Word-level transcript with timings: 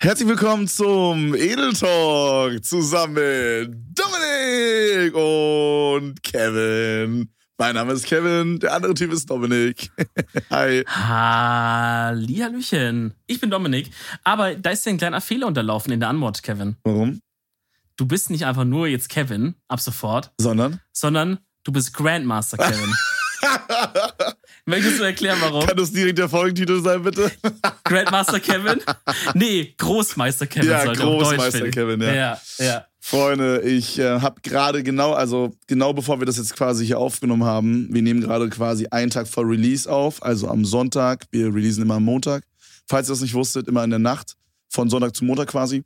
Herzlich 0.00 0.28
willkommen 0.28 0.68
zum 0.68 1.34
Edel 1.34 1.72
Talk 1.72 2.64
zusammen 2.64 3.14
mit 3.14 3.74
Dominik 3.98 5.12
und 5.12 6.22
Kevin. 6.22 7.28
Mein 7.56 7.74
Name 7.74 7.94
ist 7.94 8.06
Kevin, 8.06 8.60
der 8.60 8.74
andere 8.74 8.94
Typ 8.94 9.10
ist 9.12 9.28
Dominik. 9.28 9.90
Hi. 10.50 10.84
Hallihallöchen. 10.86 13.14
Ich 13.26 13.40
bin 13.40 13.50
Dominik, 13.50 13.90
aber 14.22 14.54
da 14.54 14.70
ist 14.70 14.86
dir 14.86 14.90
ein 14.90 14.98
kleiner 14.98 15.20
Fehler 15.20 15.48
unterlaufen 15.48 15.90
in 15.92 15.98
der 15.98 16.10
Anmod, 16.10 16.44
Kevin. 16.44 16.76
Warum? 16.84 17.20
Du 17.96 18.06
bist 18.06 18.30
nicht 18.30 18.46
einfach 18.46 18.64
nur 18.64 18.86
jetzt 18.86 19.08
Kevin 19.08 19.56
ab 19.66 19.80
sofort, 19.80 20.30
Sondern? 20.38 20.78
sondern 20.92 21.38
du 21.64 21.72
bist 21.72 21.92
Grandmaster 21.92 22.56
Kevin. 22.56 22.94
Möchtest 24.68 25.00
du 25.00 25.04
erklären, 25.04 25.38
warum? 25.40 25.64
Kann 25.66 25.76
das 25.78 25.90
direkt 25.92 26.18
der 26.18 26.28
Folgentitel 26.28 26.82
sein, 26.82 27.02
bitte? 27.02 27.30
Grandmaster 27.84 28.38
Kevin? 28.38 28.80
Nee, 29.34 29.74
Großmeister 29.78 30.46
Kevin 30.46 30.68
Ja, 30.68 30.92
Großmeister. 30.92 31.70
Kevin, 31.70 32.00
ja. 32.02 32.14
Ja, 32.14 32.40
ja. 32.58 32.84
Freunde, 33.00 33.62
ich 33.62 33.98
äh, 33.98 34.20
habe 34.20 34.42
gerade 34.42 34.82
genau, 34.82 35.14
also 35.14 35.54
genau 35.66 35.94
bevor 35.94 36.20
wir 36.20 36.26
das 36.26 36.36
jetzt 36.36 36.54
quasi 36.54 36.84
hier 36.84 36.98
aufgenommen 36.98 37.44
haben, 37.44 37.88
wir 37.90 38.02
nehmen 38.02 38.20
gerade 38.20 38.50
quasi 38.50 38.86
einen 38.90 39.10
Tag 39.10 39.26
vor 39.26 39.48
Release 39.48 39.90
auf, 39.90 40.22
also 40.22 40.48
am 40.48 40.66
Sonntag. 40.66 41.24
Wir 41.30 41.46
releasen 41.46 41.82
immer 41.84 41.94
am 41.94 42.04
Montag. 42.04 42.44
Falls 42.86 43.08
ihr 43.08 43.12
das 43.12 43.22
nicht 43.22 43.32
wusstet, 43.32 43.68
immer 43.68 43.82
in 43.84 43.90
der 43.90 43.98
Nacht, 43.98 44.34
von 44.68 44.90
Sonntag 44.90 45.16
zu 45.16 45.24
Montag 45.24 45.48
quasi. 45.48 45.82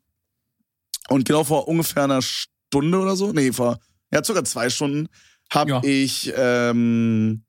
Und 1.09 1.25
genau 1.25 1.45
vor 1.45 1.69
ungefähr 1.69 2.03
einer 2.05 2.23
Stunde 2.23 2.99
oder 2.99 3.15
so, 3.15 3.33
nee, 3.33 3.53
vor 3.53 3.79
ja, 4.13 4.25
circa 4.25 4.43
zwei 4.45 4.69
Stunden, 4.71 5.07
habe 5.53 5.71
Ja. 5.71 5.81
ich 5.85 6.33
ähm, 6.37 7.45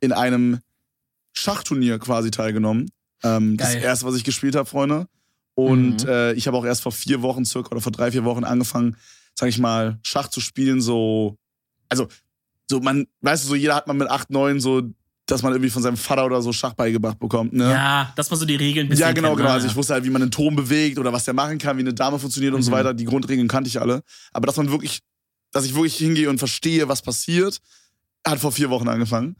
in 0.00 0.12
einem 0.12 0.60
Schachturnier 1.38 1.98
quasi 1.98 2.30
teilgenommen. 2.30 2.90
Ähm, 3.22 3.56
das 3.56 3.74
erste, 3.74 4.06
was 4.06 4.14
ich 4.16 4.24
gespielt 4.24 4.56
habe, 4.56 4.68
Freunde. 4.68 5.06
Und 5.54 6.04
Mhm. 6.04 6.08
äh, 6.08 6.32
ich 6.34 6.46
habe 6.46 6.56
auch 6.56 6.64
erst 6.64 6.82
vor 6.82 6.92
vier 6.92 7.22
Wochen 7.22 7.44
circa 7.44 7.70
oder 7.72 7.80
vor 7.80 7.92
drei, 7.92 8.12
vier 8.12 8.24
Wochen 8.24 8.44
angefangen, 8.44 8.96
sag 9.34 9.48
ich 9.48 9.58
mal, 9.58 9.98
Schach 10.02 10.28
zu 10.28 10.40
spielen, 10.40 10.80
so, 10.80 11.36
also, 11.88 12.06
so 12.70 12.80
man, 12.80 13.06
weißt 13.22 13.44
du, 13.44 13.48
so 13.48 13.54
jeder 13.54 13.74
hat 13.74 13.86
man 13.86 13.96
mit 13.96 14.08
acht, 14.08 14.30
neun 14.30 14.60
so, 14.60 14.82
dass 15.26 15.42
man 15.42 15.52
irgendwie 15.52 15.70
von 15.70 15.82
seinem 15.82 15.96
Vater 15.96 16.24
oder 16.26 16.40
so 16.42 16.52
Schach 16.52 16.74
beigebracht 16.74 17.18
bekommt, 17.18 17.52
ne? 17.52 17.70
Ja, 17.70 18.12
dass 18.16 18.30
man 18.30 18.38
so 18.40 18.46
die 18.46 18.54
Regeln 18.56 18.88
bisschen 18.88 19.02
Ja, 19.06 19.12
genau, 19.12 19.28
kennt, 19.28 19.38
genau. 19.38 19.48
ne? 19.50 19.54
Also 19.54 19.66
ich 19.66 19.74
wusste 19.76 19.94
halt, 19.94 20.04
wie 20.04 20.10
man 20.10 20.22
einen 20.22 20.30
Turm 20.30 20.54
bewegt 20.56 20.98
oder 20.98 21.12
was 21.12 21.24
der 21.24 21.34
machen 21.34 21.58
kann, 21.58 21.76
wie 21.76 21.80
eine 21.82 21.92
Dame 21.94 22.18
funktioniert 22.18 22.54
und 22.54 22.62
so 22.62 22.70
Mhm. 22.70 22.74
weiter. 22.76 22.94
Die 22.94 23.04
Grundregeln 23.04 23.46
kannte 23.48 23.68
ich 23.68 23.80
alle. 23.80 24.02
Aber 24.32 24.46
dass 24.46 24.56
man 24.56 24.70
wirklich, 24.70 25.00
dass 25.52 25.64
ich 25.64 25.74
wirklich 25.74 25.96
hingehe 25.96 26.30
und 26.30 26.38
verstehe, 26.38 26.88
was 26.88 27.02
passiert, 27.02 27.58
hat 28.26 28.38
vor 28.38 28.52
vier 28.52 28.70
Wochen 28.70 28.88
angefangen. 28.88 29.36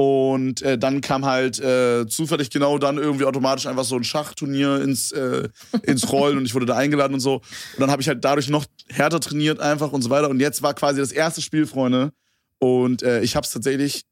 Und 0.00 0.62
äh, 0.62 0.78
dann 0.78 1.00
kam 1.00 1.24
halt 1.24 1.58
äh, 1.58 2.06
zufällig 2.06 2.50
genau 2.50 2.78
dann 2.78 2.98
irgendwie 2.98 3.24
automatisch 3.24 3.66
einfach 3.66 3.82
so 3.82 3.96
ein 3.96 4.04
Schachturnier 4.04 4.80
ins, 4.80 5.10
äh, 5.10 5.48
ins 5.82 6.12
Rollen 6.12 6.38
und 6.38 6.44
ich 6.44 6.54
wurde 6.54 6.66
da 6.66 6.76
eingeladen 6.76 7.14
und 7.14 7.20
so. 7.20 7.34
Und 7.38 7.80
dann 7.80 7.90
habe 7.90 8.00
ich 8.00 8.06
halt 8.06 8.24
dadurch 8.24 8.48
noch 8.48 8.64
härter 8.86 9.18
trainiert 9.18 9.58
einfach 9.58 9.90
und 9.90 10.02
so 10.02 10.08
weiter. 10.08 10.30
Und 10.30 10.38
jetzt 10.38 10.62
war 10.62 10.72
quasi 10.74 11.00
das 11.00 11.10
erste 11.10 11.42
Spiel, 11.42 11.66
Freunde. 11.66 12.12
Und 12.60 13.02
äh, 13.02 13.22
ich 13.22 13.34
habe 13.34 13.44
es 13.44 13.50
tatsächlich 13.50 14.04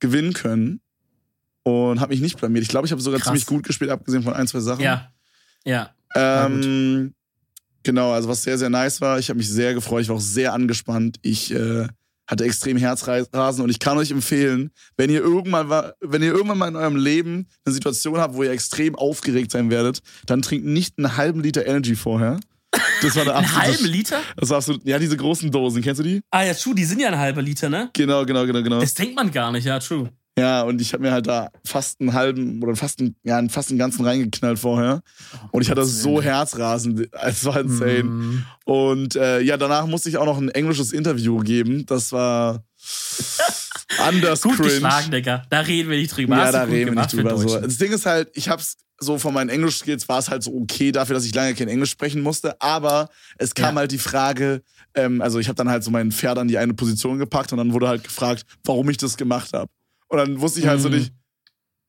gewinnen 0.00 0.32
können 0.32 0.80
und 1.62 2.00
habe 2.00 2.14
mich 2.14 2.22
nicht 2.22 2.38
blamiert. 2.38 2.62
Ich 2.62 2.70
glaube, 2.70 2.86
ich 2.86 2.92
habe 2.92 3.02
sogar 3.02 3.20
Krass. 3.20 3.26
ziemlich 3.26 3.44
gut 3.44 3.64
gespielt, 3.64 3.90
abgesehen 3.90 4.22
von 4.22 4.32
ein, 4.32 4.46
zwei 4.46 4.60
Sachen. 4.60 4.80
Ja, 4.82 5.12
ja. 5.66 5.90
Ähm, 6.14 7.12
genau, 7.82 8.12
also 8.12 8.30
was 8.30 8.44
sehr, 8.44 8.56
sehr 8.56 8.70
nice 8.70 9.02
war. 9.02 9.18
Ich 9.18 9.28
habe 9.28 9.36
mich 9.36 9.50
sehr 9.50 9.74
gefreut. 9.74 10.00
Ich 10.00 10.08
war 10.08 10.16
auch 10.16 10.20
sehr 10.22 10.54
angespannt. 10.54 11.18
Ich 11.20 11.52
äh, 11.52 11.86
hatte 12.26 12.44
extrem 12.44 12.76
Herzrasen 12.76 13.62
und 13.64 13.70
ich 13.70 13.78
kann 13.78 13.98
euch 13.98 14.10
empfehlen, 14.10 14.70
wenn 14.96 15.10
ihr 15.10 15.20
irgendwann 15.20 15.66
mal, 15.66 15.94
wenn 16.00 16.22
ihr 16.22 16.32
irgendwann 16.32 16.58
mal 16.58 16.68
in 16.68 16.76
eurem 16.76 16.96
Leben 16.96 17.48
eine 17.64 17.74
Situation 17.74 18.18
habt, 18.18 18.34
wo 18.34 18.42
ihr 18.42 18.50
extrem 18.50 18.94
aufgeregt 18.94 19.50
sein 19.50 19.70
werdet, 19.70 20.00
dann 20.26 20.42
trinkt 20.42 20.66
nicht 20.66 20.98
einen 20.98 21.16
halben 21.16 21.42
Liter 21.42 21.66
Energy 21.66 21.96
vorher. 21.96 22.40
Das 23.02 23.14
war 23.16 23.24
der 23.24 23.36
Einen 23.36 23.44
absolute, 23.44 23.68
halben 23.68 23.84
Liter? 23.86 24.20
Das 24.36 24.50
war 24.50 24.56
absolut, 24.56 24.84
ja, 24.84 24.98
diese 24.98 25.16
großen 25.16 25.50
Dosen, 25.50 25.82
kennst 25.82 26.00
du 26.00 26.02
die? 26.02 26.20
Ah 26.30 26.42
ja, 26.42 26.54
true, 26.54 26.74
die 26.74 26.84
sind 26.84 27.00
ja 27.00 27.08
ein 27.08 27.18
halber 27.18 27.42
Liter, 27.42 27.68
ne? 27.68 27.90
Genau, 27.92 28.24
genau, 28.24 28.46
genau, 28.46 28.62
genau. 28.62 28.80
Das 28.80 28.94
denkt 28.94 29.14
man 29.14 29.30
gar 29.30 29.52
nicht, 29.52 29.64
ja, 29.64 29.78
true. 29.78 30.10
Ja, 30.36 30.62
und 30.62 30.80
ich 30.80 30.92
habe 30.92 31.02
mir 31.04 31.12
halt 31.12 31.28
da 31.28 31.50
fast 31.64 32.00
einen 32.00 32.12
halben 32.12 32.60
oder 32.62 32.74
fast 32.74 32.98
einen, 33.00 33.14
ja, 33.22 33.40
fast 33.48 33.70
einen 33.70 33.78
ganzen 33.78 34.04
reingeknallt 34.04 34.58
vorher. 34.58 35.00
Und 35.52 35.62
ich 35.62 35.70
hatte 35.70 35.84
so 35.84 36.20
Herzrasen. 36.20 37.06
Es 37.12 37.44
war 37.44 37.60
insane. 37.60 38.02
Mm. 38.02 38.44
Und 38.64 39.14
äh, 39.14 39.40
ja, 39.42 39.56
danach 39.56 39.86
musste 39.86 40.08
ich 40.08 40.16
auch 40.16 40.26
noch 40.26 40.38
ein 40.38 40.48
englisches 40.48 40.92
Interview 40.92 41.38
geben. 41.38 41.86
Das 41.86 42.10
war 42.10 42.64
anders 43.98 44.42
Gut 44.42 44.56
cringe. 44.56 44.70
geschlagen, 44.70 45.10
Digga. 45.12 45.44
Da 45.50 45.60
reden 45.60 45.90
wir 45.90 45.98
nicht 45.98 46.16
drüber. 46.16 46.36
Ja, 46.36 46.50
da 46.52 46.62
reden 46.64 46.94
wir 46.94 47.00
nicht 47.02 47.12
drüber. 47.12 47.36
So. 47.38 47.60
Das 47.60 47.76
Ding 47.78 47.92
ist 47.92 48.06
halt, 48.06 48.30
ich 48.34 48.48
hab's 48.48 48.76
so 48.98 49.18
von 49.18 49.34
meinen 49.34 49.50
Englisch-Skills 49.50 50.08
war 50.08 50.18
es 50.18 50.30
halt 50.30 50.42
so 50.42 50.52
okay 50.54 50.90
dafür, 50.92 51.14
dass 51.14 51.24
ich 51.24 51.34
lange 51.34 51.54
kein 51.54 51.68
Englisch 51.68 51.90
sprechen 51.90 52.22
musste. 52.22 52.60
Aber 52.60 53.08
es 53.38 53.54
kam 53.54 53.74
Ja. 53.74 53.80
halt 53.80 53.92
die 53.92 53.98
Frage, 53.98 54.62
ähm, 54.94 55.20
also 55.20 55.38
ich 55.38 55.48
habe 55.48 55.56
dann 55.56 55.68
halt 55.68 55.84
so 55.84 55.90
mein 55.90 56.10
Pferd 56.12 56.38
an 56.38 56.48
die 56.48 56.58
eine 56.58 56.74
Position 56.74 57.18
gepackt 57.18 57.52
und 57.52 57.58
dann 57.58 57.72
wurde 57.72 57.88
halt 57.88 58.04
gefragt, 58.04 58.44
warum 58.64 58.88
ich 58.90 58.96
das 58.96 59.16
gemacht 59.16 59.52
habe. 59.52 59.70
Und 60.14 60.18
dann 60.20 60.40
wusste 60.40 60.60
ich 60.60 60.66
halt 60.68 60.80
so 60.80 60.88
Mhm. 60.88 60.94
nicht. 60.98 61.12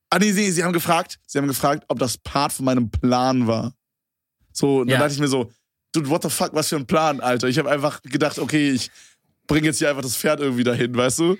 Ah 0.09 0.17
nee, 0.19 0.31
sie, 0.31 0.49
sie 0.51 0.63
haben 0.63 0.73
gefragt, 0.73 1.19
sie 1.27 1.37
haben 1.37 1.47
gefragt, 1.47 1.83
ob 1.89 1.99
das 1.99 2.17
Part 2.17 2.53
von 2.53 2.65
meinem 2.65 2.89
Plan 2.89 3.45
war. 3.45 3.73
So, 4.51 4.77
und 4.79 4.87
dann 4.87 4.93
Ja. 4.93 4.99
dachte 4.99 5.13
ich 5.13 5.19
mir 5.19 5.27
so, 5.27 5.51
dude, 5.93 6.09
what 6.09 6.23
the 6.23 6.29
fuck, 6.29 6.53
was 6.53 6.69
für 6.69 6.75
ein 6.77 6.87
Plan, 6.87 7.19
Alter. 7.21 7.47
Ich 7.47 7.59
habe 7.59 7.69
einfach 7.69 8.01
gedacht, 8.01 8.39
okay, 8.39 8.71
ich 8.71 8.89
bringe 9.47 9.67
jetzt 9.67 9.77
hier 9.77 9.89
einfach 9.89 10.01
das 10.01 10.15
Pferd 10.17 10.39
irgendwie 10.39 10.63
dahin, 10.63 10.95
weißt 10.95 11.19
du? 11.19 11.37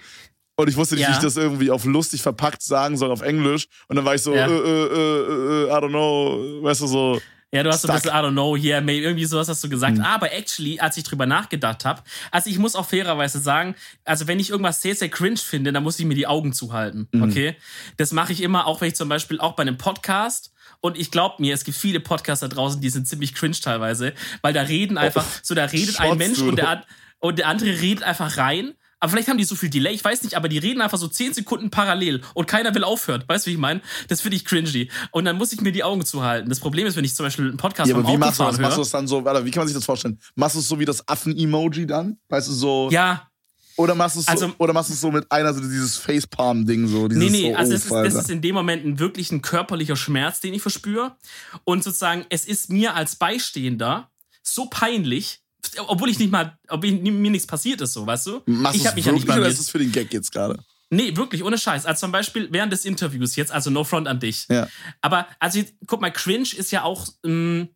Und 0.57 0.69
ich 0.69 0.75
wusste 0.75 0.95
nicht, 0.95 1.01
Ja. 1.03 1.09
wie 1.09 1.13
ich 1.13 1.19
das 1.19 1.37
irgendwie 1.37 1.71
auf 1.71 1.85
lustig 1.85 2.21
verpackt 2.21 2.61
sagen 2.61 2.97
soll 2.97 3.11
auf 3.11 3.21
Englisch. 3.21 3.67
Und 3.87 3.95
dann 3.95 4.05
war 4.05 4.13
ich 4.15 4.21
so, 4.21 4.35
Ja. 4.35 4.45
äh, 4.47 4.51
äh, 4.51 4.85
äh, 4.85 5.63
äh, 5.65 5.67
I 5.69 5.71
don't 5.73 5.89
know, 5.89 6.61
weißt 6.63 6.81
du, 6.81 6.87
so. 6.87 7.21
Ja, 7.55 7.63
du 7.63 7.69
hast 7.69 7.81
so 7.83 7.87
ein 7.87 7.93
Stuck. 7.99 8.03
bisschen, 8.11 8.17
I 8.19 8.21
don't 8.27 8.31
know, 8.33 8.55
yeah, 8.55 8.81
maybe, 8.81 9.03
irgendwie 9.05 9.25
sowas 9.25 9.47
hast 9.47 9.63
du 9.63 9.69
gesagt. 9.69 9.97
Hm. 9.97 10.03
Aber 10.03 10.31
actually, 10.33 10.79
als 10.79 10.97
ich 10.97 11.03
drüber 11.03 11.25
nachgedacht 11.25 11.85
habe, 11.85 12.01
also 12.31 12.49
ich 12.49 12.59
muss 12.59 12.75
auch 12.75 12.85
fairerweise 12.85 13.39
sagen, 13.39 13.75
also 14.03 14.27
wenn 14.27 14.39
ich 14.39 14.49
irgendwas 14.49 14.81
sehr, 14.81 14.95
sehr 14.95 15.09
cringe 15.09 15.37
finde, 15.37 15.71
dann 15.71 15.83
muss 15.83 15.97
ich 15.99 16.05
mir 16.05 16.15
die 16.15 16.27
Augen 16.27 16.53
zuhalten, 16.53 17.07
Mhm. 17.11 17.23
okay? 17.23 17.55
Das 17.97 18.11
mache 18.11 18.33
ich 18.33 18.41
immer, 18.41 18.67
auch 18.67 18.81
wenn 18.81 18.89
ich 18.89 18.95
zum 18.95 19.09
Beispiel 19.09 19.39
auch 19.39 19.53
bei 19.53 19.61
einem 19.61 19.77
Podcast 19.77 20.51
und 20.81 20.97
ich 20.97 21.11
glaube 21.11 21.35
mir, 21.39 21.53
es 21.53 21.63
gibt 21.63 21.77
viele 21.77 21.99
Podcaster 21.99 22.49
draußen, 22.49 22.81
die 22.81 22.89
sind 22.89 23.07
ziemlich 23.07 23.33
cringe 23.33 23.55
teilweise, 23.61 24.13
weil 24.41 24.53
da 24.53 24.61
reden 24.61 24.97
einfach, 24.97 25.25
so 25.41 25.55
da 25.55 25.65
redet 25.65 25.99
ein 25.99 26.17
Mensch 26.17 26.39
du. 26.39 26.49
und 26.49 26.57
der, 26.57 26.83
und 27.19 27.39
der 27.39 27.47
andere 27.47 27.69
redet 27.81 28.03
einfach 28.03 28.37
rein. 28.37 28.73
Aber 29.05 29.11
vielleicht 29.11 29.27
haben 29.29 29.37
die 29.37 29.43
so 29.43 29.53
viel 29.53 29.69
Delay, 29.69 29.93
ich 29.93 30.03
weiß 30.03 30.23
nicht, 30.23 30.33
aber 30.35 30.49
die 30.49 30.57
reden 30.57 30.81
einfach 30.81 30.97
so 30.97 31.07
10 31.07 31.35
Sekunden 31.35 31.69
parallel 31.69 32.21
und 32.33 32.47
keiner 32.47 32.73
will 32.73 32.83
aufhören. 32.83 33.23
Weißt 33.27 33.45
du, 33.45 33.51
wie 33.51 33.53
ich 33.53 33.59
meine? 33.59 33.81
Das 34.07 34.21
finde 34.21 34.35
ich 34.35 34.45
cringy. 34.45 34.89
Und 35.11 35.25
dann 35.25 35.37
muss 35.37 35.53
ich 35.53 35.61
mir 35.61 35.71
die 35.71 35.83
Augen 35.83 36.03
zuhalten. 36.03 36.49
Das 36.49 36.59
Problem 36.59 36.87
ist, 36.87 36.95
wenn 36.95 37.05
ich 37.05 37.13
zum 37.13 37.23
Beispiel 37.27 37.49
einen 37.49 37.57
Podcast 37.57 37.87
Ja, 37.87 37.95
aber 37.95 38.07
wie 38.07 38.17
machst 38.17 38.39
du 38.39 38.45
das? 38.45 38.57
Machst 38.57 38.71
du 38.71 38.77
höre. 38.77 38.83
das 38.83 38.89
dann 38.89 39.07
so, 39.07 39.23
warte, 39.23 39.45
wie 39.45 39.51
kann 39.51 39.61
man 39.61 39.67
sich 39.67 39.77
das 39.77 39.85
vorstellen? 39.85 40.19
Machst 40.33 40.55
du 40.55 40.59
es 40.59 40.67
so 40.67 40.79
wie 40.79 40.85
das 40.85 41.07
Affen-Emoji 41.07 41.85
dann? 41.85 42.17
Weißt 42.29 42.47
du, 42.47 42.51
so. 42.53 42.89
Ja, 42.91 43.29
Oder 43.77 43.93
machst 43.93 44.15
du 44.15 44.21
es 44.21 44.25
so, 44.25 44.31
Also- 44.31 44.53
oder 44.57 44.73
machst 44.73 44.89
du 44.89 44.93
es 44.95 45.01
so 45.01 45.11
mit 45.11 45.31
einer, 45.31 45.53
so 45.53 45.59
dieses 45.59 45.97
Facepalm-Ding, 45.97 46.87
so. 46.87 47.07
Dieses 47.07 47.23
nee, 47.23 47.29
nee, 47.29 47.51
so, 47.51 47.57
also 47.59 47.71
oh, 47.71 47.75
es 47.75 47.85
ist, 47.85 47.91
Alter. 47.91 48.09
das 48.09 48.23
ist 48.23 48.29
in 48.31 48.41
dem 48.41 48.55
Moment 48.55 48.85
ein 48.85 48.97
wirklich 48.97 49.31
ein 49.31 49.43
körperlicher 49.43 49.95
Schmerz, 49.95 50.39
den 50.39 50.55
ich 50.55 50.63
verspüre. 50.63 51.15
Und 51.63 51.83
sozusagen, 51.83 52.25
es 52.29 52.45
ist 52.45 52.71
mir 52.71 52.95
als 52.95 53.17
Beistehender 53.17 54.09
so 54.41 54.65
peinlich, 54.65 55.41
obwohl 55.87 56.09
ich 56.09 56.19
nicht 56.19 56.31
mal, 56.31 56.57
ob 56.69 56.83
ich, 56.83 56.93
mir 57.01 57.31
nichts 57.31 57.47
passiert 57.47 57.81
ist, 57.81 57.93
so, 57.93 58.05
weißt 58.05 58.27
du? 58.27 58.41
Machst 58.45 58.75
ich 58.75 58.83
du 58.83 58.87
hab 58.87 58.93
es 58.93 58.95
mich 58.95 59.05
ja 59.05 59.11
nicht 59.11 59.21
wirklich 59.21 59.23
oder 59.23 59.35
blamiert. 59.35 59.53
ist 59.53 59.59
es 59.59 59.69
für 59.69 59.79
den 59.79 59.91
Gag 59.91 60.13
jetzt 60.13 60.31
gerade? 60.31 60.59
Nee, 60.89 61.15
wirklich, 61.15 61.43
ohne 61.43 61.57
Scheiß. 61.57 61.85
Also 61.85 62.01
zum 62.01 62.11
Beispiel 62.11 62.47
während 62.51 62.71
des 62.71 62.85
Interviews 62.85 63.35
jetzt, 63.35 63.51
also 63.51 63.69
no 63.69 63.83
front 63.83 64.07
an 64.07 64.19
dich. 64.19 64.47
Ja. 64.49 64.67
Aber, 65.01 65.27
also, 65.39 65.61
guck 65.87 66.01
mal, 66.01 66.11
cringe 66.11 66.49
ist 66.55 66.71
ja 66.71 66.83
auch, 66.83 67.07
ähm, 67.25 67.69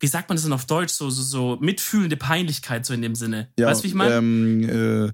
wie 0.00 0.06
sagt 0.06 0.28
man 0.28 0.36
das 0.36 0.44
denn 0.44 0.52
auf 0.52 0.66
Deutsch, 0.66 0.92
so, 0.92 1.10
so, 1.10 1.22
so 1.22 1.58
mitfühlende 1.60 2.16
Peinlichkeit, 2.16 2.86
so 2.86 2.94
in 2.94 3.02
dem 3.02 3.14
Sinne. 3.14 3.52
Ja, 3.58 3.66
weißt 3.66 3.80
du, 3.80 3.84
wie 3.84 3.88
ich 3.88 3.94
meine? 3.94 4.16
Ähm, 4.16 5.08
äh, 5.08 5.12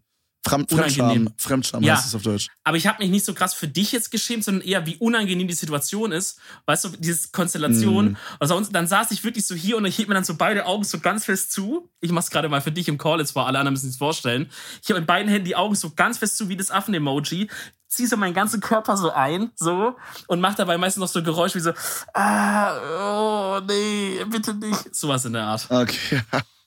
Fremd, 0.48 0.70
Fremdscham, 0.70 1.06
Unangenehm. 1.06 1.34
Fremdscham 1.36 1.82
Ja. 1.82 1.96
heißt 1.96 2.06
es 2.06 2.14
auf 2.14 2.22
Deutsch. 2.22 2.48
Aber 2.64 2.76
ich 2.76 2.86
habe 2.86 3.02
mich 3.02 3.10
nicht 3.10 3.24
so 3.24 3.34
krass 3.34 3.54
für 3.54 3.68
dich 3.68 3.92
jetzt 3.92 4.10
geschämt, 4.10 4.44
sondern 4.44 4.66
eher, 4.66 4.86
wie 4.86 4.96
unangenehm 4.96 5.48
die 5.48 5.54
Situation 5.54 6.12
ist. 6.12 6.38
Weißt 6.66 6.84
du, 6.84 6.88
diese 6.98 7.28
Konstellation. 7.32 8.10
Mhm. 8.10 8.16
Also 8.40 8.60
dann 8.60 8.86
saß 8.86 9.10
ich 9.10 9.24
wirklich 9.24 9.46
so 9.46 9.54
hier 9.54 9.76
und 9.76 9.84
ich 9.84 9.96
hielt 9.96 10.08
mir 10.08 10.14
dann 10.14 10.24
so 10.24 10.34
beide 10.34 10.66
Augen 10.66 10.84
so 10.84 10.98
ganz 10.98 11.24
fest 11.24 11.52
zu. 11.52 11.88
Ich 12.00 12.10
mach's 12.12 12.30
gerade 12.30 12.48
mal 12.48 12.60
für 12.60 12.72
dich 12.72 12.88
im 12.88 12.98
Call 12.98 13.20
jetzt 13.20 13.32
vor, 13.32 13.46
alle 13.46 13.58
anderen 13.58 13.74
müssen 13.74 13.86
sich's 13.86 13.98
vorstellen. 13.98 14.50
Ich 14.82 14.88
habe 14.90 15.00
mit 15.00 15.06
beiden 15.06 15.28
Händen 15.30 15.44
die 15.46 15.56
Augen 15.56 15.74
so 15.74 15.90
ganz 15.90 16.18
fest 16.18 16.36
zu 16.36 16.48
wie 16.48 16.56
das 16.56 16.70
Affen-Emoji. 16.70 17.48
Zieh 17.88 18.06
so 18.06 18.18
meinen 18.18 18.34
ganzen 18.34 18.60
Körper 18.60 18.98
so 18.98 19.10
ein, 19.10 19.50
so, 19.56 19.96
und 20.26 20.40
mach 20.40 20.54
dabei 20.54 20.76
meistens 20.76 21.00
noch 21.00 21.08
so 21.08 21.22
Geräusche 21.22 21.54
wie 21.54 21.60
so, 21.62 21.72
ah, 22.12 23.56
oh, 23.56 23.60
nee, 23.66 24.22
bitte 24.28 24.52
nicht. 24.52 24.94
Sowas 24.94 25.24
in 25.24 25.32
der 25.32 25.44
Art. 25.44 25.66
Okay. 25.70 26.20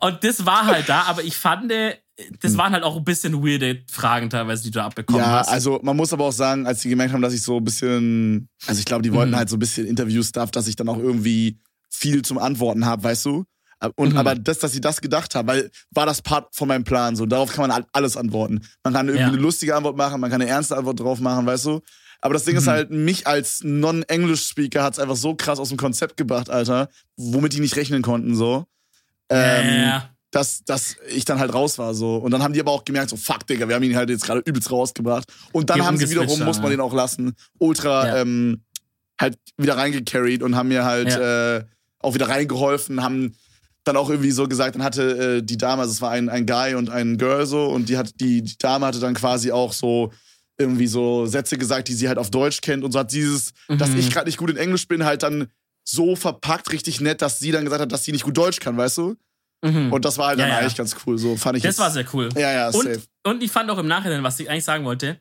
Und 0.00 0.22
das 0.24 0.44
war 0.46 0.66
halt 0.66 0.88
da, 0.88 1.02
aber 1.02 1.22
ich 1.24 1.36
fand, 1.36 1.70
äh, 1.72 1.96
das 2.40 2.56
waren 2.56 2.72
halt 2.72 2.84
auch 2.84 2.96
ein 2.96 3.04
bisschen 3.04 3.42
weirde 3.44 3.82
Fragen 3.90 4.30
teilweise, 4.30 4.62
die 4.64 4.70
du 4.70 4.82
abbekommen 4.82 5.20
Hm. 5.22 5.30
Ja, 5.30 5.38
hast. 5.40 5.48
also 5.48 5.80
man 5.82 5.96
muss 5.96 6.12
aber 6.12 6.24
auch 6.24 6.32
sagen, 6.32 6.66
als 6.66 6.80
die 6.82 6.88
gemerkt 6.88 7.12
haben, 7.12 7.22
dass 7.22 7.32
ich 7.34 7.42
so 7.42 7.56
ein 7.58 7.64
bisschen, 7.64 8.48
also 8.66 8.78
ich 8.78 8.84
glaube, 8.84 9.02
die 9.02 9.12
wollten 9.12 9.32
Mhm. 9.32 9.36
halt 9.36 9.48
so 9.48 9.56
ein 9.56 9.58
bisschen 9.58 9.86
Interview-Stuff, 9.86 10.50
dass 10.50 10.66
ich 10.68 10.76
dann 10.76 10.88
auch 10.88 10.98
irgendwie 10.98 11.58
viel 11.90 12.22
zum 12.22 12.38
Antworten 12.38 12.86
habe, 12.86 13.02
weißt 13.04 13.24
du? 13.26 13.44
Und 13.96 14.12
Mhm. 14.12 14.18
aber 14.18 14.34
das, 14.34 14.60
dass 14.60 14.72
sie 14.72 14.80
das 14.80 15.00
gedacht 15.00 15.34
haben, 15.34 15.46
weil 15.48 15.70
war 15.90 16.06
das 16.06 16.22
Part 16.22 16.54
von 16.54 16.68
meinem 16.68 16.84
Plan. 16.84 17.16
So, 17.16 17.26
darauf 17.26 17.52
kann 17.52 17.68
man 17.68 17.70
all- 17.70 17.86
alles 17.92 18.16
antworten. 18.16 18.62
Man 18.82 18.94
kann 18.94 19.08
irgendwie 19.08 19.20
Ja. 19.22 19.28
eine 19.28 19.36
lustige 19.36 19.74
Antwort 19.76 19.96
machen, 19.96 20.20
man 20.20 20.30
kann 20.30 20.40
eine 20.40 20.48
ernste 20.50 20.76
Antwort 20.76 21.00
drauf 21.00 21.20
machen, 21.20 21.44
weißt 21.44 21.66
du? 21.66 21.80
Aber 22.24 22.32
das 22.32 22.44
Ding 22.44 22.56
ist 22.56 22.64
Mhm. 22.64 22.70
halt, 22.70 22.90
mich 22.90 23.26
als 23.26 23.60
Non-English-Speaker 23.62 24.82
hat's 24.82 24.98
einfach 24.98 25.14
so 25.16 25.34
krass 25.34 25.58
aus 25.58 25.68
dem 25.68 25.76
Konzept 25.76 26.16
gebracht, 26.16 26.48
Alter, 26.48 26.88
womit 27.18 27.52
die 27.52 27.60
nicht 27.60 27.76
rechnen 27.76 28.00
konnten, 28.00 28.34
so. 28.34 28.64
Ähm, 29.28 29.82
ja. 29.82 30.10
dass, 30.30 30.64
dass 30.64 30.96
ich 31.14 31.26
dann 31.26 31.38
halt 31.38 31.52
raus 31.52 31.76
war 31.78 31.92
so. 31.94 32.16
Und 32.16 32.30
dann 32.30 32.42
haben 32.42 32.54
die 32.54 32.60
aber 32.60 32.72
auch 32.72 32.84
gemerkt, 32.84 33.10
so 33.10 33.16
fuck, 33.16 33.46
Digga, 33.46 33.68
wir 33.68 33.74
haben 33.74 33.82
ihn 33.82 33.94
halt 33.94 34.08
jetzt 34.08 34.24
gerade 34.24 34.40
übelst 34.40 34.70
rausgebracht. 34.70 35.30
Und 35.52 35.68
dann 35.68 35.78
Die 35.80 35.84
haben 35.84 35.96
sie 35.98 36.08
wiederum, 36.10 36.40
muss 36.44 36.60
man 36.60 36.70
den 36.70 36.80
auch 36.80 36.94
lassen, 36.94 37.34
ultra 37.58 38.16
ähm, 38.18 38.62
halt 39.20 39.38
wieder 39.58 39.76
reingecarried 39.76 40.42
und 40.42 40.56
haben 40.56 40.68
mir 40.68 40.84
halt 40.84 41.08
äh, 41.14 41.64
auch 42.00 42.14
wieder 42.14 42.28
reingeholfen, 42.28 43.02
haben 43.02 43.34
dann 43.84 43.96
auch 43.98 44.08
irgendwie 44.08 44.30
so 44.30 44.48
gesagt, 44.48 44.74
dann 44.76 44.82
hatte 44.82 45.36
äh, 45.36 45.42
die 45.42 45.58
Dame, 45.58 45.82
also 45.82 45.92
es 45.92 46.00
war 46.00 46.10
ein, 46.12 46.30
ein 46.30 46.46
Guy 46.46 46.74
und 46.74 46.88
ein 46.88 47.18
Girl 47.18 47.44
so, 47.46 47.66
und 47.66 47.90
die 47.90 47.98
hat, 47.98 48.18
die, 48.18 48.40
die 48.42 48.56
Dame 48.58 48.86
hatte 48.86 48.98
dann 48.98 49.12
quasi 49.14 49.52
auch 49.52 49.74
so 49.74 50.10
irgendwie 50.58 50.86
so 50.86 51.26
Sätze 51.26 51.58
gesagt, 51.58 51.88
die 51.88 51.94
sie 51.94 52.08
halt 52.08 52.18
auf 52.18 52.30
Deutsch 52.30 52.60
kennt 52.60 52.84
und 52.84 52.92
so 52.92 52.98
hat 53.00 53.12
dieses, 53.12 53.52
dass 53.68 53.90
Mhm. 53.90 53.98
ich 53.98 54.10
gerade 54.10 54.26
nicht 54.26 54.36
gut 54.38 54.50
in 54.50 54.56
Englisch 54.56 54.86
bin, 54.88 55.04
halt 55.04 55.22
dann 55.22 55.48
so 55.84 56.16
verpackt, 56.16 56.72
richtig 56.72 57.00
nett, 57.00 57.20
dass 57.22 57.38
sie 57.40 57.50
dann 57.50 57.64
gesagt 57.64 57.82
hat, 57.82 57.92
dass 57.92 58.04
sie 58.04 58.12
nicht 58.12 58.24
gut 58.24 58.36
Deutsch 58.36 58.60
kann, 58.60 58.76
weißt 58.76 58.98
du? 58.98 59.16
Mhm. 59.64 59.92
Und 59.92 60.04
das 60.04 60.16
war 60.18 60.28
halt 60.28 60.38
Ja, 60.38 60.44
dann 60.46 60.54
ja. 60.54 60.60
eigentlich 60.60 60.76
ganz 60.76 60.94
cool. 61.06 61.18
So 61.18 61.36
fand 61.36 61.56
ich 61.56 61.62
Das 61.62 61.70
jetzt- 61.76 61.78
war 61.80 61.90
sehr 61.90 62.04
cool. 62.12 62.28
Ja, 62.36 62.52
ja, 62.52 62.72
safe. 62.72 63.00
Und, 63.24 63.34
und 63.34 63.42
ich 63.42 63.50
fand 63.50 63.70
auch 63.70 63.78
im 63.78 63.86
Nachhinein, 63.88 64.22
was 64.22 64.38
ich 64.40 64.48
eigentlich 64.48 64.64
sagen 64.64 64.84
wollte, 64.84 65.18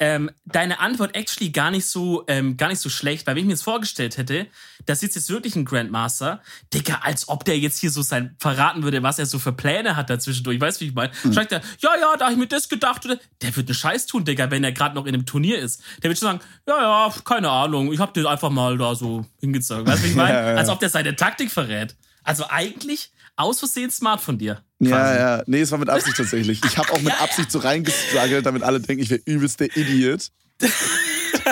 ähm, 0.00 0.30
deine 0.44 0.78
Antwort 0.80 1.16
actually 1.16 1.50
gar 1.50 1.70
nicht 1.70 1.86
so 1.86 2.24
ähm, 2.28 2.56
gar 2.56 2.68
nicht 2.68 2.80
so 2.80 2.88
schlecht, 2.88 3.26
weil 3.26 3.34
wenn 3.34 3.42
ich 3.42 3.46
mir 3.46 3.52
jetzt 3.52 3.64
vorgestellt 3.64 4.16
hätte, 4.16 4.46
da 4.86 4.94
sitzt 4.94 5.16
jetzt 5.16 5.28
wirklich 5.28 5.56
ein 5.56 5.64
Grandmaster, 5.64 6.40
Digga, 6.72 7.00
als 7.02 7.28
ob 7.28 7.44
der 7.44 7.58
jetzt 7.58 7.78
hier 7.78 7.90
so 7.90 8.02
sein 8.02 8.36
verraten 8.38 8.82
würde, 8.84 9.02
was 9.02 9.18
er 9.18 9.26
so 9.26 9.38
für 9.38 9.52
Pläne 9.52 9.96
hat 9.96 10.08
dazwischendurch. 10.08 10.60
Weißt 10.60 10.80
du, 10.80 10.84
wie 10.84 10.88
ich 10.88 10.94
meine? 10.94 11.12
Mhm. 11.24 11.32
Schreibt 11.32 11.52
er, 11.52 11.62
ja, 11.80 11.90
ja, 12.00 12.16
da 12.16 12.26
hab 12.26 12.32
ich 12.32 12.38
mir 12.38 12.46
das 12.46 12.68
gedacht. 12.68 13.04
Oder 13.04 13.18
der 13.42 13.56
wird 13.56 13.68
einen 13.68 13.74
Scheiß 13.74 14.06
tun, 14.06 14.24
Digga, 14.24 14.50
wenn 14.50 14.62
er 14.62 14.72
gerade 14.72 14.94
noch 14.94 15.06
in 15.06 15.14
einem 15.14 15.26
Turnier 15.26 15.58
ist. 15.58 15.82
Der 16.02 16.10
wird 16.10 16.18
schon 16.18 16.28
sagen, 16.28 16.40
ja, 16.66 16.80
ja, 16.80 17.14
keine 17.24 17.50
Ahnung, 17.50 17.92
ich 17.92 17.98
hab 17.98 18.14
dir 18.14 18.28
einfach 18.28 18.50
mal 18.50 18.78
da 18.78 18.94
so 18.94 19.26
hingezogen. 19.40 19.86
Weißt 19.86 20.02
du, 20.02 20.06
wie 20.06 20.10
ich 20.10 20.16
meine? 20.16 20.34
Ja, 20.34 20.50
ja. 20.52 20.56
Als 20.56 20.68
ob 20.68 20.78
der 20.78 20.90
seine 20.90 21.16
Taktik 21.16 21.50
verrät. 21.50 21.96
Also 22.22 22.44
eigentlich 22.48 23.10
aus 23.38 23.60
Versehen 23.60 23.90
smart 23.90 24.20
von 24.20 24.36
dir. 24.38 24.62
Ja, 24.80 24.90
quasi. 24.90 25.18
ja. 25.18 25.42
Nee, 25.46 25.60
es 25.60 25.70
war 25.70 25.78
mit 25.78 25.88
Absicht 25.88 26.16
tatsächlich. 26.16 26.60
Ich 26.64 26.76
habe 26.78 26.92
auch 26.92 27.00
mit 27.00 27.12
Absicht 27.20 27.50
so 27.50 27.58
reingestruggelt, 27.60 28.44
damit 28.44 28.62
alle 28.62 28.80
denken, 28.80 29.02
ich 29.02 29.10
wäre 29.10 29.20
übelst 29.24 29.60
der 29.60 29.74
Idiot. 29.76 30.28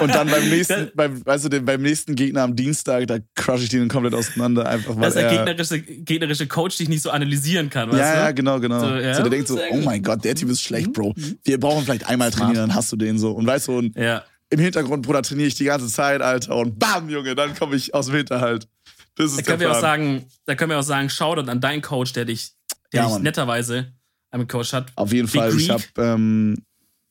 Und 0.00 0.14
dann 0.14 0.28
beim 0.28 0.48
nächsten, 0.48 0.90
beim, 0.94 1.24
weißt 1.24 1.50
du, 1.50 1.60
beim 1.62 1.80
nächsten 1.80 2.14
Gegner 2.14 2.42
am 2.42 2.54
Dienstag, 2.54 3.06
da 3.06 3.18
crush 3.34 3.62
ich 3.62 3.68
den 3.70 3.88
komplett 3.88 4.14
auseinander, 4.14 4.68
einfach 4.68 4.94
weil 4.96 5.02
dass 5.04 5.14
der 5.14 5.30
er, 5.30 5.36
gegnerische, 5.44 5.80
gegnerische 5.80 6.46
Coach 6.46 6.76
dich 6.76 6.88
nicht 6.88 7.02
so 7.02 7.10
analysieren 7.10 7.70
kann, 7.70 7.88
weißt 7.90 7.98
ja, 7.98 8.12
du? 8.12 8.18
ja, 8.18 8.30
genau, 8.32 8.60
genau. 8.60 8.80
So, 8.80 8.86
So, 8.88 8.94
ja. 8.96 9.12
der 9.20 9.30
denkt 9.30 9.48
so, 9.48 9.58
oh 9.70 9.76
mein 9.78 10.02
Gott, 10.02 10.22
der 10.24 10.34
Typ 10.34 10.50
ist 10.50 10.60
schlecht, 10.62 10.92
Bro. 10.92 11.14
Wir 11.44 11.58
brauchen 11.58 11.84
vielleicht 11.84 12.06
einmal 12.08 12.30
trainieren, 12.30 12.68
dann 12.68 12.74
hast 12.74 12.92
du 12.92 12.96
den 12.96 13.18
so. 13.18 13.30
Und 13.32 13.46
weißt 13.46 13.68
du, 13.68 13.78
und 13.78 13.96
Ja. 13.96 14.22
im 14.50 14.58
Hintergrund, 14.60 15.02
Bruder, 15.06 15.22
trainiere 15.22 15.48
ich 15.48 15.54
die 15.54 15.64
ganze 15.64 15.86
Zeit, 15.88 16.20
Alter. 16.20 16.56
Und 16.56 16.78
bam, 16.78 17.08
Junge, 17.08 17.34
dann 17.34 17.54
komme 17.54 17.76
ich 17.76 17.94
aus 17.94 18.06
dem 18.06 18.16
Hinterhalt. 18.16 18.68
Das 19.16 19.32
ist 19.32 19.38
Da 19.38 19.42
können 19.42 19.60
wir 19.60 19.72
auch 19.72 19.80
sagen, 19.80 20.26
da 20.44 20.54
können 20.54 20.70
wir 20.70 20.78
auch 20.78 20.82
sagen, 20.82 21.10
Shoutout 21.10 21.50
an 21.50 21.60
deinen 21.60 21.82
Coach, 21.82 22.12
der 22.12 22.24
dich, 22.24 22.52
der 22.92 23.02
Ja, 23.02 23.08
dich 23.08 23.18
netterweise 23.18 23.92
am 24.30 24.46
Coach 24.46 24.72
hat. 24.72 24.92
Auf 24.94 25.12
jeden 25.12 25.26
Big 25.28 25.40
Fall. 25.40 25.56
Ich 25.58 25.70
habe 25.70 25.82
Greek? 25.82 26.04
ähm, 26.06 26.56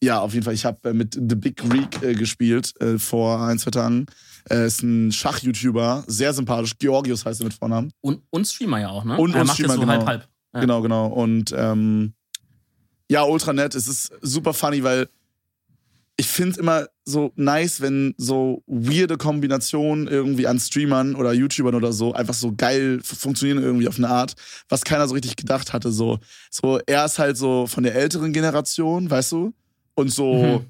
ja, 0.03 0.19
auf 0.19 0.33
jeden 0.33 0.43
Fall. 0.43 0.53
Ich 0.53 0.65
habe 0.65 0.89
äh, 0.89 0.93
mit 0.93 1.15
The 1.15 1.35
Big 1.35 1.57
Greek 1.57 2.01
äh, 2.03 2.13
gespielt 2.13 2.79
äh, 2.79 2.99
vor 2.99 3.41
ein, 3.41 3.57
zwei 3.57 3.71
Tagen. 3.71 4.05
Äh, 4.49 4.67
ist 4.67 4.83
ein 4.83 5.11
Schach-YouTuber, 5.11 6.03
sehr 6.07 6.33
sympathisch. 6.33 6.77
Georgios 6.77 7.25
heißt 7.25 7.41
er 7.41 7.45
mit 7.45 7.53
Vornamen. 7.53 7.91
Und, 8.01 8.21
und 8.29 8.45
Streamer 8.45 8.79
ja 8.81 8.89
auch, 8.89 9.03
ne? 9.03 9.17
Und- 9.17 9.33
er 9.33 9.41
und 9.41 9.47
macht 9.47 9.57
Streamer, 9.57 9.73
so 9.73 9.79
genau. 9.81 9.93
halb 9.93 10.05
halb. 10.05 10.27
Ja. 10.53 10.59
Genau, 10.59 10.81
genau. 10.81 11.07
Und 11.07 11.53
ähm, 11.57 12.13
ja, 13.09 13.23
ultra 13.23 13.53
nett. 13.53 13.73
Es 13.75 13.87
ist 13.87 14.11
super 14.21 14.53
funny, 14.53 14.83
weil 14.83 15.09
ich 16.17 16.27
finde 16.27 16.59
immer 16.59 16.87
so 17.03 17.33
nice, 17.35 17.81
wenn 17.81 18.13
so 18.17 18.63
weirde 18.67 19.17
Kombinationen 19.17 20.07
irgendwie 20.07 20.47
an 20.47 20.59
Streamern 20.59 21.15
oder 21.15 21.33
YouTubern 21.33 21.75
oder 21.75 21.91
so 21.91 22.13
einfach 22.13 22.33
so 22.33 22.53
geil 22.55 23.01
funktionieren 23.03 23.61
irgendwie 23.61 23.87
auf 23.87 23.97
eine 23.97 24.07
Art, 24.09 24.33
was 24.69 24.83
keiner 24.83 25.07
so 25.07 25.13
richtig 25.13 25.35
gedacht 25.35 25.73
hatte. 25.73 25.91
So, 25.91 26.19
so 26.49 26.79
er 26.85 27.03
ist 27.05 27.19
halt 27.19 27.35
so 27.37 27.67
von 27.67 27.83
der 27.83 27.95
älteren 27.95 28.31
Generation, 28.31 29.09
weißt 29.09 29.33
du? 29.33 29.53
Und 29.95 30.09
so, 30.09 30.33
Mhm. 30.35 30.65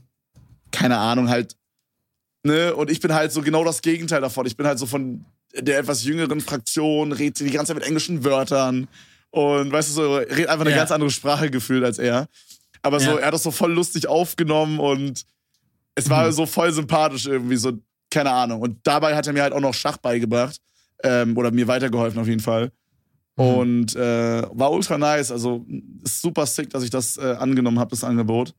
keine 0.71 0.97
Ahnung, 0.97 1.29
halt, 1.29 1.55
ne? 2.43 2.75
Und 2.75 2.89
ich 2.89 2.99
bin 2.99 3.13
halt 3.13 3.31
so 3.31 3.41
genau 3.41 3.63
das 3.63 3.81
Gegenteil 3.81 4.21
davon. 4.21 4.45
Ich 4.47 4.57
bin 4.57 4.65
halt 4.65 4.79
so 4.79 4.87
von 4.87 5.25
der 5.55 5.77
etwas 5.79 6.03
jüngeren 6.03 6.41
Fraktion, 6.41 7.11
redet 7.11 7.39
die 7.39 7.51
ganze 7.51 7.69
Zeit 7.69 7.77
mit 7.77 7.85
englischen 7.85 8.23
Wörtern 8.23 8.87
und 9.29 9.71
weißt 9.71 9.89
du 9.89 9.93
so, 9.93 10.15
redet 10.17 10.47
einfach 10.47 10.61
eine 10.65 10.71
Ja. 10.71 10.77
ganz 10.77 10.91
andere 10.91 11.11
Sprache 11.11 11.49
gefühlt 11.51 11.83
als 11.83 11.99
er. 11.99 12.27
Aber 12.81 12.99
so, 12.99 13.11
Ja. 13.11 13.17
er 13.19 13.27
hat 13.27 13.33
das 13.33 13.43
so 13.43 13.51
voll 13.51 13.71
lustig 13.73 14.07
aufgenommen 14.07 14.79
und 14.79 15.23
es 15.95 16.09
war 16.09 16.27
Mhm. 16.27 16.31
so 16.33 16.45
voll 16.45 16.71
sympathisch 16.71 17.25
irgendwie, 17.25 17.55
so, 17.57 17.73
keine 18.11 18.31
Ahnung. 18.31 18.61
Und 18.61 18.79
dabei 18.83 19.15
hat 19.15 19.25
er 19.27 19.33
mir 19.33 19.41
halt 19.43 19.53
auch 19.53 19.59
noch 19.61 19.73
Schach 19.73 19.97
beigebracht. 19.97 20.57
Ähm, 21.03 21.35
oder 21.37 21.51
mir 21.51 21.67
weitergeholfen 21.67 22.19
auf 22.21 22.27
jeden 22.27 22.39
Fall. 22.39 22.71
Mhm. 23.35 23.43
Und 23.45 23.95
äh, 23.95 24.43
war 24.53 24.71
ultra 24.71 24.97
nice. 24.97 25.29
Also 25.31 25.65
ist 26.03 26.21
super 26.21 26.45
sick, 26.45 26.69
dass 26.69 26.83
ich 26.83 26.89
das 26.89 27.17
äh, 27.17 27.35
angenommen 27.37 27.79
habe, 27.79 27.89
das 27.89 28.03
Angebot. 28.03 28.53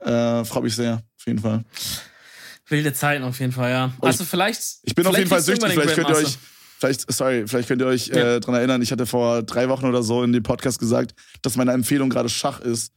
Äh, 0.00 0.44
Freut 0.44 0.62
mich 0.64 0.74
sehr, 0.74 0.94
auf 0.94 1.26
jeden 1.26 1.40
Fall. 1.40 1.64
Wilde 2.68 2.92
Zeiten 2.92 3.24
auf 3.24 3.38
jeden 3.40 3.52
Fall, 3.52 3.70
ja. 3.70 3.92
Also 4.00 4.24
vielleicht. 4.24 4.60
Ich 4.82 4.94
bin 4.94 5.06
auf 5.06 5.14
vielleicht 5.14 5.18
jeden 5.18 5.30
Fall 5.30 5.40
süchtig. 5.42 5.72
Vielleicht 5.72 5.94
könnt 5.94 6.08
ihr 6.10 6.16
euch, 6.16 6.38
vielleicht, 6.78 7.12
sorry, 7.12 7.44
vielleicht 7.46 7.68
könnt 7.68 7.82
ihr 7.82 7.86
euch 7.86 8.06
Ja. 8.08 8.36
äh, 8.36 8.40
dran 8.40 8.54
erinnern. 8.54 8.82
Ich 8.82 8.92
hatte 8.92 9.06
vor 9.06 9.42
drei 9.42 9.68
Wochen 9.68 9.86
oder 9.86 10.02
so 10.02 10.22
in 10.22 10.32
dem 10.32 10.42
Podcast 10.42 10.78
gesagt, 10.78 11.14
dass 11.42 11.56
meine 11.56 11.72
Empfehlung 11.72 12.08
gerade 12.10 12.28
Schach 12.28 12.60
ist. 12.60 12.92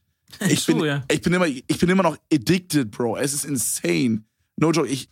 Ich 0.48 0.66
bin, 0.66 0.80
ja. 0.84 1.04
ich 1.10 1.20
bin 1.22 1.32
immer, 1.32 1.46
ich 1.46 1.78
bin 1.78 1.88
immer 1.88 2.02
noch 2.02 2.16
addicted, 2.32 2.90
Bro. 2.90 3.16
Es 3.18 3.32
ist 3.32 3.44
insane. 3.44 4.22
No 4.56 4.70
joke. 4.70 4.88
Ich, 4.88 5.08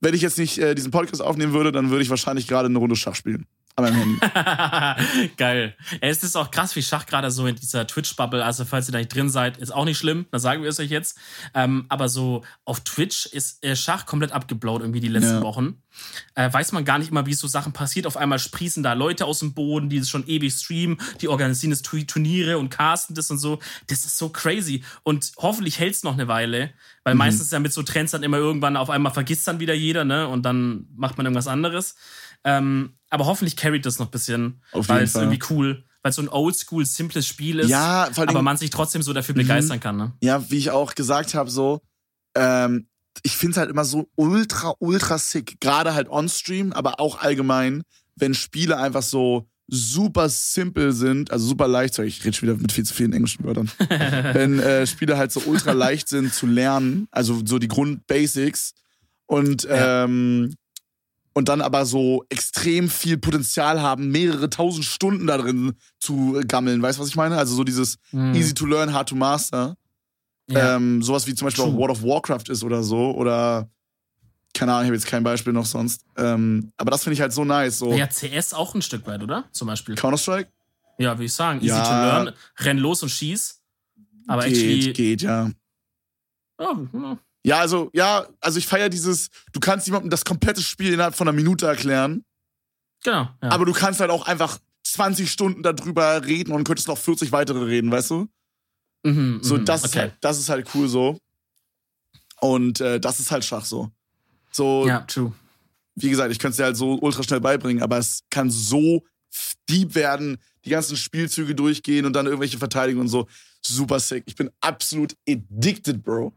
wenn 0.00 0.14
ich 0.14 0.22
jetzt 0.22 0.38
nicht 0.38 0.58
äh, 0.58 0.74
diesen 0.74 0.90
Podcast 0.90 1.22
aufnehmen 1.22 1.52
würde, 1.52 1.72
dann 1.72 1.90
würde 1.90 2.02
ich 2.02 2.10
wahrscheinlich 2.10 2.46
gerade 2.46 2.66
eine 2.66 2.78
Runde 2.78 2.96
Schach 2.96 3.14
spielen. 3.14 3.46
An 3.78 3.84
meinem 3.84 4.18
Handy. 4.20 5.30
Geil. 5.36 5.76
Es 6.00 6.22
ist 6.22 6.34
auch 6.36 6.50
krass, 6.50 6.74
wie 6.76 6.82
Schach 6.82 7.04
gerade 7.04 7.30
so 7.30 7.46
in 7.46 7.56
dieser 7.56 7.86
Twitch-Bubble, 7.86 8.42
also 8.44 8.64
falls 8.64 8.88
ihr 8.88 8.92
da 8.92 8.98
nicht 8.98 9.14
drin 9.14 9.28
seid, 9.28 9.58
ist 9.58 9.70
auch 9.70 9.84
nicht 9.84 9.98
schlimm, 9.98 10.24
dann 10.30 10.40
sagen 10.40 10.62
wir 10.62 10.70
es 10.70 10.80
euch 10.80 10.90
jetzt. 10.90 11.18
Ähm, 11.54 11.84
aber 11.90 12.08
so 12.08 12.42
auf 12.64 12.80
Twitch 12.80 13.26
ist 13.26 13.62
äh, 13.62 13.76
Schach 13.76 14.06
komplett 14.06 14.32
abgeblowt 14.32 14.80
irgendwie 14.80 15.00
die 15.00 15.08
letzten 15.08 15.34
Ja. 15.36 15.42
Wochen. 15.42 15.82
Äh, 16.34 16.52
weiß 16.52 16.72
man 16.72 16.84
gar 16.84 16.98
nicht 16.98 17.10
immer, 17.10 17.26
wie 17.26 17.34
so 17.34 17.46
Sachen 17.48 17.72
passiert. 17.72 18.06
Auf 18.06 18.16
einmal 18.16 18.38
sprießen 18.38 18.82
da 18.82 18.92
Leute 18.94 19.24
aus 19.26 19.38
dem 19.40 19.52
Boden, 19.54 19.88
die 19.90 19.98
das 19.98 20.08
schon 20.08 20.26
ewig 20.26 20.52
streamen, 20.54 20.98
die 21.20 21.28
organisieren 21.28 21.70
das 21.70 21.82
Tu- 21.82 22.04
Turniere 22.04 22.58
und 22.58 22.70
casten 22.70 23.14
das 23.14 23.30
und 23.30 23.38
so. 23.38 23.58
Das 23.88 24.04
ist 24.06 24.16
so 24.18 24.28
crazy. 24.30 24.84
Und 25.02 25.32
hoffentlich 25.38 25.78
hält 25.78 25.94
es 25.94 26.02
noch 26.02 26.14
eine 26.14 26.28
Weile, 26.28 26.70
weil 27.04 27.14
Mhm. 27.14 27.18
meistens 27.18 27.50
ja 27.50 27.58
mit 27.60 27.72
so 27.74 27.82
Trends 27.82 28.12
dann 28.12 28.22
immer 28.22 28.36
irgendwann 28.38 28.76
auf 28.76 28.88
einmal 28.90 29.12
vergisst 29.12 29.46
dann 29.48 29.60
wieder 29.60 29.74
jeder, 29.74 30.04
ne? 30.04 30.28
Und 30.28 30.42
dann 30.44 30.86
macht 30.96 31.16
man 31.18 31.26
irgendwas 31.26 31.46
anderes. 31.46 31.94
Ähm, 32.46 32.94
aber 33.10 33.26
hoffentlich 33.26 33.56
carried 33.56 33.84
das 33.84 33.98
noch 33.98 34.06
ein 34.06 34.10
bisschen, 34.12 34.62
weil 34.72 35.02
es 35.04 35.14
irgendwie 35.14 35.40
cool, 35.50 35.84
weil 36.02 36.10
es 36.10 36.16
so 36.16 36.22
ein 36.22 36.28
oldschool, 36.28 36.86
simples 36.86 37.26
Spiel 37.26 37.58
ist, 37.58 37.68
Ja, 37.70 38.08
aber 38.16 38.40
man 38.42 38.56
sich 38.56 38.70
trotzdem 38.70 39.02
so 39.02 39.12
dafür 39.12 39.34
Mhm. 39.34 39.38
begeistern 39.40 39.80
kann. 39.80 39.96
Ne? 39.96 40.12
ja, 40.22 40.48
wie 40.50 40.56
ich 40.58 40.70
auch 40.70 40.94
gesagt 40.94 41.34
habe, 41.34 41.50
so, 41.50 41.80
ähm, 42.34 42.88
ich 43.22 43.36
finde 43.36 43.52
es 43.52 43.56
halt 43.56 43.70
immer 43.70 43.84
so 43.84 44.08
ultra, 44.14 44.74
ultra 44.78 45.18
sick. 45.18 45.60
Gerade 45.60 45.94
halt 45.94 46.08
on-stream, 46.08 46.72
aber 46.72 47.00
auch 47.00 47.18
allgemein, 47.20 47.82
wenn 48.14 48.34
Spiele 48.34 48.76
einfach 48.78 49.02
so 49.02 49.48
super 49.68 50.28
simpel 50.28 50.92
sind, 50.92 51.32
also 51.32 51.46
super 51.46 51.66
leicht, 51.66 51.94
sorry, 51.94 52.06
ich 52.08 52.24
rede 52.24 52.36
schon 52.36 52.48
wieder 52.48 52.58
mit 52.58 52.70
viel 52.70 52.84
zu 52.84 52.94
vielen 52.94 53.12
englischen 53.12 53.42
Wörtern. 53.44 53.68
wenn 53.88 54.60
äh, 54.60 54.86
Spiele 54.86 55.16
halt 55.18 55.32
so 55.32 55.40
ultra 55.46 55.72
leicht 55.72 56.08
sind 56.08 56.32
zu 56.32 56.46
lernen, 56.46 57.08
also 57.10 57.40
so 57.44 57.58
die 57.58 57.66
Grundbasics 57.68 58.74
und 59.26 59.64
Ja. 59.64 60.04
ähm, 60.04 60.54
und 61.36 61.50
dann 61.50 61.60
aber 61.60 61.84
so 61.84 62.24
extrem 62.30 62.88
viel 62.88 63.18
Potenzial 63.18 63.82
haben, 63.82 64.08
mehrere 64.10 64.48
tausend 64.48 64.86
Stunden 64.86 65.26
da 65.26 65.36
drin 65.36 65.74
zu 66.00 66.40
gammeln. 66.48 66.80
Weißt 66.80 66.96
du, 66.98 67.02
was 67.02 67.10
ich 67.10 67.16
meine? 67.16 67.36
Also 67.36 67.54
so 67.54 67.62
dieses 67.62 67.98
Mhm. 68.10 68.34
easy 68.34 68.54
to 68.54 68.64
learn, 68.64 68.94
hard 68.94 69.10
to 69.10 69.16
master. 69.16 69.76
Ja. 70.48 70.76
Ähm, 70.76 71.02
sowas 71.02 71.26
wie 71.26 71.34
zum 71.34 71.44
Beispiel 71.46 71.64
auch. 71.64 71.74
World 71.74 71.90
of 71.90 72.02
Warcraft 72.02 72.48
ist 72.48 72.64
oder 72.64 72.82
so. 72.82 73.10
Oder 73.14 73.68
keine 74.54 74.72
Ahnung, 74.72 74.84
ich 74.84 74.88
habe 74.88 74.96
jetzt 74.96 75.06
kein 75.08 75.22
Beispiel 75.24 75.52
noch 75.52 75.66
sonst. 75.66 76.06
Ähm, 76.16 76.72
aber 76.78 76.90
das 76.90 77.04
finde 77.04 77.12
ich 77.14 77.20
halt 77.20 77.34
so 77.34 77.44
nice. 77.44 77.76
So 77.80 77.92
ja, 77.92 78.06
CS 78.06 78.54
auch 78.54 78.74
ein 78.74 78.80
Stück 78.80 79.06
weit, 79.06 79.22
oder? 79.22 79.44
Zum 79.52 79.66
Beispiel. 79.68 79.94
Counter-Strike? 79.94 80.48
Ja, 80.98 81.10
würde 81.18 81.24
ich 81.26 81.34
sagen. 81.34 81.58
Easy 81.58 81.68
Ja. 81.68 81.82
to 81.84 81.90
learn, 82.24 82.34
renn 82.60 82.78
los 82.78 83.02
und 83.02 83.10
schieß. 83.10 83.60
Aber 84.26 84.44
geht, 84.46 84.52
actually. 84.56 84.92
geht, 84.94 85.20
ja. 85.20 85.50
Oh, 86.56 86.86
ja. 87.46 87.58
Also, 87.58 87.90
ja, 87.94 88.26
also 88.40 88.58
ich 88.58 88.66
feiere 88.66 88.88
dieses, 88.88 89.28
du 89.52 89.60
kannst 89.60 89.86
jemandem 89.86 90.10
das 90.10 90.24
komplette 90.24 90.62
Spiel 90.62 90.92
innerhalb 90.92 91.14
von 91.14 91.28
einer 91.28 91.36
Minute 91.36 91.66
erklären, 91.66 92.24
Genau. 93.04 93.28
Ja. 93.42 93.50
aber 93.50 93.64
du 93.66 93.72
kannst 93.72 94.00
halt 94.00 94.10
auch 94.10 94.26
einfach 94.26 94.58
20 94.84 95.30
Stunden 95.30 95.62
darüber 95.62 96.24
reden 96.24 96.52
und 96.52 96.64
könntest 96.64 96.88
noch 96.88 96.98
40 96.98 97.30
weitere 97.32 97.58
reden, 97.64 97.90
weißt 97.90 98.10
du? 98.10 98.28
mhm, 99.04 99.38
So, 99.42 99.56
mhm, 99.56 99.64
das, 99.64 99.84
ist 99.84 99.90
okay. 99.90 99.98
halt, 100.00 100.14
das 100.20 100.38
ist 100.38 100.48
halt 100.48 100.66
cool 100.74 100.88
so. 100.88 101.18
Und 102.40 102.80
äh, 102.80 103.00
das 103.00 103.20
ist 103.20 103.30
halt 103.30 103.44
Schach 103.44 103.64
so. 103.64 103.90
So, 104.52 104.86
Ja, 104.86 105.00
true. 105.00 105.32
wie 105.94 106.10
gesagt, 106.10 106.32
ich 106.32 106.38
könnte 106.38 106.52
es 106.52 106.56
dir 106.58 106.64
halt 106.64 106.76
so 106.76 106.98
ultra 107.00 107.22
schnell 107.22 107.40
beibringen, 107.40 107.82
aber 107.82 107.98
es 107.98 108.22
kann 108.30 108.50
so 108.50 109.02
deep 109.68 109.94
werden, 109.94 110.38
die 110.64 110.70
ganzen 110.70 110.96
Spielzüge 110.96 111.54
durchgehen 111.54 112.06
und 112.06 112.12
dann 112.14 112.26
irgendwelche 112.26 112.58
Verteidigungen 112.58 113.06
und 113.06 113.10
so. 113.10 113.26
Super 113.62 114.00
sick. 114.00 114.24
Ich 114.26 114.34
bin 114.36 114.50
absolut 114.60 115.14
addicted, 115.28 116.02
Bro. 116.02 116.32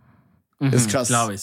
Mhm, 0.60 0.74
Ist 0.74 0.90
krass. 0.90 1.08
Glaube 1.08 1.36
ich. 1.36 1.42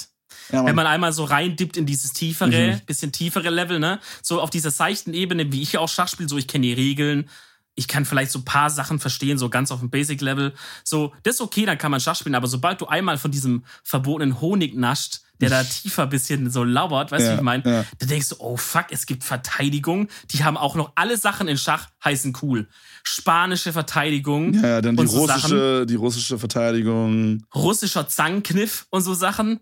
Ja. 0.53 0.65
Wenn 0.65 0.77
man 0.77 0.87
einmal 0.87 1.13
so 1.13 1.25
reindippt 1.25 1.77
in 1.77 1.87
dieses 1.87 2.13
tiefere, 2.13 2.51
Mhm. 2.75 2.81
bisschen 2.87 3.11
tiefere 3.13 3.51
Level, 3.51 3.79
ne? 3.79 4.01
So 4.23 4.41
auf 4.41 4.51
dieser 4.51 4.71
seichten 4.71 5.13
Ebene, 5.15 5.51
wie 5.53 5.63
ich 5.63 5.77
auch 5.79 5.89
Schach 5.89 6.09
spiele, 6.09 6.29
so 6.29 6.37
ich 6.37 6.47
kenne 6.47 6.67
die 6.67 6.73
Regeln, 6.73 7.29
ich 7.77 7.87
kann 7.89 8.05
vielleicht 8.05 8.31
so 8.33 8.39
ein 8.41 8.45
paar 8.45 8.71
Sachen 8.71 8.99
verstehen, 8.99 9.39
so 9.39 9.49
ganz 9.51 9.71
auf 9.71 9.81
dem 9.81 9.91
Basic-Level. 9.91 10.55
So, 10.83 11.13
das 11.23 11.37
ist 11.37 11.41
okay, 11.43 11.67
dann 11.67 11.79
kann 11.79 11.91
man 11.91 12.01
Schach 12.01 12.17
spielen, 12.17 12.35
aber 12.35 12.49
sobald 12.49 12.81
du 12.81 12.87
einmal 12.87 13.19
von 13.19 13.31
diesem 13.31 13.65
verbotenen 13.85 14.41
Honig 14.41 14.75
nascht, 14.75 15.21
der 15.41 15.51
da 15.51 15.63
tiefer 15.83 16.05
ein 16.05 16.09
bisschen 16.09 16.51
so 16.51 16.65
lauert, 16.65 17.13
weißt 17.13 17.21
du, 17.23 17.27
Ja, 17.27 17.33
wie 17.35 17.37
ich 17.37 17.43
meine? 17.43 17.63
ja. 17.71 17.85
Da 17.99 18.07
denkst 18.07 18.31
du, 18.31 18.37
oh 18.39 18.57
fuck, 18.57 18.87
es 18.91 19.05
gibt 19.05 19.23
Verteidigung. 19.25 20.09
Die 20.31 20.43
haben 20.43 20.57
auch 20.57 20.75
noch 20.75 20.93
alle 20.95 21.19
Sachen 21.19 21.49
in 21.49 21.59
Schach 21.59 21.89
heißen 22.03 22.33
cool. 22.43 22.67
Spanische 23.05 23.73
Verteidigung. 23.75 24.55
Ja, 24.55 24.67
ja, 24.69 24.81
dann 24.81 24.97
die 24.97 25.07
so 25.07 25.27
Sachen. 25.27 25.53
russische, 25.53 25.87
die 25.87 25.95
russische 25.97 26.39
Verteidigung. 26.39 27.45
russischer 27.55 28.09
Zangenkniff 28.09 28.87
und 28.89 29.03
so 29.03 29.13
Sachen, 29.13 29.61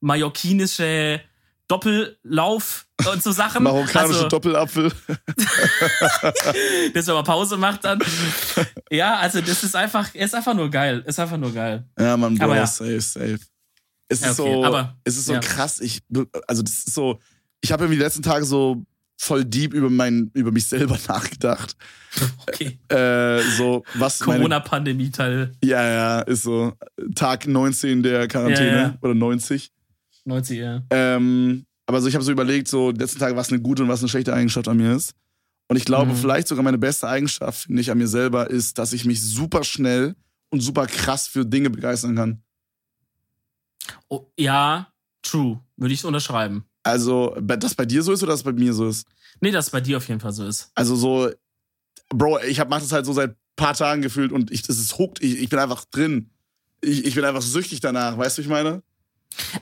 mallorquinische 0.00 1.20
Doppellauf 1.68 2.86
und 3.10 3.22
so 3.22 3.32
Sachen. 3.32 3.62
Marokkanische 3.62 4.16
also, 4.18 4.28
Doppelapfel. 4.28 4.92
dass 6.94 7.06
man 7.06 7.16
mal 7.16 7.22
Pause 7.22 7.56
macht 7.56 7.84
dann. 7.84 8.00
Ja, 8.90 9.16
also 9.16 9.40
das 9.40 9.64
ist 9.64 9.74
einfach, 9.74 10.14
ist 10.14 10.34
einfach 10.34 10.54
nur 10.54 10.70
geil. 10.70 11.02
Ist 11.06 11.18
einfach 11.18 11.38
nur 11.38 11.52
geil. 11.52 11.86
Ja, 11.98 12.16
Mann, 12.16 12.36
Bro, 12.36 12.54
ja. 12.54 12.66
safe, 12.66 13.00
safe. 13.00 13.38
Es 14.08 14.20
ist 14.20 14.24
Ja, 14.24 14.32
okay, 14.32 14.52
so, 14.54 14.64
aber- 14.64 14.96
es 15.04 15.16
ist 15.16 15.26
so 15.26 15.32
ja. 15.34 15.40
krass. 15.40 15.80
Ich, 15.80 16.02
also 16.46 16.62
das 16.62 16.72
ist 16.74 16.94
so, 16.94 17.18
ich 17.62 17.72
habe 17.72 17.84
irgendwie 17.84 17.98
die 17.98 18.04
letzten 18.04 18.22
Tage 18.22 18.44
so 18.44 18.84
voll 19.22 19.44
deep 19.44 19.72
über 19.72 19.88
mein, 19.88 20.30
über 20.34 20.50
mich 20.50 20.66
selber 20.66 20.98
nachgedacht. 21.08 21.76
Okay. 22.48 22.78
Äh, 22.88 23.40
so 23.56 23.84
was 23.94 24.18
Corona-Pandemie-Teil 24.18 25.52
ja, 25.64 25.82
ja, 25.82 26.20
ist 26.20 26.42
so 26.42 26.74
Tag 27.14 27.46
19 27.46 28.02
der 28.02 28.28
Quarantäne 28.28 28.76
ja. 28.76 28.98
oder 29.00 29.14
90. 29.14 29.70
90, 30.24 30.58
ja. 30.58 30.82
Ähm, 30.90 31.64
aber 31.86 32.00
so, 32.00 32.08
ich 32.08 32.14
habe 32.14 32.24
so 32.24 32.32
überlegt, 32.32 32.68
so 32.68 32.92
die 32.92 33.00
letzten 33.00 33.18
Tage, 33.18 33.36
was 33.36 33.50
eine 33.50 33.60
gute 33.60 33.82
und 33.82 33.88
was 33.88 34.00
eine 34.00 34.08
schlechte 34.08 34.32
Eigenschaft 34.34 34.68
an 34.68 34.76
mir 34.76 34.94
ist. 34.94 35.14
Und 35.68 35.76
ich 35.76 35.84
glaube, 35.84 36.12
Mhm. 36.12 36.16
vielleicht 36.16 36.48
sogar 36.48 36.62
meine 36.64 36.78
beste 36.78 37.08
Eigenschaft, 37.08 37.62
finde 37.64 37.80
ich, 37.80 37.90
an 37.90 37.98
mir 37.98 38.08
selber, 38.08 38.48
ist, 38.50 38.78
dass 38.78 38.92
ich 38.92 39.04
mich 39.04 39.22
super 39.22 39.64
schnell 39.64 40.14
und 40.50 40.60
super 40.60 40.86
krass 40.86 41.26
für 41.28 41.44
Dinge 41.46 41.70
begeistern 41.70 42.14
kann. 42.14 42.42
Oh, 44.08 44.26
ja, 44.38 44.92
true. 45.22 45.60
Würde 45.76 45.94
ich 45.94 46.04
unterschreiben. 46.04 46.64
Also, 46.82 47.36
bei- 47.40 47.56
das 47.56 47.74
bei 47.74 47.86
dir 47.86 48.02
so 48.02 48.12
ist 48.12 48.22
oder 48.22 48.32
das 48.32 48.42
bei 48.42 48.52
mir 48.52 48.72
so 48.72 48.88
ist? 48.88 49.06
Nee, 49.40 49.50
dass 49.50 49.66
es 49.66 49.70
bei 49.70 49.80
dir 49.80 49.96
auf 49.96 50.08
jeden 50.08 50.20
Fall 50.20 50.32
so 50.32 50.46
ist. 50.46 50.70
Also 50.74 50.94
so, 50.96 51.30
Bro, 52.10 52.40
ich 52.40 52.60
hab, 52.60 52.68
mach 52.68 52.80
das 52.80 52.92
halt 52.92 53.06
so 53.06 53.12
seit 53.12 53.36
paar 53.56 53.74
Tagen 53.74 54.02
gefühlt 54.02 54.32
und 54.32 54.50
ich, 54.50 54.62
das 54.62 54.78
ist 54.78 54.98
hooked. 54.98 55.22
Ich, 55.22 55.38
ich 55.40 55.48
bin 55.48 55.58
einfach 55.58 55.84
drin. 55.86 56.30
Ich, 56.82 57.04
ich 57.06 57.14
bin 57.14 57.24
einfach 57.24 57.40
süchtig 57.42 57.80
danach, 57.80 58.18
weißt 58.18 58.36
du, 58.38 58.42
ich 58.42 58.48
meine? 58.48 58.82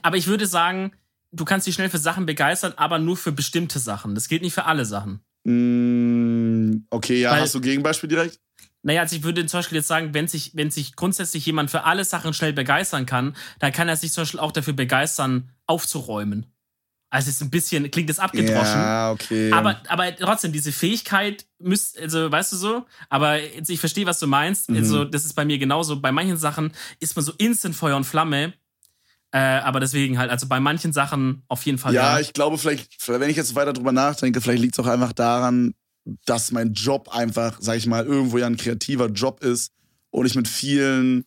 Aber 0.01 0.17
ich 0.17 0.27
würde 0.27 0.47
sagen, 0.47 0.91
du 1.31 1.45
kannst 1.45 1.67
dich 1.67 1.75
schnell 1.75 1.89
für 1.89 1.97
Sachen 1.97 2.25
begeistern, 2.25 2.73
aber 2.75 2.99
nur 2.99 3.17
für 3.17 3.31
bestimmte 3.31 3.79
Sachen. 3.79 4.15
Das 4.15 4.27
gilt 4.27 4.41
nicht 4.41 4.53
für 4.53 4.65
alle 4.65 4.85
Sachen. 4.85 5.21
Mm, 5.43 6.85
okay, 6.89 7.21
ja, 7.21 7.31
Weil- 7.31 7.41
hast 7.41 7.55
du 7.55 7.61
Gegenbeispiel 7.61 8.09
direkt? 8.09 8.39
Naja, 8.83 9.01
also 9.01 9.15
ich 9.15 9.23
würde 9.23 9.45
zum 9.45 9.59
Beispiel 9.59 9.77
jetzt 9.77 9.87
sagen, 9.87 10.13
wenn 10.15 10.27
sich, 10.27 10.55
wenn 10.55 10.71
sich 10.71 10.95
grundsätzlich 10.95 11.45
jemand 11.45 11.69
für 11.69 11.83
alle 11.83 12.03
Sachen 12.03 12.33
schnell 12.33 12.51
begeistern 12.51 13.05
kann, 13.05 13.35
dann 13.59 13.71
kann 13.71 13.87
er 13.87 13.95
sich 13.95 14.11
zum 14.11 14.23
Beispiel 14.23 14.39
auch 14.39 14.51
dafür 14.51 14.73
begeistern, 14.73 15.51
aufzuräumen. 15.67 16.47
Also 17.11 17.29
es 17.29 17.35
ist 17.35 17.41
ein 17.41 17.51
bisschen, 17.51 17.91
klingt 17.91 18.09
das 18.09 18.19
abgedroschen. 18.19 18.79
Ja, 18.79 19.11
okay. 19.11 19.51
Aber, 19.51 19.81
aber 19.89 20.15
trotzdem, 20.15 20.53
diese 20.53 20.71
Fähigkeit 20.71 21.45
müsst, 21.59 21.99
also 21.99 22.31
weißt 22.31 22.53
du 22.53 22.55
so, 22.55 22.85
aber 23.09 23.37
ich 23.43 23.79
verstehe, 23.79 24.05
was 24.05 24.17
du 24.17 24.27
meinst. 24.27 24.69
Mhm. 24.69 24.77
Also, 24.77 25.03
das 25.05 25.25
ist 25.25 25.33
bei 25.33 25.43
mir 25.43 25.57
genauso. 25.59 25.99
Bei 25.99 26.11
manchen 26.13 26.37
Sachen 26.37 26.71
ist 26.99 27.15
man 27.15 27.25
so 27.25 27.33
instant 27.37 27.75
Feuer 27.75 27.97
und 27.97 28.05
Flamme. 28.05 28.53
Äh, 29.33 29.39
aber 29.39 29.79
deswegen 29.79 30.17
halt, 30.17 30.29
also 30.29 30.47
bei 30.47 30.59
manchen 30.59 30.91
Sachen 30.91 31.43
auf 31.47 31.65
jeden 31.65 31.77
Fall. 31.77 31.93
ja, 31.93 32.19
ich 32.19 32.33
glaube, 32.33 32.57
vielleicht, 32.57 33.01
vielleicht, 33.01 33.21
wenn 33.21 33.29
ich 33.29 33.37
jetzt 33.37 33.55
weiter 33.55 33.73
drüber 33.73 33.91
nachdenke, 33.93 34.41
vielleicht 34.41 34.61
liegt 34.61 34.75
es 34.77 34.83
auch 34.83 34.89
einfach 34.89 35.13
daran, 35.13 35.73
dass 36.25 36.51
mein 36.51 36.73
Job 36.73 37.09
einfach, 37.15 37.57
sag 37.61 37.77
ich 37.77 37.87
mal, 37.87 38.05
irgendwo 38.05 38.37
ja 38.37 38.47
ein 38.47 38.57
kreativer 38.57 39.07
Job 39.07 39.41
ist 39.43 39.71
und 40.09 40.25
ich 40.25 40.35
mit 40.35 40.47
vielen 40.47 41.25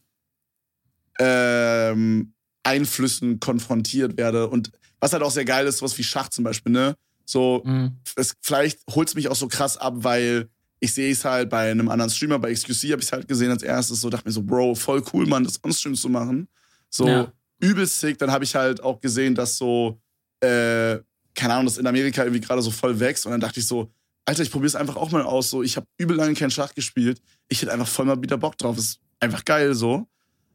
ähm, 1.18 2.34
Einflüssen 2.62 3.40
konfrontiert 3.40 4.16
werde. 4.16 4.48
Und 4.48 4.70
was 5.00 5.12
halt 5.12 5.22
auch 5.22 5.30
sehr 5.30 5.44
geil 5.44 5.66
ist, 5.66 5.78
sowas 5.78 5.96
wie 5.98 6.04
Schach 6.04 6.28
zum 6.28 6.44
Beispiel, 6.44 6.72
ne? 6.72 6.96
So, 7.24 7.62
Mhm. 7.64 7.98
es, 8.16 8.34
vielleicht 8.40 8.80
holt 8.90 9.08
es 9.08 9.14
mich 9.14 9.28
auch 9.28 9.36
so 9.36 9.48
krass 9.48 9.76
ab, 9.76 9.94
weil 9.98 10.48
ich 10.80 10.92
sehe 10.92 11.10
es 11.12 11.24
halt 11.24 11.48
bei 11.48 11.70
einem 11.70 11.88
anderen 11.88 12.10
Streamer, 12.10 12.38
bei 12.38 12.52
XQC 12.52 12.92
habe 12.92 13.00
ich 13.00 13.06
es 13.06 13.12
halt 13.12 13.28
gesehen 13.28 13.50
als 13.50 13.62
erstes, 13.62 14.00
so 14.00 14.10
dachte 14.10 14.28
mir 14.28 14.32
so, 14.32 14.42
Bro, 14.42 14.74
voll 14.74 15.02
cool, 15.12 15.26
Mann, 15.26 15.44
das 15.44 15.62
on-stream 15.64 15.94
zu 15.94 16.08
machen. 16.10 16.48
So 16.90 17.08
Ja. 17.08 17.32
Übelst 17.60 18.00
sick. 18.00 18.18
Dann 18.18 18.30
habe 18.30 18.44
ich 18.44 18.54
halt 18.54 18.82
auch 18.82 19.00
gesehen, 19.00 19.34
dass 19.34 19.56
so, 19.56 20.00
äh, 20.40 20.98
keine 21.34 21.54
Ahnung, 21.54 21.66
das 21.66 21.78
in 21.78 21.86
Amerika 21.86 22.22
irgendwie 22.22 22.40
gerade 22.40 22.62
so 22.62 22.70
voll 22.70 22.98
wächst. 23.00 23.26
Und 23.26 23.32
dann 23.32 23.40
dachte 23.40 23.60
ich 23.60 23.66
so, 23.66 23.90
Alter, 24.26 24.42
ich 24.42 24.50
probiere 24.50 24.68
es 24.68 24.76
einfach 24.76 24.96
auch 24.96 25.10
mal 25.10 25.22
aus. 25.22 25.50
So, 25.50 25.62
ich 25.62 25.76
habe 25.76 25.86
übel 25.98 26.16
lange 26.16 26.34
keinen 26.34 26.50
Schach 26.50 26.74
gespielt. 26.74 27.20
Ich 27.48 27.60
hätte 27.60 27.72
einfach 27.72 27.88
voll 27.88 28.06
mal 28.06 28.20
wieder 28.22 28.38
Bock 28.38 28.56
drauf. 28.56 28.78
Ist 28.78 29.00
einfach 29.20 29.44
geil 29.44 29.74
so. 29.74 30.06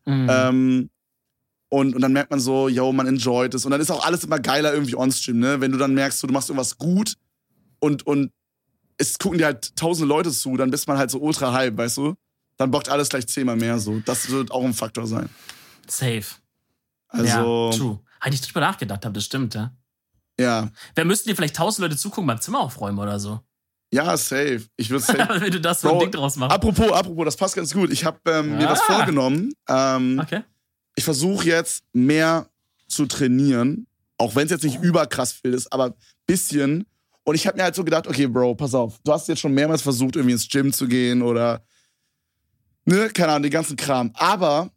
Mhm. 0.06 0.28
Ähm, 0.30 0.90
und, 1.70 1.96
und 1.96 2.02
dann 2.02 2.14
merkt 2.14 2.32
man 2.32 2.40
so, 2.40 2.68
yo, 2.68 2.92
man 2.92 3.08
enjoyt 3.08 3.54
es. 3.54 3.66
Und 3.66 3.72
dann 3.72 3.80
ist 3.80 3.92
auch 3.92 4.04
alles 4.04 4.24
immer 4.24 4.40
geiler 4.40 4.74
irgendwie 4.74 4.96
on-stream, 4.96 5.40
ne? 5.40 5.62
Wenn 5.62 5.72
du 5.72 5.78
dann 5.78 5.94
merkst, 5.94 6.20
so, 6.20 6.28
du 6.28 6.34
machst 6.34 6.50
irgendwas 6.50 6.78
gut 6.78 7.14
und, 7.80 8.08
und 8.08 8.32
es 8.98 9.20
gucken 9.20 9.38
dir 9.38 9.46
halt 9.46 9.76
tausende 9.76 10.08
Leute 10.08 10.32
zu, 10.32 10.58
dann 10.58 10.72
bist 10.72 10.88
man 10.88 10.98
halt 10.98 11.12
so 11.12 11.20
ultra 11.20 11.54
hype, 11.54 11.78
weißt 11.78 11.98
du? 11.98 12.16
Dann 12.58 12.72
bockt 12.72 12.90
alles 12.90 13.10
gleich 13.10 13.28
zehnmal 13.28 13.56
mehr 13.56 13.80
so. 13.80 14.00
Das 14.00 14.30
wird 14.30 14.52
auch 14.52 14.64
ein 14.64 14.74
Faktor 14.74 15.06
sein. 15.06 15.30
Safe. 15.88 16.26
Also, 17.10 17.70
ja, 17.72 17.78
true. 17.78 18.00
Hätte 18.22 18.36
ich 18.36 18.42
drüber 18.42 18.60
nachgedacht 18.62 19.04
habe, 19.06 19.14
das 19.14 19.26
stimmt, 19.26 19.54
ja. 19.56 19.72
ja. 20.40 20.70
Wer 20.96 21.06
müssten 21.06 21.30
dir 21.30 21.36
vielleicht 21.36 21.56
tausend 21.56 21.84
Leute 21.84 21.98
zugucken 21.98 22.28
beim 22.28 22.40
Zimmer 22.42 22.60
aufräumen 22.60 23.00
oder 23.00 23.20
so? 23.20 23.40
Ja, 23.92 24.16
safe. 24.18 24.62
Ich 24.78 24.90
würde 24.92 25.04
safe. 25.04 25.28
Wenn 25.42 25.52
du 25.52 25.60
das 25.62 25.82
so 25.82 25.92
ein 25.94 26.00
Ding 26.00 26.12
draus 26.12 26.36
machst. 26.36 26.54
apropos, 26.54 26.92
apropos, 26.92 27.26
das 27.26 27.36
passt 27.38 27.56
ganz 27.56 27.74
gut. 27.74 27.92
Ich 27.92 28.06
habe 28.06 28.20
ähm, 28.28 28.58
mir 28.58 28.70
was 28.70 28.82
Ah. 28.82 28.94
vorgenommen. 28.98 29.52
Ähm, 29.68 30.20
Okay. 30.22 30.44
ich 30.96 31.04
versuche 31.04 31.46
jetzt 31.48 31.84
mehr 31.94 32.48
zu 32.88 33.06
trainieren, 33.08 33.88
auch 34.18 34.36
wenn 34.36 34.46
es 34.46 34.52
jetzt 34.52 34.64
nicht 34.64 34.82
überkrass 34.82 35.32
viel 35.32 35.54
ist, 35.54 35.72
aber 35.74 35.96
bisschen. 36.28 36.86
Und 37.24 37.36
ich 37.36 37.48
habe 37.48 37.58
mir 37.58 37.64
halt 37.64 37.76
so 37.76 37.84
gedacht, 37.84 38.06
okay, 38.08 38.28
Bro, 38.28 38.56
pass 38.56 38.74
auf, 38.76 39.00
du 39.04 39.12
hast 39.12 39.28
jetzt 39.28 39.40
schon 39.40 39.54
mehrmals 39.54 39.82
versucht, 39.82 40.16
irgendwie 40.16 40.34
ins 40.34 40.48
Gym 40.50 40.74
zu 40.74 40.88
gehen 40.88 41.22
oder 41.22 41.64
ne, 42.86 43.10
keine 43.10 43.30
Ahnung, 43.34 43.44
den 43.44 43.52
ganzen 43.52 43.76
Kram. 43.78 44.12
Aber 44.16 44.72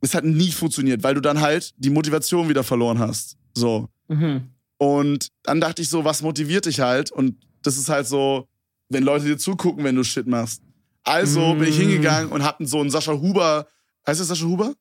es 0.00 0.14
hat 0.14 0.24
nie 0.24 0.50
funktioniert, 0.52 1.02
weil 1.02 1.14
du 1.14 1.20
dann 1.20 1.40
halt 1.40 1.72
die 1.76 1.90
Motivation 1.90 2.48
wieder 2.48 2.62
verloren 2.64 2.98
hast. 2.98 3.36
So. 3.54 3.88
Mhm. 4.08 4.48
Und 4.78 5.28
dann 5.42 5.60
dachte 5.60 5.82
ich 5.82 5.88
so, 5.88 6.04
was 6.04 6.22
motiviert 6.22 6.66
dich 6.66 6.80
halt? 6.80 7.10
Und 7.10 7.36
das 7.62 7.76
ist 7.76 7.88
halt 7.88 8.06
so, 8.06 8.46
wenn 8.88 9.02
Leute 9.02 9.24
dir 9.24 9.38
zugucken, 9.38 9.82
wenn 9.84 9.96
du 9.96 10.04
Shit 10.04 10.26
machst. 10.26 10.62
Also 11.04 11.54
bin 11.54 11.68
ich 11.68 11.78
Mm. 11.78 11.82
hingegangen 11.82 12.30
und 12.32 12.42
hab 12.44 12.58
so 12.60 12.80
einen 12.80 12.90
Sascha 12.90 13.12
Huber. 13.12 13.66
Heißt 14.06 14.20
das 14.20 14.28
Sascha 14.28 14.44
Huber? 14.44 14.74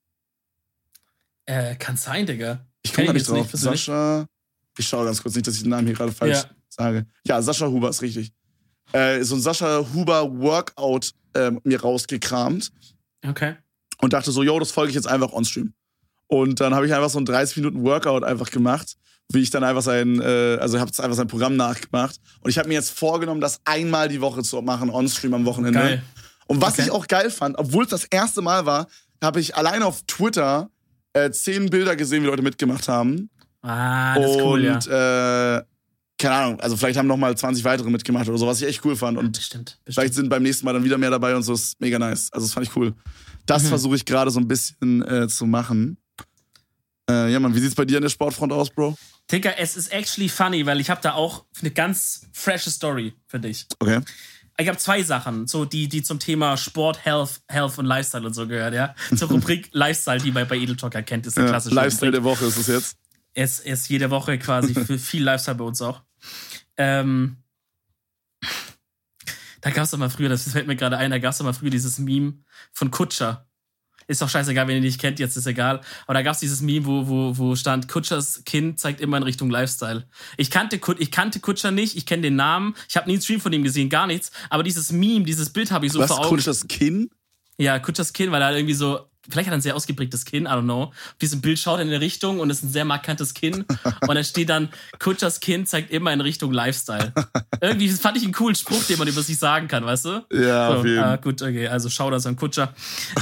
Äh, 1.46 1.76
kann 1.78 1.96
sein, 1.98 2.26
Digga. 2.26 2.66
Ich 2.84 2.94
komme 2.94 3.08
nicht 3.08 3.16
nicht 3.16 3.30
drauf. 3.30 3.50
persönlich. 3.50 3.82
Sascha. 3.86 4.26
Ich 4.78 4.88
schaue 4.88 5.06
ganz 5.06 5.22
kurz 5.22 5.36
nicht, 5.36 5.48
dass 5.48 5.56
ich 5.56 5.64
den 5.64 5.70
Namen 5.72 5.88
hier 5.88 5.96
gerade 5.96 6.12
falsch 6.12 6.38
Ja. 6.44 6.50
sage. 6.70 7.06
Ja, 7.26 7.42
Sascha 7.42 7.68
Huber 7.68 7.90
ist 7.90 8.02
richtig. 8.02 8.32
Äh, 8.92 9.24
so 9.24 9.36
ein 9.36 9.42
Sascha 9.42 9.86
Huber 9.94 10.32
Workout 10.40 11.12
ähm, 11.34 11.60
mir 11.64 11.82
rausgekramt 11.82 12.72
Okay. 13.26 13.56
Und 14.08 14.14
dachte 14.14 14.32
so, 14.32 14.42
yo, 14.42 14.58
das 14.58 14.72
folge 14.72 14.88
ich 14.92 14.96
jetzt 14.96 15.06
einfach 15.08 15.34
on-stream. 15.34 15.74
Und 16.28 16.62
dann 16.62 16.74
habe 16.74 16.86
ich 16.88 16.94
einfach 16.94 17.10
so 17.10 17.20
ein 17.20 17.26
30 17.26 17.58
Minuten 17.58 17.84
Workout 17.84 18.24
einfach 18.24 18.50
gemacht, 18.50 18.96
wie 19.34 19.40
ich 19.42 19.50
dann 19.50 19.66
einfach 19.66 19.82
sein, 19.82 20.22
äh, 20.22 20.58
also 20.62 20.80
habe 20.80 20.90
einfach 20.90 21.14
sein 21.18 21.28
Programm 21.28 21.58
nachgemacht. 21.58 22.16
Und 22.40 22.50
ich 22.50 22.58
habe 22.58 22.70
mir 22.70 22.76
jetzt 22.76 22.92
vorgenommen, 22.98 23.42
das 23.42 23.60
einmal 23.66 24.08
die 24.08 24.22
Woche 24.22 24.44
zu 24.44 24.62
machen, 24.62 24.90
on-stream 24.90 25.34
am 25.34 25.44
Wochenende. 25.44 25.78
Geil. 25.78 26.02
Und 26.48 26.62
was 26.62 26.76
Okay. 26.76 26.84
ich 26.84 26.92
auch 26.92 27.06
geil 27.08 27.30
fand, 27.30 27.58
obwohl 27.58 27.84
es 27.84 27.90
das 27.90 28.06
erste 28.06 28.42
Mal 28.42 28.66
war, 28.66 28.88
habe 29.22 29.42
ich 29.42 29.58
allein 29.58 29.84
auf 29.84 30.04
Twitter 30.08 30.70
äh, 31.12 31.30
zehn 31.32 31.70
Bilder 31.70 31.98
gesehen, 31.98 32.24
wie 32.24 32.28
Leute 32.28 32.44
mitgemacht 32.44 32.88
haben. 32.88 33.30
Ah, 33.62 34.16
das 34.16 34.30
ist 34.32 34.36
und 34.38 34.42
cool, 34.44 34.64
ja. 34.64 35.58
äh, 35.58 35.64
keine 36.18 36.36
Ahnung, 36.36 36.60
also 36.60 36.76
vielleicht 36.78 36.98
haben 36.98 37.08
noch 37.08 37.18
mal 37.18 37.38
20 37.38 37.64
weitere 37.64 37.90
mitgemacht 37.90 38.28
oder 38.28 38.38
so, 38.38 38.48
was 38.48 38.62
ich 38.62 38.68
echt 38.68 38.84
cool 38.86 38.96
fand. 38.96 39.18
Und 39.18 39.38
Bestimmt. 39.38 39.78
vielleicht 39.84 39.96
bestimmt. 39.98 40.16
sind 40.16 40.30
beim 40.30 40.44
nächsten 40.44 40.66
Mal 40.66 40.74
dann 40.74 40.84
wieder 40.84 40.98
mehr 40.98 41.12
dabei 41.12 41.36
und 41.36 41.44
so, 41.44 41.54
ist 41.54 41.80
mega 41.80 42.00
nice. 42.00 42.32
Also 42.32 42.46
das 42.48 42.54
fand 42.54 42.68
ich 42.68 42.76
cool. 42.76 42.94
Das 43.46 43.64
Mhm. 43.64 43.68
versuche 43.68 43.96
ich 43.96 44.06
gerade 44.06 44.32
so 44.32 44.40
ein 44.40 44.48
bisschen 44.48 45.02
äh, 45.08 45.28
zu 45.28 45.46
machen. 45.46 45.98
Äh, 47.10 47.32
ja, 47.32 47.40
Mann, 47.40 47.56
wie 47.56 47.60
sieht's 47.60 47.76
bei 47.76 47.86
dir 47.86 47.98
an 47.98 48.02
der 48.04 48.10
Sportfront 48.10 48.52
aus, 48.52 48.70
Bro? 48.70 48.98
Digga, 49.32 49.52
es 49.58 49.78
ist 49.78 49.92
actually 49.94 50.28
funny, 50.30 50.66
weil 50.66 50.80
ich 50.80 50.90
habe 50.90 51.02
da 51.02 51.14
auch 51.14 51.46
eine 51.62 51.72
ganz 51.72 52.22
frische 52.34 52.70
Story 52.72 53.14
für 53.28 53.40
dich. 53.40 53.66
Okay. 53.80 54.02
Ich 54.60 54.68
habe 54.68 54.78
zwei 54.80 55.04
Sachen, 55.04 55.46
so 55.48 55.66
die, 55.66 55.88
die 55.88 56.02
zum 56.02 56.18
Thema 56.20 56.58
Sport, 56.58 57.06
Health, 57.06 57.42
Health 57.48 57.78
und 57.78 57.86
Lifestyle 57.86 58.26
und 58.26 58.34
so 58.34 58.48
gehört, 58.48 58.74
ja. 58.74 58.96
Zur 59.16 59.30
Rubrik 59.30 59.70
Lifestyle, 59.72 60.20
die 60.20 60.32
man 60.32 60.48
bei 60.48 60.58
Edel 60.58 60.76
Talker 60.76 61.04
kennt, 61.04 61.28
ist 61.28 61.38
eine 61.38 61.46
Ja, 61.46 61.52
klassische 61.52 61.76
Lifestyle 61.76 62.10
Rubrik. 62.18 62.24
der 62.24 62.32
Woche 62.32 62.46
ist 62.46 62.58
es 62.58 62.68
jetzt. 62.68 62.98
Es 63.36 63.60
ist 63.60 63.88
jede 63.88 64.10
Woche 64.10 64.40
quasi 64.40 64.74
für 64.86 64.98
viel 64.98 65.24
Lifestyle 65.24 65.56
bei 65.58 65.64
uns 65.66 65.82
auch. 65.82 66.02
Ähm, 66.78 67.38
da 69.62 69.72
gab 69.72 69.86
es 69.86 69.92
doch 69.92 69.98
mal 69.98 70.10
früher, 70.10 70.30
das 70.30 70.50
fällt 70.50 70.68
mir 70.68 70.76
gerade 70.76 70.98
ein, 70.98 71.12
da 71.12 71.20
gab 71.20 71.32
es 71.32 71.40
doch 71.40 71.46
mal 71.46 71.54
früher 71.54 71.70
dieses 71.70 72.00
Meme 72.00 72.36
von 72.72 72.92
Kutscher. 72.92 73.48
Ist 74.10 74.22
doch 74.22 74.30
scheißegal, 74.30 74.68
wenn 74.68 74.76
ihr 74.76 74.82
nicht 74.82 75.02
kennt, 75.02 75.20
jetzt 75.20 75.36
ist 75.36 75.48
egal. 75.48 75.82
Aber 76.06 76.14
da 76.14 76.22
gab 76.22 76.34
es 76.34 76.40
dieses 76.40 76.62
Meme, 76.62 76.86
wo, 76.86 77.08
wo, 77.08 77.38
wo 77.38 77.56
stand, 77.56 77.90
Kutschers 77.90 78.44
Kind 78.46 78.80
zeigt 78.80 79.02
immer 79.02 79.18
in 79.18 79.24
Richtung 79.24 79.50
Lifestyle. 79.50 80.08
Ich 80.38 80.50
kannte, 80.50 80.80
ich 80.98 81.12
kannte 81.12 81.42
Kutscher 81.42 81.72
nicht, 81.72 81.98
ich 81.98 82.06
kenne 82.06 82.22
den 82.22 82.38
Namen, 82.38 82.74
ich 82.88 82.96
habe 82.96 83.08
nie 83.08 83.16
einen 83.16 83.22
Stream 83.22 83.42
von 83.42 83.52
ihm 83.52 83.64
gesehen, 83.64 83.90
gar 83.90 84.08
nichts. 84.08 84.32
Aber 84.50 84.64
dieses 84.64 84.94
Meme, 84.94 85.26
dieses 85.26 85.50
Bild 85.50 85.72
habe 85.72 85.86
ich 85.86 85.92
so 85.92 86.00
Was, 86.00 86.08
vor 86.08 86.20
Augen. 86.20 86.30
Kutschers 86.30 86.70
Kinn? 86.70 87.10
Ja, 87.58 87.80
Kutschers 87.80 88.14
Kinn, 88.14 88.32
weil 88.32 88.42
er 88.42 88.56
irgendwie 88.56 88.76
so, 88.76 89.10
vielleicht 89.30 89.48
hat 89.48 89.54
er 89.54 89.58
ein 89.58 89.62
sehr 89.62 89.76
ausgeprägtes 89.76 90.26
Kinn, 90.26 90.44
I 90.46 90.50
don't 90.50 90.64
know. 90.64 90.84
Auf 90.84 90.94
diesem 91.22 91.42
Bild 91.42 91.60
schaut 91.60 91.80
er 91.80 91.84
in 91.84 91.90
eine 91.90 92.02
Richtung 92.02 92.40
und 92.40 92.50
es 92.50 92.58
ist 92.58 92.64
ein 92.64 92.72
sehr 92.72 92.86
markantes 92.86 93.34
Kinn. 93.34 93.66
und 94.08 94.16
da 94.16 94.24
steht 94.24 94.50
dann, 94.50 94.70
Kutschers 95.00 95.40
Kinn 95.40 95.66
zeigt 95.66 95.92
immer 95.92 96.12
in 96.14 96.22
Richtung 96.22 96.52
Lifestyle. 96.52 97.14
irgendwie 97.62 97.90
fand 97.90 98.18
ich 98.18 98.24
einen 98.24 98.34
coolen 98.34 98.56
Spruch, 98.56 98.84
den 98.86 98.98
man 99.00 99.08
über 99.08 99.22
sich 99.22 99.38
sagen 99.38 99.68
kann, 99.68 99.86
weißt 99.86 100.06
du? 100.06 100.26
Ja, 100.32 100.72
So, 100.72 100.78
auf 100.80 100.86
jeden 100.86 101.00
ah, 101.00 101.16
gut, 101.18 101.42
okay, 101.42 101.68
also 101.68 101.90
schau 101.90 102.10
das 102.12 102.26
an 102.26 102.36
Kutscher. 102.36 102.74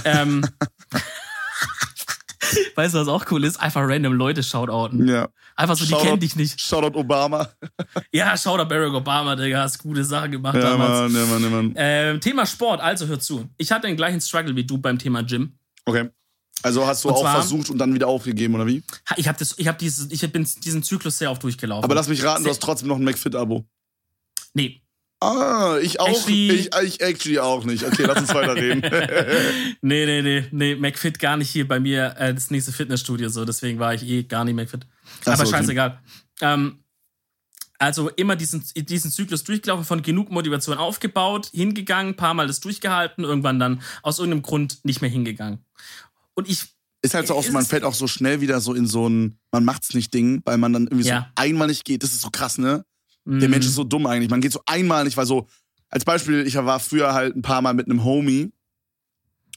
Ähm, 0.03 0.45
weißt 2.75 2.93
du, 2.93 2.99
was 2.99 3.07
auch 3.07 3.25
cool 3.31 3.43
ist? 3.43 3.57
Einfach 3.59 3.81
random 3.87 4.13
Leute 4.13 4.43
shoutouten. 4.43 5.07
Ja. 5.07 5.27
Einfach 5.55 5.75
so, 5.77 5.85
die 5.85 5.93
kennen 5.93 6.19
dich 6.19 6.35
nicht. 6.35 6.59
Shoutout 6.59 6.97
Obama. 6.99 7.47
Ja, 8.11 8.37
shoutout 8.37 8.67
Barack 8.67 8.93
Obama, 8.93 9.35
Digga, 9.35 9.61
hast 9.61 9.79
gute 9.79 10.03
Sachen 10.03 10.31
gemacht 10.31 10.55
Ja, 10.55 10.61
damals. 10.61 11.13
Mann, 11.13 11.15
ja, 11.15 11.25
Mann, 11.25 11.43
ja, 11.43 11.49
Mann. 11.49 11.73
Ähm, 11.75 12.21
Thema 12.21 12.45
Sport, 12.45 12.81
also 12.81 13.07
hör 13.07 13.19
zu. 13.19 13.49
Ich 13.57 13.71
hatte 13.71 13.87
den 13.87 13.95
gleichen 13.95 14.19
Struggle 14.21 14.55
wie 14.55 14.65
du 14.65 14.77
beim 14.77 14.97
Thema 14.99 15.23
Gym. 15.23 15.57
Okay. 15.85 16.09
Also 16.63 16.85
hast 16.87 17.03
du 17.03 17.09
Und 17.09 17.15
auch 17.15 17.21
zwar- 17.21 17.35
versucht 17.35 17.69
und 17.69 17.77
dann 17.77 17.93
wieder 17.93 18.07
aufgegeben, 18.07 18.55
oder 18.55 18.65
wie? 18.65 18.81
Ich 19.17 19.27
habe 19.27 19.43
hab 19.43 19.77
dieses, 19.77 20.09
ich 20.11 20.31
bin 20.31 20.47
diesen 20.63 20.81
Zyklus 20.83 21.17
sehr 21.17 21.29
oft 21.31 21.43
durchgelaufen. 21.43 21.83
Aber 21.83 21.93
lass 21.95 22.07
mich 22.07 22.23
raten, 22.23 22.43
du 22.43 22.49
hast 22.49 22.61
trotzdem 22.61 22.87
noch 22.87 22.95
ein 22.97 23.03
McFit-Abo. 23.03 23.65
Nee. 24.53 24.81
Ah, 25.21 25.77
ich 25.81 25.99
auch. 25.99 26.07
Actually- 26.07 26.51
Ich, 26.51 26.69
ich 26.83 27.01
actually 27.01 27.39
auch 27.39 27.63
nicht. 27.65 27.83
Okay, 27.83 28.03
lass 28.05 28.19
uns 28.19 28.33
weiter 28.33 28.55
reden. 28.55 28.81
Nee, 29.81 30.05
nee, 30.05 30.21
nee, 30.21 30.47
nee, 30.51 30.75
McFit 30.75 31.19
gar 31.19 31.37
nicht 31.37 31.49
hier 31.49 31.67
bei 31.67 31.79
mir 31.79 32.15
äh, 32.17 32.33
das 32.33 32.49
nächste 32.51 32.71
Fitnessstudio, 32.71 33.29
so 33.29 33.45
deswegen 33.45 33.77
war 33.79 33.93
ich 33.93 34.03
eh 34.03 34.23
gar 34.23 34.43
nicht 34.45 34.55
McFit. 34.55 34.87
Ach 35.21 35.27
Aber 35.27 35.37
so, 35.37 35.43
okay. 35.43 35.51
scheißegal. 35.51 35.99
Ähm, 36.41 36.79
also 37.79 38.09
immer 38.09 38.35
diesen, 38.35 38.63
diesen 38.75 39.11
Zyklus 39.11 39.43
durchgelaufen, 39.43 39.85
von 39.85 40.01
genug 40.01 40.31
Motivation 40.31 40.77
aufgebaut, 40.77 41.49
hingegangen, 41.53 42.15
paar 42.15 42.33
Mal 42.33 42.47
das 42.47 42.59
durchgehalten, 42.59 43.23
irgendwann 43.23 43.59
dann 43.59 43.81
aus 44.01 44.19
irgendeinem 44.19 44.43
Grund 44.43 44.79
nicht 44.83 45.01
mehr 45.01 45.09
hingegangen. 45.09 45.59
Und 46.35 46.49
ich, 46.49 46.63
Ist 47.01 47.13
halt 47.13 47.27
so 47.27 47.35
auch 47.35 47.41
so, 47.43 47.47
Ist 47.49 47.53
man 47.53 47.65
fällt 47.65 47.83
auch 47.83 47.93
so 47.93 48.07
schnell 48.07 48.41
wieder 48.41 48.59
so 48.61 48.73
in 48.73 48.87
so 48.87 49.07
ein, 49.07 49.37
man 49.51 49.63
macht's 49.65 49.93
nicht 49.93 50.13
Ding, 50.13 50.41
weil 50.45 50.57
man 50.57 50.73
dann 50.73 50.83
irgendwie 50.87 51.07
Ja. 51.07 51.27
so 51.35 51.41
einmal 51.43 51.67
nicht 51.67 51.85
geht. 51.85 52.03
Das 52.03 52.11
ist 52.13 52.21
so 52.21 52.29
krass, 52.29 52.57
ne? 52.57 52.85
mm, 53.25 53.39
Der 53.39 53.49
Mensch 53.49 53.65
ist 53.65 53.75
so 53.75 53.83
dumm 53.83 54.05
eigentlich. 54.07 54.29
Man 54.29 54.41
geht 54.41 54.51
so 54.53 54.61
einmal 54.65 55.03
nicht, 55.03 55.17
weil 55.17 55.25
so, 55.25 55.47
als 55.89 56.03
Beispiel, 56.05 56.45
ich 56.47 56.55
war 56.55 56.79
früher 56.79 57.13
halt 57.13 57.35
ein 57.35 57.41
paar 57.41 57.61
Mal 57.61 57.73
mit 57.73 57.85
einem 57.87 58.03
Homie 58.03 58.51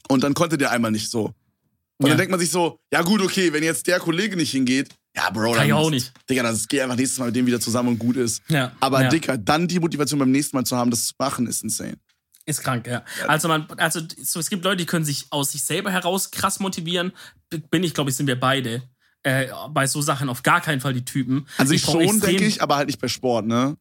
und 0.07 0.23
dann 0.23 0.33
konnte 0.33 0.57
der 0.57 0.71
einmal 0.71 0.91
nicht 0.91 1.09
so. 1.09 1.25
Und 1.97 2.07
Ja. 2.07 2.09
dann 2.09 2.17
denkt 2.17 2.31
man 2.31 2.39
sich 2.39 2.49
so, 2.51 2.79
ja 2.93 3.01
gut, 3.01 3.21
okay, 3.21 3.51
wenn 3.53 3.63
jetzt 3.63 3.87
der 3.87 3.99
Kollege 3.99 4.35
nicht 4.35 4.51
hingeht, 4.51 4.89
ja, 5.15 5.29
Bro, 5.31 5.53
Kann 5.53 5.67
ich 5.67 5.73
auch 5.73 5.89
nicht. 5.89 6.11
Digga, 6.29 6.43
dann 6.43 6.59
geh 6.69 6.81
einfach 6.81 6.95
nächstes 6.95 7.19
Mal 7.19 7.25
mit 7.27 7.35
dem 7.35 7.45
wieder 7.45 7.59
zusammen 7.59 7.89
und 7.89 7.99
gut 7.99 8.15
ist. 8.15 8.41
ja, 8.47 8.71
Aber 8.79 9.01
ja. 9.03 9.09
Dicker, 9.09 9.37
dann 9.37 9.67
die 9.67 9.79
Motivation 9.79 10.19
beim 10.19 10.31
nächsten 10.31 10.55
Mal 10.55 10.65
zu 10.65 10.77
haben, 10.77 10.91
das 10.91 11.07
zu 11.07 11.13
machen, 11.17 11.47
ist 11.47 11.63
insane. 11.63 11.97
Ist 12.45 12.63
krank, 12.63 12.87
ja. 12.87 13.03
Also 13.27 13.47
man, 13.47 13.67
also 13.77 14.01
so, 14.21 14.39
es 14.39 14.49
gibt 14.49 14.63
Leute, 14.63 14.77
die 14.77 14.85
können 14.85 15.05
sich 15.05 15.27
aus 15.29 15.51
sich 15.51 15.63
selber 15.63 15.91
heraus 15.91 16.31
krass 16.31 16.59
motivieren. 16.59 17.11
Bin 17.69 17.83
ich, 17.83 17.93
glaube 17.93 18.09
ich, 18.09 18.15
sind 18.15 18.27
wir 18.27 18.39
beide. 18.39 18.83
Äh, 19.23 19.47
bei 19.71 19.85
so 19.85 20.01
Sachen 20.01 20.29
auf 20.29 20.43
gar 20.43 20.61
keinen 20.61 20.79
Fall 20.79 20.93
die 20.93 21.03
Typen. 21.05 21.45
An 21.57 21.67
sich 21.67 21.83
brauch 21.83 22.01
schon, 22.01 22.21
denke 22.21 22.45
ich, 22.45 22.61
aber 22.61 22.77
halt 22.77 22.87
nicht 22.87 23.01
bei 23.01 23.07
Sport, 23.09 23.45
ne? 23.45 23.77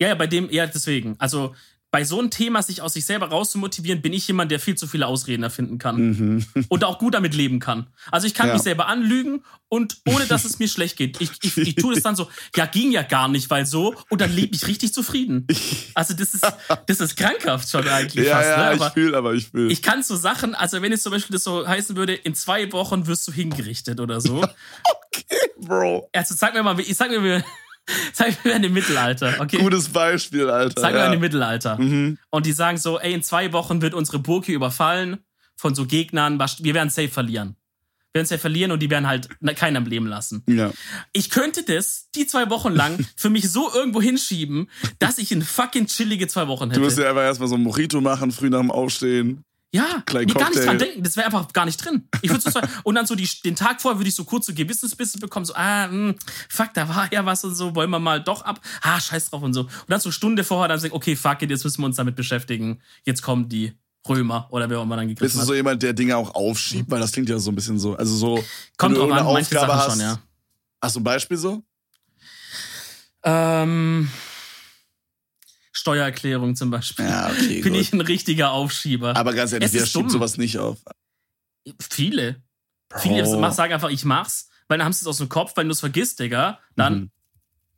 Ja, 0.00 0.08
ja, 0.08 0.14
bei 0.14 0.26
dem, 0.26 0.50
ja, 0.50 0.66
deswegen. 0.66 1.16
Also 1.18 1.54
bei 1.92 2.04
so 2.04 2.18
einem 2.18 2.30
Thema, 2.30 2.62
sich 2.62 2.80
aus 2.82 2.94
sich 2.94 3.04
selber 3.04 3.28
rauszumotivieren, 3.28 4.00
bin 4.02 4.12
ich 4.14 4.26
jemand, 4.26 4.50
der 4.50 4.58
viel 4.58 4.74
zu 4.76 4.86
viele 4.88 5.06
Ausreden 5.06 5.42
erfinden 5.42 5.76
kann. 5.78 6.44
Und 6.68 6.84
auch 6.84 6.98
gut 6.98 7.12
damit 7.14 7.34
leben 7.34 7.60
kann. 7.60 7.86
Also 8.10 8.26
ich 8.26 8.32
kann 8.32 8.48
Ja. 8.48 8.54
mich 8.54 8.62
selber 8.62 8.86
anlügen 8.88 9.44
und 9.68 9.98
ohne 10.08 10.26
dass 10.26 10.46
es 10.46 10.58
mir 10.58 10.68
schlecht 10.68 10.96
geht. 10.96 11.20
Ich, 11.20 11.30
ich, 11.42 11.56
ich 11.58 11.74
tue 11.76 11.94
es 11.94 12.02
dann 12.02 12.16
so, 12.16 12.28
ja, 12.56 12.64
ging 12.64 12.92
ja 12.92 13.02
gar 13.02 13.28
nicht, 13.28 13.48
weil 13.50 13.66
so, 13.66 13.94
und 14.08 14.20
dann 14.22 14.32
lebe 14.34 14.56
ich 14.56 14.66
richtig 14.66 14.94
zufrieden. 14.94 15.46
Also 15.94 16.14
das 16.14 16.32
ist, 16.34 16.46
das 16.86 17.00
ist 17.00 17.14
krankhaft 17.16 17.68
schon 17.68 17.86
eigentlich 17.86 18.26
Ja, 18.26 18.36
fast, 18.36 18.48
ja, 18.48 18.56
ne? 18.70 18.74
ich 18.76 18.80
Aber 18.80 18.90
fühl, 18.90 19.14
aber 19.14 19.34
ich 19.34 19.48
fühl. 19.48 19.70
ich 19.70 19.82
kann 19.82 20.02
so 20.02 20.16
Sachen, 20.16 20.54
also 20.54 20.80
wenn 20.80 20.92
es 20.92 21.02
zum 21.02 21.12
Beispiel 21.12 21.34
das 21.34 21.44
so 21.44 21.68
heißen 21.68 21.94
würde, 21.94 22.14
in 22.14 22.34
zwei 22.34 22.72
Wochen 22.72 23.06
wirst 23.06 23.28
du 23.28 23.32
hingerichtet 23.32 24.00
oder 24.00 24.20
so. 24.22 24.36
okay, 25.06 25.24
Bro. 25.60 26.08
Also 26.14 26.34
sag 26.34 26.54
mir 26.54 26.62
mal, 26.62 26.80
ich 26.80 26.96
sag 26.96 27.10
mir, 27.10 27.22
wir- 27.22 27.44
sag 28.12 28.44
mir 28.44 28.54
im 28.54 28.72
Mittelalter, 28.72 29.40
okay? 29.40 29.58
Gutes 29.58 29.88
Beispiel, 29.88 30.48
Alter. 30.48 30.80
Sag 30.80 30.94
mal 30.94 31.06
ja. 31.06 31.12
im 31.12 31.20
Mittelalter. 31.20 31.78
Mhm. 31.78 32.18
Und 32.30 32.46
die 32.46 32.52
sagen 32.52 32.78
so, 32.78 32.98
ey, 32.98 33.12
in 33.12 33.22
zwei 33.22 33.52
Wochen 33.52 33.82
wird 33.82 33.94
unsere 33.94 34.18
Burg 34.18 34.46
hier 34.46 34.56
überfallen 34.56 35.18
von 35.56 35.74
so 35.74 35.86
Gegnern, 35.86 36.38
wir 36.38 36.74
werden 36.74 36.90
safe 36.90 37.08
verlieren. 37.08 37.56
Wir 38.12 38.20
werden 38.20 38.26
safe 38.26 38.40
verlieren 38.40 38.72
und 38.72 38.80
die 38.80 38.90
werden 38.90 39.06
halt 39.06 39.28
keinen 39.56 39.76
am 39.76 39.86
Leben 39.86 40.06
lassen. 40.06 40.42
Ja. 40.46 40.70
Ich 41.12 41.30
könnte 41.30 41.62
das 41.62 42.10
die 42.14 42.26
zwei 42.26 42.50
Wochen 42.50 42.72
lang 42.72 43.04
für 43.16 43.30
mich 43.30 43.50
so 43.50 43.72
irgendwo 43.72 44.02
hinschieben, 44.02 44.68
dass 44.98 45.18
ich 45.18 45.32
in 45.32 45.42
fucking 45.42 45.86
chillige 45.86 46.28
zwei 46.28 46.46
Wochen 46.46 46.70
Du 46.70 46.80
musst 46.80 46.96
hätte. 46.96 47.04
ja 47.04 47.10
einfach 47.10 47.22
erstmal 47.22 47.48
so 47.48 47.54
ein 47.54 47.62
Mojito 47.62 48.00
machen, 48.00 48.30
früh 48.30 48.50
nach 48.50 48.60
dem 48.60 48.70
Aufstehen. 48.70 49.44
Ja, 49.74 50.02
Kleinen 50.04 50.26
nee, 50.26 50.34
gar 50.34 50.50
nicht 50.50 50.64
dran 50.66 50.78
denken. 50.78 51.02
Das 51.02 51.16
wäre 51.16 51.26
einfach 51.26 51.50
gar 51.52 51.64
nicht 51.64 51.82
drin. 51.82 52.06
Ich 52.20 52.30
würde 52.30 52.42
so 52.42 52.60
und 52.84 52.94
dann 52.94 53.06
so 53.06 53.14
die, 53.14 53.26
den 53.42 53.56
Tag 53.56 53.80
vorher 53.80 53.98
würde 53.98 54.08
ich 54.08 54.14
so 54.14 54.24
kurz 54.24 54.44
so 54.44 54.52
Gewissensbisse 54.52 55.18
bekommen, 55.18 55.46
so, 55.46 55.54
ah, 55.54 55.88
mh, 55.88 56.14
fuck, 56.50 56.74
da 56.74 56.86
war 56.88 57.10
ja 57.10 57.24
was 57.24 57.42
und 57.44 57.54
so, 57.54 57.74
wollen 57.74 57.88
wir 57.88 57.98
mal 57.98 58.22
doch 58.22 58.42
ab. 58.42 58.60
Ah, 58.82 59.00
scheiß 59.00 59.30
drauf 59.30 59.42
und 59.42 59.54
so. 59.54 59.62
Und 59.62 59.70
dann 59.88 60.00
so 60.00 60.10
Stunde 60.10 60.44
vorher 60.44 60.68
dann 60.68 60.78
sagen, 60.78 60.92
okay, 60.92 61.16
fuck 61.16 61.40
it, 61.40 61.48
jetzt 61.48 61.64
müssen 61.64 61.80
wir 61.80 61.86
uns 61.86 61.96
damit 61.96 62.16
beschäftigen. 62.16 62.82
Jetzt 63.04 63.22
kommen 63.22 63.48
die 63.48 63.72
Römer 64.06 64.46
oder 64.50 64.68
wer 64.68 64.78
auch 64.78 64.82
immer 64.82 64.96
dann 64.96 65.06
Bist 65.06 65.18
gegriffen 65.18 65.36
du 65.36 65.40
hat. 65.40 65.46
so 65.46 65.54
jemand, 65.54 65.82
der 65.82 65.94
Dinge 65.94 66.18
auch 66.18 66.34
aufschiebt? 66.34 66.90
Weil 66.90 67.00
das 67.00 67.12
klingt 67.12 67.30
ja 67.30 67.38
so 67.38 67.50
ein 67.50 67.54
bisschen 67.54 67.78
so. 67.78 67.96
Also 67.96 68.14
so. 68.14 68.44
Kommt 68.76 68.96
du 68.96 69.00
drauf 69.00 69.12
an, 69.12 69.24
manche 69.24 69.58
Aufgabe 69.58 69.66
Sachen 69.72 69.80
hast, 69.80 69.90
schon, 69.92 70.00
ja. 70.00 70.18
Hast 70.82 70.96
du 70.96 71.00
ein 71.00 71.04
Beispiel 71.04 71.36
so? 71.38 71.62
Ähm, 73.24 74.10
Steuererklärung 75.82 76.54
zum 76.56 76.70
Beispiel. 76.70 77.04
Ja, 77.04 77.28
okay. 77.30 77.60
Bin 77.60 77.72
gut. 77.72 77.82
ich 77.82 77.92
ein 77.92 78.00
richtiger 78.00 78.52
Aufschieber. 78.52 79.16
Aber 79.16 79.34
ganz 79.34 79.52
ehrlich, 79.52 79.66
Es 79.66 79.74
wer 79.74 79.80
schiebt 79.84 79.96
dumm. 80.04 80.10
sowas 80.10 80.38
nicht 80.38 80.56
auf? 80.58 80.78
Viele. 81.80 82.42
Viele 82.98 83.22
Bro. 83.24 83.40
mach- 83.40 83.52
sagen 83.52 83.72
einfach, 83.72 83.90
ich 83.90 84.04
mach's, 84.04 84.48
weil 84.68 84.78
dann 84.78 84.84
haben 84.84 84.92
sie 84.92 85.02
es 85.02 85.06
aus 85.06 85.18
dem 85.18 85.28
Kopf, 85.28 85.52
weil 85.56 85.64
du 85.64 85.70
es 85.72 85.80
vergisst, 85.80 86.20
Digga. 86.20 86.58
Dann, 86.76 86.94
Mhm. 86.94 87.10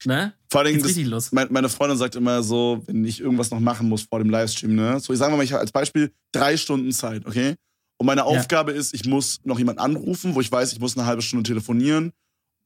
ne? 0.05 0.35
Vor 0.51 0.65
Geht's 0.65 0.95
das, 1.11 1.33
meine 1.33 1.69
Freundin 1.69 1.99
sagt 1.99 2.15
immer 2.15 2.43
so, 2.43 2.83
wenn 2.87 3.05
ich 3.05 3.21
irgendwas 3.21 3.51
noch 3.51 3.61
machen 3.61 3.89
muss 3.89 4.03
vor 4.03 4.19
dem 4.19 4.29
Livestream, 4.31 4.75
ne? 4.75 5.01
So, 5.01 5.13
ich 5.13 5.19
sage 5.19 5.35
mal, 5.37 5.43
ich 5.43 5.53
habe 5.53 5.61
als 5.61 5.73
Beispiel 5.73 6.13
drei 6.33 6.57
Stunden 6.57 6.93
Zeit, 6.93 7.27
okay? 7.27 7.55
Und 7.97 8.07
meine 8.07 8.25
Aufgabe 8.25 8.73
ist, 8.73 8.93
ich 8.93 9.05
muss 9.07 9.41
noch 9.45 9.59
jemanden 9.59 9.81
anrufen, 9.81 10.35
wo 10.35 10.41
ich 10.41 10.51
weiß, 10.53 10.73
ich 10.73 10.81
muss 10.81 10.97
eine 10.97 11.07
halbe 11.07 11.23
Stunde 11.23 11.45
telefonieren. 11.49 12.13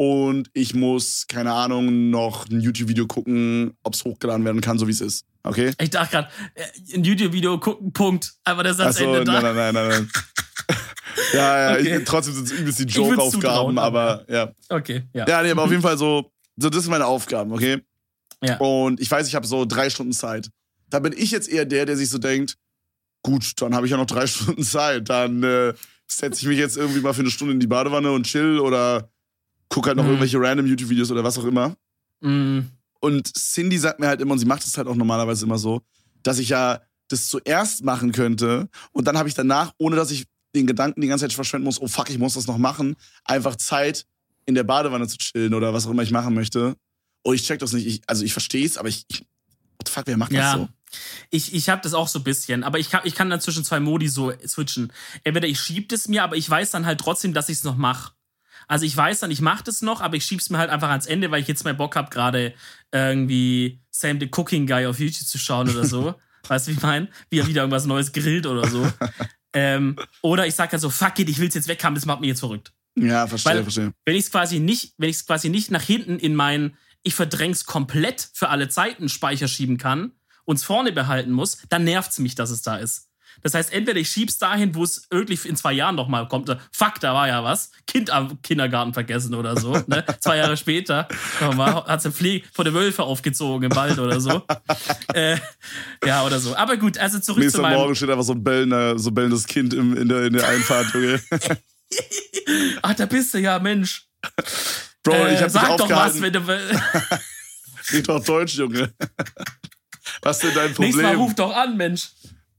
Und 0.01 0.49
ich 0.53 0.75
muss, 0.75 1.27
keine 1.27 1.53
Ahnung, 1.53 2.11
noch 2.11 2.49
ein 2.49 2.61
YouTube-Video 2.61 3.09
gucken, 3.09 3.77
ob 3.83 3.95
es 3.95 4.05
hochgeladen 4.05 4.45
werden 4.45 4.61
kann, 4.61 4.79
so 4.79 4.87
wie 4.87 4.93
es 4.93 5.01
ist. 5.01 5.25
Okay? 5.43 5.73
Ich 5.81 5.91
dachte 5.91 6.13
gerade, 6.13 6.29
ein 6.95 7.03
YouTube-Video 7.03 7.59
gucken, 7.59 7.93
Punkt. 7.93 8.35
Aber 8.45 8.63
der 8.63 8.75
Satz 8.75 8.97
Achso, 8.97 9.05
endet 9.07 9.27
nein, 9.27 9.43
da. 9.43 9.53
nein, 9.53 9.75
nein, 9.75 9.89
nein, 9.89 10.09
nein. 10.69 10.77
ja, 11.35 11.59
ja, 11.59 11.81
Okay. 11.81 11.99
ich, 11.99 12.05
trotzdem 12.05 12.35
sind 12.35 12.45
es 12.45 12.53
übelst 12.53 12.79
die 12.79 12.85
Joke-Aufgaben, 12.85 13.77
aber 13.77 14.25
ja. 14.29 14.53
Okay, 14.69 15.03
ja. 15.15 15.27
Ja, 15.27 15.43
nee, 15.43 15.51
aber 15.51 15.65
auf 15.65 15.71
jeden 15.71 15.83
Fall 15.83 15.99
so, 15.99 16.31
so, 16.57 16.71
das 16.71 16.83
sind 16.85 16.93
meine 16.93 17.07
Aufgaben, 17.07 17.51
okay? 17.53 17.83
Ja. 18.41 18.57
Und 18.59 19.01
ich 19.01 19.11
weiß, 19.11 19.27
ich 19.27 19.35
habe 19.35 19.49
so 19.49 19.65
drei 19.65 19.91
Stunden 19.91 20.13
Zeit. 20.13 20.49
Da 20.91 21.01
bin 21.01 21.13
ich 21.13 21.33
jetzt 21.33 21.49
eher 21.49 21.65
der, 21.65 21.87
der 21.87 21.97
sich 21.97 22.09
so 22.09 22.19
denkt, 22.19 22.57
gut, 23.25 23.51
dann 23.61 23.75
habe 23.75 23.87
ich 23.87 23.91
ja 23.91 23.97
noch 23.97 24.07
drei 24.07 24.27
Stunden 24.29 24.63
Zeit. 24.63 25.09
Dann 25.09 25.43
äh, 25.43 25.75
setze 26.07 26.43
ich 26.43 26.47
mich 26.47 26.59
jetzt 26.59 26.77
irgendwie 26.77 27.01
mal 27.01 27.15
für 27.15 27.23
eine 27.23 27.31
Stunde 27.33 27.55
in 27.55 27.59
die 27.59 27.67
Badewanne 27.67 28.13
und 28.13 28.27
chill 28.27 28.61
oder 28.61 29.11
guck 29.69 29.87
halt 29.87 29.97
noch 29.97 30.05
Mhm. 30.05 30.11
irgendwelche 30.11 30.41
random 30.41 30.67
YouTube-Videos 30.67 31.11
oder 31.11 31.25
was 31.25 31.39
auch 31.39 31.45
immer. 31.45 31.77
Mm, 32.21 32.61
Und 33.01 33.33
Cindy 33.37 33.79
sagt 33.79 34.01
mir 34.01 34.09
halt 34.09 34.21
immer, 34.21 34.33
und 34.33 34.39
sie 34.41 34.45
macht 34.47 34.65
es 34.65 34.77
halt 34.77 34.89
auch 34.89 34.97
normalerweise 34.97 35.45
immer 35.47 35.59
so, 35.59 35.83
dass 36.23 36.39
ich 36.39 36.49
ja 36.49 36.81
das 37.09 37.29
zuerst 37.29 37.85
machen 37.85 38.13
könnte 38.13 38.69
und 38.93 39.07
dann 39.07 39.17
habe 39.17 39.29
ich 39.29 39.35
danach, 39.35 39.73
ohne 39.79 39.95
dass 39.97 40.11
ich 40.11 40.27
den 40.55 40.67
Gedanken 40.67 41.01
die 41.01 41.07
ganze 41.09 41.25
Zeit 41.25 41.33
verschwenden 41.33 41.65
muss, 41.65 41.81
oh 41.81 41.87
fuck, 41.87 42.11
ich 42.11 42.19
muss 42.19 42.35
das 42.35 42.47
noch 42.47 42.59
machen, 42.59 42.97
einfach 43.25 43.55
Zeit 43.57 44.05
in 44.47 44.55
der 44.55 44.65
Badewanne 44.65 45.07
zu 45.07 45.17
chillen 45.19 45.55
oder 45.55 45.73
was 45.73 45.87
auch 45.87 45.91
immer 45.91 46.03
ich 46.03 46.11
machen 46.11 46.35
möchte. 46.35 46.75
Oh, 47.23 47.33
ich 47.33 47.45
check 47.45 47.59
das 47.61 47.73
nicht. 47.73 47.87
Ich, 47.87 48.01
also 48.07 48.25
ich 48.25 48.33
verstehe 48.33 48.65
es, 48.67 48.77
aber 48.79 48.89
ich, 48.89 49.05
ich. 49.09 49.21
What 49.79 49.87
the 49.87 49.93
fuck, 49.93 50.07
wer 50.07 50.17
macht 50.17 50.33
Ja. 50.33 50.57
das 50.57 50.61
so? 50.63 50.69
Ich, 51.31 51.55
ich 51.55 51.69
habe 51.69 51.83
das 51.83 51.93
auch 51.95 52.09
so 52.09 52.19
ein 52.19 52.25
bisschen, 52.25 52.65
aber 52.65 52.79
ich 52.79 52.91
kann, 52.91 53.03
ich 53.05 53.15
kann 53.15 53.29
dann 53.31 53.41
zwischen 53.41 53.63
zwei 53.63 53.79
Modi 53.79 54.09
so 54.09 54.33
switchen. 54.47 54.91
Entweder 55.23 55.47
ich 55.47 55.61
schieb 55.61 55.89
das 55.91 56.09
mir, 56.09 56.25
aber 56.25 56.37
ich 56.37 56.49
weiß 56.49 56.71
dann 56.73 56.87
halt 56.87 56.99
trotzdem, 56.99 57.33
dass 57.35 57.49
ich 57.51 57.59
es 57.59 57.65
noch 57.65 57.77
mache. 57.77 58.13
Also 58.69 58.85
ich 58.85 58.97
weiß 58.97 59.21
dann, 59.21 59.31
ich 59.31 59.41
mache 59.41 59.65
das 59.65 59.83
noch, 59.83 60.01
aber 60.01 60.17
ich 60.17 60.25
schieb's 60.25 60.51
mir 60.51 60.59
halt 60.59 60.71
einfach 60.71 60.91
ans 60.91 61.07
Ende, 61.07 61.31
weil 61.31 61.41
ich 61.41 61.49
jetzt 61.49 61.65
mal 61.65 61.75
Bock 61.75 61.97
hab, 61.97 62.11
gerade 62.11 62.55
irgendwie 62.93 63.81
Sam 63.91 64.21
the 64.21 64.29
Cooking 64.31 64.67
Guy 64.67 64.87
auf 64.87 65.01
YouTube 65.01 65.27
zu 65.27 65.39
schauen 65.39 65.69
oder 65.69 65.85
so. 65.85 66.15
weißt 66.49 66.67
du, 66.69 66.71
wie 66.71 66.77
ich 66.77 66.83
mein? 66.83 67.09
Wie 67.31 67.41
er 67.41 67.47
wieder 67.47 67.63
irgendwas 67.63 67.87
Neues 67.87 68.13
grillt 68.13 68.47
oder 68.47 68.69
so. 68.69 68.91
ähm, 69.55 69.97
oder 70.23 70.47
ich 70.47 70.55
sag 70.55 70.71
halt 70.71 70.81
so, 70.81 70.91
fuck 70.91 71.19
it, 71.19 71.29
ich 71.29 71.39
will's 71.39 71.55
jetzt 71.55 71.69
weg 71.69 71.83
haben, 71.83 71.95
das 71.95 72.07
macht 72.07 72.21
mich 72.21 72.29
jetzt 72.29 72.41
verrückt. 72.41 72.73
Ja, 72.97 73.27
verstehe, 73.27 73.55
Weil- 73.55 73.63
verstehe. 73.63 73.93
Wenn 74.05 74.17
ich 74.17 74.25
es 74.25 74.31
quasi 74.31 74.59
nicht, 74.61 74.95
wenn 74.99 75.09
ich 75.11 75.17
es 75.17 75.27
quasi 75.27 75.49
nicht 75.49 75.71
nach 75.71 75.83
hinten 75.83 76.19
in 76.19 76.35
mein, 76.35 76.77
ich 77.03 77.15
verdräng's 77.15 77.65
komplett 77.65 78.29
für 78.35 78.49
alle 78.49 78.69
Zeiten 78.69 79.09
Speicher 79.09 79.49
schieben 79.49 79.79
kann 79.79 80.13
und 80.45 80.57
es 80.57 80.65
vorne 80.65 80.93
behalten 80.93 81.33
muss, 81.33 81.59
dann 81.69 81.85
nervt's 81.85 82.19
mich, 82.19 82.35
dass 82.35 82.51
es 82.51 82.63
da 82.63 82.77
ist. 82.77 83.08
Das 83.43 83.55
heißt, 83.55 83.73
entweder 83.73 84.01
ich 84.01 84.09
schieb's 84.09 84.39
dahin, 84.39 84.75
wo 84.75 84.85
es 84.85 85.07
wirklich 85.11 85.45
in 85.47 85.57
zwei 85.57 85.73
Jahren 85.73 85.95
noch 85.95 86.09
mal 86.09 86.27
kommt. 86.29 86.55
Fuck, 86.73 87.01
da 87.01 87.15
war 87.15 87.29
ja 87.29 87.45
was. 87.45 87.71
Kind 87.87 88.11
am 88.11 88.41
Kindergarten 88.43 88.93
vergessen 88.93 89.35
oder 89.35 89.59
so. 89.59 89.73
Ne? 89.87 90.05
zwei 90.21 90.37
Jahre 90.39 90.57
später 90.57 91.09
nochmal, 91.41 91.85
hat 91.85 92.03
sie 92.03 92.13
Pflege 92.13 92.47
vor 92.53 92.65
der 92.65 92.75
Wölfe 92.75 93.03
aufgezogen 93.03 93.71
im 93.71 93.77
Wald 93.77 93.99
oder 93.99 94.21
so. 94.21 94.43
äh, 95.15 95.37
ja, 96.05 96.25
oder 96.25 96.41
so. 96.41 96.57
Aber 96.57 96.77
gut, 96.77 96.99
also 96.99 97.19
zurück 97.19 97.41
Nächster 97.41 97.59
zu 97.59 97.63
meinem... 97.63 97.79
Morgen 97.79 97.95
steht 97.95 98.11
einfach 98.11 98.25
so 98.25 98.33
ein, 98.33 98.43
bellender, 98.43 98.99
so 98.99 99.11
bellendes 99.11 99.47
Kind 99.47 99.75
im, 99.75 99.97
in, 99.97 100.09
der, 100.09 100.27
in 100.27 100.33
der 100.33 100.47
Einfahrt. 100.49 100.89
Okay. 100.89 101.19
Ach, 102.83 102.95
da 102.95 103.07
bist 103.07 103.35
du 103.35 103.39
ja, 103.39 103.59
Mensch. 103.59 104.07
Bro, 105.03 105.15
Äh, 105.15 105.35
ich 105.35 105.43
hab 105.43 105.51
sag 105.51 105.77
doch 105.77 105.91
was, 105.91 106.21
wenn 106.21 106.33
du... 106.33 106.41
Red 107.93 108.09
doch 108.09 108.23
Deutsch, 108.23 108.57
Junge. 108.57 108.93
Was 110.23 110.43
ist 110.43 110.45
denn 110.45 110.55
dein 110.55 110.67
Nächstes 110.67 110.97
Mal 110.97 111.03
Problem? 111.03 111.21
ruf 111.21 111.35
doch 111.35 111.55
an, 111.55 111.77
Mensch. 111.77 112.09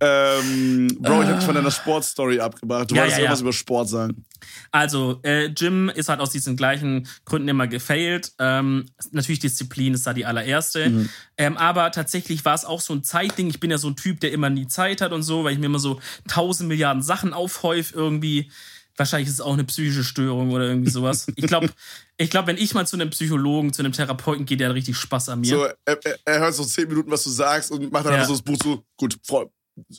Ähm, 0.02 0.88
Bro, 1.00 1.24
ich 1.24 1.28
hab 1.28 1.36
dich 1.38 1.46
von 1.46 1.56
deiner 1.56 1.72
Sportstory 1.72 2.40
abgebracht. 2.40 2.90
Du 2.90 2.96
Ja, 2.96 3.02
wolltest 3.02 3.18
ja, 3.18 3.24
ja. 3.26 3.30
irgendwas 3.30 3.42
über 3.42 3.54
Sport 3.54 3.90
sagen. 3.90 4.24
Also, 4.72 5.20
äh, 5.24 5.48
Jim 5.48 5.90
ist 5.90 6.08
halt 6.10 6.22
aus 6.22 6.30
diesen 6.30 6.56
gleichen 6.56 7.08
Gründen 7.26 7.50
immer 7.50 7.68
gefailt. 7.68 8.32
Ähm, 8.40 8.86
natürlich 9.12 9.40
Disziplin 9.40 9.94
ist 9.94 10.08
da 10.08 10.14
die 10.14 10.26
allererste. 10.26 10.90
Mhm. 10.90 11.10
Ähm, 11.38 11.58
aber 11.58 11.92
tatsächlich 11.92 12.46
war 12.46 12.56
es 12.56 12.64
auch 12.66 12.80
so 12.82 12.94
ein 12.94 13.04
Zeitding. 13.04 13.50
Ich 13.50 13.60
bin 13.60 13.72
ja 13.72 13.78
so 13.78 13.90
ein 13.90 13.96
Typ, 13.98 14.22
der 14.22 14.32
immer 14.32 14.50
nie 14.50 14.68
Zeit 14.68 15.02
hat 15.02 15.12
und 15.12 15.24
so, 15.24 15.44
weil 15.44 15.54
ich 15.54 15.60
mir 15.60 15.66
immer 15.66 15.80
so 15.80 16.00
tausend 16.28 16.70
Milliarden 16.70 17.04
Sachen 17.04 17.34
aufhäuf 17.34 17.94
irgendwie. 17.94 18.52
Wahrscheinlich 18.96 19.30
ist 19.30 19.36
es 19.36 19.42
auch 19.42 19.54
eine 19.54 19.64
psychische 19.64 20.04
Störung 20.04 20.52
oder 20.52 20.66
irgendwie 20.66 20.92
sowas. 20.92 21.28
Ich 21.36 21.48
glaube, 21.48 21.70
ich 22.18 22.30
glaub, 22.30 22.48
wenn 22.48 22.58
ich 22.58 22.74
mal 22.74 22.86
zu 22.86 22.98
einem 22.98 23.10
Psychologen, 23.10 23.72
zu 23.72 23.82
einem 23.82 23.94
Therapeuten 23.94 24.46
gehe, 24.46 24.58
der 24.58 24.70
hat 24.70 24.76
richtig 24.76 24.98
Spaß 24.98 25.30
an 25.30 25.40
mir. 25.42 25.48
So, 25.56 25.66
er, 25.86 26.00
er, 26.26 26.40
hört 26.40 26.54
so 26.54 26.66
zehn 26.66 26.88
Minuten, 26.88 27.10
was 27.10 27.24
du 27.24 27.30
sagst 27.30 27.72
und 27.72 27.92
macht 27.92 28.06
dann 28.06 28.14
Ja. 28.14 28.26
so 28.26 28.34
das 28.34 28.42
Buch 28.42 28.58
so, 28.62 28.84
gut, 28.98 29.18
Frau, 29.24 29.50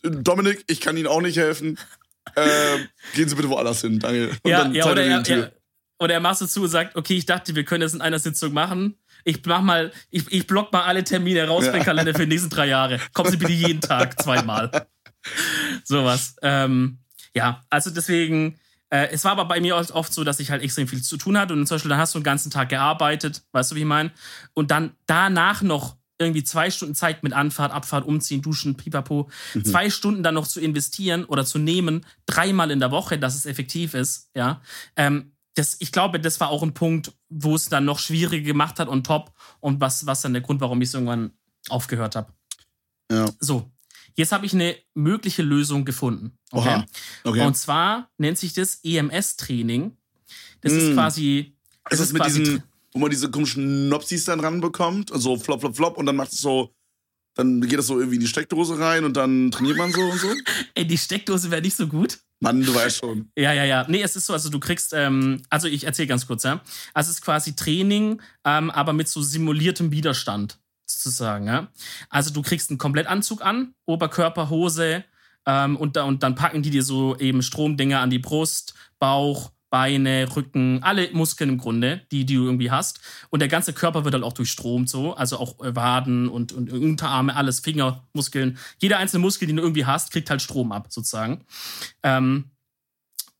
Dominik, 0.02 0.64
ich 0.68 0.80
kann 0.80 0.96
Ihnen 0.96 1.06
auch 1.06 1.20
nicht 1.22 1.36
helfen. 1.36 1.78
Ähm, 2.36 2.88
gehen 3.14 3.28
Sie 3.28 3.34
bitte 3.34 3.48
woanders 3.48 3.80
hin, 3.80 3.98
danke. 3.98 4.28
Und 4.42 4.50
ja, 4.50 4.58
dann 4.62 4.74
ja 4.74 4.84
oder, 4.90 5.02
er 5.02 5.18
er, 5.26 5.28
er, 5.28 5.52
oder 5.98 6.14
er 6.14 6.20
macht 6.20 6.38
so 6.38 6.46
zu 6.46 6.62
und 6.62 6.68
sagt, 6.68 6.96
okay, 6.96 7.16
ich 7.16 7.26
dachte, 7.26 7.54
wir 7.54 7.64
können 7.64 7.80
das 7.82 7.94
in 7.94 8.00
einer 8.00 8.18
Sitzung 8.18 8.52
machen. 8.52 8.96
Ich 9.24 9.44
mach 9.44 9.60
mal, 9.62 9.92
ich, 10.10 10.30
ich 10.32 10.46
block 10.46 10.72
mal 10.72 10.82
alle 10.84 11.04
Termine 11.04 11.46
raus 11.46 11.64
Ja. 11.66 11.72
für 11.72 11.78
den 11.78 11.84
Kalender 11.84 12.12
für 12.14 12.20
die 12.26 12.28
nächsten 12.34 12.50
drei 12.50 12.66
Jahre. 12.66 12.98
Kommen 13.12 13.30
Sie 13.30 13.36
bitte 13.36 13.52
jeden 13.52 13.80
Tag 13.80 14.20
zweimal. 14.22 14.86
Sowas. 15.84 16.36
Ähm, 16.42 16.98
ja, 17.34 17.62
also 17.70 17.90
deswegen, 17.90 18.58
äh, 18.90 19.08
es 19.10 19.24
war 19.24 19.32
aber 19.32 19.44
bei 19.44 19.60
mir 19.60 19.76
oft- 19.76 19.92
oft 19.92 20.12
so, 20.12 20.24
dass 20.24 20.40
ich 20.40 20.50
halt 20.50 20.62
extrem 20.62 20.88
viel 20.88 21.02
zu 21.02 21.16
tun 21.16 21.36
hatte 21.38 21.52
und 21.52 21.66
zum 21.66 21.76
Beispiel 21.76 21.90
dann 21.90 21.98
hast 21.98 22.14
du 22.14 22.18
den 22.18 22.24
ganzen 22.24 22.50
Tag 22.50 22.68
gearbeitet, 22.70 23.42
weißt 23.52 23.72
du, 23.72 23.74
wie 23.76 23.80
ich 23.80 23.84
meine? 23.86 24.10
Und 24.54 24.70
dann 24.70 24.92
danach 25.06 25.62
noch 25.62 25.96
irgendwie 26.20 26.44
zwei 26.44 26.70
Stunden 26.70 26.94
Zeit 26.94 27.22
mit 27.22 27.32
Anfahrt, 27.32 27.72
Abfahrt, 27.72 28.06
Umziehen, 28.06 28.42
Duschen, 28.42 28.76
Pipapo, 28.76 29.30
zwei 29.64 29.88
Stunden 29.90 30.22
dann 30.22 30.34
noch 30.34 30.46
zu 30.46 30.60
investieren 30.60 31.24
oder 31.24 31.44
zu 31.44 31.58
nehmen, 31.58 32.04
dreimal 32.26 32.70
in 32.70 32.78
der 32.78 32.90
Woche, 32.90 33.18
dass 33.18 33.34
es 33.34 33.46
effektiv 33.46 33.94
ist, 33.94 34.30
ja. 34.36 34.60
Ähm, 34.96 35.32
das, 35.54 35.76
ich 35.80 35.90
glaube, 35.90 36.20
das 36.20 36.38
war 36.38 36.50
auch 36.50 36.62
ein 36.62 36.74
Punkt, 36.74 37.12
wo 37.28 37.56
es 37.56 37.68
dann 37.68 37.84
noch 37.84 37.98
schwieriger 37.98 38.44
gemacht 38.46 38.78
hat 38.78 38.86
und 38.88 39.04
top 39.04 39.32
und 39.58 39.80
was, 39.80 40.06
was 40.06 40.20
dann 40.22 40.32
der 40.32 40.42
Grund, 40.42 40.60
warum 40.60 40.80
ich 40.80 40.88
es 40.88 40.94
irgendwann 40.94 41.32
aufgehört 41.68 42.14
habe. 42.14 42.32
Ja. 43.10 43.28
So, 43.40 43.68
jetzt 44.14 44.30
habe 44.30 44.46
ich 44.46 44.54
eine 44.54 44.76
mögliche 44.94 45.42
Lösung 45.42 45.84
gefunden. 45.84 46.38
Okay? 46.52 46.68
Oha. 46.68 46.86
Okay. 47.24 47.44
Und 47.46 47.56
zwar 47.56 48.10
nennt 48.16 48.38
sich 48.38 48.52
das 48.52 48.76
EMS-Training. 48.84 49.96
Das 50.60 50.72
ist 50.72 50.90
Mm. 50.90 50.94
quasi. 50.94 51.56
ist 51.90 52.00
das 52.00 52.12
mit 52.12 52.22
quasi 52.22 52.38
diesen, 52.44 52.62
wo 52.92 52.98
man 52.98 53.10
diese 53.10 53.30
komischen 53.30 53.88
Nopsis 53.88 54.24
dann 54.24 54.40
ranbekommt? 54.40 55.12
Also 55.12 55.36
flop, 55.36 55.60
flop, 55.60 55.76
flop 55.76 55.98
und 55.98 56.06
dann 56.06 56.16
macht 56.16 56.32
es 56.32 56.40
so, 56.40 56.74
dann 57.34 57.60
geht 57.60 57.78
das 57.78 57.86
so 57.86 57.98
irgendwie 57.98 58.16
in 58.16 58.20
die 58.20 58.28
Steckdose 58.28 58.78
rein 58.78 59.04
und 59.04 59.16
dann 59.16 59.50
trainiert 59.50 59.76
man 59.76 59.92
so 59.92 60.00
und 60.00 60.18
so? 60.18 60.28
Ey, 60.74 60.86
die 60.86 60.98
Steckdose 60.98 61.50
wäre 61.50 61.62
nicht 61.62 61.76
so 61.76 61.86
gut. 61.86 62.18
Mann, 62.40 62.62
du 62.62 62.74
weißt 62.74 62.98
schon. 62.98 63.30
Ja, 63.36 63.52
ja, 63.52 63.64
ja. 63.64 63.86
Nee, 63.88 64.02
es 64.02 64.16
ist 64.16 64.26
so, 64.26 64.32
also 64.32 64.48
du 64.48 64.58
kriegst, 64.58 64.94
ähm, 64.94 65.42
also 65.50 65.68
ich 65.68 65.84
erzähle 65.84 66.08
ganz 66.08 66.26
kurz, 66.26 66.42
ja. 66.42 66.62
Also 66.94 67.10
es 67.10 67.16
ist 67.16 67.22
quasi 67.22 67.54
Training, 67.54 68.20
ähm, 68.44 68.70
aber 68.70 68.94
mit 68.94 69.08
so 69.08 69.20
simuliertem 69.20 69.92
Widerstand, 69.92 70.58
sozusagen, 70.86 71.46
ja. 71.46 71.68
Also 72.08 72.30
du 72.30 72.40
kriegst 72.40 72.70
einen 72.70 72.78
Komplettanzug 72.78 73.44
an, 73.44 73.74
Oberkörper, 73.84 74.48
Hose, 74.48 75.04
ähm, 75.46 75.76
und, 75.76 75.96
da, 75.96 76.04
und 76.04 76.22
dann 76.22 76.34
packen 76.34 76.62
die 76.62 76.70
dir 76.70 76.82
so 76.82 77.16
eben 77.18 77.42
Stromdinger 77.42 78.00
an 78.00 78.10
die 78.10 78.18
Brust, 78.18 78.74
Bauch, 78.98 79.52
Beine, 79.70 80.28
Rücken, 80.34 80.82
alle 80.82 81.10
Muskeln 81.12 81.50
im 81.50 81.58
Grunde, 81.58 82.02
die, 82.10 82.26
die 82.26 82.34
du 82.34 82.44
irgendwie 82.44 82.70
hast. 82.70 83.00
Und 83.30 83.40
der 83.40 83.48
ganze 83.48 83.72
Körper 83.72 84.04
wird 84.04 84.14
halt 84.14 84.24
auch 84.24 84.32
durchstromt, 84.32 84.88
so. 84.88 85.14
Also 85.14 85.38
auch 85.38 85.60
äh, 85.60 85.74
Waden 85.74 86.28
und, 86.28 86.52
und 86.52 86.72
Unterarme, 86.72 87.34
alles, 87.36 87.60
Finger, 87.60 88.04
Muskeln. 88.12 88.58
Jeder 88.78 88.98
einzelne 88.98 89.22
Muskel, 89.22 89.46
den 89.46 89.56
du 89.56 89.62
irgendwie 89.62 89.86
hast, 89.86 90.10
kriegt 90.10 90.28
halt 90.28 90.42
Strom 90.42 90.72
ab, 90.72 90.88
sozusagen. 90.90 91.44
Ähm, 92.02 92.50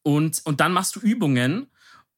und, 0.02 0.40
und 0.44 0.60
dann 0.60 0.72
machst 0.72 0.96
du 0.96 1.00
Übungen. 1.00 1.69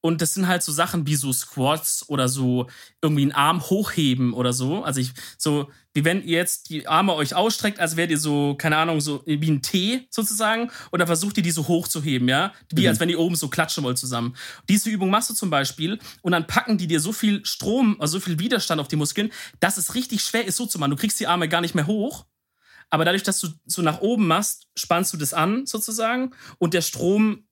Und 0.02 0.20
das 0.20 0.34
sind 0.34 0.48
halt 0.48 0.62
so 0.62 0.72
Sachen 0.72 1.06
wie 1.06 1.14
so 1.14 1.32
Squats 1.32 2.04
oder 2.08 2.28
so 2.28 2.66
irgendwie 3.00 3.22
einen 3.22 3.32
Arm 3.32 3.62
hochheben 3.62 4.34
oder 4.34 4.52
so. 4.52 4.82
Also 4.82 5.00
ich, 5.00 5.12
so, 5.38 5.70
wie 5.94 6.04
wenn 6.04 6.22
ihr 6.24 6.36
jetzt 6.38 6.70
die 6.70 6.88
Arme 6.88 7.14
euch 7.14 7.34
ausstreckt, 7.36 7.78
als 7.78 7.96
wärt 7.96 8.10
ihr 8.10 8.18
so, 8.18 8.56
keine 8.56 8.76
Ahnung, 8.78 9.00
so 9.00 9.22
wie 9.26 9.48
ein 9.50 9.62
T 9.62 10.08
sozusagen. 10.10 10.70
Und 10.90 10.98
dann 10.98 11.06
versucht 11.06 11.36
ihr 11.36 11.44
die 11.44 11.52
so 11.52 11.68
hochzuheben, 11.68 12.28
ja? 12.28 12.52
Wie 12.74 12.82
Mhm. 12.82 12.88
als 12.88 12.98
wenn 13.00 13.08
ihr 13.10 13.20
oben 13.20 13.36
so 13.36 13.46
klatschen 13.48 13.84
wollt 13.84 13.96
zusammen. 13.96 14.34
Diese 14.68 14.90
Übung 14.90 15.08
machst 15.08 15.30
du 15.30 15.34
zum 15.34 15.50
Beispiel 15.50 16.00
und 16.20 16.32
dann 16.32 16.48
packen 16.48 16.78
die 16.78 16.88
dir 16.88 16.98
so 17.00 17.12
viel 17.12 17.44
Strom, 17.46 17.96
also 18.00 18.18
so 18.18 18.24
viel 18.24 18.40
Widerstand 18.40 18.80
auf 18.80 18.88
die 18.88 18.96
Muskeln, 18.96 19.30
dass 19.60 19.76
es 19.78 19.94
richtig 19.94 20.22
schwer 20.22 20.44
ist, 20.44 20.56
so 20.56 20.66
zu 20.66 20.80
machen. 20.80 20.90
Du 20.90 20.96
kriegst 20.96 21.20
die 21.20 21.28
Arme 21.28 21.48
gar 21.48 21.60
nicht 21.60 21.76
mehr 21.76 21.86
hoch. 21.86 22.26
Aber 22.90 23.04
dadurch, 23.06 23.22
dass 23.22 23.38
du 23.40 23.48
so 23.64 23.80
nach 23.82 24.00
oben 24.00 24.26
machst, 24.26 24.66
spannst 24.76 25.12
du 25.14 25.16
das 25.16 25.32
an 25.32 25.64
sozusagen 25.64 26.32
und 26.58 26.74
der 26.74 26.82
Strom 26.82 27.44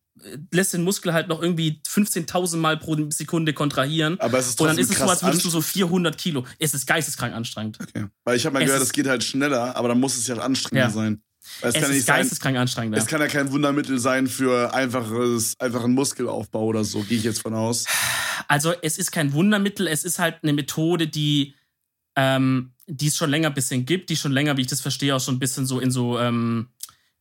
lässt 0.50 0.74
den 0.74 0.82
Muskel 0.82 1.12
halt 1.12 1.28
noch 1.28 1.40
irgendwie 1.42 1.80
15.000 1.88 2.56
Mal 2.58 2.76
pro 2.78 2.96
Sekunde 3.10 3.52
kontrahieren. 3.54 4.20
Aber 4.20 4.38
es 4.38 4.48
ist 4.48 4.60
Und 4.60 4.66
dann 4.68 4.76
trotzdem 4.76 4.92
ist 4.92 4.98
es 5.00 5.04
so, 5.04 5.10
als 5.10 5.22
würdest 5.22 5.44
du 5.44 5.50
so 5.50 5.60
400 5.62 6.18
Kilo. 6.18 6.44
Es 6.58 6.74
ist 6.74 6.86
geisteskrank 6.86 7.34
anstrengend. 7.34 7.78
Okay. 7.80 8.06
Weil 8.24 8.36
ich 8.36 8.44
habe 8.44 8.54
mal 8.54 8.60
Es 8.62 8.66
gehört, 8.66 8.82
es 8.82 8.92
geht 8.92 9.06
halt 9.06 9.24
schneller, 9.24 9.74
aber 9.76 9.88
dann 9.88 10.00
muss 10.00 10.16
es 10.16 10.26
ja 10.26 10.36
anstrengender 10.36 10.88
Ja. 10.88 10.90
sein. 10.94 11.22
Weil 11.62 11.70
es, 11.70 11.74
Es 11.76 11.80
kann 11.80 11.82
ja 11.82 11.88
ist 11.88 11.94
nicht 11.94 12.06
sein, 12.06 12.16
geisteskrank 12.18 12.56
anstrengend. 12.58 12.96
es 12.98 13.06
kann 13.06 13.20
ja 13.20 13.26
kein 13.28 13.50
Wundermittel 13.50 13.98
sein 13.98 14.26
für 14.26 14.74
einfaches, 14.74 15.58
einfachen 15.58 15.94
Muskelaufbau 15.94 16.64
oder 16.64 16.84
so, 16.84 17.00
gehe 17.00 17.16
ich 17.18 17.24
jetzt 17.24 17.40
von 17.40 17.54
aus. 17.54 17.86
Also 18.46 18.74
es 18.82 18.98
ist 18.98 19.10
kein 19.10 19.32
Wundermittel, 19.32 19.86
es 19.86 20.04
ist 20.04 20.18
halt 20.18 20.36
eine 20.42 20.52
Methode, 20.52 21.08
die, 21.08 21.54
ähm, 22.14 22.72
die 22.86 23.06
es 23.06 23.16
schon 23.16 23.30
länger 23.30 23.48
ein 23.48 23.54
bisschen 23.54 23.86
gibt, 23.86 24.10
die 24.10 24.16
schon 24.16 24.32
länger, 24.32 24.56
wie 24.58 24.62
ich 24.62 24.66
das 24.66 24.80
verstehe, 24.82 25.14
auch 25.16 25.20
schon 25.20 25.36
ein 25.36 25.38
bisschen 25.38 25.64
so 25.64 25.80
in 25.80 25.90
so, 25.90 26.18
ähm, 26.18 26.68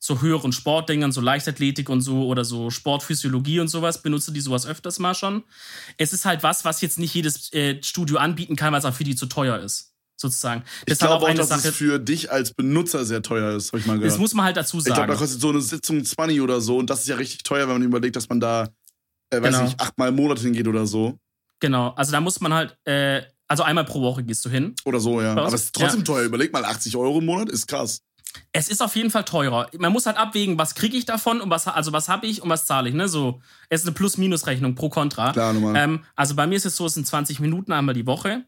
so 0.02 0.22
höheren 0.22 0.54
Sportdingern, 0.54 1.12
so 1.12 1.20
Leichtathletik 1.20 1.90
und 1.90 2.02
so 2.02 2.26
oder 2.28 2.46
so 2.46 2.70
Sportphysiologie 2.70 3.60
und 3.60 3.68
sowas, 3.68 4.02
benutze 4.02 4.32
die 4.32 4.40
sowas 4.40 4.66
öfters 4.66 4.98
mal 4.98 5.14
schon. 5.14 5.44
Es 5.98 6.14
ist 6.14 6.26
halt 6.26 6.42
was, 6.42 6.64
was 6.64 6.82
jetzt 6.82 6.98
nicht 7.00 7.14
jedes 7.14 7.52
äh, 7.54 7.84
Studio 7.84 8.18
anbieten 8.18 8.56
kann, 8.56 8.72
weil 8.72 8.80
es 8.80 8.86
auch 8.86 8.94
für 8.94 9.04
die 9.04 9.16
zu 9.16 9.26
teuer 9.26 9.60
ist, 9.60 9.94
sozusagen. 10.16 10.64
Ich 10.86 10.94
ist 10.94 11.02
halt 11.02 11.10
glaube 11.20 11.26
auch, 11.32 11.36
dass 11.36 11.66
es 11.66 11.76
für 11.76 12.00
dich 12.00 12.32
als 12.32 12.54
Benutzer 12.54 13.04
sehr 13.04 13.22
teuer 13.22 13.56
ist, 13.58 13.74
habe 13.74 13.80
ich 13.80 13.86
mal 13.86 13.96
gehört. 13.96 14.12
das 14.12 14.20
muss 14.20 14.34
man 14.34 14.46
halt 14.46 14.56
dazu 14.56 14.78
ich 14.78 14.86
glaube, 14.86 15.02
sagen. 15.02 15.12
da 15.12 15.18
kostet 15.18 15.42
so 15.42 15.50
eine 15.50 15.62
Sitzung 15.62 16.04
20 16.04 16.40
oder 16.42 16.62
so 16.62 16.78
und 16.78 16.90
das 16.90 17.02
ist 17.02 17.10
ja 17.10 17.18
richtig 17.18 17.44
teuer, 17.44 17.68
wenn 17.68 17.76
man 17.76 17.84
überlegt, 17.84 18.16
dass 18.16 18.30
man 18.30 18.40
da, 18.40 18.70
äh, 19.32 19.42
weiß 19.42 19.52
Genau. 19.54 19.64
nicht, 19.66 19.82
achtmal 19.82 20.10
im 20.10 20.16
Monat 20.16 20.40
hingeht 20.40 20.68
oder 20.68 20.88
so. 20.88 21.20
Genau, 21.60 21.90
also 21.90 22.14
da 22.14 22.22
muss 22.22 22.40
man 22.40 22.54
halt, 22.54 22.78
äh, 22.86 23.22
also 23.50 23.64
einmal 23.64 23.84
pro 23.84 24.02
Woche 24.02 24.24
gehst 24.24 24.46
du 24.46 24.50
hin. 24.50 24.76
Oder 24.86 25.00
so, 25.02 25.22
ja. 25.22 25.32
Aber 25.34 25.48
es 25.48 25.64
ist 25.64 25.76
trotzdem 25.76 26.02
ja. 26.02 26.06
teuer. 26.06 26.24
Überleg 26.24 26.54
mal, 26.54 26.64
80 26.64 26.96
Euro 26.96 27.18
im 27.20 27.26
Monat 27.26 27.50
ist 27.50 27.68
krass. 27.68 28.02
Es 28.52 28.70
ist 28.70 28.82
auf 28.82 28.96
jeden 28.96 29.10
Fall 29.12 29.26
teurer. 29.26 29.70
Man 29.78 29.92
muss 29.92 30.06
halt 30.06 30.18
abwägen, 30.18 30.58
was 30.58 30.76
kriege 30.76 30.96
ich 30.98 31.06
davon 31.06 31.42
und 31.42 31.50
was, 31.50 31.68
also 31.68 31.92
was 31.94 32.10
habe 32.10 32.28
ich 32.28 32.42
und 32.42 32.50
was 32.50 32.66
zahle 32.66 32.90
ich. 32.90 32.96
Ne? 32.96 33.08
So, 33.08 33.42
es 33.70 33.82
ist 33.82 33.88
eine 33.88 33.94
Plus-Minus-Rechnung 33.96 34.76
pro 34.76 34.90
Kontra. 34.90 35.32
Klar, 35.34 35.54
normal. 35.54 35.76
Ähm, 35.76 36.06
also 36.16 36.36
bei 36.36 36.46
mir 36.48 36.56
ist 36.56 36.66
es 36.66 36.76
so, 36.76 36.86
es 36.86 36.94
sind 36.94 37.08
20 37.08 37.40
Minuten 37.40 37.72
einmal 37.72 37.96
die 37.96 38.06
Woche. 38.06 38.46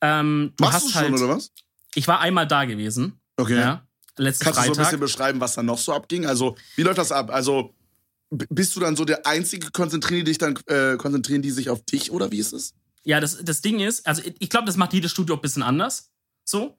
Ähm, 0.00 0.52
du 0.56 0.64
Machst 0.64 0.76
hast 0.76 0.86
du 0.86 0.90
schon, 0.92 1.02
halt, 1.02 1.12
oder 1.14 1.28
was? 1.36 1.50
Ich 1.94 2.08
war 2.08 2.20
einmal 2.20 2.46
da 2.46 2.64
gewesen. 2.64 3.20
Okay. 3.36 3.58
Ja. 3.58 3.86
Letzten 4.16 4.44
Kannst 4.44 4.58
du 4.58 4.62
so 4.64 4.70
ein 4.70 4.74
Freitag. 4.74 4.84
bisschen 4.86 5.00
beschreiben, 5.00 5.40
was 5.40 5.54
da 5.54 5.62
noch 5.62 5.78
so 5.78 5.92
abging? 5.92 6.26
Also, 6.26 6.56
wie 6.76 6.82
läuft 6.82 6.98
das 6.98 7.12
ab? 7.12 7.30
Also, 7.30 7.74
bist 8.30 8.76
du 8.76 8.80
dann 8.80 8.96
so 8.96 9.04
der 9.04 9.26
einzige, 9.26 9.70
konzentrieren 9.70 10.24
die 10.24 10.30
dich 10.32 10.38
dann, 10.38 10.56
äh, 10.66 10.96
konzentrieren 10.96 11.42
die 11.42 11.50
sich 11.50 11.70
auf 11.70 11.82
dich 11.84 12.10
oder 12.10 12.30
wie 12.30 12.38
ist 12.38 12.52
es? 12.52 12.74
Ja, 13.02 13.18
das, 13.18 13.38
das 13.42 13.62
Ding 13.62 13.80
ist, 13.80 14.06
also 14.06 14.22
ich- 14.38 14.50
glaube, 14.50 14.66
das 14.66 14.76
macht 14.76 14.92
jedes 14.92 15.10
Studio 15.10 15.34
ein 15.36 15.40
bisschen 15.40 15.62
anders. 15.62 16.09
So. 16.50 16.76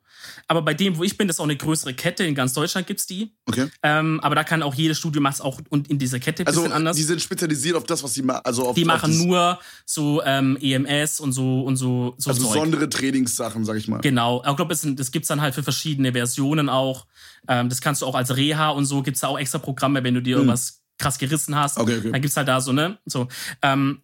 Aber 0.47 0.61
bei 0.61 0.75
dem, 0.75 0.97
wo 0.97 1.03
ich 1.03 1.17
bin, 1.17 1.27
das 1.27 1.37
ist 1.37 1.39
auch 1.39 1.45
eine 1.45 1.55
größere 1.55 1.95
Kette. 1.95 2.23
In 2.23 2.35
ganz 2.35 2.53
Deutschland 2.53 2.85
gibt's 2.85 3.07
die. 3.07 3.33
Okay. 3.47 3.67
Ähm, 3.81 4.19
aber 4.19 4.35
da 4.35 4.43
kann 4.43 4.61
auch 4.61 4.75
jedes 4.75 4.99
Studio 4.99 5.19
macht 5.19 5.35
es 5.35 5.41
auch 5.41 5.59
und 5.69 5.89
in 5.89 5.97
dieser 5.97 6.19
Kette 6.19 6.43
ein 6.43 6.47
Also, 6.47 6.61
bisschen 6.61 6.73
anders. 6.75 6.95
die 6.95 7.01
sind 7.03 7.21
spezialisiert 7.21 7.75
auf 7.75 7.85
das, 7.85 8.03
was 8.03 8.13
sie 8.13 8.21
machen. 8.21 8.41
Also 8.43 8.67
auf, 8.67 8.75
Die 8.75 8.85
machen 8.85 9.17
nur 9.25 9.57
so 9.85 10.21
ähm, 10.23 10.57
EMS 10.61 11.19
und 11.21 11.31
so 11.31 11.61
und 11.63 11.75
so, 11.77 12.13
so 12.19 12.29
Also 12.29 12.43
Zeug. 12.43 12.53
besondere 12.53 12.87
Trainingssachen, 12.89 13.65
sag 13.65 13.77
ich 13.77 13.87
mal. 13.87 14.01
Genau. 14.01 14.43
Ich 14.47 14.55
glaube, 14.55 14.67
das, 14.69 14.85
das 14.85 15.11
gibt's 15.11 15.27
dann 15.29 15.41
halt 15.41 15.55
für 15.55 15.63
verschiedene 15.63 16.11
Versionen 16.11 16.69
auch. 16.69 17.07
Ähm, 17.47 17.69
das 17.69 17.81
kannst 17.81 18.03
du 18.03 18.05
auch 18.05 18.13
als 18.15 18.35
Reha 18.35 18.69
und 18.69 18.85
so 18.85 19.01
gibt's 19.01 19.21
da 19.21 19.27
auch 19.27 19.39
extra 19.39 19.57
Programme, 19.57 20.03
wenn 20.03 20.13
du 20.13 20.21
dir 20.21 20.35
irgendwas 20.35 20.81
krass 20.99 21.17
gerissen 21.17 21.55
hast. 21.55 21.79
Okay, 21.79 21.97
okay. 21.97 22.11
Dann 22.11 22.21
gibt's 22.21 22.37
halt 22.37 22.47
da 22.47 22.61
so, 22.61 22.73
ne? 22.73 22.99
So. 23.05 23.27
Ähm, 23.63 24.03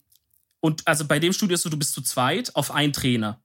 und 0.62 0.82
also 0.88 1.06
bei 1.06 1.20
dem 1.20 1.32
Studio 1.32 1.54
ist 1.54 1.62
so, 1.62 1.70
du 1.70 1.78
bist 1.78 1.94
zu 1.94 2.02
zweit 2.02 2.56
auf 2.56 2.72
einen 2.72 2.92
Trainer. 2.92 3.40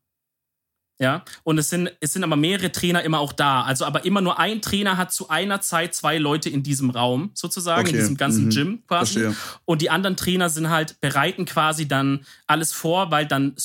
Ja, 1.00 1.24
und 1.42 1.58
es 1.58 1.68
sind, 1.68 1.90
es 2.00 2.12
sind 2.12 2.22
aber 2.22 2.36
mehrere 2.36 2.70
Trainer 2.70 3.02
immer 3.02 3.18
auch 3.18 3.32
da. 3.32 3.62
Also, 3.62 3.84
aber 3.84 4.04
immer 4.04 4.20
nur 4.20 4.38
ein 4.38 4.62
Trainer 4.62 4.96
hat 4.96 5.12
zu 5.12 5.28
einer 5.28 5.60
Zeit 5.60 5.94
zwei 5.96 6.16
Leute 6.18 6.48
in 6.48 6.62
diesem 6.62 6.90
Raum, 6.90 7.32
sozusagen, 7.34 7.80
Okay. 7.80 7.90
in 7.90 7.96
diesem 7.96 8.16
ganzen 8.16 8.44
Mhm. 8.44 8.50
Gym 8.50 8.82
quasi. 8.86 9.20
Verstehe. 9.20 9.36
Und 9.64 9.82
die 9.82 9.90
anderen 9.90 10.16
Trainer 10.16 10.48
sind 10.48 10.70
halt, 10.70 11.00
bereiten 11.00 11.44
quasi 11.44 11.88
dann 11.88 12.24
alles 12.46 12.72
vor, 12.72 13.10
weil 13.10 13.26
dann 13.26 13.56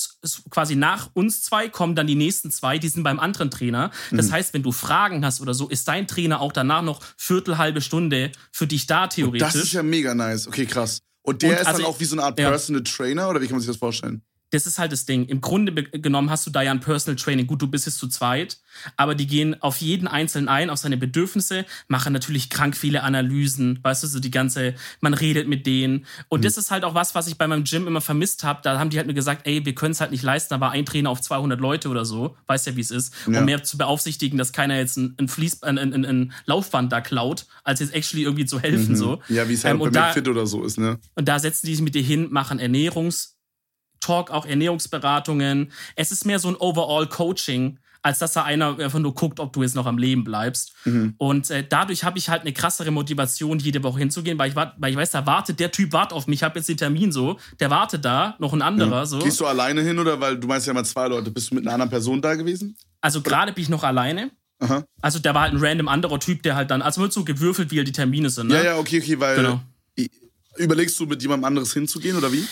quasi 0.50 0.76
nach 0.76 1.12
uns 1.14 1.44
zwei 1.44 1.70
kommen 1.70 1.96
dann 1.96 2.08
die 2.08 2.16
nächsten 2.16 2.50
zwei, 2.50 2.80
die 2.80 2.88
sind 2.90 3.04
beim 3.04 3.20
anderen 3.20 3.52
Trainer. 3.52 3.92
Mhm. 4.10 4.18
Das 4.18 4.32
heißt, 4.32 4.54
wenn 4.56 4.64
du 4.64 4.72
Fragen 4.72 5.24
hast 5.24 5.40
oder 5.40 5.54
so, 5.54 5.68
ist 5.70 5.88
dein 5.88 6.08
Trainer 6.08 6.42
auch 6.42 6.52
danach 6.54 6.82
noch 6.82 7.02
Viertel, 7.18 7.60
halbe 7.60 7.82
Stunde 7.82 8.32
für 8.52 8.66
dich 8.66 8.88
da, 8.88 9.06
theoretisch. 9.08 9.54
Das 9.54 9.56
ist 9.56 9.74
ja 9.74 9.84
mega 9.84 10.16
nice. 10.16 10.48
Okay, 10.48 10.66
krass. 10.66 11.02
Und 11.22 11.42
der 11.42 11.50
Und 11.52 11.56
ist 11.60 11.68
also 11.68 11.82
dann 11.82 11.92
auch 11.92 12.00
wie 12.00 12.06
so 12.06 12.16
eine 12.16 12.24
Art 12.24 12.40
ja. 12.40 12.50
Personal 12.50 12.82
Trainer 12.84 13.30
oder 13.30 13.42
wie 13.42 13.46
kann 13.46 13.56
man 13.56 13.62
sich 13.62 13.68
das 13.68 13.78
vorstellen? 13.78 14.24
Das 14.50 14.66
ist 14.66 14.80
halt 14.80 14.92
das 14.92 15.06
Ding. 15.06 15.26
Im 15.26 15.42
Grunde 15.42 15.74
genommen 15.74 16.30
hast 16.30 16.46
du 16.48 16.52
da 16.52 16.62
ja 16.62 16.72
ein 16.72 16.80
Personal 16.80 17.18
Training. 17.18 17.48
Gut, 17.48 17.62
du 17.62 17.68
bist 17.68 17.86
jetzt 17.86 17.98
zu 17.98 18.08
zweit, 18.08 18.58
aber 18.96 19.14
die 19.14 19.28
gehen 19.28 19.62
auf 19.62 19.78
jeden 19.78 20.08
Einzelnen 20.08 20.48
ein, 20.48 20.70
auf 20.70 20.80
seine 20.80 20.96
Bedürfnisse, 20.96 21.66
machen 21.88 22.14
natürlich 22.14 22.50
krank 22.50 22.76
viele 22.78 23.04
Analysen, 23.04 23.80
weißt 23.84 24.04
du, 24.04 24.08
so 24.08 24.20
die 24.20 24.32
ganze, 24.32 24.76
man 25.02 25.14
redet 25.14 25.48
mit 25.48 25.66
denen. 25.66 26.06
Und 26.30 26.46
das 26.46 26.58
ist 26.58 26.72
halt 26.72 26.86
auch 26.86 26.94
was, 26.94 27.14
was 27.14 27.28
ich 27.28 27.38
bei 27.38 27.48
meinem 27.48 27.66
Gym 27.66 27.88
immer 27.88 28.00
vermisst 28.00 28.44
habe. 28.44 28.62
Da 28.64 28.80
haben 28.80 28.90
die 28.90 28.98
halt 28.98 29.08
mir 29.08 29.14
gesagt, 29.14 29.46
ey, 29.46 29.66
wir 29.66 29.76
können 29.76 29.92
es 29.92 30.00
halt 30.00 30.12
nicht 30.12 30.24
leisten, 30.24 30.54
da 30.54 30.62
war 30.62 30.72
ein 30.72 30.86
Trainer 30.86 31.10
auf 31.10 31.22
200 31.22 31.60
Leute 31.60 31.90
oder 31.90 32.06
so, 32.06 32.38
weißt 32.48 32.68
ja, 32.68 32.76
wie 32.78 32.82
es 32.82 32.92
ist. 32.92 33.14
Ja. 33.28 33.40
Um 33.40 33.46
mehr 33.46 33.64
zu 33.64 33.78
beaufsichtigen, 33.78 34.38
dass 34.38 34.54
keiner 34.54 34.78
jetzt 34.78 34.98
ein, 34.98 35.16
ein, 35.20 35.28
Fließ, 35.28 35.64
ein, 35.64 35.78
ein, 35.78 36.06
ein, 36.06 36.34
Laufband 36.46 36.92
da 36.92 37.02
klaut, 37.02 37.48
als 37.64 37.82
jetzt 37.82 37.94
actually 37.94 38.24
irgendwie 38.24 38.46
zu 38.46 38.62
helfen, 38.62 38.96
so. 38.96 39.22
Ja, 39.28 39.50
wie 39.50 39.54
es 39.54 39.66
halt 39.66 39.74
Ähm, 39.74 39.80
bei 39.80 39.90
McFit 39.90 40.28
oder 40.28 40.46
so 40.46 40.64
ist, 40.64 40.78
ne? 40.78 41.00
Und 41.16 41.28
da 41.28 41.40
setzen 41.40 41.66
die 41.68 41.76
sich 41.76 41.84
mit 41.84 41.96
dir 41.96 42.02
hin, 42.02 42.28
machen 42.32 42.60
Ernährungstalk, 44.08 44.32
auch 44.32 44.46
Ernährungsberatungen. 44.46 45.72
Es 45.96 46.12
ist 46.12 46.26
mehr 46.26 46.40
so 46.40 46.50
ein 46.50 46.56
Overall-Coaching, 46.56 47.80
als 48.02 48.20
dass 48.20 48.34
da 48.34 48.44
einer 48.44 48.80
einfach 48.80 49.00
nur 49.00 49.14
guckt, 49.14 49.40
ob 49.40 49.52
du 49.54 49.64
jetzt 49.64 49.76
noch 49.76 49.86
am 49.86 49.98
Leben 49.98 50.24
bleibst. 50.24 50.74
Mhm. 50.86 51.16
Und 51.18 51.50
äh, 51.50 51.66
dadurch 51.68 52.04
habe 52.04 52.18
ich 52.18 52.30
halt 52.30 52.42
eine 52.42 52.54
krassere 52.54 52.92
Motivation, 52.92 53.60
jede 53.60 53.84
Woche 53.84 54.00
hinzugehen, 54.00 54.38
weil 54.38 54.50
ich, 54.50 54.56
weil 54.56 54.92
ich 54.92 54.96
weiß, 54.96 55.12
da 55.12 55.26
wartet, 55.26 55.60
der 55.60 55.72
Typ 55.72 55.92
wartet 55.94 56.14
auf 56.14 56.28
mich, 56.28 56.40
ich 56.40 56.44
habe 56.44 56.60
jetzt 56.60 56.70
den 56.70 56.78
Termin 56.78 57.12
so, 57.12 57.38
der 57.60 57.70
wartet 57.70 58.06
da, 58.06 58.36
noch 58.40 58.54
ein 58.54 58.62
anderer 58.62 59.06
so. 59.06 59.20
Gehst 59.20 59.40
du 59.40 59.46
alleine 59.46 59.82
hin 59.82 60.00
oder 60.00 60.20
weil 60.20 60.38
du 60.38 60.48
meinst 60.48 60.68
ja 60.68 60.74
mal 60.74 60.86
zwei 60.86 61.08
Leute, 61.08 61.32
bist 61.32 61.52
du 61.52 61.56
mit 61.56 61.66
einer 61.66 61.74
anderen 61.74 61.90
Person 61.90 62.22
da 62.22 62.36
gewesen? 62.36 62.78
Also 63.02 63.22
gerade 63.22 63.52
bin 63.52 63.64
ich 63.64 63.70
noch 63.70 63.84
alleine. 63.84 64.32
Aha. 64.60 64.84
Also 65.02 65.20
da 65.20 65.34
war 65.36 65.44
halt 65.44 65.54
ein 65.54 65.60
random 65.60 65.88
anderer 65.88 66.20
Typ, 66.20 66.42
der 66.44 66.56
halt 66.56 66.72
dann, 66.72 66.82
also 66.82 67.02
wird 67.02 67.14
so 67.14 67.24
gewürfelt, 67.24 67.72
wie 67.72 67.78
halt 67.78 67.88
die 67.88 67.92
Termine 67.92 68.30
sind. 68.30 68.48
Ne? 68.48 68.56
Ja, 68.56 68.64
ja, 68.64 68.78
okay, 68.78 69.00
okay, 69.02 69.20
weil 69.20 69.36
Genau. 69.36 69.60
überlegst 70.58 71.00
du 71.00 71.06
mit 71.06 71.22
jemandem 71.22 71.46
anderes 71.46 71.74
hinzugehen 71.74 72.18
oder 72.18 72.32
wie? 72.32 72.44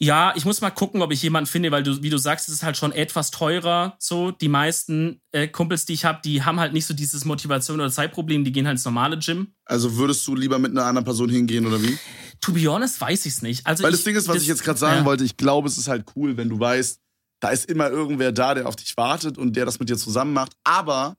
Ja, 0.00 0.32
ich 0.34 0.44
muss 0.44 0.60
mal 0.60 0.70
gucken, 0.70 1.02
ob 1.02 1.12
ich 1.12 1.22
jemanden 1.22 1.46
finde, 1.46 1.70
weil 1.70 1.84
du, 1.84 2.02
wie 2.02 2.10
du 2.10 2.18
sagst, 2.18 2.48
es 2.48 2.54
ist 2.54 2.62
halt 2.64 2.76
schon 2.76 2.90
etwas 2.90 3.30
teurer. 3.30 3.96
So, 4.00 4.32
die 4.32 4.48
meisten 4.48 5.20
äh, 5.30 5.46
Kumpels, 5.46 5.84
die 5.84 5.92
ich 5.92 6.04
habe, 6.04 6.20
die 6.24 6.42
haben 6.42 6.58
halt 6.58 6.72
nicht 6.72 6.86
so 6.86 6.94
dieses 6.94 7.24
Motivation 7.24 7.80
oder 7.80 7.90
Zeitproblem, 7.90 8.44
die 8.44 8.50
gehen 8.50 8.66
halt 8.66 8.74
ins 8.74 8.84
normale 8.84 9.18
Gym. 9.18 9.54
Also 9.64 9.96
würdest 9.96 10.26
du 10.26 10.34
lieber 10.34 10.58
mit 10.58 10.72
einer 10.72 10.84
anderen 10.84 11.04
Person 11.04 11.28
hingehen 11.30 11.66
oder 11.66 11.80
wie? 11.80 11.96
To 12.40 12.52
be 12.52 12.66
honest, 12.66 13.00
weiß 13.00 13.24
ich's 13.26 13.40
nicht. 13.40 13.66
Also 13.66 13.84
Weil 13.84 13.90
ich, 13.90 13.98
das 13.98 14.04
Ding 14.04 14.16
ist, 14.16 14.26
was 14.26 14.42
ich 14.42 14.48
jetzt 14.48 14.64
gerade 14.64 14.78
sagen 14.78 15.00
ja. 15.00 15.04
wollte, 15.04 15.24
ich 15.24 15.36
glaube, 15.36 15.68
es 15.68 15.78
ist 15.78 15.88
halt 15.88 16.04
cool, 16.16 16.36
wenn 16.36 16.48
du 16.48 16.58
weißt, 16.58 17.00
da 17.40 17.50
ist 17.50 17.66
immer 17.70 17.88
irgendwer 17.88 18.32
da, 18.32 18.54
der 18.54 18.66
auf 18.66 18.76
dich 18.76 18.96
wartet 18.96 19.38
und 19.38 19.54
der 19.54 19.64
das 19.64 19.78
mit 19.78 19.88
dir 19.88 19.96
zusammen 19.96 20.32
macht. 20.32 20.52
Aber 20.64 21.16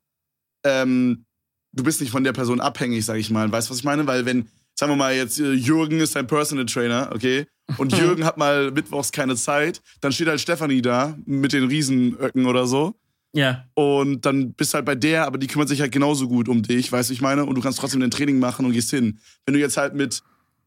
ähm, 0.65 1.25
du 1.71 1.83
bist 1.83 2.01
nicht 2.01 2.11
von 2.11 2.23
der 2.23 2.33
Person 2.33 2.59
abhängig, 2.59 3.05
sag 3.05 3.17
ich 3.17 3.29
mal. 3.29 3.51
Weißt 3.51 3.69
du, 3.69 3.71
was 3.71 3.79
ich 3.79 3.83
meine? 3.83 4.05
Weil 4.05 4.25
wenn, 4.25 4.49
sagen 4.75 4.91
wir 4.91 4.97
mal 4.97 5.15
jetzt, 5.15 5.39
äh, 5.39 5.53
Jürgen 5.53 5.99
ist 5.99 6.15
dein 6.15 6.27
Personal 6.27 6.65
Trainer, 6.65 7.09
okay? 7.13 7.47
Und 7.77 7.91
Jürgen 7.97 8.25
hat 8.25 8.38
mal 8.38 8.71
mittwochs 8.71 9.11
keine 9.11 9.35
Zeit, 9.35 9.81
dann 10.01 10.11
steht 10.11 10.27
halt 10.27 10.39
Stefanie 10.41 10.81
da 10.81 11.17
mit 11.25 11.53
den 11.53 11.65
Riesenöcken 11.67 12.45
oder 12.45 12.67
so. 12.67 12.95
Ja, 13.33 13.65
Und 13.73 14.25
dann 14.25 14.53
bist 14.53 14.71
du 14.73 14.75
halt 14.75 14.85
bei 14.85 14.95
der, 14.95 15.25
aber 15.25 15.38
die 15.38 15.47
kümmert 15.47 15.67
sich 15.67 15.81
halt 15.81 15.91
genauso 15.91 16.29
gut 16.29 16.47
um 16.47 16.61
dich, 16.63 16.89
weißt 16.89 17.09
du, 17.09 17.13
ich 17.13 17.19
meine? 17.21 17.43
Und 17.45 17.55
du 17.55 17.61
kannst 17.61 17.79
trotzdem 17.79 17.99
dein 17.99 18.11
Training 18.11 18.39
machen 18.39 18.65
und 18.65 18.71
gehst 18.71 18.91
hin. 18.91 19.19
Wenn 19.45 19.53
du 19.55 19.59
jetzt 19.59 19.75
halt 19.75 19.93
mit, 19.93 20.21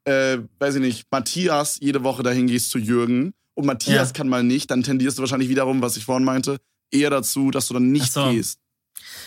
äh, 0.04 0.36
weiß 0.58 0.74
ich 0.74 0.80
nicht, 0.82 1.06
Matthias 1.10 1.78
jede 1.80 2.04
Woche 2.04 2.22
dahin 2.22 2.46
gehst 2.46 2.70
zu 2.70 2.78
Jürgen 2.78 3.32
und 3.54 3.64
Matthias 3.64 4.08
Ja. 4.08 4.12
kann 4.12 4.28
mal 4.28 4.42
nicht, 4.42 4.70
dann 4.70 4.82
tendierst 4.82 5.16
du 5.16 5.22
wahrscheinlich 5.22 5.48
wiederum, 5.48 5.80
was 5.80 5.96
ich 5.96 6.04
vorhin 6.04 6.24
meinte, 6.24 6.58
eher 6.90 7.08
dazu, 7.08 7.50
dass 7.50 7.68
du 7.68 7.74
dann 7.74 7.90
nicht 7.90 8.12
so. 8.12 8.28
gehst. 8.30 8.58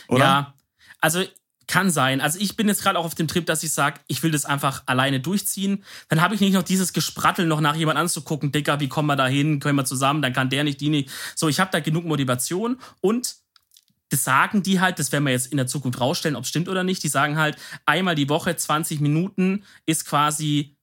Oder? 0.08 0.20
ja. 0.24 0.54
Also 1.00 1.24
kann 1.72 1.90
sein. 1.90 2.20
Also 2.20 2.38
ich 2.38 2.58
bin 2.58 2.68
jetzt 2.68 2.84
gerade 2.84 3.00
auch 3.00 3.06
auf 3.06 3.16
dem 3.16 3.30
Trip, 3.30 3.46
dass 3.46 3.64
ich 3.64 3.72
sage, 3.72 4.02
ich 4.08 4.22
will 4.24 4.32
das 4.32 4.44
einfach 4.44 4.84
alleine 4.88 5.22
durchziehen. 5.22 5.86
Dann 6.10 6.22
habe 6.22 6.36
ich 6.36 6.42
nicht 6.42 6.52
noch 6.54 6.64
dieses 6.64 6.92
Gesprattel, 6.92 7.46
noch 7.46 7.62
nach 7.62 7.76
jemand 7.76 7.98
anzugucken, 7.98 8.52
Dicker, 8.52 8.82
wie 8.82 8.90
kommen 8.90 9.08
wir 9.08 9.16
da 9.16 9.26
hin, 9.26 9.62
können 9.62 9.78
wir 9.78 9.86
zusammen, 9.86 10.22
dann 10.22 10.34
kann 10.34 10.50
der 10.50 10.66
nicht, 10.66 10.82
die 10.82 10.90
nicht. 10.90 11.10
So, 11.34 11.48
ich 11.48 11.62
habe 11.62 11.72
da 11.72 11.80
genug 11.80 12.04
Motivation 12.04 12.78
und 13.00 13.36
das 14.10 14.26
sagen 14.26 14.64
die 14.64 14.82
halt, 14.82 15.00
das 15.00 15.14
werden 15.14 15.24
wir 15.24 15.32
jetzt 15.32 15.48
in 15.48 15.56
der 15.56 15.68
Zukunft 15.68 16.02
rausstellen, 16.02 16.36
ob 16.36 16.44
es 16.44 16.50
stimmt 16.50 16.68
oder 16.68 16.84
nicht. 16.84 17.02
Die 17.04 17.08
sagen 17.08 17.38
halt, 17.38 17.56
einmal 17.86 18.16
die 18.16 18.28
Woche 18.28 18.54
20 18.54 19.00
Minuten 19.00 19.64
ist 19.86 20.06
quasi 20.06 20.76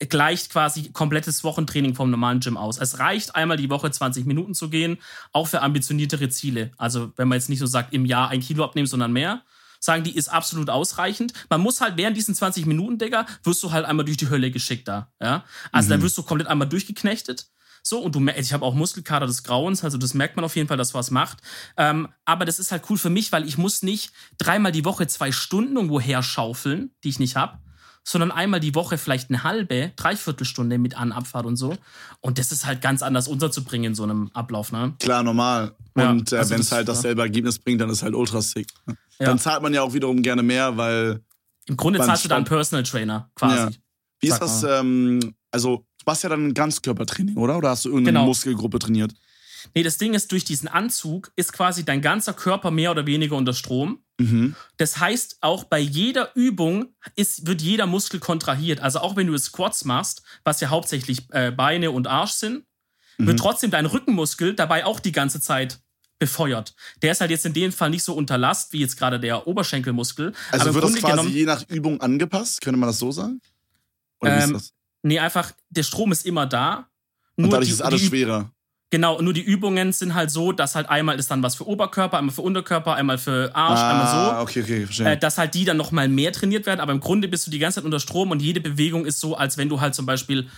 gleicht 0.00 0.50
quasi 0.50 0.90
komplettes 0.90 1.44
Wochentraining 1.44 1.94
vom 1.94 2.10
normalen 2.10 2.40
Gym 2.40 2.56
aus. 2.56 2.78
Es 2.78 2.98
reicht 2.98 3.36
einmal 3.36 3.56
die 3.56 3.70
Woche 3.70 3.88
20 3.88 4.26
Minuten 4.26 4.52
zu 4.54 4.68
gehen, 4.68 4.98
auch 5.30 5.46
für 5.46 5.62
ambitioniertere 5.62 6.28
Ziele. 6.28 6.72
Also 6.76 7.12
wenn 7.14 7.28
man 7.28 7.38
jetzt 7.38 7.48
nicht 7.48 7.60
so 7.60 7.66
sagt, 7.66 7.94
im 7.94 8.04
Jahr 8.04 8.30
ein 8.30 8.40
Kilo 8.40 8.64
abnehmen, 8.64 8.88
sondern 8.88 9.12
mehr, 9.12 9.42
sagen 9.84 10.04
die, 10.04 10.16
ist 10.16 10.28
absolut 10.28 10.70
ausreichend. 10.70 11.32
Man 11.50 11.60
muss 11.60 11.80
halt 11.80 11.96
während 11.96 12.16
diesen 12.16 12.34
20 12.34 12.66
Minuten, 12.66 12.98
Digga, 12.98 13.26
wirst 13.42 13.62
du 13.62 13.72
halt 13.72 13.84
einmal 13.84 14.04
durch 14.04 14.16
die 14.16 14.28
Hölle 14.28 14.50
geschickt 14.50 14.88
da. 14.88 15.12
Ja? 15.20 15.44
Also 15.72 15.90
da 15.90 16.00
wirst 16.00 16.16
du 16.18 16.22
komplett 16.22 16.48
einmal 16.48 16.68
durchgeknechtet. 16.68 17.46
So, 17.86 17.98
und 17.98 18.14
du 18.14 18.26
ich 18.26 18.54
habe 18.54 18.64
auch 18.64 18.72
Muskelkater 18.72 19.26
des 19.26 19.42
Grauens, 19.42 19.84
also 19.84 19.98
das 19.98 20.14
merkt 20.14 20.36
man 20.36 20.44
auf 20.46 20.56
jeden 20.56 20.68
Fall, 20.68 20.78
dass 20.78 20.94
was 20.94 21.10
macht. 21.10 21.40
Ähm, 21.76 22.08
aber 22.24 22.46
das 22.46 22.58
ist 22.58 22.72
halt 22.72 22.84
cool 22.88 22.96
für 22.96 23.10
mich, 23.10 23.30
weil 23.30 23.46
ich 23.46 23.58
muss 23.58 23.82
nicht 23.82 24.10
dreimal 24.38 24.72
die 24.72 24.86
Woche 24.86 25.06
zwei 25.06 25.32
Stunden 25.32 25.76
irgendwo 25.76 26.00
herschaufeln, 26.00 26.92
die 27.04 27.10
ich 27.10 27.18
nicht 27.18 27.36
habe, 27.36 27.58
sondern 28.04 28.30
einmal 28.30 28.60
die 28.60 28.74
Woche 28.74 28.98
vielleicht 28.98 29.30
eine 29.30 29.42
halbe, 29.44 29.92
dreiviertel 29.96 30.44
Stunde 30.44 30.78
mit 30.78 30.96
An- 30.96 31.10
Abfahrt 31.12 31.46
und 31.46 31.56
so. 31.56 31.76
Und 32.20 32.38
das 32.38 32.52
ist 32.52 32.66
halt 32.66 32.82
ganz 32.82 33.02
anders 33.02 33.26
unterzubringen 33.28 33.92
in 33.92 33.94
so 33.94 34.02
einem 34.02 34.30
Ablauf, 34.34 34.70
ne? 34.72 34.92
Klar, 35.00 35.22
normal. 35.22 35.74
Ja, 35.96 36.10
und 36.10 36.30
äh, 36.32 36.36
also 36.36 36.50
wenn 36.50 36.60
es 36.60 36.70
halt 36.70 36.86
dasselbe 36.88 37.22
Ergebnis 37.22 37.58
bringt, 37.58 37.80
dann 37.80 37.88
ist 37.90 38.02
halt 38.02 38.14
ultra 38.14 38.42
sick. 38.42 38.68
Ja. 38.86 38.94
Dann 39.26 39.38
zahlt 39.38 39.62
man 39.62 39.72
ja 39.72 39.82
auch 39.82 39.94
wiederum 39.94 40.22
gerne 40.22 40.42
mehr, 40.42 40.76
weil. 40.76 41.22
Im 41.66 41.76
Grunde 41.76 41.98
zahlst 41.98 42.24
du 42.24 42.28
da 42.28 42.36
einen 42.36 42.44
Sport- 42.44 42.58
Personal 42.58 42.82
Trainer, 42.82 43.30
quasi. 43.34 43.56
Ja. 43.56 43.70
Wie 44.20 44.28
ist 44.28 44.38
das, 44.38 44.62
ähm, 44.64 45.34
also, 45.50 45.78
du 45.98 46.02
machst 46.04 46.22
ja 46.22 46.28
dann 46.28 46.48
ein 46.48 46.54
Ganzkörpertraining, 46.54 47.36
oder? 47.36 47.56
Oder 47.56 47.70
hast 47.70 47.84
du 47.86 47.88
irgendeine 47.88 48.18
Genau. 48.18 48.26
Muskelgruppe 48.26 48.78
trainiert? 48.78 49.14
Nee, 49.74 49.82
das 49.82 49.96
Ding 49.96 50.12
ist, 50.12 50.30
durch 50.30 50.44
diesen 50.44 50.68
Anzug 50.68 51.32
ist 51.36 51.54
quasi 51.54 51.84
dein 51.86 52.02
ganzer 52.02 52.34
Körper 52.34 52.70
mehr 52.70 52.90
oder 52.90 53.06
weniger 53.06 53.34
unter 53.36 53.54
Strom. 53.54 54.00
Mhm. 54.18 54.54
Das 54.76 54.98
heißt, 54.98 55.38
auch 55.40 55.64
bei 55.64 55.78
jeder 55.80 56.30
Übung 56.36 56.94
ist, 57.16 57.46
wird 57.46 57.60
jeder 57.62 57.86
Muskel 57.86 58.20
kontrahiert. 58.20 58.80
Also 58.80 59.00
auch 59.00 59.16
wenn 59.16 59.26
du 59.26 59.36
Squats 59.38 59.84
machst, 59.84 60.22
was 60.44 60.60
ja 60.60 60.68
hauptsächlich 60.70 61.26
äh, 61.32 61.50
Beine 61.50 61.90
und 61.90 62.06
Arsch 62.06 62.32
sind, 62.32 62.64
Mhm. 63.16 63.26
wird 63.28 63.38
trotzdem 63.38 63.70
dein 63.70 63.86
Rückenmuskel 63.86 64.54
dabei 64.54 64.84
auch 64.84 64.98
die 65.00 65.12
ganze 65.12 65.40
Zeit 65.40 65.80
befeuert. 66.18 66.74
Der 67.02 67.12
ist 67.12 67.20
halt 67.20 67.30
jetzt 67.30 67.44
in 67.46 67.52
dem 67.52 67.70
Fall 67.72 67.90
nicht 67.90 68.02
so 68.04 68.14
unter 68.14 68.38
Last 68.38 68.72
wie 68.72 68.80
jetzt 68.80 68.96
gerade 68.96 69.18
der 69.20 69.46
Oberschenkelmuskel. 69.46 70.32
Also 70.50 70.74
wird 70.74 70.82
das 70.84 70.94
quasi 70.94 71.10
genommen, 71.12 71.30
je 71.32 71.44
nach 71.44 71.68
Übung 71.68 72.00
angepasst? 72.00 72.60
Könnte 72.60 72.78
man 72.78 72.88
das 72.88 72.98
so 72.98 73.10
sagen? 73.12 73.40
Oder 74.20 74.36
wie 74.38 74.42
Ähm, 74.42 74.54
ist 74.56 74.62
das? 74.70 74.72
nee, 75.02 75.18
einfach, 75.18 75.52
der 75.70 75.82
Strom 75.82 76.12
ist 76.12 76.24
immer 76.24 76.46
da. 76.46 76.88
Und 77.36 77.50
dadurch 77.50 77.68
die- 77.68 77.74
ist 77.74 77.82
alles 77.82 78.00
die, 78.00 78.06
schwerer. 78.08 78.50
Genau, 78.94 79.20
nur 79.20 79.32
die 79.32 79.42
Übungen 79.42 79.92
sind 79.92 80.14
halt 80.14 80.30
so, 80.30 80.52
dass 80.52 80.76
halt 80.76 80.88
einmal 80.88 81.18
ist 81.18 81.28
dann 81.28 81.42
was 81.42 81.56
für 81.56 81.66
Oberkörper, 81.66 82.16
einmal 82.16 82.32
für 82.32 82.42
Unterkörper, 82.42 82.94
einmal 82.94 83.18
für 83.18 83.50
Arsch, 83.52 83.80
einmal 83.80 84.06
so. 84.06 84.36
Ah, 84.36 84.42
okay, 84.42 84.62
okay, 84.62 84.84
verstehe. 84.84 85.10
äh, 85.10 85.18
dass 85.18 85.36
halt 85.36 85.54
die 85.54 85.64
dann 85.64 85.76
nochmal 85.76 86.06
mehr 86.06 86.30
trainiert 86.30 86.64
werden, 86.64 86.78
aber 86.78 86.92
im 86.92 87.00
Grunde 87.00 87.26
bist 87.26 87.44
du 87.44 87.50
die 87.50 87.58
ganze 87.58 87.80
Zeit 87.80 87.84
unter 87.84 87.98
Strom 87.98 88.30
und 88.30 88.40
jede 88.40 88.60
Bewegung 88.60 89.04
ist 89.04 89.18
so, 89.18 89.34
als 89.36 89.58
wenn 89.58 89.68
du 89.68 89.80
halt 89.80 89.96
zum 89.96 90.06
Beispiel 90.06 90.48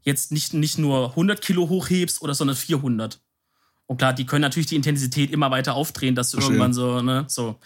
jetzt 0.00 0.32
nicht, 0.32 0.54
nicht 0.54 0.78
nur 0.78 1.10
100 1.10 1.42
Kilo 1.42 1.68
hochhebst 1.68 2.22
oder 2.22 2.32
sondern 2.32 2.56
400. 2.56 3.20
Und 3.84 3.98
klar, 3.98 4.14
die 4.14 4.24
können 4.24 4.40
natürlich 4.40 4.68
die 4.68 4.76
Intensität 4.76 5.30
immer 5.30 5.50
weiter 5.50 5.74
aufdrehen, 5.74 6.14
dass 6.14 6.30
du 6.30 6.38
Verstehe. 6.38 6.54
irgendwann 6.56 6.72
so, 6.72 7.02
ne, 7.02 7.26
so. 7.28 7.60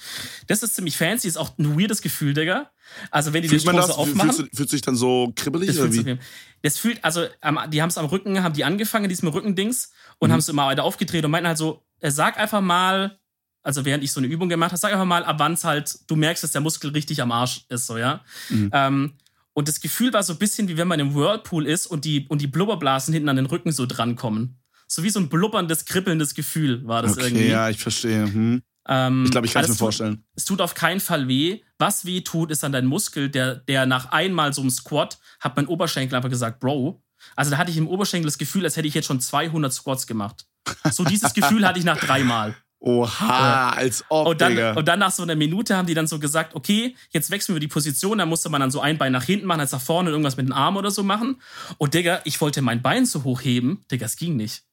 Das 0.49 0.65
ist 0.65 0.75
ziemlich 0.75 0.97
fancy, 0.97 1.29
ist 1.29 1.37
auch 1.37 1.57
ein 1.57 1.79
weirdes 1.79 2.03
Gefühl, 2.03 2.35
Digga. 2.35 2.69
Also 3.11 3.33
wenn 3.33 3.43
die 3.43 3.49
Fühlt 3.49 3.65
man 3.65 3.75
Strom 3.77 3.89
das? 3.89 3.97
aufmachen. 3.97 4.31
Fühlst 4.33 4.53
du, 4.53 4.57
fühlt 4.57 4.71
sich 4.71 4.83
dann 4.83 4.97
so 4.97 5.33
kribbelig 5.35 5.69
Das 5.69 5.79
oder 5.79 5.91
fühlt, 5.93 6.07
wie? 6.07 6.19
das 6.63 6.79
fühlt, 6.79 7.05
also 7.05 7.27
am, 7.41 7.59
die 7.71 7.83
haben 7.83 7.89
es 7.91 7.99
am 7.99 8.07
Rücken, 8.07 8.43
haben 8.43 8.55
die 8.55 8.65
angefangen, 8.65 9.09
diesem 9.09 9.29
Rückendings, 9.29 9.91
und 10.19 10.29
Mhm. 10.29 10.33
haben 10.33 10.41
es 10.41 10.49
immer 10.49 10.67
weiter 10.67 10.85
aufgedreht 10.85 11.25
und 11.25 11.31
meinten 11.31 11.49
halt 11.49 11.59
so, 11.59 11.83
äh, 12.01 12.11
sag 12.11 12.39
einfach 12.39 12.61
mal, 12.61 13.19
also 13.63 13.85
während 13.85 14.05
ich 14.05 14.13
so 14.13 14.21
eine 14.21 14.27
Übung 14.29 14.49
gemacht 14.49 14.71
habe, 14.73 14.79
sag 14.79 14.93
einfach 14.93 15.05
mal, 15.07 15.25
ab 15.25 15.37
wann 15.39 15.55
es 15.55 15.65
halt, 15.65 15.95
du 16.07 16.17
merkst, 16.17 16.45
dass 16.45 16.53
der 16.53 16.61
Muskel 16.61 16.91
richtig 16.91 17.21
am 17.23 17.33
Arsch 17.33 17.65
ist, 17.69 17.87
so, 17.87 17.97
ja. 17.99 18.23
Mhm. 18.51 18.71
Ähm, 18.73 19.13
und 19.55 19.69
das 19.69 19.81
Gefühl 19.81 20.13
war 20.13 20.23
so 20.23 20.33
ein 20.33 20.39
bisschen 20.39 20.67
wie 20.69 20.77
wenn 20.77 20.89
man 20.89 20.99
im 21.01 21.15
Whirlpool 21.15 21.67
ist 21.67 21.87
und 21.87 22.05
die, 22.05 22.27
und 22.29 22.41
die 22.41 22.49
Blubberblasen 22.49 23.15
hinten 23.15 23.29
an 23.29 23.37
den 23.37 23.47
Rücken 23.47 23.71
so 23.73 23.87
drankommen. 23.87 24.59
So 24.87 25.03
wie 25.03 25.11
so 25.11 25.19
ein 25.19 25.29
blubberndes, 25.29 25.87
kribbelndes 25.87 26.35
Gefühl 26.35 26.87
war 26.87 27.03
das 27.03 27.13
Okay, 27.13 27.27
irgendwie. 27.29 27.47
ja, 27.49 27.71
ich 27.71 27.79
verstehe. 27.79 28.25
Hm. 28.25 28.63
Ähm, 28.87 29.25
Ich 29.25 29.31
glaube, 29.31 29.47
ich 29.47 29.53
kann 29.53 29.63
es 29.63 29.69
mir 29.69 29.73
das 29.73 29.79
tut- 29.79 29.85
vorstellen. 29.87 30.25
es 30.35 30.45
tut 30.45 30.61
auf 30.61 30.75
keinen 30.75 31.01
Fall 31.01 31.27
weh. 31.29 31.61
Was 31.79 32.05
weh 32.05 32.21
tut, 32.21 32.51
ist 32.51 32.63
dann 32.63 32.73
dein 32.73 32.87
Muskel, 32.87 33.31
der, 33.31 33.57
der 33.57 33.87
nach 33.87 34.13
einmal 34.13 34.53
so 34.53 34.61
einem 34.61 34.71
Squat 34.71 35.19
hat 35.41 35.57
mein 35.57 35.67
Oberschenkel 35.67 36.17
einfach 36.17 36.29
gesagt, 36.31 36.61
Bro. 36.61 37.03
Also 37.37 37.51
da 37.51 37.57
hatte 37.59 37.71
ich 37.71 37.77
im 37.79 37.89
Oberschenkel 37.89 38.27
das 38.27 38.37
Gefühl, 38.39 38.65
als 38.65 38.77
hätte 38.77 38.87
ich 38.89 38.95
jetzt 38.95 39.07
schon 39.07 39.21
200 39.21 39.73
Squats 39.73 40.07
gemacht. 40.07 40.45
So 40.91 41.05
dieses 41.05 41.33
Gefühl 41.35 41.67
hatte 41.67 41.79
ich 41.79 41.85
nach 41.85 41.99
dreimal. 41.99 42.55
Oha, 42.81 43.27
Ja. 43.29 43.71
als 43.71 44.05
ob, 44.11 44.27
Und 44.29 44.41
dann, 44.43 44.53
Digga. 44.53 44.75
und 44.75 44.87
dann 44.87 44.99
nach 44.99 45.11
so 45.11 45.23
einer 45.23 45.35
Minute 45.37 45.75
haben 45.75 45.87
die 45.87 45.95
dann 45.95 46.07
so 46.07 46.19
gesagt, 46.19 46.55
okay, 46.55 46.95
jetzt 47.11 47.31
wechseln 47.31 47.55
wir 47.55 47.61
die 47.61 47.69
Position. 47.69 48.19
Da 48.19 48.27
musste 48.27 48.51
man 48.51 48.61
dann 48.61 48.71
so 48.71 48.81
ein 48.81 48.99
Bein 48.99 49.13
nach 49.13 49.25
hinten 49.25 49.47
machen, 49.47 49.61
als 49.61 49.73
nach 49.73 49.81
vorne 49.81 50.11
und 50.11 50.13
irgendwas 50.15 50.37
mit 50.37 50.45
dem 50.47 50.53
Arm 50.53 50.77
oder 50.77 50.91
so 50.91 51.03
machen. 51.03 51.41
Und 51.79 51.95
Digga, 51.95 52.21
ich 52.25 52.39
wollte 52.43 52.61
mein 52.61 52.83
Bein 52.83 53.07
so 53.07 53.25
hoch 53.25 53.41
heben. 53.43 53.83
Digga, 53.91 54.05
es 54.05 54.17
ging 54.17 54.37
nicht. 54.37 54.65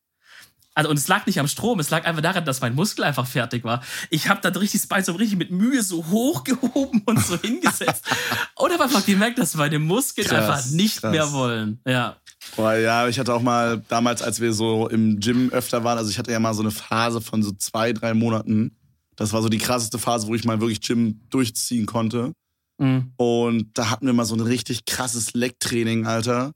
Also, 0.74 0.90
und 0.90 0.98
es 0.98 1.08
lag 1.08 1.26
nicht 1.26 1.40
am 1.40 1.48
Strom, 1.48 1.80
es 1.80 1.90
lag 1.90 2.06
einfach 2.06 2.22
daran, 2.22 2.46
dass 2.46 2.62
mein 2.62 2.76
Muskel 2.76 3.04
einfach 3.04 3.28
fertig 3.28 3.64
war. 3.66 3.84
Ich 4.10 4.30
habe 4.30 4.40
dann 4.42 4.56
richtig 4.56 4.88
Bein 4.88 5.04
so 5.04 5.14
richtig 5.14 5.38
mit 5.38 5.52
Mühe 5.52 5.84
so 5.84 6.06
hochgehoben 6.08 7.02
und 7.06 7.26
so 7.26 7.38
hingesetzt. 7.38 8.06
und 8.56 8.72
habe 8.72 8.84
einfach 8.84 9.06
gemerkt, 9.06 9.38
dass 9.38 9.56
meine 9.56 9.80
Muskeln 9.80 10.28
Krass, 10.28 10.40
einfach 10.40 10.72
nicht 10.72 11.02
krass. 11.02 11.12
mehr 11.12 11.32
wollen. 11.34 11.80
Ja. 11.86 12.16
Boah, 12.56 12.74
ja, 12.74 13.08
ich 13.08 13.20
hatte 13.20 13.34
auch 13.34 13.42
mal 13.42 13.84
damals, 13.90 14.22
als 14.22 14.40
wir 14.40 14.54
so 14.54 14.88
im 14.88 15.20
Gym 15.20 15.50
öfter 15.52 15.84
waren, 15.84 15.98
also 15.98 16.10
ich 16.10 16.18
hatte 16.18 16.32
ja 16.32 16.40
mal 16.40 16.54
so 16.54 16.62
eine 16.62 16.72
Phase 16.72 17.22
von 17.22 17.44
so 17.44 17.52
zwei, 17.52 17.94
drei 17.94 18.14
Monaten. 18.14 18.76
Das 19.16 19.34
war 19.34 19.42
so 19.42 19.50
die 19.50 19.58
krasseste 19.58 20.00
Phase, 20.00 20.28
wo 20.28 20.36
ich 20.36 20.46
mal 20.46 20.60
wirklich 20.62 20.82
Gym 20.82 21.20
durchziehen 21.30 21.86
konnte. 21.86 22.34
Mhm. 22.78 23.12
Und 23.18 23.78
da 23.78 23.90
hatten 23.90 24.06
wir 24.06 24.14
mal 24.14 24.26
so 24.26 24.36
ein 24.36 24.42
richtig 24.42 24.86
krasses 24.86 25.34
Lecktraining, 25.34 26.08
Alter. 26.08 26.54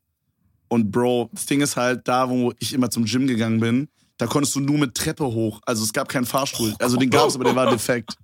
Und 0.69 0.89
Bro, 0.89 1.30
das 1.34 1.45
Ding 1.45 1.62
ist 1.62 1.78
halt, 1.78 2.08
da, 2.08 2.30
wo 2.30 2.54
ich 2.60 2.73
immer 2.73 2.89
zum 2.89 3.06
Gym 3.06 3.28
gegangen 3.28 3.60
bin, 3.60 3.88
da 4.17 4.28
konntest 4.28 4.56
du 4.56 4.60
nur 4.62 4.78
mit 4.78 4.95
Treppe 4.95 5.25
hoch. 5.25 5.60
Also 5.65 5.84
es 5.84 5.91
gab 5.93 6.08
keinen 6.10 6.25
Fahrstuhl. 6.25 6.73
Also 6.80 6.97
den 6.97 7.10
gab's, 7.10 7.36
aber 7.36 7.43
der 7.43 7.56
war 7.56 7.69
defekt. 7.69 8.13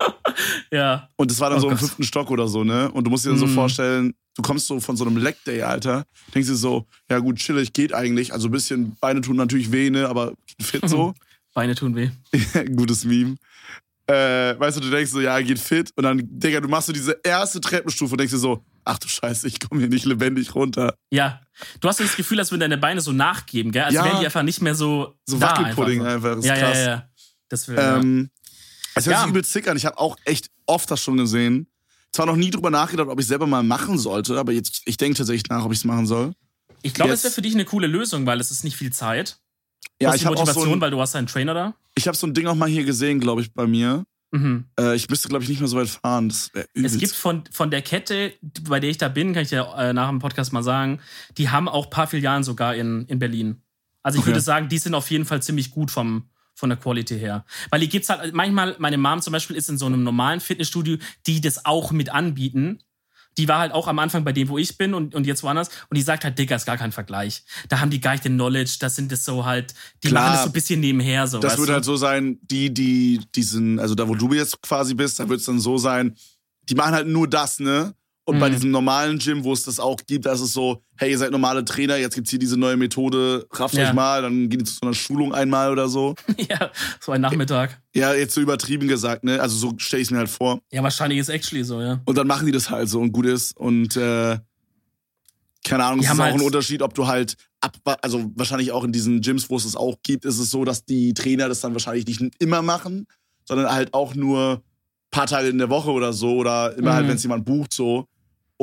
Ja. 0.72 1.08
Und 1.16 1.30
das 1.30 1.38
war 1.40 1.50
dann 1.50 1.58
Oh 1.58 1.62
so 1.62 1.66
im 1.68 1.72
Gott. 1.74 1.80
fünften 1.80 2.02
Stock 2.04 2.30
oder 2.30 2.48
so, 2.48 2.64
ne? 2.64 2.90
Und 2.92 3.04
du 3.04 3.10
musst 3.10 3.26
dir 3.26 3.30
dann 3.30 3.38
so 3.38 3.46
Mhm. 3.46 3.54
vorstellen, 3.54 4.14
du 4.34 4.40
kommst 4.42 4.66
so 4.66 4.80
von 4.80 4.96
so 4.96 5.04
einem 5.04 5.18
Leckday, 5.18 5.60
Alter, 5.62 6.04
denkst 6.34 6.48
dir 6.48 6.54
so, 6.54 6.86
ja 7.10 7.18
gut, 7.18 7.36
chillig, 7.36 7.72
geht 7.74 7.92
eigentlich. 7.92 8.32
Also 8.32 8.48
ein 8.48 8.50
bisschen, 8.52 8.96
Beine 9.00 9.20
tun 9.20 9.36
natürlich 9.36 9.70
weh, 9.72 9.90
ne? 9.90 10.08
Aber 10.08 10.32
fit 10.60 10.88
so. 10.88 11.12
Beine 11.54 11.74
tun 11.74 11.94
weh. 11.94 12.08
Gutes 12.76 13.04
Meme. 13.04 13.36
Äh, 14.06 14.58
weißt 14.58 14.78
du, 14.78 14.80
du 14.80 14.90
denkst 14.90 15.10
so, 15.12 15.20
ja, 15.20 15.38
geht 15.42 15.58
fit. 15.58 15.90
Und 15.96 16.04
dann, 16.04 16.20
Digga, 16.22 16.60
du 16.60 16.68
machst 16.68 16.86
so 16.86 16.92
diese 16.94 17.18
erste 17.22 17.60
Treppenstufe 17.60 18.12
und 18.12 18.18
denkst 18.18 18.32
dir 18.32 18.38
so, 18.38 18.64
ach 18.84 18.98
du 18.98 19.08
Scheiße, 19.08 19.46
ich 19.48 19.60
komme 19.60 19.80
hier 19.80 19.88
nicht 19.88 20.04
lebendig 20.04 20.54
runter. 20.54 20.94
Ja. 21.10 21.40
Du 21.80 21.88
hast 21.88 21.98
so 21.98 22.04
das 22.04 22.16
Gefühl, 22.16 22.38
als 22.40 22.50
würden 22.50 22.60
deine 22.60 22.78
Beine 22.78 23.00
so 23.00 23.12
nachgeben, 23.12 23.72
gell? 23.72 23.84
Als 23.84 23.94
Ja. 23.94 24.04
wären 24.04 24.20
die 24.20 24.24
einfach 24.26 24.42
nicht 24.42 24.60
mehr 24.62 24.74
so. 24.74 25.14
So 25.26 25.40
Wackelpudding 25.40 26.00
einfach. 26.04 26.30
einfach. 26.30 26.36
Das 26.36 26.38
ist 26.40 26.46
ja, 26.46 26.56
krass. 26.56 26.76
ja, 26.78 26.84
ja. 26.84 27.08
Das 27.48 27.68
will, 27.68 27.76
ja. 27.76 27.96
Ähm, 27.98 28.30
es 28.94 29.06
hört 29.06 29.14
Ja. 29.16 29.20
sich 29.22 29.30
übel 29.30 29.44
sick 29.44 29.68
an. 29.68 29.76
Ich 29.76 29.86
habe 29.86 29.98
auch 29.98 30.16
echt 30.24 30.50
oft 30.66 30.90
das 30.90 31.00
schon 31.02 31.16
gesehen. 31.16 31.66
Zwar 32.12 32.26
noch 32.26 32.36
nie 32.36 32.50
drüber 32.50 32.70
nachgedacht, 32.70 33.08
ob 33.08 33.18
ich 33.20 33.26
selber 33.26 33.46
mal 33.46 33.62
machen 33.62 33.98
sollte, 33.98 34.38
aber 34.38 34.52
jetzt, 34.52 34.82
ich 34.84 34.96
denke 34.98 35.16
tatsächlich 35.16 35.48
nach, 35.48 35.64
ob 35.64 35.72
ich 35.72 35.78
es 35.78 35.84
machen 35.84 36.06
soll. 36.06 36.34
Ich 36.82 36.92
glaube, 36.94 37.12
es 37.12 37.22
wäre 37.24 37.32
für 37.32 37.42
dich 37.42 37.54
eine 37.54 37.64
coole 37.64 37.86
Lösung, 37.86 38.26
weil 38.26 38.38
es 38.40 38.50
ist 38.50 38.64
nicht 38.64 38.76
viel 38.76 38.92
Zeit. 38.92 39.38
Du 39.98 40.04
Ja, 40.04 40.08
hast 40.10 40.16
ich 40.16 40.20
die 40.22 40.26
habe 40.26 40.36
auch 40.36 40.40
so 40.40 40.44
Motivation, 40.46 40.74
ein, 40.78 40.80
weil 40.80 40.90
du 40.90 41.00
hast 41.00 41.14
einen 41.16 41.26
Trainer 41.26 41.54
da. 41.54 41.74
ich 41.94 42.08
hab 42.08 42.16
so 42.16 42.26
ein 42.26 42.34
Ding 42.34 42.46
auch 42.48 42.54
mal 42.54 42.68
hier 42.68 42.84
gesehen, 42.84 43.18
glaube 43.20 43.40
ich, 43.40 43.52
bei 43.54 43.66
mir. 43.66 44.04
Mhm. 44.32 44.64
Äh, 44.80 44.96
ich 44.96 45.08
müsste, 45.08 45.28
glaube 45.28 45.44
ich, 45.44 45.50
nicht 45.50 45.60
mehr 45.60 45.68
so 45.68 45.76
weit 45.76 45.88
fahren. 45.88 46.28
Es 46.74 46.98
gibt 46.98 47.12
von, 47.12 47.44
von 47.52 47.70
der 47.70 47.82
Kette, 47.82 48.32
bei 48.62 48.80
der 48.80 48.90
ich 48.90 48.98
da 48.98 49.08
bin, 49.08 49.34
kann 49.34 49.42
ich 49.42 49.50
dir 49.50 49.72
äh, 49.76 49.92
nach 49.92 50.08
dem 50.08 50.18
Podcast 50.20 50.52
mal 50.52 50.62
sagen, 50.62 51.00
die 51.36 51.50
haben 51.50 51.68
auch 51.68 51.84
ein 51.84 51.90
paar 51.90 52.06
Filialen 52.06 52.42
sogar 52.42 52.74
in, 52.74 53.04
in 53.06 53.18
Berlin. 53.18 53.62
Also 54.02 54.16
ich 54.16 54.22
Okay. 54.22 54.30
würde 54.30 54.40
sagen, 54.40 54.68
die 54.68 54.78
sind 54.78 54.94
auf 54.94 55.10
jeden 55.10 55.26
Fall 55.26 55.42
ziemlich 55.42 55.70
gut 55.70 55.90
vom, 55.90 56.30
von 56.54 56.70
der 56.70 56.78
Quality 56.78 57.18
her. 57.18 57.44
Weil 57.70 57.80
hier 57.80 57.88
gibt's 57.90 58.08
halt, 58.08 58.34
manchmal, 58.34 58.74
meine 58.78 58.96
Mom 58.98 59.20
zum 59.20 59.32
Beispiel 59.32 59.54
ist 59.54 59.68
in 59.68 59.76
so 59.78 59.86
einem 59.86 60.02
normalen 60.02 60.40
Fitnessstudio, 60.40 60.96
die 61.26 61.40
das 61.40 61.64
auch 61.66 61.92
mit 61.92 62.08
anbieten. 62.10 62.78
Die 63.38 63.48
war 63.48 63.60
halt 63.60 63.72
auch 63.72 63.88
am 63.88 63.98
Anfang 63.98 64.24
bei 64.24 64.32
dem, 64.32 64.48
wo 64.48 64.58
ich 64.58 64.76
bin 64.76 64.94
und, 64.94 65.14
und 65.14 65.26
jetzt 65.26 65.42
woanders. 65.42 65.68
Und 65.88 65.96
die 65.96 66.02
sagt 66.02 66.24
halt, 66.24 66.38
Digga, 66.38 66.56
ist 66.56 66.66
gar 66.66 66.76
kein 66.76 66.92
Vergleich. 66.92 67.44
Da 67.68 67.80
haben 67.80 67.90
die 67.90 68.00
gar 68.00 68.12
nicht 68.12 68.24
den 68.24 68.34
Knowledge, 68.34 68.76
das 68.80 68.96
sind 68.96 69.10
das 69.10 69.24
so 69.24 69.44
halt, 69.44 69.74
die 70.02 70.08
Klar. 70.08 70.24
machen 70.24 70.32
das 70.34 70.42
so 70.44 70.48
ein 70.50 70.52
bisschen 70.52 70.80
nebenher 70.80 71.26
so. 71.26 71.38
Das 71.38 71.58
wird 71.58 71.68
du? 71.68 71.72
halt 71.72 71.84
so 71.84 71.96
sein, 71.96 72.38
die, 72.42 72.72
die, 72.72 73.20
diesen, 73.34 73.78
also 73.78 73.94
da, 73.94 74.08
wo 74.08 74.14
du 74.14 74.32
jetzt 74.32 74.60
quasi 74.62 74.94
bist, 74.94 75.18
da 75.18 75.28
wird 75.28 75.40
es 75.40 75.46
dann 75.46 75.60
so 75.60 75.78
sein, 75.78 76.16
die 76.68 76.74
machen 76.74 76.94
halt 76.94 77.08
nur 77.08 77.28
das, 77.28 77.58
ne? 77.58 77.94
Und 78.24 78.38
bei 78.38 78.48
Mhm. 78.50 78.54
diesem 78.54 78.70
normalen 78.70 79.18
Gym, 79.18 79.42
wo 79.42 79.52
es 79.52 79.64
das 79.64 79.80
auch 79.80 79.98
gibt, 80.06 80.26
da 80.26 80.32
ist 80.32 80.40
es 80.40 80.52
so, 80.52 80.80
hey, 80.96 81.10
ihr 81.10 81.18
seid 81.18 81.32
normale 81.32 81.64
Trainer, 81.64 81.96
jetzt 81.96 82.14
gibt's 82.14 82.30
hier 82.30 82.38
diese 82.38 82.56
neue 82.56 82.76
Methode, 82.76 83.46
rafft 83.50 83.74
Ja. 83.74 83.88
euch 83.88 83.94
mal, 83.94 84.22
dann 84.22 84.48
geht 84.48 84.60
ihr 84.60 84.64
zu 84.64 84.74
so 84.74 84.80
einer 84.82 84.94
Schulung 84.94 85.34
einmal 85.34 85.72
oder 85.72 85.88
so. 85.88 86.14
ja, 86.48 86.70
so 87.00 87.10
ein 87.10 87.20
Nachmittag. 87.20 87.82
Ja, 87.94 88.14
jetzt 88.14 88.34
so 88.34 88.40
übertrieben 88.40 88.86
gesagt, 88.86 89.24
ne? 89.24 89.40
Also 89.40 89.56
so 89.56 89.72
stelle 89.78 90.02
ich 90.02 90.10
mir 90.12 90.18
halt 90.18 90.28
vor. 90.30 90.60
Ja, 90.70 90.84
wahrscheinlich 90.84 91.18
ist 91.18 91.30
actually 91.30 91.64
so, 91.64 91.80
ja. 91.80 92.00
Und 92.04 92.16
dann 92.16 92.28
machen 92.28 92.46
die 92.46 92.52
das 92.52 92.70
halt 92.70 92.88
so 92.88 93.00
und 93.00 93.10
gut 93.10 93.26
ist. 93.26 93.56
Und 93.56 93.96
äh, 93.96 94.38
keine 95.64 95.84
Ahnung, 95.84 96.00
es 96.00 96.06
ist 96.06 96.12
auch 96.12 96.18
halt- 96.18 96.34
ein 96.34 96.40
Unterschied, 96.42 96.82
ob 96.82 96.94
du 96.94 97.06
halt 97.06 97.36
ab, 97.60 97.76
also 98.02 98.30
wahrscheinlich 98.36 98.72
auch 98.72 98.84
in 98.84 98.92
diesen 98.92 99.20
Gyms, 99.20 99.48
wo 99.50 99.56
es 99.56 99.64
es 99.64 99.76
auch 99.76 99.96
gibt, 100.02 100.24
ist 100.24 100.38
es 100.38 100.50
so, 100.50 100.64
dass 100.64 100.84
die 100.84 101.14
Trainer 101.14 101.48
das 101.48 101.60
dann 101.60 101.72
wahrscheinlich 101.72 102.06
nicht 102.06 102.20
immer 102.40 102.62
machen, 102.62 103.06
sondern 103.44 103.70
halt 103.70 103.94
auch 103.94 104.14
nur 104.14 104.62
paar 105.10 105.26
Tage 105.26 105.48
in 105.48 105.58
der 105.58 105.68
Woche 105.70 105.90
oder 105.90 106.12
so 106.12 106.36
oder 106.36 106.76
immer 106.76 106.90
Mhm. 106.92 106.94
halt, 106.94 107.08
wenn 107.08 107.16
es 107.16 107.22
jemand 107.22 107.44
bucht 107.44 107.74
so. 107.74 108.06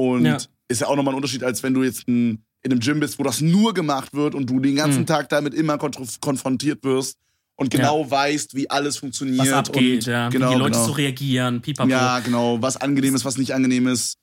Und 0.07 0.25
Ja. 0.25 0.37
ist 0.67 0.81
ja 0.81 0.87
auch 0.87 0.95
nochmal 0.95 1.13
ein 1.13 1.17
Unterschied, 1.17 1.43
als 1.43 1.61
wenn 1.63 1.73
du 1.73 1.83
jetzt 1.83 2.07
ein, 2.07 2.43
in 2.61 2.71
einem 2.71 2.79
Gym 2.79 2.99
bist, 2.99 3.19
wo 3.19 3.23
das 3.23 3.41
nur 3.41 3.73
gemacht 3.73 4.13
wird 4.13 4.35
und 4.35 4.49
du 4.49 4.59
den 4.59 4.75
ganzen 4.75 5.01
Mhm. 5.01 5.05
Tag 5.07 5.29
damit 5.29 5.53
immer 5.53 5.75
konf- 5.75 6.19
konfrontiert 6.19 6.83
wirst 6.83 7.17
und 7.55 7.69
genau 7.71 8.09
weißt, 8.09 8.53
wie 8.55 8.69
alles 8.69 8.97
funktioniert. 8.97 9.39
was 9.39 9.51
abgeht, 9.51 10.05
und, 10.07 10.11
ja. 10.11 10.29
Genau, 10.29 10.49
wie 10.49 10.53
die 10.55 10.59
Leute 10.59 10.71
genau. 10.73 10.85
so 10.85 10.91
reagieren, 10.93 11.61
pipapo. 11.61 11.89
Ja, 11.89 12.19
genau. 12.19 12.61
Was 12.61 12.77
angenehm 12.77 13.15
ist, 13.15 13.23
was 13.25 13.37
nicht 13.37 13.53
angenehm 13.53 13.87
ist, 13.87 14.17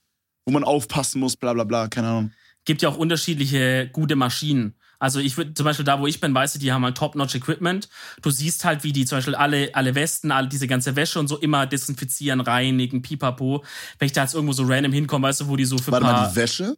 wo 0.45 0.53
man 0.53 0.65
aufpassen 0.65 1.21
muss, 1.21 1.37
bla 1.37 1.53
bla 1.55 1.65
bla, 1.65 1.89
keine 1.89 2.09
Ahnung. 2.09 2.31
Gibt 2.65 2.83
ja 2.83 2.89
auch 2.89 2.97
unterschiedliche 2.99 3.89
gute 3.93 4.17
Maschinen. 4.17 4.75
Also 4.99 5.21
ich 5.21 5.37
würde 5.37 5.55
zum 5.55 5.65
Beispiel 5.65 5.85
da, 5.85 6.01
wo 6.01 6.07
ich 6.07 6.21
bin, 6.21 6.35
weißt 6.35 6.55
du, 6.55 6.59
die 6.59 6.73
haben 6.73 6.85
halt 6.85 6.97
Top-Notch-Equipment. 6.97 7.89
Du 8.23 8.31
siehst 8.31 8.65
halt, 8.65 8.85
wie 8.85 8.93
die 8.93 9.05
zum 9.05 9.19
Beispiel 9.19 9.35
alle, 9.35 9.75
alle 9.75 9.95
Westen, 9.95 10.31
alle 10.33 10.49
diese 10.49 10.67
ganze 10.67 10.97
Wäsche 10.97 11.19
und 11.21 11.29
so 11.29 11.37
immer 11.39 11.67
desinfizieren, 11.67 12.41
reinigen, 12.41 13.03
pipapo. 13.03 13.65
Wenn 13.99 14.07
ich 14.07 14.13
da 14.13 14.23
jetzt 14.23 14.35
irgendwo 14.35 14.53
so 14.53 14.65
random 14.65 14.93
hinkomme, 14.93 15.29
weißt 15.29 15.43
du, 15.43 15.49
wo 15.49 15.57
die 15.57 15.65
so 15.65 15.79
für 15.79 15.93
Warte 15.93 16.05
mal, 16.07 16.29
die 16.31 16.37
Wäsche? 16.37 16.77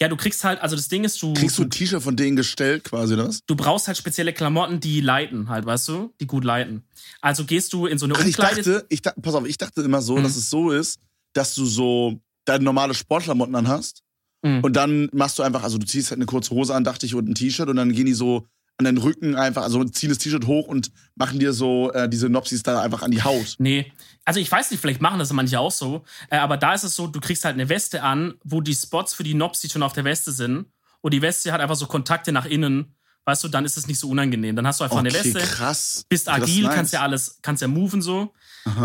ja, 0.00 0.08
du 0.08 0.16
kriegst 0.16 0.44
halt, 0.44 0.60
also 0.60 0.76
das 0.76 0.88
Ding 0.88 1.04
ist, 1.04 1.20
du, 1.20 1.34
Kriegst 1.34 1.58
du 1.58 1.62
ein 1.62 1.70
T-Shirt 1.70 2.02
von 2.02 2.16
denen 2.16 2.36
gestellt, 2.36 2.84
quasi 2.84 3.16
das? 3.16 3.40
du 3.46 3.56
brauchst 3.56 3.88
halt 3.88 3.96
spezielle 3.98 4.32
Klamotten, 4.32 4.78
die 4.80 5.00
leiten 5.00 5.48
halt, 5.48 5.66
weißt 5.66 5.88
du, 5.88 6.14
die 6.20 6.26
gut 6.26 6.44
leiten. 6.44 6.84
Also 7.20 7.44
gehst 7.44 7.72
du 7.72 7.86
in 7.86 7.98
so 7.98 8.06
eine 8.06 8.14
Ach, 8.14 8.20
ich 8.20 8.26
Umkleide... 8.38 8.62
dachte, 8.62 8.86
ich 8.88 9.02
dachte, 9.02 9.20
pass 9.20 9.34
auf, 9.34 9.46
ich 9.46 9.58
dachte 9.58 9.82
immer 9.82 10.00
so, 10.02 10.16
Mhm. 10.18 10.22
dass 10.22 10.36
es 10.36 10.48
so 10.50 10.70
ist, 10.70 11.00
dass 11.32 11.54
du 11.54 11.64
so 11.66 12.20
deine 12.44 12.64
normale 12.64 12.94
Sportklamotten 12.94 13.54
anhast 13.56 14.02
Mhm. 14.46 14.60
und 14.64 14.76
dann 14.76 15.08
machst 15.12 15.38
du 15.38 15.42
einfach, 15.42 15.62
also 15.62 15.78
du 15.78 15.86
ziehst 15.86 16.10
halt 16.10 16.18
eine 16.18 16.26
kurze 16.26 16.50
Hose 16.50 16.74
an, 16.74 16.84
dachte 16.84 17.06
ich, 17.06 17.14
und 17.14 17.28
ein 17.28 17.34
T-Shirt 17.34 17.68
und 17.68 17.76
dann 17.76 17.92
gehen 17.92 18.06
die 18.06 18.14
so 18.14 18.46
an 18.78 18.84
den 18.84 18.98
Rücken 18.98 19.36
einfach, 19.36 19.62
also 19.62 19.82
ziehen 19.84 20.10
das 20.10 20.18
T-Shirt 20.18 20.46
hoch 20.46 20.68
und 20.68 20.90
machen 21.14 21.38
dir 21.38 21.52
so 21.54 21.90
äh, 21.92 22.08
diese 22.08 22.28
Nopsis 22.28 22.62
da 22.62 22.82
einfach 22.82 23.02
an 23.02 23.10
die 23.10 23.22
Haut. 23.22 23.54
Nee. 23.58 23.90
Also 24.26 24.38
ich 24.38 24.52
weiß 24.52 24.70
nicht, 24.70 24.80
vielleicht 24.80 25.00
machen 25.00 25.18
das 25.18 25.32
manche 25.32 25.58
auch 25.58 25.70
so. 25.72 26.04
Äh, 26.30 26.36
aber 26.36 26.58
da 26.58 26.74
ist 26.74 26.84
es 26.84 26.94
so, 26.94 27.06
du 27.06 27.20
kriegst 27.20 27.44
halt 27.46 27.54
eine 27.54 27.68
Weste 27.70 28.02
an, 28.02 28.34
wo 28.44 28.60
die 28.60 28.74
Spots 28.74 29.14
für 29.14 29.22
die 29.22 29.32
Nopsi 29.34 29.70
schon 29.70 29.82
auf 29.82 29.94
der 29.94 30.04
Weste 30.04 30.30
sind. 30.30 30.66
Und 31.00 31.14
die 31.14 31.22
Weste 31.22 31.52
hat 31.52 31.60
einfach 31.60 31.76
so 31.76 31.86
Kontakte 31.86 32.32
nach 32.32 32.44
innen. 32.44 32.94
Weißt 33.24 33.42
du, 33.44 33.48
dann 33.48 33.64
ist 33.64 33.76
es 33.76 33.86
nicht 33.86 33.98
so 33.98 34.08
unangenehm. 34.10 34.54
Dann 34.54 34.66
hast 34.66 34.80
du 34.80 34.84
einfach 34.84 34.98
eine 34.98 35.08
Okay, 35.08 35.24
Weste, 35.34 35.38
krass. 35.40 36.04
bist 36.08 36.28
agil, 36.28 36.68
kannst 36.68 36.92
ja 36.92 37.00
alles, 37.02 37.38
kannst 37.42 37.62
ja 37.62 37.68
moven 37.68 38.02
so. 38.02 38.32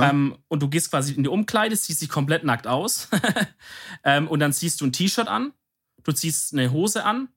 Ähm, 0.02 0.38
und 0.48 0.62
du 0.62 0.70
gehst 0.70 0.91
quasi 0.91 1.13
in 1.13 1.24
die 1.24 1.30
Umkleide, 1.30 1.78
ziehst 1.78 2.02
dich 2.02 2.10
komplett 2.10 2.44
nackt 2.44 2.67
aus. 2.67 3.10
ähm, 4.04 4.28
und 4.28 4.39
dann 4.39 4.54
ziehst 4.54 4.82
du 4.82 4.86
ein 4.86 4.94
T-Shirt 4.94 5.28
an, 5.28 5.54
du 6.04 6.12
ziehst 6.12 6.54
eine 6.54 6.72
Hose 6.72 7.04
an, 7.04 7.30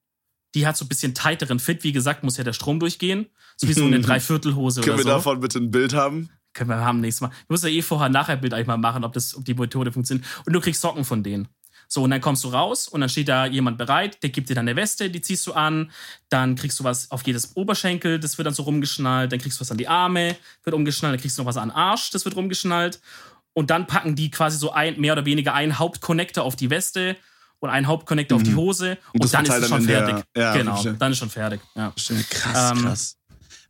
die 0.54 0.66
hat 0.66 0.76
so 0.76 0.84
ein 0.84 0.88
bisschen 0.88 1.14
tighteren 1.14 1.58
Fit. 1.58 1.82
Wie 1.84 1.92
gesagt, 1.92 2.22
muss 2.22 2.36
ja 2.36 2.44
der 2.44 2.52
Strom 2.52 2.78
durchgehen. 2.80 3.26
So 3.56 3.68
wie 3.68 3.72
so 3.72 3.84
eine 3.84 4.00
Dreiviertelhose 4.02 4.82
Können 4.82 4.94
oder 4.94 5.04
wir 5.04 5.10
so. 5.10 5.16
davon 5.16 5.40
bitte 5.40 5.58
ein 5.58 5.70
Bild 5.70 5.94
haben? 5.94 6.28
Können 6.52 6.70
wir 6.70 6.76
haben 6.76 7.00
nächstes 7.00 7.22
Mal. 7.22 7.30
Wir 7.30 7.36
müssen 7.48 7.66
ja 7.66 7.72
eh 7.72 7.82
vorher 7.82 8.08
nachher 8.08 8.36
Bild 8.36 8.54
eigentlich 8.54 8.68
mal 8.68 8.76
machen, 8.76 9.04
ob, 9.04 9.12
das, 9.12 9.36
ob 9.36 9.44
die 9.44 9.54
Methode 9.54 9.90
funktioniert. 9.90 10.26
Und 10.46 10.52
du 10.52 10.60
kriegst 10.60 10.80
Socken 10.80 11.04
von 11.04 11.22
denen. 11.24 11.48
So, 11.88 12.02
und 12.02 12.10
dann 12.10 12.20
kommst 12.20 12.42
du 12.44 12.48
raus 12.48 12.88
und 12.88 13.00
dann 13.00 13.08
steht 13.08 13.28
da 13.28 13.46
jemand 13.46 13.78
bereit, 13.78 14.22
der 14.22 14.30
gibt 14.30 14.48
dir 14.48 14.54
dann 14.54 14.68
eine 14.68 14.76
Weste, 14.76 15.10
die 15.10 15.20
ziehst 15.20 15.46
du 15.46 15.52
an, 15.52 15.90
dann 16.28 16.56
kriegst 16.56 16.80
du 16.80 16.84
was 16.84 17.10
auf 17.10 17.22
jedes 17.26 17.56
Oberschenkel, 17.56 18.18
das 18.18 18.36
wird 18.38 18.46
dann 18.46 18.54
so 18.54 18.62
rumgeschnallt, 18.64 19.30
dann 19.32 19.38
kriegst 19.38 19.58
du 19.58 19.60
was 19.62 19.70
an 19.70 19.76
die 19.78 19.88
Arme, 19.88 20.36
wird 20.64 20.74
umgeschnallt, 20.74 21.14
dann 21.14 21.20
kriegst 21.20 21.38
du 21.38 21.42
noch 21.42 21.46
was 21.48 21.56
an 21.56 21.68
den 21.68 21.76
Arsch, 21.76 22.10
das 22.10 22.24
wird 22.24 22.36
rumgeschnallt. 22.36 23.00
Und 23.52 23.70
dann 23.70 23.86
packen 23.86 24.16
die 24.16 24.30
quasi 24.30 24.58
so 24.58 24.72
ein, 24.72 25.00
mehr 25.00 25.12
oder 25.12 25.24
weniger 25.26 25.54
einen 25.54 25.78
Hauptconnector 25.78 26.42
auf 26.42 26.56
die 26.56 26.70
Weste 26.70 27.16
und 27.60 27.70
einen 27.70 27.86
Hauptconnector 27.86 28.36
auf 28.36 28.42
die 28.42 28.54
Hose 28.56 28.98
und, 29.12 29.14
Mhm. 29.14 29.18
das 29.20 29.30
dann 29.30 29.44
ist 29.46 29.52
es 29.54 29.68
schon 29.68 29.86
der- 29.86 30.06
fertig. 30.06 30.24
ja, 30.36 30.52
genau, 30.56 30.72
verstehe. 30.72 30.94
dann 30.94 31.12
ist 31.12 31.18
schon 31.18 31.30
fertig. 31.30 31.60
Ja. 31.76 31.92
Krass, 32.30 32.70
Ähm, 32.72 32.82
krass. 32.82 33.16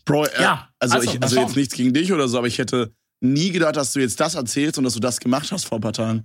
Bro, 0.06 0.24
äh, 0.26 0.42
ja, 0.42 0.68
also, 0.78 0.96
also, 0.96 1.10
ich, 1.12 1.22
also 1.22 1.40
jetzt 1.40 1.56
nichts 1.56 1.74
gegen 1.74 1.92
dich 1.92 2.12
oder 2.12 2.28
so, 2.28 2.38
aber 2.38 2.46
ich 2.46 2.58
hätte 2.58 2.92
nie 3.20 3.50
gedacht, 3.50 3.76
dass 3.76 3.92
du 3.92 4.00
jetzt 4.00 4.18
das 4.20 4.34
erzählst 4.34 4.76
und 4.78 4.84
dass 4.84 4.94
du 4.94 5.00
das 5.00 5.18
gemacht 5.20 5.50
hast 5.52 5.64
vor 5.66 5.78
ein 5.78 5.80
paar 5.80 5.92
Tagen. 5.92 6.24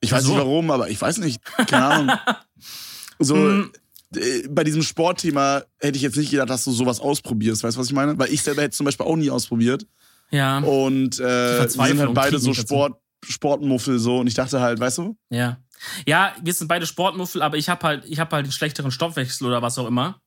Ich 0.00 0.12
weiß 0.12 0.22
Wieso? 0.24 0.32
nicht 0.32 0.38
warum, 0.40 0.70
aber 0.70 0.88
ich 0.88 1.00
weiß 1.00 1.18
nicht. 1.18 1.40
Keine 1.68 1.84
Ahnung. 1.84 2.16
so, 3.18 3.36
Hm. 3.36 3.72
äh, 4.16 4.48
bei 4.48 4.64
diesem 4.64 4.82
Sportthema 4.82 5.62
hätte 5.78 5.96
ich 5.96 6.02
jetzt 6.02 6.16
nicht 6.16 6.30
gedacht, 6.30 6.50
dass 6.50 6.64
du 6.64 6.72
sowas 6.72 7.00
ausprobierst. 7.00 7.62
Weißt 7.62 7.76
du, 7.76 7.80
was 7.80 7.88
ich 7.88 7.92
meine? 7.92 8.18
Weil 8.18 8.32
ich 8.32 8.42
selber 8.42 8.62
hätte 8.62 8.76
zum 8.76 8.86
Beispiel 8.86 9.06
auch 9.06 9.16
nie 9.16 9.30
ausprobiert. 9.30 9.86
Ja, 10.30 10.58
Und 10.58 11.18
äh, 11.18 11.60
wir 11.62 11.68
sind 11.68 11.98
halt 12.00 12.14
beide 12.14 12.38
so. 12.38 12.54
Sport, 12.54 12.94
Sportmuffel 13.24 13.98
so. 13.98 14.18
Und 14.20 14.26
ich 14.26 14.34
dachte 14.34 14.60
halt, 14.60 14.78
weißt 14.80 14.98
du? 14.98 15.16
Ja. 15.28 15.58
Ja, 16.06 16.34
wir 16.42 16.52
sind 16.52 16.68
beide 16.68 16.86
Sportmuffel, 16.86 17.42
aber 17.42 17.56
ich 17.56 17.68
habe 17.68 17.86
halt, 17.86 18.04
ich 18.06 18.18
habe 18.18 18.36
halt 18.36 18.44
einen 18.44 18.52
schlechteren 18.52 18.90
Stoffwechsel 18.90 19.46
oder 19.46 19.62
was 19.62 19.78
auch 19.78 19.86
immer. 19.86 20.20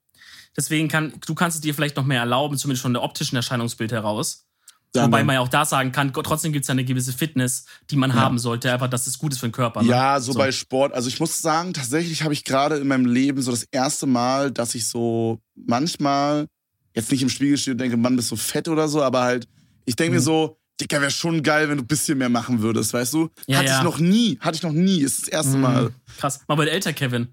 Deswegen 0.58 0.88
kann, 0.88 1.14
du 1.26 1.34
kannst 1.36 1.56
es 1.56 1.62
dir 1.62 1.74
vielleicht 1.74 1.96
noch 1.96 2.06
mehr 2.06 2.20
erlauben, 2.20 2.58
zumindest 2.58 2.82
von 2.84 2.94
der 2.94 3.02
optischen 3.04 3.36
Erscheinungsbild 3.36 3.92
heraus. 3.92 4.46
Dann- 4.94 5.06
Wobei 5.08 5.24
man 5.24 5.34
ja 5.36 5.42
auch 5.42 5.48
da 5.50 5.66
sagen 5.66 5.92
kann, 5.92 6.14
trotzdem 6.14 6.54
gibt 6.54 6.64
es 6.64 6.68
ja 6.68 6.74
eine 6.74 6.86
gewisse 6.86 7.14
Fitness, 7.14 7.66
die 7.90 7.96
man 7.96 8.12
Ja. 8.12 8.18
haben 8.18 8.38
sollte, 8.38 8.72
einfach, 8.72 8.88
dass 8.90 9.08
es 9.08 9.18
gut 9.18 9.34
ist 9.34 9.40
für 9.40 9.48
den 9.48 9.52
Körper. 9.52 9.82
Ne? 9.82 9.90
Ja, 9.90 10.20
so, 10.20 10.34
bei 10.34 10.52
Sport. 10.52 10.94
Also 10.94 11.08
ich 11.10 11.20
muss 11.20 11.42
sagen, 11.42 11.74
tatsächlich 11.74 12.22
habe 12.24 12.34
ich 12.34 12.44
gerade 12.44 12.78
in 12.78 12.88
meinem 12.88 13.08
Leben 13.08 13.42
so 13.42 13.50
das 13.50 13.64
erste 13.72 14.06
Mal, 14.06 14.52
dass 14.52 14.76
ich 14.76 14.88
so 14.88 15.40
manchmal 15.56 16.48
jetzt 16.96 17.12
nicht 17.12 17.24
im 17.24 17.30
Spiegel 17.30 17.58
stehe 17.58 17.74
und 17.74 17.80
denke, 17.80 17.98
Mann, 17.98 18.16
bist 18.16 18.30
so 18.30 18.36
fett 18.36 18.68
oder 18.68 18.88
so, 18.88 19.02
aber 19.02 19.24
halt, 19.24 19.48
ich 19.86 19.96
denke 19.96 20.14
mir 20.14 20.20
Mhm. 20.20 20.24
so, 20.26 20.58
Dicker, 20.80 21.02
wäre 21.02 21.12
schon 21.12 21.42
geil, 21.44 21.70
wenn 21.70 21.78
du 21.78 21.84
ein 21.84 21.88
bisschen 21.88 22.18
mehr 22.20 22.30
machen 22.30 22.62
würdest, 22.62 22.94
weißt 22.94 23.14
du? 23.14 23.30
Ja, 23.48 23.58
hatte 23.60 23.70
ja. 23.70 23.78
ich 23.80 23.84
noch 23.84 23.98
nie, 24.00 24.38
hatte 24.42 24.58
ich 24.58 24.64
noch 24.64 24.72
nie, 24.72 25.02
ist 25.02 25.24
das 25.24 25.28
erste 25.30 25.58
Mal. 25.58 25.84
Mhm. 25.86 25.94
Krass. 26.20 26.42
Mal 26.48 26.58
wird 26.58 26.70
älter, 26.70 26.94
Kevin. 26.94 27.30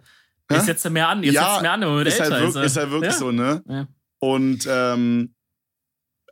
Jetzt 0.50 0.66
setzt 0.66 0.84
er 0.84 0.90
mehr 0.90 1.08
an. 1.08 1.22
Jetzt 1.22 1.34
Ja, 1.34 1.42
setzt 1.42 1.56
er 1.58 1.62
mehr 1.62 1.72
an, 1.72 1.80
man 1.80 1.94
wird 1.96 2.08
Ist 2.08 2.20
halt, 2.20 2.32
älter 2.32 2.44
wirklich, 2.46 2.64
ist 2.64 2.76
halt 2.76 2.90
wirklich 2.90 3.12
so, 3.14 3.30
ne? 3.32 3.62
Ja. 3.68 3.86
Und 4.18 4.66
ähm, 4.68 5.34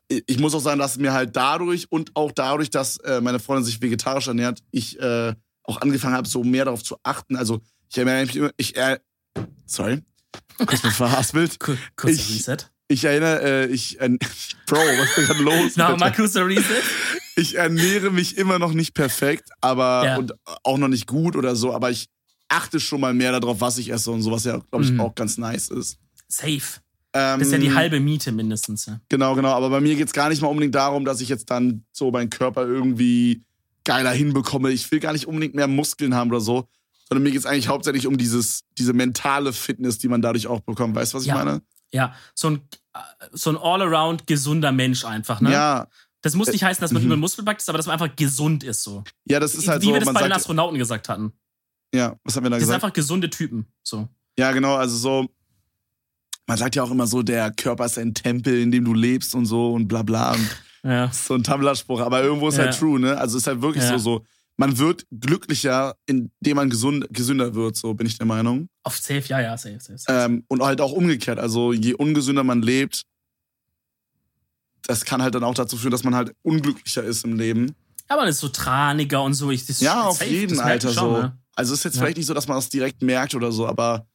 ich 0.08 0.38
muss 0.38 0.54
auch 0.54 0.60
sagen, 0.60 0.78
dass 0.80 0.96
mir 0.98 1.12
halt 1.12 1.36
dadurch 1.36 1.90
und 1.90 2.10
auch 2.16 2.32
dadurch, 2.32 2.70
dass 2.70 2.96
äh, 2.98 3.20
meine 3.20 3.38
Freundin 3.38 3.64
sich 3.64 3.80
vegetarisch 3.82 4.26
ernährt, 4.28 4.60
ich 4.70 4.98
äh, 5.00 5.34
auch 5.64 5.80
angefangen 5.80 6.14
habe, 6.14 6.26
so 6.28 6.42
mehr 6.44 6.64
darauf 6.64 6.82
zu 6.82 6.96
achten. 7.02 7.36
Also 7.36 7.60
ich 7.90 7.96
erinnere 7.98 8.24
mich 8.26 8.36
immer, 8.36 8.50
ich 8.56 8.76
äh, 8.76 8.98
sorry, 9.66 10.02
kurz 10.58 10.80
bin 10.82 10.90
verhaspelt. 10.90 11.60
Kur- 11.60 11.76
Kurzer 11.96 12.14
Ich- 12.14 12.30
Reset. 12.48 12.70
Ich 12.90 13.04
erinnere, 13.04 13.42
äh, 13.42 13.66
ich, 13.66 14.00
äh, 14.00 14.08
Bro, 14.66 14.78
was 14.78 15.18
ist 15.18 15.28
denn 15.28 15.42
los? 15.44 15.72
Na, 15.76 15.88
Alter? 15.88 15.98
mal 15.98 16.10
kurzer 16.12 16.46
Reset. 16.46 16.82
Ich 17.36 17.56
ernähre 17.56 18.10
mich 18.10 18.38
immer 18.38 18.58
noch 18.58 18.72
nicht 18.72 18.94
perfekt, 18.94 19.50
aber 19.60 20.04
Ja. 20.06 20.16
und 20.16 20.32
auch 20.64 20.78
noch 20.78 20.88
nicht 20.88 21.06
gut 21.06 21.36
oder 21.36 21.54
so, 21.54 21.74
aber 21.74 21.90
ich 21.90 22.06
achte 22.48 22.80
schon 22.80 23.02
mal 23.02 23.12
mehr 23.12 23.38
darauf, 23.38 23.60
was 23.60 23.76
ich 23.76 23.90
esse 23.92 24.10
und 24.10 24.22
so, 24.22 24.30
was 24.32 24.44
ja, 24.44 24.56
glaube 24.70 24.84
ich, 24.86 24.92
Mhm. 24.92 25.00
auch 25.00 25.14
ganz 25.14 25.36
nice 25.36 25.68
ist. 25.68 25.98
Safe. 26.28 26.62
Ähm, 27.18 27.38
Das 27.38 27.48
ist 27.48 27.52
ja 27.52 27.58
die 27.58 27.74
halbe 27.74 28.00
Miete 28.00 28.32
mindestens. 28.32 28.86
Ja. 28.86 29.00
Genau, 29.08 29.34
genau. 29.34 29.50
Aber 29.52 29.70
bei 29.70 29.80
mir 29.80 29.94
geht's 29.96 30.12
gar 30.12 30.28
nicht 30.28 30.40
mal 30.42 30.48
unbedingt 30.48 30.74
darum, 30.74 31.04
dass 31.04 31.20
ich 31.20 31.28
jetzt 31.28 31.50
dann 31.50 31.84
so 31.92 32.10
meinen 32.10 32.30
Körper 32.30 32.66
irgendwie 32.66 33.44
geiler 33.84 34.10
hinbekomme. 34.12 34.70
Ich 34.70 34.90
will 34.90 35.00
gar 35.00 35.12
nicht 35.12 35.26
unbedingt 35.26 35.54
mehr 35.54 35.66
Muskeln 35.68 36.14
haben 36.14 36.30
oder 36.30 36.40
so. 36.40 36.68
Sondern 37.08 37.22
mir 37.22 37.30
geht's 37.32 37.46
eigentlich 37.46 37.68
hauptsächlich 37.68 38.06
um 38.06 38.18
dieses, 38.18 38.64
diese 38.76 38.92
mentale 38.92 39.52
Fitness, 39.52 39.98
die 39.98 40.08
man 40.08 40.20
dadurch 40.20 40.46
auch 40.46 40.60
bekommt. 40.60 40.94
Weißt 40.94 41.12
du, 41.14 41.16
was 41.16 41.22
ich 41.22 41.28
Ja. 41.28 41.34
meine? 41.36 41.62
ja, 41.90 42.14
so 42.34 42.50
ein, 42.50 42.60
so 43.32 43.48
ein 43.50 43.56
all-around 43.56 44.26
gesunder 44.26 44.72
Mensch 44.72 45.04
einfach. 45.06 45.40
Ne? 45.40 45.50
Ja. 45.52 45.88
Das 46.20 46.34
muss 46.34 46.48
nicht 46.48 46.64
heißen, 46.64 46.80
dass 46.82 46.92
man 46.92 47.00
Mhm. 47.02 47.06
über 47.08 47.16
Muskelpackt 47.16 47.62
ist, 47.62 47.68
aber 47.70 47.78
dass 47.78 47.86
man 47.86 47.94
einfach 47.98 48.14
gesund 48.14 48.62
ist. 48.62 48.82
So. 48.82 49.04
Ja, 49.24 49.40
das 49.40 49.54
ist 49.54 49.68
halt 49.68 49.80
Wie 49.80 49.86
so, 49.86 49.92
wir 49.94 50.00
das 50.00 50.06
bei 50.12 50.20
den 50.20 50.28
sagt, 50.28 50.34
Astronauten 50.34 50.76
gesagt 50.78 51.08
hatten. 51.08 51.32
ja, 51.94 52.16
was 52.24 52.36
haben 52.36 52.44
wir 52.44 52.50
da 52.50 52.56
Das 52.56 52.64
sind 52.64 52.68
gesagt? 52.74 52.84
einfach 52.84 52.92
gesunde 52.92 53.30
Typen. 53.30 53.66
So. 53.82 54.06
Ja, 54.38 54.52
genau, 54.52 54.74
also 54.74 54.96
so, 54.96 55.28
man 56.48 56.56
sagt 56.58 56.74
ja 56.74 56.82
auch 56.82 56.90
immer 56.90 57.06
so, 57.06 57.22
der 57.22 57.52
Körper 57.52 57.84
ist 57.84 57.98
ein 57.98 58.14
Tempel, 58.14 58.58
in 58.60 58.72
dem 58.72 58.84
du 58.84 58.94
lebst 58.94 59.34
und 59.34 59.46
so 59.46 59.72
und 59.74 59.86
bla 59.86 60.02
bla. 60.02 60.32
Und 60.32 60.48
Ja. 60.82 61.08
so 61.12 61.34
ein 61.34 61.44
Tumblr-Spruch, 61.44 62.00
aber 62.00 62.22
irgendwo 62.24 62.48
ist 62.48 62.56
Ja. 62.56 62.64
halt 62.64 62.78
true, 62.78 62.98
ne? 62.98 63.16
Also 63.16 63.36
ist 63.38 63.46
halt 63.46 63.62
wirklich 63.62 63.84
Ja. 63.84 63.98
so, 63.98 64.18
so, 64.18 64.24
man 64.56 64.76
wird 64.78 65.04
glücklicher, 65.12 65.94
indem 66.06 66.56
man 66.56 66.70
gesund, 66.70 67.06
gesünder 67.10 67.54
wird, 67.54 67.76
so 67.76 67.94
bin 67.94 68.06
ich 68.08 68.16
der 68.18 68.26
Meinung. 68.26 68.68
Auf 68.82 68.96
safe, 68.96 69.22
ja, 69.28 69.40
ja, 69.40 69.56
safe, 69.56 69.78
safe. 69.78 69.98
safe. 69.98 70.18
Ähm, 70.32 70.44
und 70.48 70.62
halt 70.62 70.80
auch 70.80 70.90
umgekehrt. 70.92 71.38
Also 71.38 71.72
je 71.72 71.94
ungesünder 71.94 72.42
man 72.42 72.62
lebt, 72.62 73.02
das 74.86 75.04
kann 75.04 75.20
halt 75.22 75.34
dann 75.34 75.44
auch 75.44 75.54
dazu 75.54 75.76
führen, 75.76 75.90
dass 75.92 76.02
man 76.02 76.14
halt 76.14 76.34
unglücklicher 76.42 77.04
ist 77.04 77.24
im 77.24 77.36
Leben. 77.36 77.74
Ja, 78.08 78.16
man 78.16 78.26
ist 78.26 78.40
so 78.40 78.48
traniger 78.48 79.22
und 79.22 79.34
so. 79.34 79.50
Ich, 79.50 79.66
das 79.66 79.80
Ja, 79.80 80.04
auf 80.04 80.24
jeden, 80.24 80.58
Alter, 80.60 80.92
schon, 80.92 81.02
so. 81.14 81.22
Ne? 81.22 81.38
Also 81.54 81.74
ist 81.74 81.84
jetzt 81.84 81.98
vielleicht 81.98 82.16
nicht 82.16 82.26
so, 82.26 82.32
dass 82.34 82.48
man 82.48 82.56
das 82.56 82.70
direkt 82.70 83.02
merkt 83.02 83.34
oder 83.34 83.52
so, 83.52 83.66
aber 83.66 84.06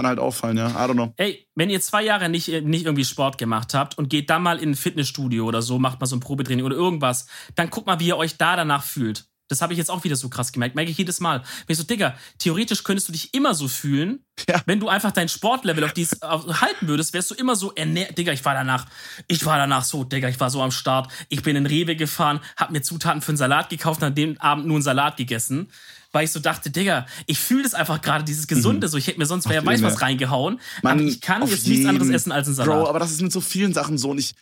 kann 0.00 0.08
halt 0.08 0.18
auffallen, 0.18 0.56
ja. 0.56 0.68
I 0.70 0.88
don't 0.88 0.94
know. 0.94 1.12
Ey, 1.16 1.46
wenn 1.54 1.70
ihr 1.70 1.80
zwei 1.80 2.02
Jahre 2.02 2.28
nicht, 2.28 2.48
nicht 2.48 2.84
irgendwie 2.86 3.04
Sport 3.04 3.38
gemacht 3.38 3.74
habt 3.74 3.98
und 3.98 4.08
geht 4.08 4.30
dann 4.30 4.42
mal 4.42 4.58
in 4.58 4.70
ein 4.70 4.74
Fitnessstudio 4.76 5.44
oder 5.46 5.62
so, 5.62 5.78
macht 5.78 6.00
mal 6.00 6.06
so 6.06 6.16
ein 6.16 6.20
Probetraining 6.20 6.64
oder 6.64 6.76
irgendwas, 6.76 7.26
dann 7.54 7.70
guckt 7.70 7.86
mal, 7.86 8.00
wie 8.00 8.08
ihr 8.08 8.16
euch 8.16 8.36
da 8.36 8.56
danach 8.56 8.82
fühlt. 8.84 9.26
Das 9.48 9.62
habe 9.62 9.72
ich 9.72 9.78
jetzt 9.78 9.90
auch 9.90 10.04
wieder 10.04 10.14
so 10.14 10.28
krass 10.28 10.52
gemerkt. 10.52 10.76
Merke 10.76 10.92
ich 10.92 10.96
jedes 10.98 11.18
Mal. 11.18 11.40
Wenn 11.40 11.72
ich 11.72 11.76
so, 11.76 11.82
Digga, 11.82 12.14
theoretisch 12.38 12.84
könntest 12.84 13.08
du 13.08 13.12
dich 13.12 13.34
immer 13.34 13.52
so 13.52 13.66
fühlen, 13.66 14.24
Ja. 14.48 14.62
wenn 14.64 14.78
du 14.78 14.88
einfach 14.88 15.10
dein 15.10 15.28
Sportlevel 15.28 15.82
auf 15.82 15.92
dies 15.92 16.22
auf, 16.22 16.60
halten 16.60 16.86
würdest, 16.86 17.12
wärst 17.14 17.32
du 17.32 17.34
immer 17.34 17.56
so 17.56 17.72
ernährt. 17.74 18.16
Digga, 18.16 18.32
ich 18.32 18.44
war 18.44 18.54
danach, 18.54 18.86
ich 19.26 19.44
war 19.44 19.58
danach 19.58 19.82
so, 19.82 20.04
Digga, 20.04 20.28
ich 20.28 20.38
war 20.38 20.50
so 20.50 20.62
am 20.62 20.70
Start. 20.70 21.10
Ich 21.28 21.42
bin 21.42 21.56
in 21.56 21.66
Rewe 21.66 21.96
gefahren, 21.96 22.38
hab 22.56 22.70
mir 22.70 22.80
Zutaten 22.82 23.22
für 23.22 23.30
einen 23.30 23.38
Salat 23.38 23.70
gekauft 23.70 24.00
und 24.02 24.06
an 24.06 24.14
dem 24.14 24.40
Abend 24.40 24.66
nur 24.66 24.76
einen 24.76 24.84
Salat 24.84 25.16
gegessen. 25.16 25.72
Weil 26.12 26.24
ich 26.24 26.32
so 26.32 26.40
dachte, 26.40 26.70
Digga, 26.70 27.06
ich 27.26 27.38
fühle 27.38 27.62
das 27.62 27.74
einfach 27.74 28.00
gerade, 28.00 28.24
dieses 28.24 28.46
Gesunde. 28.46 28.88
So, 28.88 28.96
ich 28.98 29.06
hätte 29.06 29.18
mir 29.18 29.26
sonst 29.26 29.48
wer 29.48 29.64
weiß 29.64 29.82
was 29.82 30.02
reingehauen. 30.02 30.60
Man, 30.82 30.98
aber 30.98 31.08
ich 31.08 31.20
kann 31.20 31.46
jetzt 31.46 31.66
nichts 31.66 31.86
anderes 31.86 32.10
essen 32.10 32.32
als 32.32 32.48
einen 32.48 32.56
Salat. 32.56 32.80
Bro, 32.80 32.88
aber 32.88 32.98
das 32.98 33.12
ist 33.12 33.22
mit 33.22 33.32
so 33.32 33.40
vielen 33.40 33.72
Sachen 33.72 33.96
so. 33.96 34.10
Und 34.10 34.18
ich, 34.18 34.34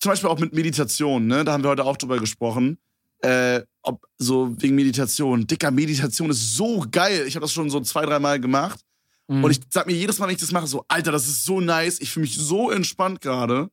zum 0.00 0.10
Beispiel 0.10 0.28
auch 0.28 0.38
mit 0.38 0.52
Meditation, 0.52 1.26
ne? 1.26 1.44
Da 1.44 1.52
haben 1.52 1.62
wir 1.62 1.70
heute 1.70 1.84
auch 1.84 1.96
drüber 1.96 2.18
gesprochen. 2.18 2.78
Äh, 3.22 3.62
ob 3.82 4.04
so 4.18 4.54
wegen 4.60 4.74
Meditation. 4.74 5.46
Dicker, 5.46 5.70
Meditation 5.70 6.30
ist 6.30 6.56
so 6.56 6.84
geil. 6.90 7.24
Ich 7.26 7.36
habe 7.36 7.44
das 7.44 7.52
schon 7.52 7.70
so 7.70 7.80
zwei, 7.80 8.04
dreimal 8.04 8.40
gemacht. 8.40 8.80
Mhm. 9.28 9.44
Und 9.44 9.50
ich 9.50 9.60
sag 9.70 9.86
mir 9.86 9.94
jedes 9.94 10.18
Mal, 10.18 10.26
wenn 10.26 10.34
ich 10.34 10.40
das 10.40 10.52
mache, 10.52 10.66
so, 10.66 10.84
Alter, 10.88 11.12
das 11.12 11.28
ist 11.28 11.44
so 11.44 11.60
nice. 11.60 12.00
Ich 12.00 12.10
fühle 12.10 12.24
mich 12.24 12.36
so 12.36 12.70
entspannt 12.70 13.20
gerade. 13.20 13.70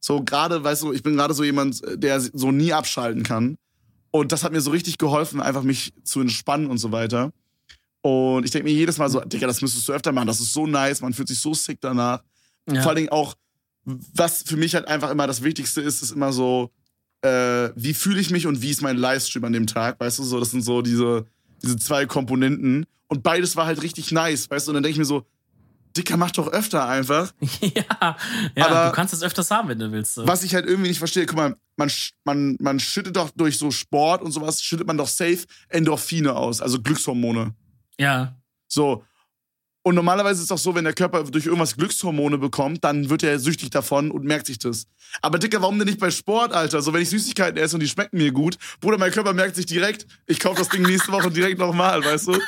So 0.00 0.22
gerade, 0.22 0.64
weißt 0.64 0.82
du, 0.82 0.92
ich 0.92 1.02
bin 1.02 1.16
gerade 1.16 1.34
so 1.34 1.44
jemand, 1.44 1.82
der 1.94 2.20
so 2.20 2.50
nie 2.50 2.72
abschalten 2.72 3.22
kann. 3.22 3.56
Und 4.10 4.32
das 4.32 4.42
hat 4.42 4.52
mir 4.52 4.60
so 4.60 4.70
richtig 4.70 4.98
geholfen, 4.98 5.40
einfach 5.40 5.62
mich 5.62 5.92
zu 6.02 6.20
entspannen 6.20 6.68
und 6.68 6.78
so 6.78 6.92
weiter. 6.92 7.32
Und 8.02 8.44
ich 8.44 8.50
denke 8.50 8.68
mir 8.68 8.74
jedes 8.74 8.98
Mal 8.98 9.08
so, 9.10 9.20
Digga, 9.20 9.46
das 9.46 9.62
müsstest 9.62 9.88
du 9.88 9.92
öfter 9.92 10.12
machen. 10.12 10.26
Das 10.26 10.40
ist 10.40 10.52
so 10.52 10.66
nice. 10.66 11.00
Man 11.00 11.12
fühlt 11.12 11.28
sich 11.28 11.38
so 11.38 11.54
sick 11.54 11.78
danach. 11.80 12.22
ja. 12.70 12.80
Vor 12.82 12.90
allen 12.90 12.96
Dingen 12.96 13.08
auch, 13.10 13.34
was 13.84 14.42
für 14.42 14.56
mich 14.56 14.74
halt 14.74 14.88
einfach 14.88 15.10
immer 15.10 15.26
das 15.26 15.42
Wichtigste 15.42 15.80
ist, 15.80 16.02
ist 16.02 16.10
immer 16.12 16.32
so, 16.32 16.70
äh, 17.22 17.70
wie 17.76 17.94
fühle 17.94 18.20
ich 18.20 18.30
mich 18.30 18.46
und 18.46 18.62
wie 18.62 18.70
ist 18.70 18.82
mein 18.82 18.96
Livestream 18.96 19.44
an 19.44 19.52
dem 19.52 19.66
Tag, 19.66 20.00
weißt 20.00 20.18
du, 20.18 20.24
so, 20.24 20.40
das 20.40 20.50
sind 20.50 20.62
so 20.62 20.82
diese, 20.82 21.26
diese 21.62 21.76
zwei 21.76 22.06
Komponenten. 22.06 22.86
Und 23.08 23.22
beides 23.22 23.56
war 23.56 23.66
halt 23.66 23.82
richtig 23.82 24.12
nice, 24.12 24.50
weißt 24.50 24.66
du, 24.66 24.70
und 24.70 24.74
dann 24.74 24.82
denke 24.82 24.92
ich 24.92 24.98
mir 24.98 25.04
so, 25.04 25.26
Dicker, 25.96 26.16
mach 26.16 26.30
doch 26.30 26.48
öfter 26.48 26.86
einfach. 26.88 27.32
ja, 27.60 28.16
ja 28.56 28.66
Aber- 28.66 28.86
du 28.90 28.92
kannst 28.92 29.14
es 29.14 29.22
öfters 29.22 29.50
haben, 29.50 29.68
wenn 29.68 29.78
du 29.78 29.90
willst. 29.92 30.14
So. 30.14 30.26
Was 30.26 30.42
ich 30.44 30.54
halt 30.54 30.66
irgendwie 30.66 30.88
nicht 30.88 30.98
verstehe, 30.98 31.26
guck 31.26 31.36
mal, 31.36 31.56
man, 31.76 31.90
man, 32.24 32.56
man 32.60 32.80
schüttet 32.80 33.16
doch 33.16 33.30
durch 33.30 33.58
so 33.58 33.70
Sport 33.70 34.22
und 34.22 34.32
sowas, 34.32 34.62
schüttet 34.62 34.86
man 34.86 34.96
doch 34.96 35.08
safe 35.08 35.40
Endorphine 35.68 36.34
aus, 36.34 36.60
also 36.60 36.80
Glückshormone. 36.80 37.54
Ja. 37.98 38.36
So. 38.68 39.04
Und 39.82 39.94
normalerweise 39.94 40.34
ist 40.34 40.42
es 40.42 40.48
doch 40.48 40.58
so, 40.58 40.74
wenn 40.74 40.84
der 40.84 40.92
Körper 40.92 41.24
durch 41.24 41.46
irgendwas 41.46 41.74
Glückshormone 41.74 42.36
bekommt, 42.36 42.84
dann 42.84 43.08
wird 43.08 43.22
er 43.22 43.38
süchtig 43.38 43.70
davon 43.70 44.10
und 44.10 44.24
merkt 44.24 44.46
sich 44.46 44.58
das. 44.58 44.86
Aber 45.22 45.38
Dicker, 45.38 45.62
warum 45.62 45.78
denn 45.78 45.88
nicht 45.88 45.98
bei 45.98 46.10
Sport, 46.10 46.52
Alter? 46.52 46.82
So, 46.82 46.92
wenn 46.92 47.00
ich 47.00 47.08
Süßigkeiten 47.08 47.56
esse 47.56 47.76
und 47.76 47.80
die 47.80 47.88
schmecken 47.88 48.18
mir 48.18 48.30
gut, 48.30 48.58
Bruder, 48.80 48.98
mein 48.98 49.10
Körper 49.10 49.32
merkt 49.32 49.56
sich 49.56 49.64
direkt, 49.64 50.06
ich 50.26 50.38
kaufe 50.38 50.58
das 50.58 50.68
Ding 50.68 50.82
nächste 50.82 51.10
Woche 51.12 51.30
direkt 51.30 51.58
nochmal, 51.58 52.04
weißt 52.04 52.28
du? 52.28 52.38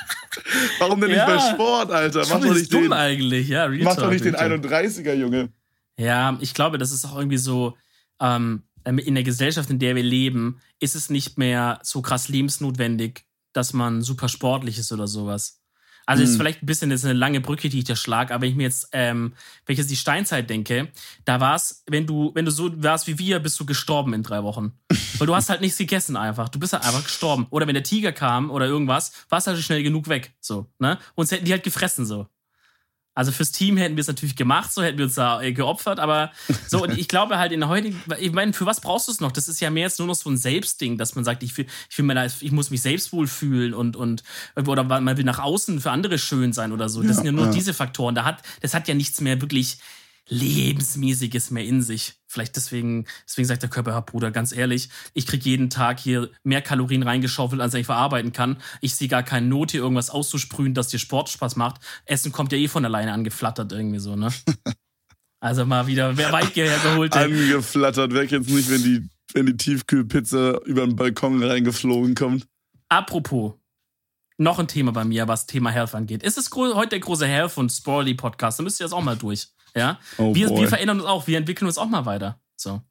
Warum 0.78 1.00
denn 1.00 1.10
Ja. 1.10 1.26
nicht 1.26 1.36
bei 1.44 1.52
Sport, 1.52 1.90
Alter? 1.90 2.24
Mach 2.28 2.40
doch 2.40 2.54
nicht 2.54 2.72
dumm 2.72 2.82
den, 2.84 2.92
eigentlich, 2.92 3.48
ja. 3.48 3.64
Real 3.64 3.84
mach 3.84 3.96
doch 3.96 4.10
nicht 4.10 4.24
den 4.24 4.34
Real 4.34 4.60
Talk. 4.60 4.72
31er, 4.72 5.14
Junge. 5.14 5.52
Ja, 5.98 6.36
ich 6.40 6.54
glaube, 6.54 6.78
das 6.78 6.90
ist 6.92 7.04
auch 7.04 7.16
irgendwie 7.16 7.38
so, 7.38 7.76
ähm, 8.20 8.62
in 8.84 9.14
der 9.14 9.24
Gesellschaft, 9.24 9.70
in 9.70 9.78
der 9.78 9.94
wir 9.94 10.02
leben, 10.02 10.60
ist 10.80 10.96
es 10.96 11.08
nicht 11.10 11.38
mehr 11.38 11.78
so 11.82 12.02
krass 12.02 12.28
lebensnotwendig, 12.28 13.26
dass 13.52 13.72
man 13.72 14.02
super 14.02 14.28
sportlich 14.28 14.78
ist 14.78 14.90
oder 14.92 15.06
sowas. 15.06 15.61
Also 16.06 16.22
Hm. 16.22 16.30
ist 16.30 16.36
vielleicht 16.36 16.62
ein 16.62 16.66
bisschen 16.66 16.90
jetzt 16.90 17.04
eine 17.04 17.14
lange 17.14 17.40
Brücke, 17.40 17.68
die 17.68 17.78
ich 17.78 17.84
da 17.84 17.96
schlag, 17.96 18.30
aber 18.30 18.42
wenn 18.42 18.50
ich 18.50 18.56
mir 18.56 18.64
jetzt, 18.64 18.88
ähm, 18.92 19.32
wenn 19.66 19.74
ich 19.74 19.78
jetzt 19.78 19.90
die 19.90 19.96
Steinzeit 19.96 20.48
denke, 20.50 20.88
da 21.24 21.40
war 21.40 21.54
es, 21.54 21.84
wenn 21.86 22.06
du, 22.06 22.32
wenn 22.34 22.44
du 22.44 22.50
so 22.50 22.70
warst 22.82 23.06
wie 23.06 23.18
wir, 23.18 23.38
bist 23.38 23.58
du 23.60 23.66
gestorben 23.66 24.12
in 24.14 24.22
drei 24.22 24.42
Wochen. 24.42 24.72
Weil 25.18 25.26
du 25.26 25.34
hast 25.34 25.48
halt 25.48 25.60
nichts 25.60 25.78
gegessen 25.78 26.16
einfach. 26.16 26.48
Du 26.48 26.58
bist 26.58 26.72
halt 26.72 26.84
einfach 26.84 27.04
gestorben. 27.04 27.46
Oder 27.50 27.66
wenn 27.66 27.74
der 27.74 27.84
Tiger 27.84 28.12
kam 28.12 28.50
oder 28.50 28.66
irgendwas, 28.66 29.12
warst 29.28 29.46
du 29.46 29.52
halt 29.52 29.62
schnell 29.62 29.82
genug 29.82 30.08
weg. 30.08 30.32
So, 30.40 30.66
ne? 30.78 30.98
Uns 31.14 31.30
hätten 31.30 31.44
die 31.44 31.52
halt 31.52 31.62
gefressen 31.62 32.04
so. 32.06 32.26
Also 33.14 33.30
fürs 33.30 33.52
Team 33.52 33.76
hätten 33.76 33.96
wir 33.96 34.00
es 34.00 34.06
natürlich 34.06 34.36
gemacht, 34.36 34.72
so 34.72 34.82
hätten 34.82 34.96
wir 34.96 35.04
uns 35.04 35.14
da 35.16 35.42
äh, 35.42 35.52
geopfert, 35.52 36.00
aber 36.00 36.32
so, 36.66 36.82
und 36.82 36.96
ich 36.96 37.08
glaube 37.08 37.36
halt 37.38 37.52
in 37.52 37.60
der 37.60 37.68
heutigen, 37.68 38.00
ich 38.18 38.32
meine, 38.32 38.54
für 38.54 38.64
was 38.64 38.80
brauchst 38.80 39.08
du 39.08 39.12
es 39.12 39.20
noch? 39.20 39.32
Das 39.32 39.48
ist 39.48 39.60
ja 39.60 39.70
mehr 39.70 39.84
jetzt 39.84 39.98
nur 39.98 40.08
noch 40.08 40.14
so 40.14 40.30
ein 40.30 40.38
Selbstding, 40.38 40.96
dass 40.96 41.14
man 41.14 41.24
sagt, 41.24 41.42
ich, 41.42 41.56
will, 41.58 41.66
ich, 41.90 41.98
will 41.98 42.06
mir 42.06 42.14
da, 42.14 42.24
ich 42.24 42.52
muss 42.52 42.70
mich 42.70 42.80
selbst 42.80 43.12
wohlfühlen 43.12 43.74
und, 43.74 43.96
und, 43.96 44.22
oder 44.56 44.84
man 44.84 45.16
will 45.16 45.24
nach 45.24 45.40
außen 45.40 45.80
für 45.80 45.90
andere 45.90 46.18
schön 46.18 46.52
sein 46.54 46.72
oder 46.72 46.88
so. 46.88 47.00
Das 47.02 47.10
Ja, 47.10 47.14
sind 47.16 47.26
ja 47.26 47.32
nur 47.32 47.46
ja. 47.46 47.52
diese 47.52 47.74
Faktoren. 47.74 48.14
Da 48.14 48.24
hat, 48.24 48.42
das 48.60 48.72
hat 48.72 48.88
ja 48.88 48.94
nichts 48.94 49.20
mehr 49.20 49.40
wirklich 49.40 49.78
lebensmäßiges 50.28 51.50
mehr 51.50 51.64
in 51.64 51.82
sich. 51.82 52.14
Vielleicht 52.26 52.56
deswegen, 52.56 53.06
deswegen 53.26 53.46
sagt 53.48 53.62
der 53.62 53.70
Körper, 53.70 53.90
ja, 53.90 54.00
Bruder, 54.00 54.30
ganz 54.30 54.52
ehrlich, 54.52 54.88
ich 55.14 55.26
krieg 55.26 55.44
jeden 55.44 55.68
Tag 55.70 56.00
hier 56.00 56.30
mehr 56.44 56.62
Kalorien 56.62 57.02
reingeschaufelt, 57.02 57.60
als 57.60 57.74
ich 57.74 57.86
verarbeiten 57.86 58.32
kann. 58.32 58.56
Ich 58.80 58.94
sehe 58.94 59.08
gar 59.08 59.22
keine 59.22 59.46
Not, 59.46 59.72
hier 59.72 59.80
irgendwas 59.80 60.10
auszusprühen, 60.10 60.74
dass 60.74 60.88
dir 60.88 60.98
Sport 60.98 61.28
Spaß 61.28 61.56
macht. 61.56 61.80
Essen 62.06 62.32
kommt 62.32 62.52
ja 62.52 62.58
eh 62.58 62.68
von 62.68 62.84
alleine 62.84 63.12
angeflattert 63.12 63.72
irgendwie 63.72 63.98
so, 63.98 64.16
ne? 64.16 64.32
Also 65.40 65.66
mal 65.66 65.88
wieder, 65.88 66.16
wer 66.16 66.30
weit 66.30 66.54
hergeholt. 66.54 67.16
Angeflattert, 67.16 68.14
weg 68.14 68.30
jetzt 68.30 68.48
nicht, 68.48 68.70
wenn 68.70 68.80
die, 68.84 69.08
wenn 69.32 69.46
die 69.46 69.56
Tiefkühlpizza 69.56 70.58
über 70.66 70.86
den 70.86 70.94
Balkon 70.94 71.42
reingeflogen 71.42 72.14
kommt. 72.14 72.46
Apropos, 72.88 73.54
noch 74.38 74.60
ein 74.60 74.68
Thema 74.68 74.92
bei 74.92 75.04
mir, 75.04 75.26
was 75.26 75.46
Thema 75.48 75.70
Health 75.70 75.96
angeht. 75.96 76.22
Ist 76.22 76.38
es 76.38 76.48
gro- 76.48 76.76
heute 76.76 76.90
der 76.90 77.00
große 77.00 77.26
Health 77.26 77.58
und 77.58 77.70
Sporty 77.70 78.14
Podcast? 78.14 78.60
Dann 78.60 78.64
müsst 78.64 78.78
ihr 78.80 78.84
das 78.84 78.92
auch 78.92 79.02
mal 79.02 79.16
durch. 79.16 79.48
Ja, 79.74 79.98
Oh 80.18 80.34
wir, 80.34 80.50
wir 80.50 80.68
verändern 80.68 81.00
uns 81.00 81.08
auch, 81.08 81.26
wir 81.26 81.38
entwickeln 81.38 81.66
uns 81.66 81.78
auch 81.78 81.88
mal 81.88 82.04
weiter. 82.06 82.40
So. 82.56 82.82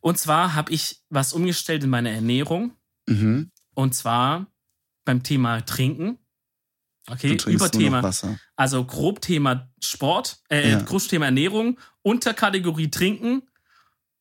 Und 0.00 0.18
zwar 0.18 0.54
habe 0.54 0.72
ich 0.72 1.02
was 1.08 1.32
umgestellt 1.32 1.84
in 1.84 1.90
meiner 1.90 2.10
Ernährung. 2.10 2.72
Mhm. 3.06 3.50
Und 3.74 3.94
zwar 3.94 4.46
beim 5.04 5.22
Thema 5.22 5.60
Trinken. 5.62 6.18
Okay, 7.10 7.36
trinkst 7.36 7.46
über 7.46 7.64
nur 7.64 7.66
noch 7.66 7.70
Thema. 7.78 8.02
Wasser. 8.02 8.38
Also 8.56 8.84
grob 8.84 9.20
Thema 9.22 9.70
Sport, 9.82 10.42
äh, 10.50 10.72
Ja. 10.72 10.82
grob 10.82 11.08
Thema 11.08 11.24
Ernährung, 11.26 11.80
Unterkategorie 12.02 12.90
Trinken. 12.90 13.42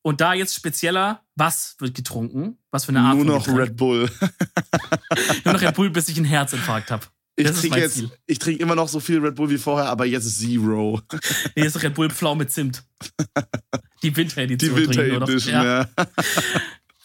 Und 0.02 0.22
da 0.22 0.34
jetzt 0.34 0.56
spezieller, 0.56 1.22
was 1.36 1.76
wird 1.80 1.94
getrunken? 1.94 2.58
Was 2.72 2.86
für 2.86 2.90
eine 2.90 3.02
Art 3.02 3.18
Nur 3.18 3.26
noch 3.26 3.46
Getränk? 3.46 3.60
Red 3.60 3.76
Bull. 3.76 4.10
Nur 5.44 5.54
noch 5.54 5.62
Red 5.62 5.76
Bull, 5.76 5.90
bis 5.90 6.08
ich 6.08 6.16
einen 6.16 6.26
Herzinfarkt 6.26 6.92
habe. 6.92 7.06
Ich 7.40 7.52
trinke 7.52 7.80
jetzt, 7.80 7.96
Ziel. 7.96 8.12
ich 8.26 8.40
trinke 8.40 8.62
immer 8.64 8.74
noch 8.76 8.88
so 8.88 9.00
viel 9.00 9.20
Red 9.20 9.36
Bull 9.36 9.50
wie 9.50 9.58
vorher, 9.60 9.90
aber 9.90 10.06
jetzt 10.06 10.26
ist 10.26 10.40
Zero. 10.40 11.00
Nee, 11.56 11.64
das 11.64 11.76
ist 11.76 11.84
Red 11.84 11.94
Bull 11.94 12.10
Pflaume 12.10 12.40
mit 12.40 12.52
Zimt. 12.52 12.84
Die 14.02 14.10
Die 14.10 14.16
Winteredition. 14.16 14.76
Winter 14.76 14.92
trinken 14.94 15.12
wir 15.12 15.20
doch. 15.20 15.30
Edition, 15.30 15.54
Ja. 15.54 15.64
ja. 15.82 15.88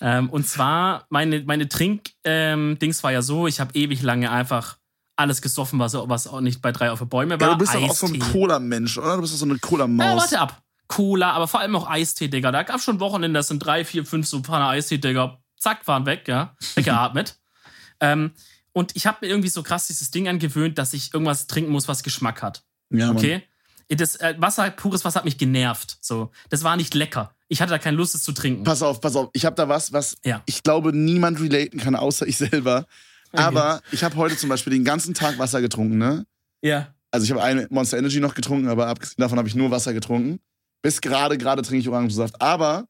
Ähm, 0.04 0.30
und 0.30 0.48
zwar, 0.48 1.06
meine, 1.10 1.44
meine 1.44 1.68
Trink-Dings 1.68 3.04
war 3.04 3.12
ja 3.12 3.22
so, 3.22 3.46
ich 3.46 3.60
habe 3.60 3.72
ewig 3.74 4.02
lange 4.02 4.32
einfach 4.32 4.78
alles 5.14 5.40
gesoffen, 5.42 5.78
was, 5.78 5.94
was 5.94 6.26
auch 6.26 6.40
nicht 6.40 6.60
bei 6.60 6.72
drei 6.72 6.90
auf 6.90 6.98
die 6.98 7.04
Bäume 7.04 7.38
war. 7.40 7.48
Ja, 7.50 7.54
du 7.54 7.58
bist 7.60 7.72
doch 7.72 7.82
auch 7.88 7.94
so 7.94 8.06
ein. 8.08 8.18
Cola-Mensch, 8.18 8.98
oder? 8.98 9.14
Du 9.14 9.20
bist 9.22 9.32
doch 9.32 9.38
so 9.38 9.44
eine 9.44 9.54
Ja, 9.54 9.60
Cola-Maus. 9.60 10.22
warte 10.22 10.40
ab. 10.40 10.60
Cola, 10.88 11.30
aber 11.30 11.46
vor 11.46 11.60
allem 11.60 11.76
auch 11.76 11.88
Eistee, 11.88 12.26
Digga. 12.26 12.50
Da 12.50 12.64
gab 12.64 12.80
schon 12.80 12.98
Wochenende, 12.98 13.38
das 13.38 13.46
sind 13.46 13.60
drei, 13.60 13.84
vier, 13.84 14.04
fünf 14.04 14.26
so 14.26 14.40
Pfanne 14.40 14.66
Eistee, 14.66 14.98
Digga. 14.98 15.38
Zack, 15.56 15.86
waren 15.86 16.04
weg, 16.04 16.26
ja. 16.26 16.56
Weggeatmet. 16.74 17.38
ähm, 18.00 18.32
und 18.72 18.96
ich 18.96 19.06
habe 19.06 19.18
mir 19.22 19.28
irgendwie 19.28 19.48
so 19.48 19.62
krass 19.62 19.86
dieses 19.86 20.10
Ding 20.10 20.28
angewöhnt, 20.28 20.78
dass 20.78 20.92
ich 20.94 21.12
irgendwas 21.12 21.46
trinken 21.46 21.70
muss, 21.72 21.88
was 21.88 22.02
Geschmack 22.02 22.42
hat. 22.42 22.64
ja, 22.90 23.08
Mann. 23.08 23.16
Okay? 23.16 23.42
Das 23.88 24.16
äh, 24.16 24.34
Wasser, 24.38 24.70
pures 24.70 25.04
Wasser 25.04 25.16
hat 25.18 25.24
mich 25.26 25.36
genervt. 25.36 25.98
So, 26.00 26.30
das 26.48 26.62
war 26.64 26.76
nicht 26.76 26.94
lecker. 26.94 27.34
Ich 27.48 27.60
hatte 27.60 27.70
da 27.70 27.78
keine 27.78 27.98
Lust, 27.98 28.14
es 28.14 28.22
zu 28.22 28.32
trinken. 28.32 28.64
Pass 28.64 28.80
auf, 28.82 29.02
pass 29.02 29.14
auf. 29.16 29.28
Ich 29.34 29.44
habe 29.44 29.54
da 29.56 29.68
was, 29.68 29.92
was 29.92 30.16
Ja. 30.24 30.42
ich 30.46 30.62
glaube, 30.62 30.96
niemand 30.96 31.38
relaten 31.40 31.78
kann, 31.78 31.94
außer 31.94 32.26
ich 32.26 32.38
selber. 32.38 32.86
Aber 33.32 33.82
ich 33.90 34.02
habe 34.04 34.16
heute 34.16 34.36
zum 34.36 34.48
Beispiel 34.48 34.72
den 34.72 34.84
ganzen 34.84 35.12
Tag 35.12 35.38
Wasser 35.38 35.60
getrunken, 35.60 35.98
ne? 35.98 36.26
Ja. 36.62 36.94
Also 37.10 37.24
ich 37.24 37.30
habe 37.30 37.42
eine 37.42 37.66
Monster 37.70 37.98
Energy 37.98 38.20
noch 38.20 38.34
getrunken, 38.34 38.68
aber 38.68 38.86
abgesehen 38.86 39.16
davon 39.18 39.36
habe 39.38 39.48
ich 39.48 39.54
nur 39.54 39.70
Wasser 39.70 39.92
getrunken. 39.92 40.40
Bis 40.80 41.00
gerade, 41.02 41.36
gerade 41.36 41.60
trinke 41.62 41.80
ich 41.82 41.88
Orangensaft. 41.88 42.40
Aber 42.40 42.88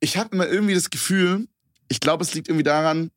ich 0.00 0.16
habe 0.16 0.30
immer 0.34 0.48
irgendwie 0.48 0.74
das 0.74 0.90
Gefühl, 0.90 1.46
ich 1.88 2.00
glaube, 2.00 2.24
es 2.24 2.34
liegt 2.34 2.48
irgendwie 2.48 2.64
daran, 2.64 3.10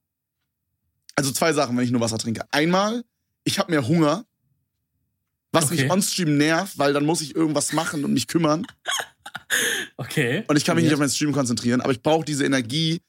also 1.17 1.31
zwei 1.31 1.51
Sachen, 1.51 1.75
wenn 1.75 1.83
ich 1.83 1.91
nur 1.91 1.99
Wasser 2.01 2.17
trinke. 2.17 2.45
Einmal, 2.51 3.03
ich 3.43 3.59
habe 3.59 3.71
mehr 3.71 3.85
Hunger, 3.87 4.23
was 5.51 5.65
Okay. 5.65 5.83
mich 5.83 5.91
on-stream 5.91 6.37
nervt, 6.37 6.77
weil 6.77 6.93
dann 6.93 7.05
muss 7.05 7.21
ich 7.21 7.35
irgendwas 7.35 7.73
machen 7.73 8.05
und 8.05 8.13
mich 8.13 8.27
kümmern. 8.27 8.65
Okay. 9.95 10.43
Und 10.47 10.57
ich 10.57 10.65
kann 10.65 10.75
mich 10.75 10.83
Ja. 10.83 10.89
nicht 10.89 10.93
auf 10.95 10.99
meinen 10.99 11.09
Stream 11.09 11.31
konzentrieren, 11.31 11.79
aber 11.81 11.91
ich 11.91 12.01
brauche 12.01 12.25
diese 12.25 12.43
Energie 12.45 13.01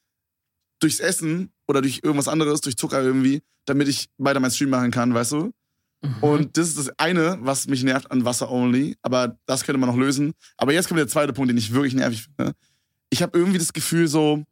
durchs 0.79 0.99
Essen 0.99 1.51
oder 1.67 1.81
durch 1.81 1.99
irgendwas 2.03 2.27
anderes, 2.29 2.61
durch 2.61 2.77
Zucker 2.77 3.01
irgendwie, 3.01 3.41
damit 3.65 3.87
ich 3.89 4.07
weiter 4.17 4.39
meinen 4.39 4.51
Stream 4.51 4.69
machen 4.69 4.89
kann, 4.89 5.13
weißt 5.13 5.33
du? 5.33 5.51
Mhm. 6.01 6.15
Und 6.21 6.57
das 6.57 6.69
ist 6.69 6.77
das 6.77 6.89
eine, 6.97 7.37
was 7.41 7.67
mich 7.67 7.83
nervt 7.83 8.09
an 8.09 8.23
Wasser 8.25 8.49
only, 8.49 8.95
aber 9.01 9.37
das 9.47 9.63
könnte 9.65 9.79
man 9.79 9.89
noch 9.89 9.97
lösen. 9.97 10.33
Aber 10.57 10.71
jetzt 10.71 10.87
kommt 10.87 10.99
der 10.99 11.09
zweite 11.09 11.33
Punkt, 11.33 11.49
den 11.49 11.57
ich 11.57 11.73
wirklich 11.73 11.93
nervig 11.93 12.23
finde. 12.23 12.53
Ich 13.09 13.21
habe 13.21 13.37
irgendwie 13.37 13.59
das 13.59 13.73
Gefühl 13.73 14.07
so, 14.07 14.43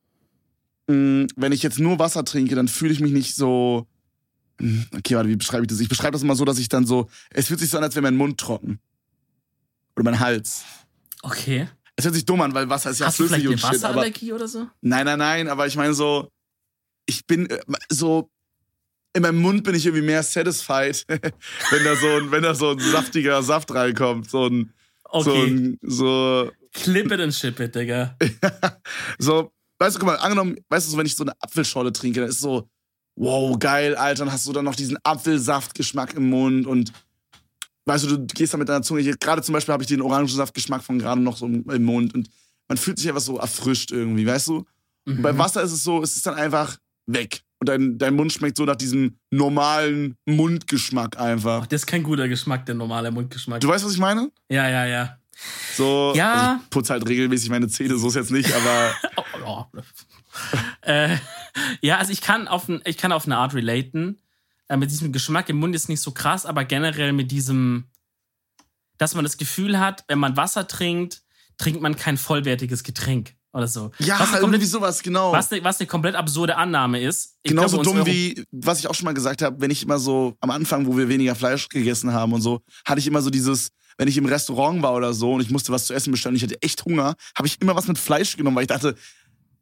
mh, 0.88 1.28
wenn 1.36 1.52
ich 1.52 1.64
jetzt 1.64 1.80
nur 1.80 2.00
Wasser 2.00 2.24
trinke, 2.26 2.56
dann 2.56 2.68
fühle 2.68 2.92
ich 2.94 3.00
mich 3.00 3.12
nicht 3.12 3.36
so. 3.36 3.88
Mh, 4.60 4.86
Okay, 4.98 5.16
warte, 5.16 5.30
wie 5.30 5.36
beschreibe 5.36 5.64
ich 5.64 5.68
das? 5.70 5.80
Ich 5.80 5.90
beschreibe 5.90 6.14
das 6.14 6.24
immer 6.24 6.36
so, 6.36 6.46
dass 6.46 6.58
ich 6.60 6.70
dann 6.70 6.86
so, 6.86 7.10
es 7.30 7.48
fühlt 7.48 7.60
sich 7.60 7.70
so 7.70 7.78
an, 7.78 7.84
als 7.84 7.96
wäre 7.96 8.04
mein 8.04 8.16
Mund 8.18 8.40
trocken. 8.40 8.80
Oder 9.96 10.04
mein 10.06 10.20
Hals. 10.20 10.64
Okay. 11.24 11.68
Es 11.96 12.06
hört 12.06 12.14
sich 12.14 12.26
dumm 12.26 12.42
an, 12.42 12.54
weil 12.54 12.70
Wasser 12.70 12.92
ist 12.92 13.00
ja 13.00 13.08
Hast 13.08 13.20
du 13.20 13.24
flüssig 13.28 13.46
eine 13.46 13.50
und 13.50 13.60
shit, 13.60 13.68
aber 13.70 13.76
Wasserallergie 13.96 14.34
oder 14.34 14.48
so? 14.48 14.68
Nein, 14.82 15.06
nein, 15.06 15.18
nein, 15.18 15.48
aber 15.48 15.66
ich 15.66 15.76
meine 15.76 15.94
so, 15.96 16.30
ich 17.08 17.26
bin 17.26 17.50
äh, 17.50 17.60
so, 17.90 18.30
in 19.14 19.24
meinem 19.24 19.42
Mund 19.42 19.64
bin 19.64 19.74
ich 19.74 19.86
irgendwie 19.86 20.06
mehr 20.06 20.22
satisfied, 20.22 21.06
wenn 21.10 21.84
da 21.84 21.96
so 21.96 22.08
ein, 22.18 22.32
wenn 22.32 22.44
da 22.44 22.54
so 22.54 22.72
ein 22.72 22.80
saftiger 22.80 23.42
Saft 23.42 23.74
reinkommt. 23.74 24.30
So 24.30 24.46
ein, 24.48 24.74
so 25.12 25.32
Okay. 25.32 25.48
ein, 25.48 25.80
so, 25.82 26.52
Clip 26.74 27.12
it 27.12 27.20
and 27.20 27.34
ship 27.34 27.60
it, 27.60 27.74
Digga. 27.74 28.16
so, 29.18 29.52
weißt 29.80 29.96
du, 29.96 30.00
guck 30.00 30.08
mal, 30.08 30.16
angenommen, 30.16 30.56
weißt 30.70 30.88
du, 30.88 30.92
so, 30.92 30.98
wenn 30.98 31.06
ich 31.06 31.16
so 31.16 31.24
eine 31.24 31.34
Apfelschorle 31.42 31.92
trinke, 31.94 32.20
dann 32.22 32.30
ist 32.30 32.40
so, 32.42 32.70
wow, 33.16 33.58
geil, 33.58 33.96
Alter, 33.96 34.26
dann 34.26 34.34
hast 34.34 34.48
du 34.48 34.54
dann 34.54 34.66
noch 34.66 34.76
diesen 34.76 34.98
Apfelsaftgeschmack 35.04 36.14
im 36.14 36.30
Mund 36.30 36.68
und 36.68 36.92
weißt 37.86 38.06
du, 38.06 38.18
du 38.18 38.26
gehst 38.28 38.54
da 38.54 38.58
mit 38.58 38.70
deiner 38.70 38.82
Zunge, 38.82 39.04
gerade 39.04 39.42
zum 39.42 39.54
Beispiel 39.54 39.74
habe 39.74 39.84
ich 39.84 39.88
den 39.90 40.02
Orangensaftgeschmack 40.02 40.84
von 40.84 41.00
gerade 41.00 41.22
noch 41.22 41.38
so 41.38 41.46
im, 41.46 41.84
Mund 41.84 42.14
und 42.14 42.30
man 42.68 42.78
fühlt 42.78 43.00
sich 43.00 43.08
einfach 43.08 43.22
so 43.22 43.38
erfrischt 43.38 43.92
irgendwie, 43.92 44.26
weißt 44.26 44.48
du? 44.50 44.66
Und 45.06 45.22
bei 45.22 45.32
Mhm. 45.32 45.38
Wasser 45.38 45.62
ist 45.64 45.72
es 45.72 45.84
so, 45.84 46.04
es 46.04 46.18
ist 46.18 46.26
dann 46.28 46.36
einfach 46.36 46.78
weg. 47.06 47.42
Und 47.60 47.70
dein, 47.70 47.98
dein 47.98 48.14
Mund 48.14 48.32
schmeckt 48.34 48.58
so 48.58 48.66
nach 48.66 48.76
diesem 48.76 49.18
normalen 49.32 50.16
Mundgeschmack 50.26 51.18
einfach. 51.18 51.62
Ach, 51.64 51.68
das 51.68 51.82
ist 51.84 51.88
kein 51.88 52.04
guter 52.04 52.28
Geschmack, 52.28 52.66
der 52.66 52.76
normale 52.76 53.10
Mundgeschmack. 53.10 53.62
Du 53.62 53.70
weißt, 53.70 53.86
was 53.86 53.94
ich 53.94 54.00
meine? 54.00 54.32
Ja, 54.50 54.70
ja, 54.70 54.86
ja. 54.86 55.18
So, 55.76 56.14
Ja. 56.16 56.34
Also 56.34 56.64
ich 56.64 56.70
putze 56.70 56.94
halt 56.94 57.08
regelmäßig 57.08 57.50
meine 57.50 57.68
Zähne, 57.68 57.98
so 57.98 58.08
ist 58.08 58.16
jetzt 58.16 58.32
nicht, 58.32 58.54
aber 58.54 58.94
Oh, 59.18 59.24
oh. 59.46 59.80
äh, 60.82 61.18
ja, 61.82 61.98
also 61.98 62.12
ich 62.12 62.22
kann 62.22 62.48
auf, 62.48 62.70
ich 62.86 62.98
kann 62.98 63.12
auf 63.12 63.26
eine 63.26 63.38
Art 63.38 63.54
relaten. 63.54 64.20
Äh, 64.68 64.78
mit 64.78 64.92
diesem 64.92 65.12
Geschmack 65.12 65.50
im 65.50 65.58
Mund 65.58 65.76
ist 65.76 65.90
nicht 65.90 66.02
so 66.02 66.12
krass, 66.12 66.46
aber 66.46 66.66
generell 66.66 67.14
mit 67.14 67.32
diesem, 67.32 67.86
dass 68.98 69.16
man 69.16 69.24
das 69.24 69.38
Gefühl 69.38 69.80
hat, 69.80 70.04
wenn 70.08 70.20
man 70.20 70.38
Wasser 70.38 70.68
trinkt, 70.68 71.24
trinkt 71.58 71.82
man 71.82 71.96
kein 71.96 72.18
vollwertiges 72.18 72.84
Getränk 72.84 73.36
oder 73.54 73.68
so. 73.68 73.92
ja, 74.00 74.20
was 74.20 74.30
eine, 74.30 74.38
irgendwie 74.38 74.42
komplett, 74.42 74.70
sowas, 74.70 75.02
genau. 75.02 75.32
was 75.32 75.52
eine, 75.52 75.64
was 75.64 75.80
eine 75.80 75.88
komplett 75.88 76.16
absurde 76.16 76.58
Annahme 76.58 77.02
ist. 77.02 77.38
Ich 77.42 77.52
Genauso 77.52 77.80
glaube, 77.80 78.00
dumm 78.00 78.06
wie, 78.06 78.44
was 78.52 78.80
ich 78.80 78.88
auch 78.88 78.94
schon 78.94 79.06
mal 79.06 79.14
gesagt 79.14 79.42
habe, 79.42 79.60
wenn 79.60 79.72
ich 79.72 79.84
immer 79.84 79.98
so 79.98 80.36
am 80.42 80.52
Anfang, 80.52 80.86
wo 80.86 80.96
wir 80.96 81.10
weniger 81.10 81.34
Fleisch 81.34 81.68
gegessen 81.70 82.14
haben 82.14 82.34
und 82.34 82.42
so, 82.42 82.62
hatte 82.86 83.00
ich 83.00 83.08
immer 83.08 83.22
so 83.22 83.30
dieses, 83.30 83.70
wenn 83.98 84.08
ich 84.08 84.18
im 84.18 84.26
Restaurant 84.26 84.82
war 84.82 84.94
oder 84.94 85.14
so 85.14 85.34
und 85.34 85.42
ich 85.42 85.50
musste 85.50 85.72
was 85.72 85.86
zu 85.86 85.94
essen 85.94 86.12
bestellen 86.12 86.34
und 86.34 86.38
ich 86.38 86.44
hatte 86.44 86.62
echt 86.62 86.86
Hunger, 86.86 87.16
habe 87.36 87.48
ich 87.48 87.62
immer 87.62 87.76
was 87.76 87.88
mit 87.88 87.98
Fleisch 87.98 88.38
genommen, 88.38 88.56
weil 88.56 88.64
ich 88.64 88.68
dachte, 88.70 88.96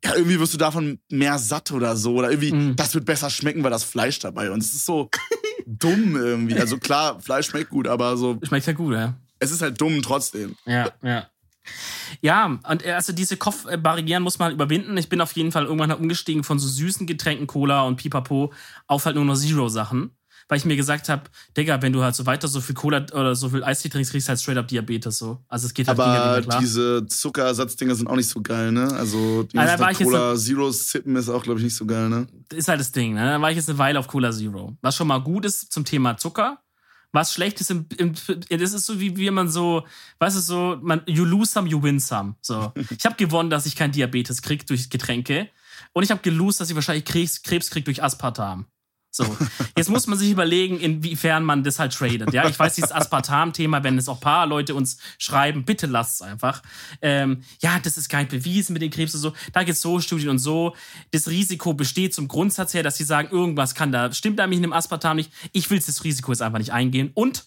ja, 0.04 0.14
irgendwie 0.16 0.40
wirst 0.40 0.54
du 0.54 0.58
davon 0.58 1.00
mehr 1.10 1.40
satt 1.40 1.72
oder 1.72 1.96
so. 1.96 2.16
Oder 2.16 2.30
irgendwie, 2.30 2.52
Mm. 2.52 2.76
das 2.76 2.94
wird 2.94 3.06
besser 3.06 3.30
schmecken, 3.30 3.64
weil 3.64 3.72
das 3.72 3.84
Fleisch 3.84 4.20
dabei. 4.20 4.52
Und 4.52 4.60
es 4.62 4.74
ist 4.76 4.86
so 4.86 5.10
dumm 5.66 6.16
irgendwie. 6.16 6.60
Also 6.60 6.78
klar, 6.78 7.20
Fleisch 7.22 7.48
schmeckt 7.48 7.70
gut, 7.72 7.88
aber 7.88 8.16
so, 8.18 8.38
Schmeckt 8.44 8.68
ja 8.68 8.74
gut, 8.74 8.94
ja. 8.94 9.16
es 9.40 9.50
ist 9.52 9.62
halt 9.62 9.80
dumm 9.82 10.02
trotzdem. 10.04 10.56
Ja, 10.66 10.92
ja. 11.02 11.28
Ja, 12.22 12.60
und 12.70 12.86
also 12.86 13.12
diese 13.14 13.38
Kopfbarrieren 13.38 14.22
muss 14.22 14.38
man 14.38 14.48
halt 14.48 14.54
überwinden. 14.56 14.96
Ich 14.98 15.10
bin 15.10 15.20
auf 15.22 15.32
jeden 15.34 15.52
Fall 15.52 15.66
irgendwann 15.66 15.90
halt 15.90 16.00
umgestiegen 16.00 16.44
von 16.44 16.60
so 16.60 16.68
süßen 16.68 17.08
Getränken, 17.08 17.48
Cola 17.48 17.82
und 17.84 17.96
Pipapo, 17.96 18.54
auf 18.86 19.06
halt 19.06 19.16
nur 19.16 19.26
noch 19.26 19.36
Zero-Sachen. 19.36 20.12
Weil 20.48 20.60
ich 20.60 20.66
mir 20.66 20.76
gesagt 20.76 21.10
habe, 21.10 21.24
Digga, 21.58 21.82
wenn 21.82 21.92
du 21.92 22.04
halt 22.04 22.14
so 22.14 22.26
weiter 22.28 22.48
so 22.48 22.62
viel 22.62 22.76
Cola 22.76 23.04
oder 23.14 23.36
so 23.36 23.50
viel 23.50 23.64
Eistee 23.64 23.90
trinkst, 23.90 24.12
kriegst 24.12 24.28
du 24.28 24.30
halt 24.30 24.40
straight 24.40 24.58
up 24.58 24.68
Diabetes 24.68 25.18
so. 25.18 25.44
Also 25.48 25.66
es 25.66 25.74
geht 25.74 25.88
halt 25.88 26.00
Aber 26.00 26.42
klar. 26.42 26.60
diese 26.60 27.08
Zuckerersatzdinger 27.08 27.96
sind 27.96 28.08
auch 28.08 28.16
nicht 28.16 28.30
so 28.30 28.42
geil, 28.42 28.72
ne? 28.72 28.88
Also 28.94 29.44
die 29.44 29.58
da 29.58 29.90
jetzt 29.90 30.04
Cola 30.04 30.36
Zero 30.36 30.72
Sippen 30.72 31.16
ist 31.16 31.30
auch, 31.30 31.42
glaube 31.42 31.60
ich, 31.60 31.64
nicht 31.64 31.76
so 31.76 31.86
geil, 31.86 32.10
ne? 32.10 32.28
ist 32.54 32.68
halt 32.68 32.80
das 32.80 32.92
Ding, 32.92 33.16
ne? 33.16 33.26
Da 33.26 33.42
war 33.42 33.50
ich 33.50 33.58
jetzt 33.58 33.70
eine 33.70 33.80
Weile 33.80 33.98
auf 34.00 34.08
Cola 34.08 34.32
Zero. 34.32 34.78
Was 34.82 34.96
schon 34.96 35.08
mal 35.08 35.20
gut 35.20 35.46
ist 35.46 35.72
zum 35.72 35.84
Thema 35.84 36.18
Zucker. 36.18 36.60
Was 37.12 37.34
schlecht 37.34 37.62
ist, 37.62 37.72
im, 37.72 37.88
im, 37.98 38.14
das 38.50 38.74
ist 38.74 38.86
so 38.86 39.00
wie, 39.00 39.16
wie 39.16 39.32
man 39.32 39.48
so, 39.48 39.86
weißt 40.20 40.36
du, 40.36 40.42
so, 40.42 40.78
man, 40.82 41.02
you 41.06 41.24
lose 41.24 41.50
some, 41.50 41.68
you 41.68 41.82
win 41.82 42.00
some. 42.00 42.36
So. 42.42 42.74
Ich 42.98 43.06
habe 43.06 43.16
gewonnen, 43.16 43.50
dass 43.50 43.66
ich 43.66 43.76
kein 43.76 43.92
Diabetes 43.94 44.42
krieg 44.42 44.68
durch 44.68 44.90
Getränke. 44.90 45.50
Und 45.94 46.04
ich 46.04 46.12
habe 46.12 46.22
gelost, 46.22 46.60
dass 46.60 46.70
ich 46.70 46.76
wahrscheinlich 46.76 47.06
Krebs, 47.06 47.42
Krebs 47.42 47.70
krieg 47.70 47.86
durch 47.86 48.04
Aspartam. 48.04 48.66
So. 49.16 49.38
Jetzt 49.78 49.90
muss 49.90 50.08
man 50.08 50.20
sich 50.20 50.30
überlegen, 50.30 50.78
inwiefern 50.78 51.44
man 51.44 51.64
das 51.64 51.80
halt 51.80 51.94
tradet. 51.94 52.34
Ja, 52.34 52.50
ich 52.50 52.60
weiß, 52.60 52.76
dieses 52.76 52.92
Aspartam-Thema, 52.92 53.82
wenn 53.84 53.98
es 53.98 54.10
auch 54.10 54.18
ein 54.18 54.22
paar 54.22 54.46
Leute 54.46 54.76
uns 54.76 54.98
schreiben, 55.18 55.64
bitte 55.64 55.88
lasst 55.88 56.16
es 56.16 56.22
einfach. 56.22 56.62
Ähm, 57.02 57.44
ja, 57.62 57.80
das 57.80 57.98
ist 57.98 58.10
gar 58.10 58.20
nicht 58.20 58.32
bewiesen 58.32 58.74
mit 58.74 58.82
den 58.82 58.92
Krebs 58.92 59.16
und 59.16 59.22
so. 59.22 59.34
Da 59.54 59.64
gibt 59.64 59.78
es 59.78 59.82
so 59.82 60.02
Studien 60.02 60.30
und 60.30 60.40
so. 60.40 60.76
Das 61.12 61.30
Risiko 61.30 61.74
besteht 61.74 62.14
zum 62.14 62.28
Grundsatz 62.28 62.74
her, 62.74 62.84
dass 62.84 62.98
sie 62.98 63.06
sagen, 63.06 63.30
irgendwas 63.32 63.74
kann 63.74 63.94
da, 63.94 64.12
stimmt 64.12 64.38
da 64.38 64.48
mich 64.48 64.58
in 64.58 64.64
dem 64.64 64.74
Aspartam 64.74 65.16
nicht. 65.16 65.32
Ich 65.54 65.70
will 65.70 65.80
das 65.80 66.04
Risiko 66.04 66.34
jetzt 66.34 66.42
einfach 66.42 66.60
nicht 66.60 66.74
eingehen. 66.74 67.12
Und 67.14 67.46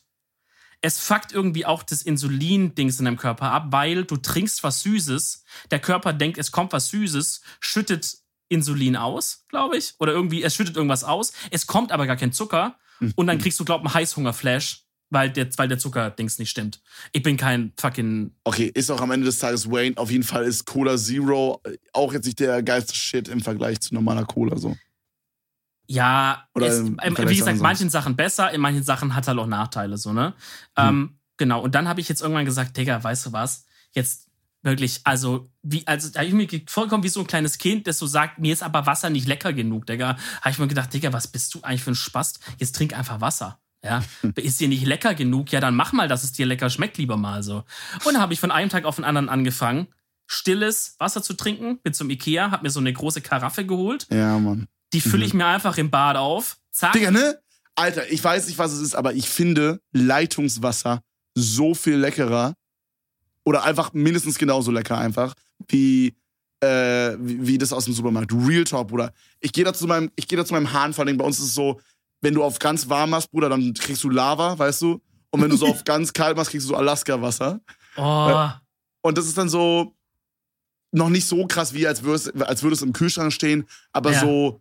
es 0.81 0.99
fuckt 1.01 1.33
irgendwie 1.33 1.67
auch 1.67 1.83
das 1.83 2.03
Insulin-Dings 2.03 2.99
in 2.99 3.05
deinem 3.05 3.17
Körper 3.19 3.51
ab, 3.51 3.67
weil 3.71 4.05
du 4.05 4.17
trinkst 4.17 4.63
was 4.63 4.81
Süßes, 4.81 5.45
der 5.71 5.81
Körper 5.81 6.13
denkt, 6.13 6.39
es 6.39 6.51
kommt 6.51 6.73
was 6.73 6.89
Süßes, 6.89 7.43
schüttet 7.61 8.17
Insulin 8.49 8.97
aus, 8.97 9.45
glaube 9.49 9.77
ich. 9.77 9.95
Oder 9.99 10.13
irgendwie, 10.13 10.43
es 10.43 10.55
schüttet 10.55 10.77
irgendwas 10.77 11.05
aus. 11.05 11.33
Es 11.51 11.67
kommt 11.67 11.93
aber 11.93 12.07
gar 12.07 12.17
kein 12.17 12.33
Zucker. 12.33 12.77
Und 13.15 13.29
dann 13.29 13.39
kriegst 13.39 13.61
du, 13.61 13.65
glaub 13.65 13.83
ich, 13.83 13.87
einen 13.87 13.95
Heißhunger-Flash, 13.95 14.85
weil 15.11 15.31
der, 15.31 15.49
weil 15.57 15.69
der 15.69 15.79
Zucker-Dings 15.79 16.39
nicht 16.41 16.51
stimmt. 16.51 16.81
Ich 17.13 17.23
bin 17.23 17.37
kein 17.37 17.73
fucking. 17.79 18.33
Okay, 18.43 18.73
ist 18.75 18.91
auch 18.91 19.01
am 19.01 19.13
Ende 19.13 19.27
des 19.27 19.39
Tages 19.39 19.71
Wayne. 19.71 19.97
Auf 19.97 20.11
jeden 20.11 20.25
Fall 20.25 20.45
ist 20.45 20.65
Cola 20.65 20.97
Zero 20.97 21.63
auch 21.93 22.13
jetzt 22.13 22.25
nicht 22.25 22.41
der 22.41 22.63
geilste 22.63 22.95
Shit 22.95 23.29
im 23.29 23.41
Vergleich 23.41 23.81
zu 23.81 23.95
normaler 23.95 24.25
Cola 24.25 24.57
so. 24.57 24.77
Ja, 25.87 26.49
Oder 26.55 26.67
es, 26.67 26.79
im 26.81 26.99
ähm, 27.01 27.17
wie 27.17 27.37
gesagt, 27.37 27.61
manchen 27.61 27.89
Sachen 27.89 28.17
besser, 28.17 28.51
in 28.51 28.61
manchen 28.61 28.83
Sachen 28.83 29.15
hat 29.15 29.27
halt 29.27 29.39
auch 29.39 29.47
Nachteile, 29.47 29.97
so, 29.97 30.13
ne? 30.13 30.35
Hm. 30.77 30.89
Ähm, 30.89 31.19
Genau, 31.39 31.63
und 31.63 31.75
dann 31.75 31.89
habe 31.89 32.01
ich 32.01 32.09
jetzt 32.09 32.21
irgendwann 32.21 32.45
gesagt, 32.45 32.77
Digga, 32.77 33.03
weißt 33.03 33.27
du 33.27 33.33
was? 33.33 33.65
Jetzt 33.93 34.28
wirklich, 34.69 35.01
also, 35.05 35.49
wie, 35.63 35.87
also, 35.87 36.09
da 36.11 36.21
habe 36.21 36.29
ich 36.29 36.35
mir 36.35 36.49
vorgekommen 36.67 37.05
wie 37.05 37.09
so 37.09 37.21
ein 37.21 37.27
kleines 37.27 37.59
Kind, 37.59 37.87
das 37.87 37.99
so 37.99 38.07
sagt, 38.07 38.39
mir 38.39 38.53
ist 38.53 38.63
aber 38.63 38.87
Wasser 38.87 39.11
nicht 39.11 39.27
lecker 39.27 39.53
genug, 39.53 39.87
Digga. 39.87 40.17
Habe 40.41 40.51
ich 40.51 40.59
mir 40.59 40.69
gedacht, 40.69 40.93
Digga, 40.93 41.13
was 41.13 41.29
bist 41.29 41.55
du 41.55 41.63
eigentlich 41.63 41.83
für 41.83 41.93
ein 41.93 41.97
Spast? 41.97 42.41
Jetzt 42.59 42.77
trink 42.77 42.97
einfach 42.97 43.21
Wasser. 43.21 43.61
Ja, 43.85 44.03
ist 44.37 44.61
dir 44.61 44.69
nicht 44.69 44.87
lecker 44.87 45.15
genug? 45.15 45.53
Ja, 45.53 45.61
dann 45.61 45.77
mach 45.77 45.93
mal, 45.93 46.09
dass 46.09 46.25
es 46.25 46.33
dir 46.33 46.47
lecker 46.47 46.71
schmeckt, 46.71 46.99
lieber 46.99 47.17
mal 47.17 47.43
so. 47.43 47.65
Und 48.05 48.19
habe 48.19 48.33
ich 48.33 48.41
von 48.41 48.51
einem 48.51 48.71
Tag 48.71 48.85
auf 48.85 48.97
den 48.97 49.05
anderen 49.05 49.29
angefangen, 49.29 49.89
stilles 50.27 50.97
Wasser 50.99 51.23
zu 51.23 51.35
trinken. 51.35 51.79
Bin 51.79 51.95
zum 51.95 52.11
Ikea, 52.11 52.51
hab 52.51 52.63
mir 52.63 52.71
so 52.71 52.81
eine 52.81 52.93
große 52.93 53.21
Karaffe 53.21 53.65
geholt. 53.67 54.07
Ja, 54.11 54.39
Mann. 54.39 54.69
Die 54.93 55.01
fülle 55.01 55.25
ich 55.25 55.35
mir 55.35 55.47
einfach 55.47 55.77
im 55.79 55.91
Bad 55.91 56.17
auf. 56.17 56.59
Zack. 56.73 56.93
Digga, 56.93 57.11
ne? 57.11 57.39
Alter, 57.75 58.11
ich 58.11 58.23
weiß 58.23 58.49
nicht, 58.49 58.59
was 58.59 58.73
es 58.73 58.81
ist, 58.81 58.95
aber 58.95 59.15
ich 59.15 59.29
finde 59.29 59.81
Leitungswasser 59.93 61.03
so 61.35 61.75
viel 61.75 61.97
leckerer 61.97 62.55
oder 63.49 63.65
einfach 63.65 63.93
mindestens 63.95 64.39
genauso 64.39 64.71
lecker 64.71 64.99
einfach 64.99 65.35
wie 65.69 66.15
äh, 66.61 67.17
wie, 67.21 67.47
wie 67.47 67.59
das 67.59 67.73
aus 67.73 67.85
dem 67.87 67.95
Supermarkt. 67.95 68.33
Real 68.33 68.65
Talk, 68.65 68.89
Bruder. 68.89 69.13
Ich 69.41 69.53
gehe 69.53 69.65
da 69.65 69.73
zu 69.73 69.87
meinem, 69.87 70.11
ich 70.17 70.27
gehe 70.29 70.37
da 70.37 70.45
zu 70.45 70.53
meinem 70.55 70.73
Hahn, 70.73 70.93
vor 70.93 71.05
allem 71.07 71.17
bei 71.17 71.25
uns 71.25 71.39
ist 71.39 71.47
es 71.47 71.55
so, 71.55 71.81
wenn 72.21 72.35
du 72.35 72.43
auf 72.43 72.59
ganz 72.59 72.89
warm 72.89 73.11
machst, 73.11 73.31
Bruder, 73.31 73.49
dann 73.49 73.73
kriegst 73.75 74.03
du 74.03 74.11
Lava, 74.11 74.59
weißt 74.59 74.83
du? 74.83 75.01
Und 75.31 75.41
wenn 75.41 75.51
du 75.51 75.57
so 75.57 75.67
auf 75.71 75.85
ganz 75.85 76.13
kalt 76.13 76.37
machst, 76.37 76.51
kriegst 76.51 76.65
du 76.67 76.71
so 76.71 76.77
Alaska-Wasser. 76.77 77.61
Oh, 77.97 78.49
Und 79.03 79.17
das 79.19 79.27
ist 79.27 79.39
dann 79.39 79.49
so 79.49 79.95
noch 80.93 81.11
nicht 81.11 81.27
so 81.27 81.47
krass, 81.47 81.73
wie 81.75 81.87
als 81.87 82.03
würde 82.03 82.17
es, 82.17 82.41
als 82.43 82.63
würde 82.63 82.75
es 82.75 82.83
im 82.83 82.93
Kühlschrank 82.93 83.33
stehen, 83.33 83.65
aber 83.93 84.13
Ja. 84.13 84.21
so, 84.21 84.61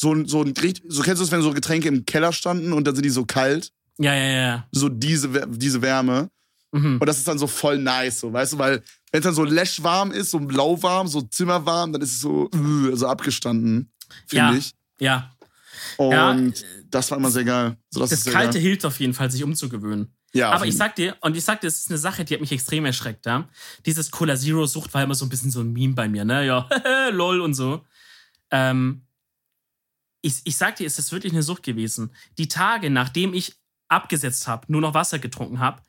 so, 0.00 0.14
ein- 0.14 0.26
so, 0.26 0.42
ein, 0.42 0.54
so 0.88 1.02
kennst 1.02 1.20
du 1.20 1.24
es, 1.24 1.30
wenn 1.30 1.42
so 1.42 1.52
Getränke 1.52 1.88
im 1.88 2.06
Keller 2.06 2.32
standen 2.32 2.72
und 2.72 2.84
dann 2.86 2.94
sind 2.94 3.04
die 3.04 3.10
so 3.10 3.26
kalt? 3.26 3.72
ja, 3.98 4.14
ja, 4.14 4.28
ja. 4.40 4.68
So 4.72 4.88
diese, 4.88 5.28
diese 5.48 5.82
Wärme. 5.82 6.30
Mhm. 6.72 6.98
Und 7.00 7.06
das 7.06 7.18
ist 7.18 7.26
dann 7.28 7.38
so 7.38 7.46
voll 7.46 7.78
nice, 7.78 8.20
so, 8.20 8.32
weißt 8.32 8.52
du, 8.54 8.58
weil 8.58 8.82
wenn 9.12 9.18
es 9.20 9.24
dann 9.24 9.34
so 9.34 9.44
läschwarm 9.44 10.12
ist, 10.12 10.30
so 10.30 10.38
lauwarm, 10.38 11.08
so 11.08 11.20
zimmerwarm, 11.22 11.92
dann 11.92 12.00
ist 12.02 12.12
es 12.12 12.20
so, 12.20 12.48
äh, 12.50 12.94
so 12.96 13.08
abgestanden, 13.08 13.90
finde 14.26 14.52
Ja. 14.52 14.54
ich. 14.54 14.72
Ja, 15.00 15.32
Und 15.96 16.60
Ja. 16.60 16.66
das 16.90 17.10
war 17.10 17.18
immer 17.18 17.30
sehr 17.30 17.44
geil. 17.44 17.76
So, 17.90 18.00
das 18.00 18.10
das 18.10 18.22
sehr 18.24 18.32
Kalte 18.32 18.54
geil. 18.54 18.62
hilft 18.62 18.84
auf 18.84 19.00
jeden 19.00 19.14
Fall, 19.14 19.30
sich 19.30 19.42
umzugewöhnen. 19.42 20.14
Ja, 20.32 20.50
Aber 20.52 20.64
ich 20.66 20.76
sag 20.76 20.94
dir, 20.94 21.16
und 21.22 21.36
ich 21.36 21.44
sag 21.44 21.60
dir, 21.60 21.66
es 21.66 21.78
ist 21.78 21.88
eine 21.90 21.98
Sache, 21.98 22.24
die 22.24 22.34
hat 22.34 22.40
mich 22.40 22.52
extrem 22.52 22.84
erschreckt, 22.84 23.26
ja. 23.26 23.48
Dieses 23.84 24.12
Cola 24.12 24.36
Zero 24.36 24.64
Sucht 24.66 24.94
war 24.94 25.02
immer 25.02 25.16
so 25.16 25.24
ein 25.24 25.28
bisschen 25.28 25.50
so 25.50 25.60
ein 25.60 25.72
Meme 25.72 25.94
bei 25.94 26.08
mir, 26.08 26.24
ne? 26.24 26.46
Ja, 26.46 26.68
lol 27.10 27.40
und 27.40 27.54
so. 27.54 27.84
Ähm, 28.52 29.06
ich, 30.22 30.40
ich 30.44 30.56
sag 30.56 30.76
dir, 30.76 30.86
es 30.86 30.98
ist 30.98 31.10
wirklich 31.12 31.32
eine 31.32 31.42
Sucht 31.42 31.62
gewesen. 31.64 32.14
Die 32.38 32.46
Tage, 32.48 32.90
nachdem 32.90 33.34
ich 33.34 33.54
abgesetzt 33.88 34.46
habe, 34.46 34.66
nur 34.70 34.80
noch 34.80 34.94
Wasser 34.94 35.18
getrunken 35.18 35.58
habe, 35.58 35.82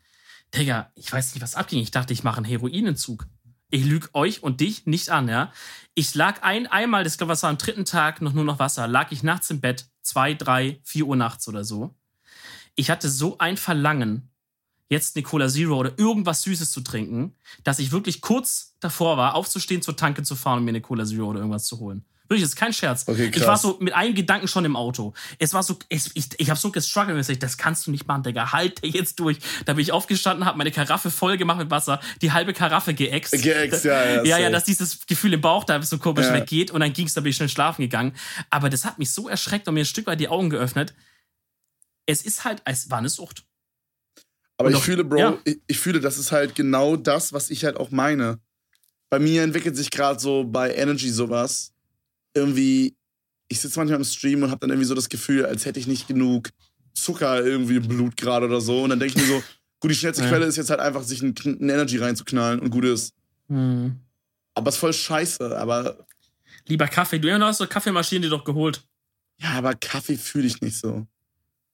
Digga, 0.56 0.92
ich 0.96 1.12
weiß 1.12 1.34
nicht, 1.34 1.42
was 1.42 1.56
abging. 1.56 1.80
Ich 1.80 1.92
dachte, 1.92 2.14
ich 2.14 2.24
mache 2.24 2.38
einen 2.38 2.46
Heroinentzug. 2.46 3.28
Ich 3.70 3.86
lüge 3.86 4.10
euch 4.14 4.44
und 4.44 4.60
dich 4.60 4.86
nicht 4.86 5.10
an, 5.10 5.30
ja. 5.30 5.52
Ich 5.96 6.14
lag 6.14 6.44
ein, 6.44 6.68
einmal, 6.68 7.06
das 7.06 7.18
glaube 7.18 7.34
ich, 7.34 7.42
war 7.42 7.50
am 7.50 7.58
dritten 7.58 7.86
Tag, 7.86 8.22
noch 8.22 8.34
nur 8.34 8.44
noch 8.44 8.60
Wasser, 8.60 8.88
lag 8.88 9.12
ich 9.12 9.24
nachts 9.24 9.50
im 9.50 9.62
Bett, 9.62 9.88
zwei, 10.02 10.34
drei, 10.34 10.82
vier 10.84 11.08
Uhr 11.08 11.16
nachts 11.16 11.48
oder 11.48 11.64
so. 11.64 11.96
Ich 12.76 12.90
hatte 12.90 13.10
so 13.10 13.38
ein 13.38 13.56
Verlangen, 13.56 14.30
jetzt 14.90 15.16
eine 15.16 15.24
Cola 15.24 15.48
Zero 15.48 15.78
oder 15.78 15.98
irgendwas 15.98 16.42
Süßes 16.42 16.72
zu 16.72 16.82
trinken, 16.82 17.34
dass 17.64 17.80
ich 17.80 17.94
wirklich 17.94 18.20
kurz 18.20 18.76
davor 18.82 19.16
war, 19.16 19.36
aufzustehen, 19.36 19.82
zur 19.82 19.96
Tanke 19.96 20.24
zu 20.24 20.36
fahren 20.36 20.60
und 20.60 20.66
mir 20.66 20.72
eine 20.72 20.82
Cola 20.82 21.06
Zero 21.06 21.28
oder 21.28 21.40
irgendwas 21.40 21.66
zu 21.66 21.80
holen. 21.80 22.06
Wirklich, 22.32 22.44
das 22.44 22.52
ist 22.52 22.56
kein 22.56 22.72
Scherz. 22.72 23.04
Okay, 23.06 23.30
ich 23.36 23.46
war 23.46 23.58
so 23.58 23.76
mit 23.82 23.94
einem 23.94 24.16
Gedanken 24.16 24.48
schon 24.48 24.64
im 24.64 24.78
Auto. 24.78 25.14
Es 25.38 25.54
war 25.54 25.64
so, 25.64 25.78
es, 25.90 26.12
ich, 26.14 26.30
ich 26.38 26.50
habe 26.50 26.58
so 26.58 26.72
gestruggelt, 26.72 27.12
und 27.12 27.18
gesagt, 27.18 27.44
das 27.44 27.58
kannst 27.58 27.86
du 27.86 27.92
nicht 27.92 28.08
machen, 28.08 28.24
Digga, 28.24 28.54
halt 28.54 28.80
jetzt 28.86 29.20
durch. 29.20 29.38
Da 29.66 29.74
bin 29.74 29.82
ich 29.82 29.92
aufgestanden, 29.92 30.46
habe 30.46 30.58
meine 30.58 30.72
Karaffe 30.72 31.12
voll 31.12 31.36
gemacht 31.36 31.60
mit 31.60 31.70
Wasser, 31.70 32.00
die 32.22 32.32
halbe 32.32 32.54
Karaffe 32.54 32.94
geäxt. 32.94 33.34
Geäxt, 33.34 33.84
ja, 33.84 34.06
ja, 34.06 34.24
Ja, 34.24 34.38
ja, 34.38 34.50
dass 34.50 34.64
dieses 34.64 35.06
Gefühl 35.06 35.34
im 35.34 35.42
Bauch 35.42 35.66
da 35.66 35.84
so 35.84 35.98
komisch 35.98 36.28
Ja. 36.28 36.34
weggeht 36.34 36.72
und 36.72 36.80
dann 36.80 36.94
ging's, 36.94 37.14
da 37.14 37.20
bin 37.20 37.32
ich 37.32 37.36
schnell 37.36 37.50
schlafen 37.50 37.82
gegangen. 37.82 38.14
Aber 38.50 38.70
das 38.70 38.86
hat 38.86 38.98
mich 38.98 39.12
so 39.12 39.28
erschreckt 39.28 39.68
und 39.68 39.74
mir 39.74 39.82
ein 39.82 39.86
Stück 39.86 40.08
weit 40.08 40.22
die 40.22 40.30
Augen 40.30 40.50
geöffnet. 40.50 40.94
Es 42.06 42.22
ist 42.22 42.46
halt, 42.46 42.62
es 42.64 42.90
war 42.90 43.00
eine 43.00 43.10
Sucht. 43.10 43.44
Aber 44.56 44.70
Und 44.70 44.76
ich 44.78 44.82
fühle, 44.82 45.04
Bro, 45.04 45.18
ja. 45.18 45.38
ich, 45.44 45.60
ich 45.68 45.80
fühle, 45.80 46.00
das 46.00 46.18
ist 46.18 46.32
halt 46.32 46.56
genau 46.56 46.96
das, 46.96 47.34
was 47.34 47.50
ich 47.50 47.66
halt 47.66 47.76
auch 47.76 47.92
meine. 47.92 48.40
Bei 49.10 49.20
mir 49.20 49.44
entwickelt 49.44 49.76
sich 49.76 49.92
gerade 49.92 50.18
so 50.18 50.46
bei 50.46 50.74
Energy 50.74 51.10
sowas. 51.10 51.74
Irgendwie, 52.34 52.96
ich 53.48 53.60
sitze 53.60 53.78
manchmal 53.80 54.00
im 54.00 54.06
Stream 54.06 54.44
und 54.44 54.52
habe 54.52 54.60
dann 54.62 54.70
irgendwie 54.70 54.88
so 54.88 54.96
das 54.96 55.10
Gefühl, 55.10 55.46
als 55.46 55.66
hätte 55.66 55.80
ich 55.80 55.88
nicht 55.88 56.08
genug 56.08 56.50
Zucker 56.94 57.44
irgendwie 57.46 57.76
im 57.78 57.88
Blut 57.88 58.18
gerade 58.18 58.46
oder 58.46 58.62
so. 58.62 58.84
Und 58.84 58.90
dann 58.92 59.00
denke 59.00 59.16
ich 59.18 59.22
mir 59.28 59.28
so, 59.36 59.44
gut, 59.80 59.92
die 59.92 59.96
schnellste 59.96 60.24
Ja. 60.24 60.30
Quelle 60.30 60.46
ist 60.46 60.56
jetzt 60.58 60.70
halt 60.70 60.80
einfach, 60.80 61.04
sich 61.04 61.22
ein, 61.22 61.34
ein 61.46 61.70
Energy 61.70 61.98
reinzuknallen 61.98 62.60
und 62.60 62.70
gut 62.70 62.86
ist. 62.86 63.14
Hm. 63.48 63.96
Aber 64.54 64.70
ist 64.70 64.78
voll 64.78 64.94
scheiße. 64.94 65.58
Aber 65.58 66.06
Lieber 66.68 66.88
Kaffee. 66.88 67.20
Du 67.20 67.32
hast 67.32 67.58
so 67.58 67.68
Kaffeemaschinen 67.68 68.22
dir 68.24 68.30
doch 68.30 68.44
geholt. 68.44 68.84
ja, 69.40 69.50
aber 69.54 69.74
Kaffee 69.74 70.18
fühle 70.18 70.48
ich 70.48 70.62
nicht 70.62 70.78
so. 70.78 71.08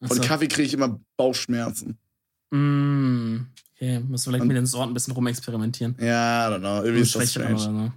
Von 0.02 0.18
Achso. 0.20 0.22
Kaffee 0.22 0.48
kriege 0.48 0.68
ich 0.68 0.74
immer 0.74 1.00
Bauchschmerzen. 1.18 1.98
Mm. 2.52 3.38
Okay, 3.76 4.00
musst 4.00 4.26
du 4.26 4.30
vielleicht 4.32 4.42
Und- 4.44 4.48
mit 4.48 4.58
den 4.58 4.66
Sorten 4.66 4.92
ein 4.92 4.94
bisschen 4.94 5.14
rumexperimentieren. 5.14 5.96
Ja, 6.00 6.48
I 6.50 6.54
don't 6.54 6.60
know. 6.60 6.78
Irgendwie 6.84 7.02
ist 7.02 7.16
das 7.16 7.34
Schwächere 7.34 7.52
oder 7.54 7.60
strange. 7.60 7.94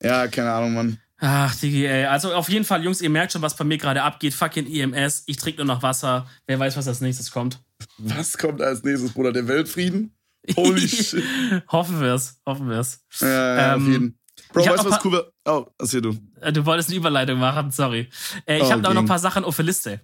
so. 0.00 0.06
Ja, 0.08 0.28
keine 0.28 0.50
Ahnung, 0.52 0.74
Mann. 0.74 0.98
Ach, 1.20 1.54
Digi, 1.54 1.84
ey. 1.86 2.06
Also 2.06 2.32
auf 2.34 2.48
jeden 2.48 2.64
Fall, 2.64 2.82
Jungs, 2.82 3.00
ihr 3.02 3.10
merkt 3.10 3.32
schon, 3.32 3.42
was 3.42 3.56
bei 3.56 3.64
mir 3.64 3.78
gerade 3.78 4.02
abgeht. 4.02 4.32
Fucking 4.34 4.66
EMS. 4.66 5.24
Ich 5.26 5.36
trinke 5.36 5.58
nur 5.64 5.74
noch 5.74 5.82
Wasser. 5.82 6.26
Wer 6.46 6.58
weiß, 6.58 6.76
was 6.76 6.88
als 6.88 7.00
nächstes 7.00 7.30
kommt. 7.30 7.60
Was 7.98 8.38
kommt 8.38 8.62
als 8.62 8.82
nächstes, 8.82 9.12
Bruder? 9.12 9.32
Der 9.32 9.46
Weltfrieden? 9.46 10.14
Holy 10.56 10.88
shit. 10.88 11.22
hoffen 11.70 12.00
wir's. 12.00 12.40
Hoffen 12.46 12.68
wir's. 12.68 13.00
Ja, 13.20 13.28
ja, 13.56 13.74
auf 13.74 13.82
Ähm, 13.82 13.92
jeden. 13.92 14.18
Bro, 14.52 14.66
weißt 14.66 14.84
du, 14.84 14.90
was 14.90 15.04
cool? 15.04 15.30
Oh, 15.44 15.66
erzähl 15.78 16.00
du. 16.00 16.16
Äh, 16.40 16.52
Du 16.52 16.64
wolltest 16.64 16.88
eine 16.88 16.96
Überleitung 16.96 17.38
machen, 17.38 17.70
sorry. 17.70 18.08
Äh, 18.46 18.56
ich 18.56 18.64
Oh, 18.64 18.70
habe 18.72 18.82
da 18.82 18.92
noch 18.94 19.02
ein 19.02 19.06
paar 19.06 19.18
Sachen 19.18 19.44
auf 19.44 19.54
der 19.56 19.66
Liste. 19.66 20.00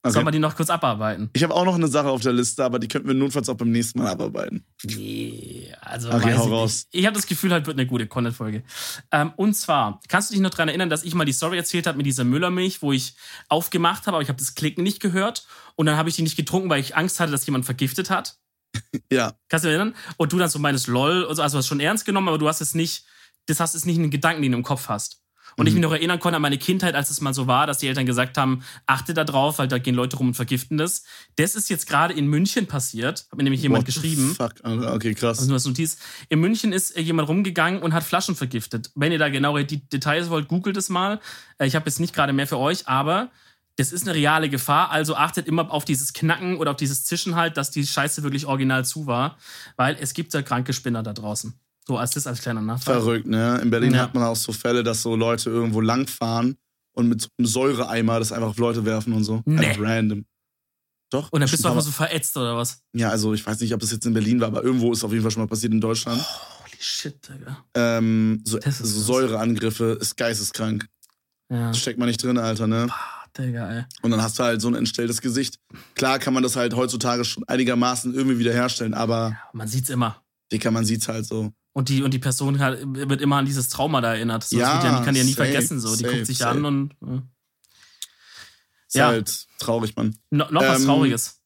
Okay. 0.00 0.12
Sollen 0.12 0.26
wir 0.26 0.30
die 0.30 0.38
noch 0.38 0.54
kurz 0.54 0.70
abarbeiten? 0.70 1.28
Ich 1.32 1.42
habe 1.42 1.52
auch 1.54 1.64
noch 1.64 1.74
eine 1.74 1.88
Sache 1.88 2.08
auf 2.08 2.20
der 2.22 2.32
Liste, 2.32 2.64
aber 2.64 2.78
die 2.78 2.86
könnten 2.86 3.08
wir 3.08 3.14
notfalls 3.14 3.48
auch 3.48 3.56
beim 3.56 3.72
nächsten 3.72 3.98
Mal 3.98 4.12
abarbeiten. 4.12 4.64
Nee, 4.84 5.74
also 5.80 6.08
Okay, 6.10 6.26
weiß 6.26 6.38
hau 6.38 6.44
ich 6.46 6.50
raus. 6.52 6.70
nicht. 6.70 7.00
Ich 7.00 7.06
habe 7.06 7.16
das 7.16 7.26
Gefühl, 7.26 7.50
halt 7.52 7.66
wird 7.66 7.76
eine 7.76 7.86
gute 7.86 8.06
Content-Folge. 8.06 8.62
Ähm, 9.10 9.32
und 9.36 9.54
zwar, 9.54 10.00
kannst 10.08 10.30
du 10.30 10.34
dich 10.34 10.40
noch 10.40 10.50
daran 10.50 10.68
erinnern, 10.68 10.88
dass 10.88 11.02
ich 11.02 11.14
mal 11.14 11.24
die 11.24 11.32
Story 11.32 11.56
erzählt 11.56 11.88
habe 11.88 11.96
mit 11.96 12.06
dieser 12.06 12.22
Müllermilch, 12.22 12.80
wo 12.80 12.92
ich 12.92 13.14
aufgemacht 13.48 14.06
habe, 14.06 14.16
aber 14.16 14.22
ich 14.22 14.28
habe 14.28 14.38
das 14.38 14.54
Klicken 14.54 14.84
nicht 14.84 15.00
gehört 15.00 15.46
und 15.74 15.86
dann 15.86 15.96
habe 15.96 16.08
ich 16.08 16.14
die 16.14 16.22
nicht 16.22 16.36
getrunken, 16.36 16.70
weil 16.70 16.80
ich 16.80 16.96
Angst 16.96 17.18
hatte, 17.18 17.32
dass 17.32 17.44
jemand 17.46 17.64
vergiftet 17.64 18.08
hat. 18.10 18.36
Ja. 19.10 19.32
Kannst 19.48 19.64
du 19.64 19.68
dich 19.68 19.76
erinnern? 19.76 19.96
Und 20.18 20.32
du 20.32 20.38
dann 20.38 20.48
so 20.50 20.58
meines 20.58 20.86
LOL, 20.86 21.26
also 21.26 21.42
also 21.42 21.58
hast 21.58 21.66
schon 21.66 21.80
ernst 21.80 22.04
genommen, 22.04 22.28
aber 22.28 22.38
du 22.38 22.46
hast 22.46 22.60
es 22.60 22.74
nicht, 22.74 23.04
das 23.46 23.58
hast 23.58 23.74
es 23.74 23.84
nicht 23.86 23.96
einen 23.98 24.10
Gedanken, 24.10 24.42
den 24.42 24.52
du 24.52 24.58
im 24.58 24.64
Kopf 24.64 24.88
hast. 24.88 25.22
Und 25.58 25.66
ich 25.66 25.74
mich 25.74 25.82
noch 25.82 25.92
erinnern 25.92 26.20
konnte 26.20 26.36
an 26.36 26.42
meine 26.42 26.56
Kindheit, 26.56 26.94
als 26.94 27.10
es 27.10 27.20
mal 27.20 27.34
so 27.34 27.46
war, 27.46 27.66
dass 27.66 27.78
die 27.78 27.88
Eltern 27.88 28.06
gesagt 28.06 28.38
haben, 28.38 28.62
achte 28.86 29.12
da 29.12 29.24
drauf, 29.24 29.58
weil 29.58 29.68
da 29.68 29.78
gehen 29.78 29.94
Leute 29.94 30.16
rum 30.16 30.28
und 30.28 30.34
vergiften 30.34 30.78
das. 30.78 31.02
Das 31.36 31.54
ist 31.54 31.68
jetzt 31.68 31.86
gerade 31.88 32.14
in 32.14 32.26
München 32.28 32.66
passiert, 32.66 33.26
hat 33.30 33.36
mir 33.36 33.42
nämlich 33.44 33.62
jemand 33.62 33.80
What 33.80 33.86
geschrieben. 33.86 34.34
Fuck, 34.36 34.54
Alter. 34.62 34.94
Okay, 34.94 35.14
krass. 35.14 35.38
Also 35.38 35.48
nur 35.48 35.56
als 35.56 35.64
Notiz. 35.66 35.98
In 36.28 36.40
München 36.40 36.72
ist 36.72 36.96
äh, 36.96 37.00
jemand 37.00 37.28
rumgegangen 37.28 37.82
und 37.82 37.92
hat 37.92 38.04
Flaschen 38.04 38.36
vergiftet. 38.36 38.90
Wenn 38.94 39.12
ihr 39.12 39.18
da 39.18 39.28
genauere 39.28 39.64
Die- 39.64 39.86
Details 39.88 40.30
wollt, 40.30 40.48
googelt 40.48 40.76
es 40.76 40.88
mal. 40.88 41.20
Äh, 41.58 41.66
Ich 41.66 41.74
habe 41.74 41.86
jetzt 41.86 42.00
nicht 42.00 42.14
gerade 42.14 42.32
mehr 42.32 42.46
für 42.46 42.58
euch, 42.58 42.86
aber 42.88 43.30
das 43.76 43.92
ist 43.92 44.02
eine 44.08 44.14
reale 44.16 44.48
Gefahr. 44.48 44.90
Also 44.90 45.14
achtet 45.16 45.46
immer 45.46 45.70
auf 45.70 45.84
dieses 45.84 46.12
Knacken 46.12 46.56
oder 46.56 46.72
auf 46.72 46.76
dieses 46.76 47.04
Zischen 47.04 47.36
halt, 47.36 47.56
dass 47.56 47.70
die 47.70 47.86
Scheiße 47.86 48.22
wirklich 48.22 48.46
original 48.46 48.84
zu 48.84 49.06
war. 49.06 49.38
Weil 49.76 49.96
es 50.00 50.14
gibt 50.14 50.34
da 50.34 50.42
kranke 50.42 50.72
Spinner 50.72 51.02
da 51.02 51.12
draußen. 51.12 51.54
So 51.88 51.96
als 51.96 52.10
das 52.10 52.26
als 52.26 52.40
kleiner 52.42 52.60
Nachfrage. 52.60 53.00
Verrückt, 53.00 53.26
ne? 53.26 53.58
In 53.62 53.70
Berlin 53.70 53.94
Ja. 53.94 54.02
hat 54.02 54.14
man 54.14 54.22
auch 54.24 54.36
so 54.36 54.52
Fälle, 54.52 54.82
dass 54.82 55.02
so 55.02 55.16
Leute 55.16 55.48
irgendwo 55.48 55.80
langfahren 55.80 56.56
und 56.92 57.08
mit 57.08 57.22
so 57.22 57.28
einem 57.38 57.46
Säureeimer 57.46 58.18
das 58.18 58.30
einfach 58.32 58.48
auf 58.48 58.58
Leute 58.58 58.84
werfen 58.84 59.12
und 59.14 59.24
so. 59.24 59.42
Nee. 59.46 59.66
Einfach 59.66 59.82
random. 59.82 60.26
Doch. 61.10 61.32
Und 61.32 61.40
dann 61.40 61.48
bist 61.50 61.64
du 61.64 61.68
einfach 61.68 61.76
mal- 61.76 61.82
so 61.82 61.90
verätzt 61.90 62.36
oder 62.36 62.56
was? 62.58 62.82
Ja, 62.92 63.08
also 63.08 63.32
ich 63.32 63.46
weiß 63.46 63.60
nicht, 63.60 63.72
ob 63.72 63.80
das 63.80 63.90
jetzt 63.92 64.04
in 64.04 64.12
Berlin 64.12 64.38
war, 64.40 64.48
aber 64.48 64.62
irgendwo 64.62 64.92
ist 64.92 65.02
auf 65.02 65.10
jeden 65.12 65.22
Fall 65.22 65.30
schon 65.30 65.42
mal 65.42 65.46
passiert 65.48 65.72
in 65.72 65.80
Deutschland. 65.80 66.20
Holy 66.20 66.76
shit, 66.78 67.26
Digga. 67.26 67.64
Ähm, 67.74 68.42
so, 68.44 68.58
so. 68.60 68.84
Säureangriffe 68.84 69.96
ist 69.98 70.16
geisteskrank. 70.18 70.86
Ja. 71.50 71.68
Das 71.68 71.78
steckt 71.78 71.98
man 71.98 72.08
nicht 72.08 72.22
drin, 72.22 72.36
Alter, 72.36 72.66
ne? 72.66 72.88
Ah, 72.90 73.24
Digga, 73.38 73.72
ey. 73.78 73.84
Und 74.02 74.10
dann 74.10 74.20
hast 74.20 74.38
du 74.38 74.42
halt 74.42 74.60
so 74.60 74.68
ein 74.68 74.74
entstelltes 74.74 75.22
Gesicht. 75.22 75.58
Klar 75.94 76.18
kann 76.18 76.34
man 76.34 76.42
das 76.42 76.56
halt 76.56 76.74
heutzutage 76.76 77.24
schon 77.24 77.44
einigermaßen 77.48 78.12
irgendwie 78.12 78.38
wiederherstellen, 78.38 78.92
aber 78.92 79.38
Man 79.54 79.66
sieht's 79.68 79.88
immer. 79.88 80.22
Dicker, 80.52 80.70
man 80.70 80.84
sieht's 80.84 81.08
halt 81.08 81.24
so. 81.24 81.52
Und 81.78 81.88
die, 81.90 82.02
und 82.02 82.12
die 82.12 82.18
Person 82.18 82.58
hat, 82.58 82.78
wird 82.82 83.20
immer 83.20 83.36
an 83.36 83.46
dieses 83.46 83.68
Trauma 83.68 84.00
da 84.00 84.12
erinnert. 84.14 84.42
So, 84.42 84.58
Ja, 84.58 84.74
das 84.74 84.84
ja, 84.84 84.98
die 84.98 85.04
kann 85.04 85.14
die 85.14 85.20
ja 85.20 85.26
nie 85.26 85.32
safe, 85.32 85.44
vergessen. 85.48 85.78
So. 85.78 85.94
Die 85.94 86.02
safe, 86.02 86.12
guckt 86.14 86.26
sich 86.26 86.38
safe. 86.38 86.50
an 86.50 86.64
und. 86.64 86.90
äh. 87.06 87.20
Ist 88.88 88.94
Ja. 88.96 89.06
halt 89.06 89.46
traurig, 89.60 89.94
Mann. 89.94 90.16
No, 90.30 90.46
noch 90.50 90.62
was 90.62 90.80
Ähm, 90.80 90.86
Trauriges. 90.86 91.40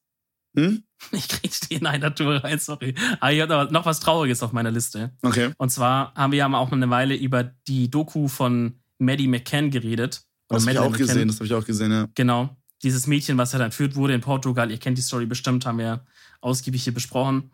Hm? 0.57 0.83
Ich 1.11 1.27
krieg 1.27 1.51
die 1.69 1.75
in 1.75 1.85
einer 1.85 2.15
Tour 2.15 2.43
rein, 2.43 2.57
sorry. 2.57 2.95
Aber 3.19 3.31
ich 3.31 3.41
habe 3.41 3.67
noch 3.71 3.85
was 3.85 3.99
Trauriges 3.99 4.41
auf 4.41 4.53
meiner 4.53 4.71
Liste. 4.71 5.11
Okay. 5.21 5.51
Und 5.57 5.69
zwar 5.69 6.13
haben 6.15 6.31
wir 6.31 6.39
ja 6.39 6.47
mal 6.49 6.57
auch 6.59 6.71
eine 6.71 6.89
Weile 6.89 7.13
über 7.15 7.43
die 7.67 7.91
Doku 7.91 8.27
von 8.27 8.79
Maddie 8.97 9.27
McCann 9.27 9.69
geredet. 9.69 10.23
Das 10.47 10.63
habe 10.63 10.71
ich 10.71 10.79
auch 10.79 10.89
McCann. 10.89 11.07
gesehen, 11.07 11.27
das 11.27 11.35
habe 11.37 11.45
ich 11.45 11.53
auch 11.53 11.65
gesehen, 11.65 11.91
ja. 11.91 12.07
Genau. 12.15 12.55
Dieses 12.81 13.05
Mädchen, 13.05 13.37
was 13.37 13.51
ja 13.51 13.59
entführt 13.59 13.95
wurde 13.95 14.13
in 14.15 14.21
Portugal, 14.21 14.71
ihr 14.71 14.77
kennt 14.79 14.97
die 14.97 15.01
Story 15.03 15.25
bestimmt, 15.27 15.65
haben 15.67 15.77
wir 15.77 16.05
ausgiebig 16.41 16.83
hier 16.83 16.93
besprochen. 16.93 17.51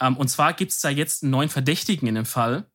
Ähm, 0.00 0.16
und 0.16 0.28
zwar 0.28 0.52
gibt 0.54 0.72
es 0.72 0.80
da 0.80 0.90
jetzt 0.90 1.22
einen 1.22 1.30
neuen 1.32 1.48
Verdächtigen 1.48 2.08
in 2.08 2.14
dem 2.14 2.24
Fall. 2.26 2.66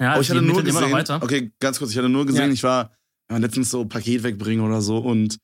Ja, 0.00 0.16
Oh, 0.16 0.20
ich 0.20 0.26
die 0.26 0.32
hatte 0.34 0.42
nur 0.42 0.56
ermitteln 0.58 0.66
immer 0.68 0.80
noch 0.82 0.88
gesehen, 0.98 0.98
weiter. 1.16 1.22
okay, 1.22 1.52
ganz 1.60 1.78
kurz, 1.78 1.90
ich 1.92 1.96
hatte 1.98 2.08
nur 2.08 2.26
gesehen, 2.26 2.48
Ja. 2.48 2.52
ich 2.52 2.62
war 2.62 2.92
ja, 3.30 3.38
letztens 3.38 3.70
so 3.70 3.84
Paket 3.86 4.22
wegbringen 4.22 4.64
oder 4.64 4.80
so 4.82 4.98
und 4.98 5.38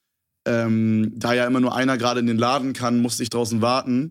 ähm, 0.46 1.12
da 1.16 1.32
ja 1.34 1.46
immer 1.46 1.60
nur 1.60 1.74
einer 1.74 1.96
gerade 1.98 2.20
in 2.20 2.26
den 2.26 2.36
Laden 2.38 2.72
kann, 2.74 3.00
musste 3.00 3.22
ich 3.22 3.30
draußen 3.30 3.62
warten 3.62 4.10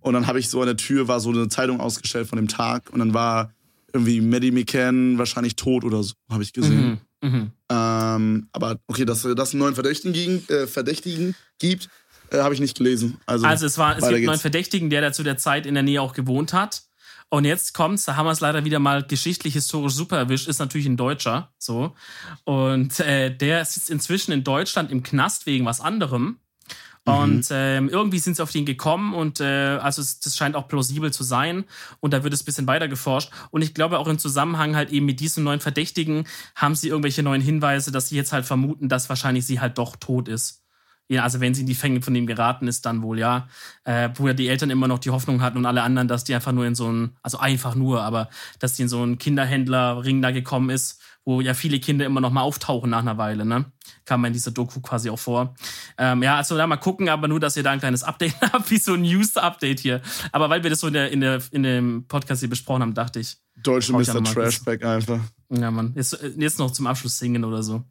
und 0.00 0.14
dann 0.14 0.26
habe 0.26 0.38
ich 0.38 0.48
so 0.48 0.60
an 0.60 0.66
der 0.66 0.76
Tür 0.76 1.08
war 1.08 1.20
so 1.20 1.30
eine 1.30 1.48
Zeitung 1.48 1.80
ausgestellt 1.80 2.28
von 2.28 2.36
dem 2.36 2.48
Tag 2.48 2.90
und 2.92 2.98
dann 3.00 3.14
war 3.14 3.52
irgendwie 3.92 4.20
Maddie 4.20 4.52
McCann 4.52 5.18
wahrscheinlich 5.18 5.56
tot 5.56 5.84
oder 5.84 6.02
so, 6.02 6.14
habe 6.30 6.42
ich 6.42 6.52
gesehen. 6.52 7.00
Mhm. 7.22 7.28
Mhm. 7.28 7.50
Ähm, 7.70 8.48
aber 8.52 8.78
okay, 8.86 9.04
dass 9.04 9.22
dass 9.22 9.48
es 9.48 9.54
einen 9.54 9.60
neuen 9.60 9.74
Verdächtigen, 9.74 10.48
äh, 10.48 10.66
Verdächtigen 10.66 11.34
gibt, 11.58 11.88
äh, 12.30 12.38
habe 12.38 12.54
ich 12.54 12.60
nicht 12.60 12.76
gelesen. 12.76 13.18
Also, 13.26 13.46
Also 13.46 13.66
es 13.66 13.78
war, 13.78 13.96
es 13.96 14.08
gibt 14.08 14.28
einen. 14.28 14.38
Verdächtigen, 14.38 14.90
der 14.90 15.00
da 15.00 15.12
zu 15.12 15.22
der 15.22 15.36
Zeit 15.36 15.66
in 15.66 15.74
der 15.74 15.82
Nähe 15.82 16.00
auch 16.00 16.12
gewohnt 16.12 16.52
hat. 16.52 16.82
Und 17.28 17.44
jetzt 17.44 17.74
kommt's, 17.74 18.04
da 18.04 18.16
haben 18.16 18.26
wir 18.26 18.32
es 18.32 18.40
leider 18.40 18.64
wieder 18.64 18.80
mal 18.80 19.04
geschichtlich 19.04 19.54
historisch 19.54 19.92
super 19.94 20.16
erwischt, 20.18 20.48
ist 20.48 20.58
natürlich 20.58 20.88
ein 20.88 20.96
Deutscher, 20.96 21.52
so. 21.58 21.94
Und 22.42 22.98
äh, 22.98 23.34
der 23.34 23.64
sitzt 23.64 23.88
inzwischen 23.88 24.32
in 24.32 24.42
Deutschland 24.42 24.90
im 24.90 25.04
Knast 25.04 25.46
wegen 25.46 25.64
was 25.64 25.80
anderem. 25.80 26.40
Und 27.04 27.48
ähm, 27.50 27.88
irgendwie 27.88 28.18
sind 28.18 28.36
sie 28.36 28.42
auf 28.42 28.52
den 28.52 28.66
gekommen 28.66 29.14
und 29.14 29.40
äh, 29.40 29.78
also 29.80 30.02
es, 30.02 30.20
das 30.20 30.36
scheint 30.36 30.54
auch 30.54 30.68
plausibel 30.68 31.10
zu 31.12 31.24
sein 31.24 31.64
und 31.98 32.12
da 32.12 32.22
wird 32.22 32.34
es 32.34 32.42
ein 32.42 32.44
bisschen 32.44 32.66
weiter 32.66 32.88
geforscht 32.88 33.32
und 33.50 33.62
ich 33.62 33.72
glaube 33.72 33.98
auch 33.98 34.06
im 34.06 34.18
Zusammenhang 34.18 34.76
halt 34.76 34.90
eben 34.90 35.06
mit 35.06 35.18
diesem 35.18 35.42
neuen 35.42 35.60
Verdächtigen 35.60 36.26
haben 36.54 36.74
sie 36.74 36.88
irgendwelche 36.88 37.22
neuen 37.22 37.40
Hinweise, 37.40 37.90
dass 37.90 38.08
sie 38.08 38.16
jetzt 38.16 38.32
halt 38.32 38.44
vermuten, 38.44 38.90
dass 38.90 39.08
wahrscheinlich 39.08 39.46
sie 39.46 39.60
halt 39.60 39.78
doch 39.78 39.96
tot 39.96 40.28
ist. 40.28 40.59
Ja, 41.10 41.24
also 41.24 41.40
wenn 41.40 41.54
sie 41.54 41.62
in 41.62 41.66
die 41.66 41.74
Fänge 41.74 42.02
von 42.02 42.14
ihm 42.14 42.28
geraten 42.28 42.68
ist, 42.68 42.86
dann 42.86 43.02
wohl 43.02 43.18
ja. 43.18 43.48
Äh, 43.82 44.10
wo 44.14 44.28
ja 44.28 44.32
die 44.32 44.46
Eltern 44.46 44.70
immer 44.70 44.86
noch 44.86 45.00
die 45.00 45.10
Hoffnung 45.10 45.42
hatten 45.42 45.58
und 45.58 45.66
alle 45.66 45.82
anderen, 45.82 46.06
dass 46.06 46.22
die 46.22 46.36
einfach 46.36 46.52
nur 46.52 46.66
in 46.66 46.76
so 46.76 46.90
ein, 46.90 47.16
also 47.24 47.38
einfach 47.38 47.74
nur, 47.74 48.02
aber 48.02 48.30
dass 48.60 48.74
die 48.74 48.82
in 48.82 48.88
so 48.88 49.02
einen 49.02 49.18
Kinderhändlerring 49.18 50.22
da 50.22 50.30
gekommen 50.30 50.70
ist, 50.70 51.00
wo 51.24 51.40
ja 51.40 51.52
viele 51.52 51.80
Kinder 51.80 52.06
immer 52.06 52.20
noch 52.20 52.30
mal 52.30 52.42
auftauchen 52.42 52.90
nach 52.90 53.00
einer 53.00 53.18
Weile, 53.18 53.44
ne? 53.44 53.64
Kam 54.04 54.24
in 54.24 54.32
dieser 54.32 54.52
Doku 54.52 54.80
quasi 54.80 55.10
auch 55.10 55.18
vor. 55.18 55.56
Ähm, 55.98 56.22
ja, 56.22 56.36
also 56.36 56.56
da 56.56 56.64
mal 56.68 56.76
gucken, 56.76 57.08
aber 57.08 57.26
nur, 57.26 57.40
dass 57.40 57.56
ihr 57.56 57.64
da 57.64 57.72
ein 57.72 57.80
kleines 57.80 58.04
Update 58.04 58.40
habt, 58.52 58.70
wie 58.70 58.78
so 58.78 58.94
ein 58.94 59.02
News-Update 59.02 59.80
hier. 59.80 60.02
Aber 60.30 60.48
weil 60.48 60.62
wir 60.62 60.70
das 60.70 60.78
so 60.78 60.86
in, 60.86 60.92
der, 60.94 61.10
in, 61.10 61.20
der, 61.20 61.42
in 61.50 61.64
dem 61.64 62.04
Podcast 62.06 62.38
hier 62.38 62.48
besprochen 62.48 62.82
haben, 62.82 62.94
dachte 62.94 63.18
ich, 63.18 63.36
Deutsche 63.62 63.92
Mr. 63.92 64.22
Trashback 64.22 64.84
einfach. 64.84 65.18
ja, 65.50 65.72
Mann, 65.72 65.92
jetzt, 65.96 66.16
jetzt 66.36 66.60
noch 66.60 66.70
zum 66.70 66.86
Abschluss 66.86 67.18
singen 67.18 67.44
oder 67.44 67.64
so. 67.64 67.84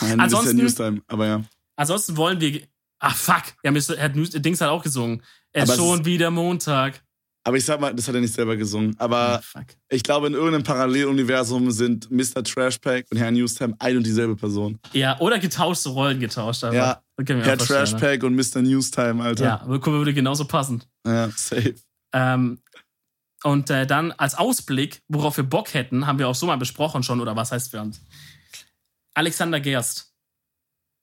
Nein, 0.00 0.20
Ansonsten- 0.20 0.60
ist 0.60 0.78
ja 0.78 0.90
Newstime, 0.90 1.02
aber 1.08 1.26
ja. 1.26 1.42
Ansonsten 1.82 2.16
wollen 2.16 2.40
wir. 2.40 2.62
Ach 3.00 3.16
fuck, 3.16 3.42
ja, 3.64 3.70
Mr. 3.72 3.98
hat 4.00 4.14
Dings 4.14 4.60
hat 4.60 4.68
auch 4.68 4.82
gesungen. 4.82 5.22
Es 5.52 5.68
Aber 5.68 5.76
schon 5.76 5.98
ist- 6.00 6.04
wieder 6.06 6.30
Montag. 6.30 7.02
Aber 7.44 7.56
ich 7.56 7.64
sag 7.64 7.80
mal, 7.80 7.92
das 7.92 8.06
hat 8.06 8.14
er 8.14 8.20
nicht 8.20 8.32
selber 8.32 8.56
gesungen. 8.56 8.94
Aber 9.00 9.42
fuck. 9.42 9.64
ich 9.88 10.04
glaube, 10.04 10.28
in 10.28 10.34
irgendeinem 10.34 10.62
Paralleluniversum 10.62 11.72
sind 11.72 12.08
Mr. 12.08 12.44
Trashpack 12.44 13.06
und 13.10 13.16
Herr 13.18 13.32
Newstime 13.32 13.74
ein 13.80 13.96
und 13.96 14.06
dieselbe 14.06 14.36
Person. 14.36 14.78
Ja, 14.92 15.18
oder 15.18 15.40
getauscht, 15.40 15.82
so 15.82 15.90
Rollen 15.90 16.20
getauscht. 16.20 16.62
Aber 16.62 16.72
Ja, 16.76 17.02
Herr 17.18 17.34
ne? 17.34 17.56
Trashpack 17.56 18.22
und 18.22 18.36
Mr. 18.36 18.62
Newstime, 18.62 19.20
Alter. 19.20 19.44
Ja, 19.44 19.66
würde 19.66 19.84
würde 19.90 20.14
genauso 20.14 20.44
passen. 20.44 20.84
Ja, 21.04 21.30
safe. 21.34 21.74
Ähm, 22.12 22.60
und 23.42 23.70
äh, 23.70 23.88
dann 23.88 24.12
als 24.12 24.36
Ausblick, 24.36 25.02
worauf 25.08 25.36
wir 25.36 25.42
Bock 25.44 25.74
hätten, 25.74 26.06
haben 26.06 26.20
wir 26.20 26.28
auch 26.28 26.36
so 26.36 26.46
mal 26.46 26.58
besprochen 26.58 27.02
schon, 27.02 27.20
oder 27.20 27.34
was 27.34 27.50
heißt 27.50 27.72
wir 27.72 27.80
haben 27.80 27.92
Alexander 29.14 29.58
Gerst, 29.58 30.11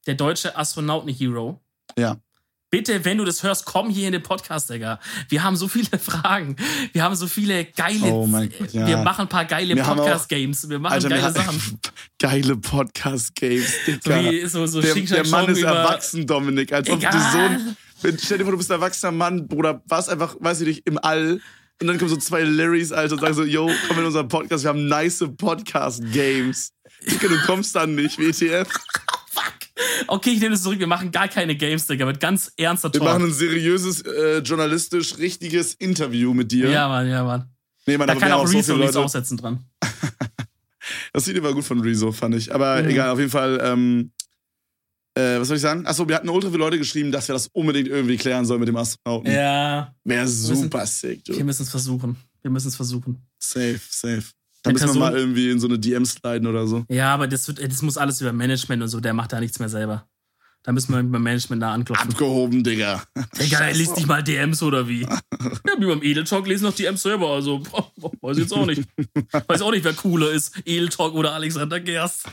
der 0.10 0.16
deutsche 0.16 0.58
Astronauten-Hero. 0.58 1.62
Ja. 1.96 2.18
Bitte, 2.72 3.06
wenn 3.06 3.20
du 3.20 3.26
das 3.26 3.44
hörst, 3.44 3.66
komm 3.66 3.92
hier 3.92 4.08
in 4.08 4.14
den 4.14 4.24
Podcast, 4.24 4.68
Digga. 4.72 5.00
Wir 5.28 5.44
haben 5.44 5.56
so 5.56 5.68
viele 5.68 6.00
Fragen. 6.00 6.56
Wir 6.94 7.04
haben 7.04 7.16
so 7.16 7.28
viele 7.28 7.66
geile. 7.66 8.08
Oh 8.08 8.26
mein 8.26 8.52
Gott, 8.58 8.74
ja. 8.74 8.88
Wir 8.88 8.98
machen 8.98 9.22
ein 9.22 9.30
paar 9.30 9.46
geile 9.46 9.76
Podcast-Games. 9.76 10.68
Wir 10.68 10.80
machen 10.80 10.94
Alter, 10.94 11.10
geile 11.10 11.22
wir 11.22 11.32
Sachen. 11.32 11.80
geile 12.20 12.58
Podcast-Games, 12.58 13.72
So 14.04 14.10
wie 14.10 14.46
so, 14.48 14.66
so 14.66 14.82
der, 14.82 14.96
der 14.96 15.28
Mann 15.28 15.48
ist 15.50 15.62
erwachsen, 15.62 16.26
Dominik. 16.26 16.74
Als 16.74 16.90
ob 16.90 17.00
du 17.00 17.12
so 17.12 17.38
ein. 17.38 17.78
Wenn, 18.02 18.18
stell 18.18 18.40
dir 18.40 18.46
vor, 18.46 18.54
du 18.54 18.58
bist 18.58 18.72
ein 18.72 18.80
erwachsener 18.80 19.12
Mann, 19.12 19.48
Bruder, 19.48 19.84
warst 19.86 20.10
einfach, 20.10 20.38
weiß 20.40 20.62
ich 20.62 20.68
nicht, 20.68 20.88
im 20.88 20.98
All. 20.98 21.40
Und 21.82 21.88
dann 21.88 22.00
kommen 22.00 22.10
so 22.10 22.18
zwei 22.18 22.42
Larrys, 22.42 22.92
Alter, 22.92 23.14
und 23.14 23.22
sagen 23.22 23.36
so, 23.36 23.44
yo, 23.44 23.70
komm 23.88 24.00
in 24.00 24.06
unseren 24.06 24.28
Podcast, 24.28 24.64
wir 24.64 24.70
haben 24.70 24.88
nice 24.88 25.24
Podcast-Games. 25.38 26.72
Du 27.06 27.42
kommst 27.46 27.76
dann 27.76 27.96
nicht, 27.96 28.18
WTF. 28.18 28.68
Okay, 30.08 30.32
ich 30.32 30.40
nehme 30.40 30.52
das 30.52 30.64
zurück. 30.64 30.80
Wir 30.80 30.88
machen 30.88 31.12
gar 31.12 31.28
keine 31.28 31.56
Games, 31.56 31.88
Digga. 31.88 32.06
Mit 32.06 32.20
ganz 32.20 32.52
ernster 32.58 32.92
Wir 32.94 33.00
Talk. 33.00 33.10
machen 33.10 33.26
ein 33.26 33.34
seriöses, 33.34 34.02
äh, 34.02 34.40
journalistisch 34.40 35.18
richtiges 35.18 35.74
Interview 35.76 36.34
mit 36.34 36.52
dir. 36.52 36.70
ja, 36.70 36.88
Mann, 36.88 37.08
ja, 37.10 37.24
Mann. 37.24 37.50
nee, 37.86 37.98
man, 37.98 38.08
Da 38.08 38.14
aber 38.14 38.20
kann 38.22 38.30
wir 38.30 38.36
auch 38.38 38.48
so 38.48 38.58
Rezo 38.58 38.74
viele 38.74 38.86
nichts 38.86 38.98
aussetzen 38.98 39.38
dran. 39.38 39.64
Das 41.14 41.28
Video 41.28 41.44
war 41.44 41.54
gut 41.54 41.64
von 41.66 41.80
Rezo, 41.82 42.12
fand 42.12 42.36
ich. 42.36 42.54
Aber 42.54 42.82
Mhm. 42.82 42.90
egal, 42.90 43.10
auf 43.10 43.20
jeden 43.20 43.30
Fall, 43.32 43.60
ähm, 43.64 44.12
äh, 45.16 45.40
was 45.40 45.48
soll 45.48 45.58
ich 45.58 45.62
sagen? 45.62 45.86
Achso, 45.86 46.08
wir 46.08 46.16
hatten 46.16 46.30
ultra 46.30 46.50
viele 46.50 46.60
Leute 46.64 46.78
geschrieben, 46.78 47.12
dass 47.12 47.28
wir 47.28 47.34
das 47.34 47.48
unbedingt 47.48 47.88
irgendwie 47.88 48.18
klären 48.18 48.46
sollen 48.46 48.60
mit 48.60 48.70
dem 48.70 48.76
Astronauten. 48.78 49.32
Ja, 49.32 49.94
Wäre 50.04 50.28
super 50.28 50.86
sick, 50.88 51.22
wir 51.28 51.36
du. 51.38 51.44
müssen 51.44 51.64
es 51.64 51.70
versuchen. 51.70 52.16
Wir 52.42 52.50
müssen 52.50 52.70
es 52.70 52.76
versuchen. 52.76 53.22
Safe, 53.38 53.80
safe. 53.90 54.24
Da 54.64 54.72
müssen 54.72 54.84
wir 54.84 54.88
Person- 54.94 55.02
mal 55.02 55.16
irgendwie 55.18 55.50
in 55.52 55.60
so 55.60 55.68
eine 55.68 55.80
DM 55.80 56.06
sliden 56.06 56.48
oder 56.48 56.68
so. 56.68 56.84
Ja, 56.90 57.14
aber 57.14 57.28
das, 57.28 57.48
wird, 57.48 57.64
das 57.64 57.82
muss 57.82 57.98
alles 57.98 58.20
über 58.22 58.34
Management 58.34 58.82
und 58.84 58.90
so. 58.90 59.00
Der 59.00 59.14
macht 59.14 59.32
da 59.34 59.40
nichts 59.40 59.60
mehr 59.60 59.70
selber. 59.70 60.06
Da 60.64 60.74
müssen 60.74 60.94
wir 60.94 61.02
beim 61.02 61.24
Management 61.24 61.62
da 61.64 61.72
anklopfen. 61.72 62.10
Abgehoben, 62.12 62.66
Digga. 62.66 63.02
Digga, 63.40 63.60
er 63.60 63.74
liest 63.74 63.96
nicht 63.96 64.08
mal 64.08 64.22
DMs 64.22 64.62
oder 64.62 64.88
wie? 64.90 65.02
Ja, 65.42 65.74
wie 65.80 65.86
beim 65.86 66.04
Edeltalk 66.04 66.46
lesen 66.48 66.66
noch 66.66 66.74
DMs 66.76 67.02
selber. 67.02 67.30
Also, 67.30 67.60
boah, 67.60 67.90
weiß 68.22 68.38
ich 68.38 68.44
jetzt 68.44 68.54
auch 68.54 68.66
nicht. 68.66 68.84
Weiß 69.48 69.62
auch 69.62 69.72
nicht, 69.72 69.86
wer 69.86 69.94
cooler 69.94 70.32
ist. 70.32 70.54
Edeltalk 70.66 71.14
oder 71.14 71.32
Alexander 71.34 71.80
Gerst. 71.80 72.26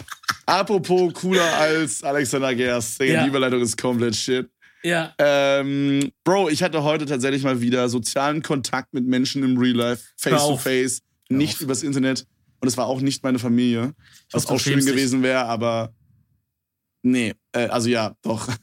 Apropos 0.47 1.13
cooler 1.15 1.55
als 1.57 2.03
Alexander 2.03 2.55
Gerst. 2.55 3.01
Digga, 3.01 3.13
Ja. 3.13 3.23
die 3.23 3.29
Überleitung 3.29 3.61
ist 3.61 3.77
komplett 3.81 4.17
shit. 4.17 4.49
Ja. 4.83 5.15
Ähm, 5.19 6.11
Bro, 6.25 6.49
ich 6.51 6.63
hatte 6.63 6.83
heute 6.83 7.07
tatsächlich 7.07 7.43
mal 7.45 7.61
wieder 7.61 7.89
sozialen 7.89 8.43
Kontakt 8.43 8.93
mit 8.93 9.07
Menschen 9.07 9.43
im 9.45 9.57
Real 9.57 9.77
Life, 9.77 10.05
face 10.17 10.43
to 10.43 10.57
face, 10.57 11.03
nicht 11.29 11.61
übers 11.61 11.83
Internet. 11.83 12.27
Und 12.61 12.69
es 12.69 12.77
war 12.77 12.87
auch 12.87 13.01
nicht 13.01 13.23
meine 13.23 13.39
Familie, 13.39 13.95
was 14.31 14.45
hoffe, 14.45 14.55
auch 14.55 14.61
schön 14.61 14.85
gewesen 14.85 15.23
wäre, 15.23 15.45
aber 15.45 15.93
nee, 17.03 17.35
äh, 17.53 17.67
also 17.69 17.89
ja, 17.89 18.15
doch. 18.23 18.49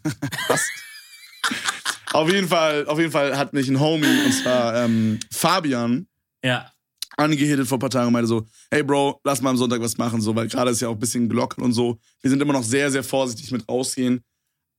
Auf 2.14 2.32
jeden 2.32 2.48
Fall, 2.48 2.86
auf 2.86 3.00
jeden 3.00 3.12
Fall 3.12 3.36
hat 3.36 3.54
mich 3.54 3.68
ein 3.68 3.80
Homie, 3.80 4.06
und 4.26 4.32
zwar 4.34 4.86
ähm, 4.86 5.20
Fabian, 5.32 6.06
Ja. 6.44 6.72
angehittet 7.18 7.68
vor 7.68 7.78
ein 7.78 7.82
paar 7.82 7.90
Tagen 7.90 8.08
und 8.08 8.14
meinte 8.14 8.28
so, 8.28 8.46
hey 8.70 8.84
Bro, 8.84 9.20
lass 9.24 9.42
mal 9.42 9.50
am 9.50 9.58
Sonntag 9.58 9.82
was 9.82 9.98
machen, 9.98 10.22
so, 10.22 10.36
weil 10.36 10.48
gerade 10.48 10.70
ist 10.70 10.80
ja 10.82 10.90
auch 10.90 10.94
ein 10.94 11.00
bisschen 11.00 11.28
gelockert 11.28 11.64
und 11.64 11.74
so. 11.74 11.98
Wir 12.22 12.30
sind 12.30 12.40
immer 12.42 12.54
noch 12.54 12.64
sehr, 12.64 12.92
sehr 12.92 13.04
vorsichtig 13.04 13.52
mit 13.52 13.68
rausgehen. 13.68 14.22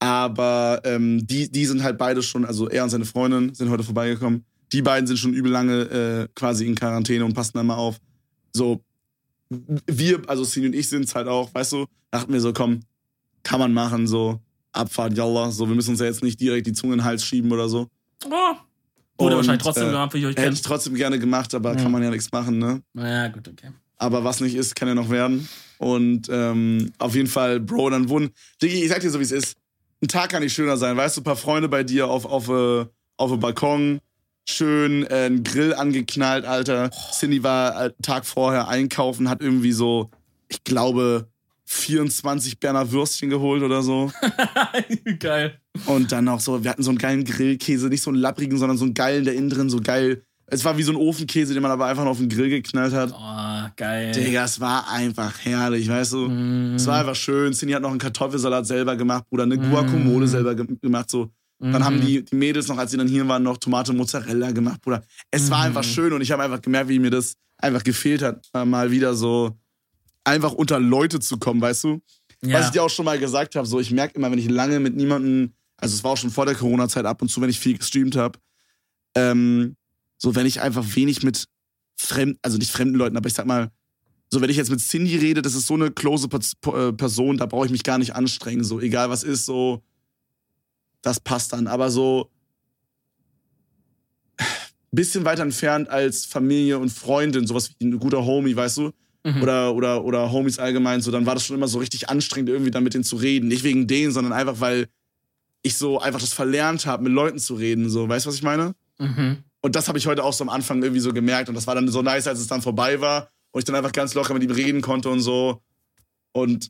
Aber 0.01 0.80
ähm, 0.85 1.26
die, 1.26 1.51
die 1.51 1.66
sind 1.66 1.82
halt 1.82 1.99
beide 1.99 2.22
schon, 2.22 2.45
also 2.45 2.68
er 2.68 2.85
und 2.85 2.91
seine 2.91 3.05
Freundin 3.05 3.53
sind 3.55 3.68
heute 3.70 3.82
vorbeigekommen. 3.82 4.45
Die 4.75 4.83
beiden 4.83 5.07
sind 5.07 5.18
schon 5.18 5.33
übel 5.33 5.53
lange 5.53 5.83
äh, 5.83 6.29
quasi 6.35 6.66
in 6.66 6.75
Quarantäne 6.75 7.25
und 7.25 7.33
passen 7.33 7.53
da 7.55 7.62
mal 7.62 7.77
auf. 7.77 7.99
So, 8.53 8.83
wir, 9.87 10.22
also 10.29 10.45
Cine 10.45 10.66
und 10.66 10.75
ich 10.75 10.89
sind 10.89 11.05
es 11.05 11.14
halt 11.14 11.29
auch, 11.29 11.55
weißt 11.55 11.72
du, 11.72 11.87
dachten 12.11 12.33
wir 12.33 12.41
so, 12.41 12.53
komm, 12.53 12.81
kann 13.45 13.61
man 13.61 13.72
machen, 13.72 14.07
so, 14.07 14.41
Abfahrt, 14.72 15.16
yallah, 15.16 15.53
so, 15.53 15.68
wir 15.68 15.77
müssen 15.77 15.91
uns 15.91 16.01
ja 16.01 16.07
jetzt 16.07 16.22
nicht 16.25 16.41
direkt 16.41 16.66
die 16.66 16.72
Zunge 16.72 16.95
in 16.95 16.99
den 16.99 17.05
Hals 17.05 17.25
schieben 17.25 17.53
oder 17.53 17.68
so. 17.68 17.89
Oh. 18.27 18.31
Wurde 19.16 19.35
Und, 19.35 19.37
wahrscheinlich 19.37 19.62
trotzdem 19.62 19.89
äh, 19.89 19.91
gemacht, 19.93 20.12
wie 20.14 20.18
ich 20.18 20.25
euch 20.27 20.31
Hätte 20.33 20.43
kenne. 20.43 20.55
ich 20.55 20.62
trotzdem 20.62 20.95
gerne 20.95 21.18
gemacht, 21.20 21.55
aber 21.55 21.77
Ja. 21.77 21.81
kann 21.81 21.93
man 21.93 22.03
ja 22.03 22.11
nichts 22.11 22.33
machen, 22.33 22.59
ne? 22.59 22.83
Ja, 22.95 23.29
gut, 23.29 23.47
okay. 23.47 23.70
aber 23.97 24.25
was 24.25 24.41
nicht 24.41 24.57
ist, 24.57 24.75
kann 24.75 24.89
ja 24.89 24.95
noch 24.97 25.09
werden. 25.09 25.49
Und 25.79 26.29
ähm, 26.31 26.91
auf 26.99 27.14
jeden 27.14 27.29
Fall, 27.29 27.61
Bro, 27.61 27.91
dann 27.91 28.09
wurden. 28.09 28.31
Diggi, 28.61 28.83
ich 28.83 28.89
sag 28.89 29.01
dir 29.01 29.11
so, 29.11 29.20
wie 29.20 29.25
es 29.25 29.31
ist. 29.31 29.57
Ein 30.03 30.09
Tag 30.09 30.31
kann 30.31 30.43
nicht 30.43 30.53
schöner 30.53 30.77
sein. 30.77 30.97
Weißt 30.97 31.16
du, 31.16 31.20
ein 31.20 31.25
paar 31.25 31.37
Freunde 31.37 31.68
bei 31.68 31.85
dir 31.85 32.09
auf, 32.09 32.25
auf, 32.25 32.49
äh, 32.49 32.87
auf 33.16 33.31
dem 33.31 33.39
Balkon, 33.41 34.01
schön 34.49 35.05
äh, 35.05 35.14
einen 35.26 35.42
Grill 35.45 35.74
angeknallt, 35.74 36.45
Alter. 36.45 36.90
Cindy 37.12 37.42
war 37.42 37.86
äh, 37.86 37.92
Tag 38.03 38.26
vorher 38.26 38.68
einkaufen, 38.68 39.28
hat 39.28 39.40
irgendwie 39.42 39.72
so, 39.72 40.11
ich 40.49 40.62
glaube, 40.64 41.28
24 41.66 42.61
Berner 42.61 42.90
Würstchen 42.92 43.30
geholt 43.30 43.62
oder 43.62 43.82
so. 43.82 44.12
Geil. 45.18 45.59
Und 45.86 46.12
dann 46.12 46.28
auch 46.28 46.40
so, 46.40 46.62
wir 46.62 46.70
hatten 46.70 46.82
so 46.82 46.90
einen 46.90 46.99
geilen 46.99 47.24
Grillkäse, 47.24 47.88
nicht 47.88 48.03
so 48.03 48.11
einen 48.11 48.18
lapprigen, 48.20 48.59
sondern 48.59 48.76
so 48.78 48.84
einen 48.84 48.95
geilen, 48.95 49.24
der 49.24 49.34
innen 49.34 49.51
drin 49.51 49.70
so 49.70 49.80
geil. 49.80 50.22
Es 50.47 50.62
war 50.64 50.76
wie 50.76 50.82
so 50.82 50.92
ein 50.92 50.97
Ofenkäse, 50.97 51.55
den 51.55 51.62
man 51.62 51.72
aber 51.72 51.86
einfach 51.86 52.03
nur 52.03 52.12
auf 52.12 52.18
den 52.18 52.28
Grill 52.28 52.51
geknallt 52.51 52.92
hat. 52.92 53.12
Oh, 53.12 53.70
geil. 53.76 54.12
Digga, 54.12 54.45
es 54.45 54.61
war 54.61 54.90
einfach 54.90 55.32
herrlich, 55.42 55.88
weißt 55.88 56.12
du? 56.12 56.28
Mm. 56.28 56.74
Es 56.74 56.86
war 56.86 57.01
einfach 57.01 57.16
schön. 57.16 57.55
Cindy 57.55 57.72
hat 57.72 57.80
noch 57.82 57.90
einen 57.90 57.99
Kartoffelsalat 57.99 58.66
selber 58.66 58.95
gemacht, 58.95 59.24
Bruder, 59.30 59.45
eine 59.45 59.57
Guacamole 59.57 60.26
Mm. 60.26 60.28
selber 60.28 60.55
ge 60.55 60.66
gemacht, 60.82 61.11
so. 61.11 61.30
Dann 61.73 61.85
haben 61.85 61.97
Mhm. 61.97 62.01
die, 62.07 62.25
die 62.25 62.37
Mädels 62.37 62.69
noch, 62.69 62.77
als 62.79 62.91
sie 62.91 62.97
dann 62.99 63.09
hier 63.09 63.27
waren, 63.27 63.43
noch 63.43 63.57
Tomate 63.57 63.93
Mozzarella 63.93 64.51
gemacht, 64.53 64.81
Bruder. 64.83 65.03
Es 65.31 65.51
war 65.51 65.59
Mhm. 65.61 65.65
einfach 65.65 65.85
schön 65.85 66.12
und 66.12 66.21
ich 66.21 66.31
habe 66.31 66.43
einfach 66.43 66.61
gemerkt, 66.61 66.89
wie 66.91 66.99
mir 66.99 67.11
das 67.11 67.35
einfach 67.59 67.83
gefehlt 67.83 68.21
hat, 68.23 68.47
äh, 68.53 68.65
mal 68.65 68.91
wieder 68.91 69.15
so 69.15 69.57
einfach 70.25 70.53
unter 70.53 70.79
Leute 70.79 71.21
zu 71.21 71.39
kommen, 71.39 71.61
weißt 71.61 71.85
du? 71.85 72.01
ja. 72.43 72.59
Was 72.59 72.67
ich 72.67 72.73
dir 72.73 72.83
auch 72.83 72.91
schon 72.91 73.05
mal 73.07 73.19
gesagt 73.19 73.57
habe, 73.57 73.67
so 73.67 73.81
ich 73.81 73.91
merke 73.91 74.15
immer, 74.17 74.31
wenn 74.31 74.39
ich 74.39 74.49
lange 74.51 74.79
mit 74.81 74.95
niemandem, 74.97 75.55
also 75.79 75.95
es 75.95 76.05
war 76.05 76.11
auch 76.12 76.17
schon 76.19 76.31
vor 76.31 76.45
der 76.47 76.55
Corona-Zeit 76.55 77.07
ab 77.07 77.23
und 77.23 77.29
zu, 77.29 77.41
wenn 77.41 77.49
ich 77.51 77.59
viel 77.59 77.79
gestreamt 77.79 78.17
habe, 78.17 78.39
ähm, 79.15 79.77
so 80.19 80.35
wenn 80.35 80.47
ich 80.47 80.61
einfach 80.61 80.85
wenig 80.97 81.23
mit 81.23 81.47
fremden, 81.97 82.39
also 82.43 82.59
nicht 82.59 82.71
fremden 82.71 82.97
Leuten, 82.97 83.17
aber 83.17 83.29
ich 83.29 83.35
sag 83.35 83.47
mal, 83.47 83.71
so 84.31 84.41
wenn 84.41 84.51
ich 84.51 84.57
jetzt 84.57 84.71
mit 84.71 84.81
Cindy 84.81 85.17
rede, 85.17 85.43
das 85.43 85.55
ist 85.55 85.67
so 85.67 85.75
eine 85.75 85.91
close 85.91 86.29
äh, 86.29 86.93
Person, 86.93 87.37
da 87.39 87.47
brauche 87.47 87.67
ich 87.67 87.73
mich 87.73 87.83
gar 87.85 87.99
nicht 87.99 88.15
anstrengen, 88.15 88.65
so 88.65 88.81
egal 88.81 89.09
was 89.11 89.23
ist, 89.23 89.47
so 89.47 89.83
das 91.05 91.20
passt 91.20 91.52
dann. 91.52 91.66
Aber 91.66 91.90
so 91.90 92.30
bisschen 94.94 95.24
weiter 95.24 95.42
entfernt 95.42 95.88
als 95.88 96.24
Familie 96.24 96.78
und 96.78 96.90
Freundin, 96.90 97.46
sowas 97.46 97.70
wie 97.78 97.86
ein 97.86 97.98
guter 97.98 98.24
Homie, 98.24 98.55
weißt 98.55 98.78
du? 98.78 98.92
Mhm. 99.24 99.42
Oder, 99.42 99.74
oder, 99.74 100.05
oder 100.05 100.32
Homies 100.32 100.59
allgemein, 100.59 101.00
so, 101.00 101.11
dann 101.11 101.26
war 101.26 101.34
das 101.34 101.46
schon 101.46 101.57
immer 101.57 101.68
so 101.68 101.78
richtig 101.78 102.11
anstrengend, 102.11 102.50
irgendwie 102.50 102.70
dann 102.70 102.84
mit 102.84 102.94
denen 102.94 103.05
zu 103.05 103.16
reden. 103.16 103.48
Nicht 103.48 103.64
wegen 103.64 103.86
denen, 103.86 104.12
sondern 104.12 104.32
einfach, 104.32 104.61
weil 104.61 104.86
ich 105.62 105.76
so 105.76 105.98
einfach 105.98 106.20
das 106.20 106.34
verlernt 106.34 106.86
habe, 106.86 107.05
mit 107.05 107.12
Leuten 107.12 107.38
zu 107.38 107.55
reden. 107.55 107.88
So, 107.88 108.09
weißt 108.09 108.26
du, 108.26 108.28
was 108.28 108.36
ich 108.36 108.42
meine? 108.42 108.74
Mhm. 108.98 109.38
Und 109.62 109.76
das 109.76 109.88
habe 109.88 109.96
ich 109.96 110.07
heute 110.07 110.22
auch 110.22 110.34
so 110.34 110.44
am 110.44 110.50
Anfang 110.50 110.82
irgendwie 110.82 111.00
so 111.00 111.12
gemerkt. 111.14 111.48
Und 111.48 111.55
das 111.55 111.66
war 111.66 111.74
dann 111.74 111.88
so 111.88 112.02
nice, 112.02 112.26
als 112.26 112.38
es 112.38 112.48
dann 112.48 112.61
vorbei 112.61 113.00
war 113.00 113.30
und 113.50 113.61
ich 113.61 113.64
dann 113.64 113.74
einfach 113.74 113.92
ganz 113.92 114.12
locker 114.12 114.34
mit 114.34 114.42
ihm 114.42 114.50
reden 114.50 114.82
konnte 114.82 115.09
und 115.09 115.20
so. 115.20 115.62
Und 116.32 116.68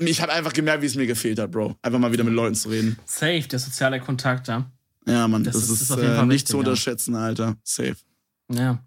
ich 0.00 0.20
habe 0.20 0.32
einfach 0.32 0.52
gemerkt, 0.52 0.82
wie 0.82 0.86
es 0.86 0.94
mir 0.94 1.06
gefehlt 1.06 1.38
hat, 1.38 1.50
Bro. 1.50 1.76
Einfach 1.82 1.98
mal 1.98 2.12
wieder 2.12 2.24
mit 2.24 2.34
Leuten 2.34 2.54
zu 2.54 2.68
reden. 2.68 2.98
Safe, 3.04 3.42
der 3.42 3.58
soziale 3.58 4.00
Kontakt, 4.00 4.48
ja. 4.48 4.70
Ja, 5.06 5.28
Mann, 5.28 5.44
das, 5.44 5.54
das 5.54 5.68
ist, 5.68 5.82
ist, 5.82 5.90
auf 5.90 6.00
jeden 6.00 6.14
Fall 6.14 6.24
äh, 6.24 6.28
nicht 6.28 6.48
zu 6.48 6.58
unterschätzen. 6.58 7.14
Alter. 7.14 7.56
Safe. 7.62 7.96
Ja. 8.50 8.70
Auf 8.70 8.78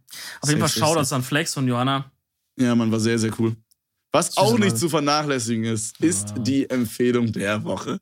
safe, 0.41 0.52
jeden 0.54 0.60
Fall 0.60 0.70
Shoutouts 0.70 1.14
an 1.14 1.24
Flex 1.24 1.56
und 1.58 1.68
Johanna. 1.68 2.12
Ja, 2.58 2.74
man, 2.74 2.91
war 2.91 3.00
sehr, 3.00 3.20
sehr 3.20 3.32
cool. 3.39 3.56
Was 4.12 4.36
auch 4.38 4.58
nicht 4.58 4.78
zu 4.78 4.89
vernachlässigen 4.89 5.66
ist, 5.66 6.00
ist 6.02 6.30
ja. 6.30 6.39
die 6.39 6.70
Empfehlung 6.70 7.32
der 7.32 7.64
Woche. 7.64 8.00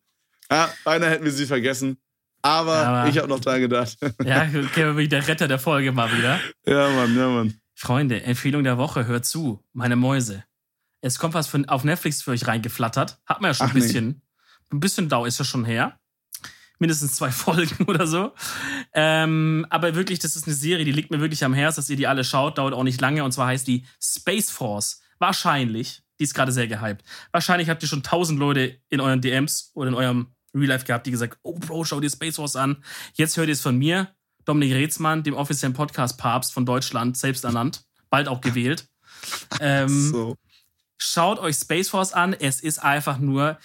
Ja, 0.49 0.69
beinahe 0.83 1.09
hätten 1.09 1.25
wir 1.25 1.31
sie 1.31 1.45
vergessen. 1.45 1.97
Aber, 2.41 2.75
aber 2.75 3.09
ich 3.09 3.17
habe 3.17 3.27
noch 3.27 3.39
dran 3.39 3.59
gedacht. 3.59 3.97
Ja, 4.23 4.43
okay, 4.43 5.07
der 5.07 5.27
Retter 5.27 5.47
der 5.47 5.59
Folge 5.59 5.91
mal 5.91 6.15
wieder. 6.15 6.39
Ja, 6.65 6.89
Mann, 6.89 7.17
ja, 7.17 7.27
Mann. 7.27 7.59
Freunde, 7.73 8.21
Empfehlung 8.21 8.63
der 8.63 8.77
Woche, 8.77 9.07
hört 9.07 9.25
zu, 9.25 9.59
meine 9.73 9.95
Mäuse. 9.95 10.43
Es 11.05 11.19
kommt 11.19 11.35
was 11.35 11.45
von, 11.45 11.65
auf 11.69 11.83
Netflix 11.83 12.23
für 12.23 12.31
euch 12.31 12.47
reingeflattert. 12.47 13.19
Hat 13.27 13.39
man 13.39 13.49
ja 13.49 13.53
schon 13.53 13.67
Ach, 13.67 13.71
ein 13.71 13.79
bisschen. 13.79 14.07
Nee. 14.07 14.21
Ein 14.71 14.79
bisschen 14.79 15.07
Dau 15.07 15.25
ist 15.25 15.37
ja 15.37 15.45
schon 15.45 15.63
her. 15.63 15.99
Mindestens 16.79 17.13
zwei 17.13 17.29
Folgen 17.31 17.85
oder 17.85 18.07
so. 18.07 18.33
Ähm, 18.91 19.67
aber 19.69 19.93
wirklich, 19.93 20.17
das 20.17 20.35
ist 20.35 20.47
eine 20.47 20.55
Serie, 20.55 20.83
die 20.83 20.91
liegt 20.91 21.11
mir 21.11 21.19
wirklich 21.19 21.43
am 21.43 21.53
Herzen, 21.53 21.77
dass 21.77 21.91
ihr 21.91 21.95
die 21.95 22.07
alle 22.07 22.23
schaut. 22.23 22.57
Dauert 22.57 22.73
auch 22.73 22.83
nicht 22.83 22.99
lange. 23.01 23.23
Und 23.23 23.33
zwar 23.33 23.47
heißt 23.47 23.67
die 23.67 23.85
Space 24.01 24.49
Force. 24.49 25.01
Wahrscheinlich. 25.19 26.01
Die 26.17 26.23
ist 26.23 26.33
gerade 26.33 26.51
sehr 26.51 26.67
gehypt. 26.67 27.03
Wahrscheinlich 27.31 27.69
habt 27.69 27.83
ihr 27.83 27.89
schon 27.89 28.01
tausend 28.01 28.39
Leute 28.39 28.79
in 28.89 28.99
euren 28.99 29.21
DMs 29.21 29.69
oder 29.75 29.89
in 29.89 29.95
eurem 29.95 30.33
Real 30.55 30.69
Life 30.69 30.85
gehabt, 30.85 31.05
die 31.05 31.11
gesagt, 31.11 31.37
oh 31.43 31.59
Bro, 31.59 31.83
schau 31.83 31.99
dir 31.99 32.09
Space 32.09 32.37
Force 32.37 32.55
an. 32.55 32.83
Jetzt 33.13 33.37
hört 33.37 33.47
ihr 33.47 33.53
es 33.53 33.61
von 33.61 33.77
mir. 33.77 34.15
Dominik 34.45 34.73
Reetzmann, 34.73 35.21
dem 35.21 35.35
offiziellen 35.35 35.73
Podcast-Papst 35.73 36.51
von 36.51 36.65
Deutschland, 36.65 37.15
selbst 37.15 37.43
ernannt, 37.43 37.85
bald 38.09 38.27
auch 38.27 38.41
gewählt. 38.41 38.87
Ähm, 39.59 40.11
so. 40.11 40.37
Schaut 40.97 41.39
euch 41.39 41.57
Space 41.57 41.89
Force 41.89 42.13
an. 42.13 42.33
Es 42.33 42.61
ist 42.61 42.79
einfach 42.79 43.17
nur, 43.17 43.57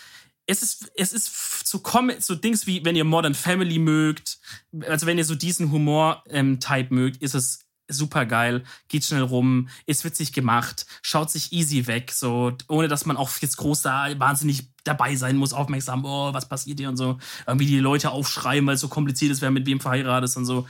es 0.47 0.63
ist, 0.63 0.91
es 0.97 1.13
ist 1.13 1.67
so, 1.67 1.81
so 2.19 2.35
Dings 2.35 2.67
wie, 2.67 2.85
wenn 2.85 2.97
ihr 2.97 3.05
Modern 3.05 3.35
Family 3.35 3.79
mögt, 3.79 4.39
also 4.87 5.07
wenn 5.07 5.19
ihr 5.19 5.25
so 5.25 5.35
diesen 5.35 5.71
Humor-Type 5.71 6.31
ähm, 6.35 6.87
mögt, 6.91 7.23
ist 7.23 7.35
es 7.35 7.67
super 7.93 8.25
geil, 8.27 8.65
geht 8.89 9.05
schnell 9.05 9.23
rum, 9.23 9.69
ist 9.87 10.05
witzig 10.05 10.33
gemacht, 10.33 10.87
schaut 11.03 11.31
sich 11.31 11.53
easy 11.53 11.87
weg, 11.87 12.13
so 12.13 12.53
ohne 12.69 12.89
dass 12.89 13.07
man 13.07 13.17
auch 13.17 13.31
jetzt 13.41 13.57
groß 13.57 13.83
da 13.83 14.19
wahnsinnig 14.19 14.69
dabei 14.85 15.17
sein 15.17 15.37
muss, 15.37 15.53
aufmerksam, 15.53 16.05
oh, 16.05 16.33
was 16.33 16.49
passiert 16.49 16.79
hier 16.79 16.89
und 16.89 16.97
so, 16.97 17.19
irgendwie 17.47 17.67
die 17.67 17.79
Leute 17.79 18.11
aufschreiben, 18.11 18.67
weil 18.67 18.75
es 18.75 18.81
so 18.81 18.89
kompliziert 18.89 19.33
ist, 19.33 19.43
wer 19.43 19.51
mit 19.51 19.67
wem 19.67 19.81
verheiratet 19.81 20.31
ist 20.31 20.37
und 20.37 20.47
so. 20.47 20.67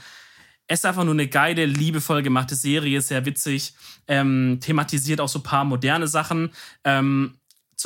Es 0.71 0.79
ist 0.79 0.85
einfach 0.85 1.03
nur 1.03 1.13
eine 1.13 1.27
geile, 1.27 1.65
liebevoll 1.65 2.23
gemachte 2.23 2.55
Serie, 2.55 3.01
sehr 3.01 3.25
witzig, 3.25 3.73
ähm, 4.07 4.59
thematisiert 4.61 5.19
auch 5.19 5.27
so 5.27 5.39
ein 5.39 5.43
paar 5.43 5.65
moderne 5.65 6.07
Sachen. 6.07 6.51
Ähm, 6.85 7.35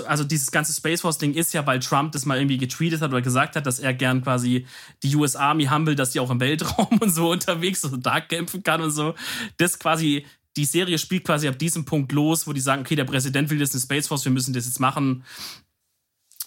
also 0.05 0.23
dieses 0.23 0.51
ganze 0.51 0.71
Space 0.71 1.01
Force-Ding 1.01 1.33
ist 1.33 1.51
ja, 1.55 1.65
weil 1.65 1.79
Trump 1.79 2.11
das 2.11 2.27
mal 2.27 2.37
irgendwie 2.37 2.59
getweetet 2.59 3.01
hat 3.01 3.09
oder 3.09 3.23
gesagt 3.23 3.55
hat, 3.55 3.65
dass 3.65 3.79
er 3.79 3.95
gern 3.95 4.21
quasi 4.21 4.67
die 5.01 5.15
US 5.15 5.35
Army 5.35 5.65
humble, 5.65 5.95
dass 5.95 6.11
die 6.11 6.19
auch 6.19 6.29
im 6.29 6.39
Weltraum 6.39 6.87
und 7.01 7.09
so 7.09 7.31
unterwegs 7.31 7.83
und 7.85 8.05
da 8.05 8.21
kämpfen 8.21 8.61
kann 8.61 8.81
und 8.81 8.91
so. 8.91 9.15
Das 9.57 9.79
quasi, 9.79 10.27
die 10.55 10.65
Serie 10.65 10.99
spielt 10.99 11.23
quasi 11.23 11.47
ab 11.47 11.57
diesem 11.57 11.85
Punkt 11.85 12.11
los, 12.11 12.45
wo 12.45 12.53
die 12.53 12.61
sagen, 12.61 12.83
okay, 12.83 12.95
der 12.95 13.05
Präsident 13.05 13.49
will 13.49 13.59
jetzt 13.59 13.73
eine 13.73 13.81
Space 13.81 14.07
Force, 14.07 14.25
wir 14.25 14.31
müssen 14.31 14.53
das 14.53 14.67
jetzt 14.67 14.79
machen. 14.79 15.23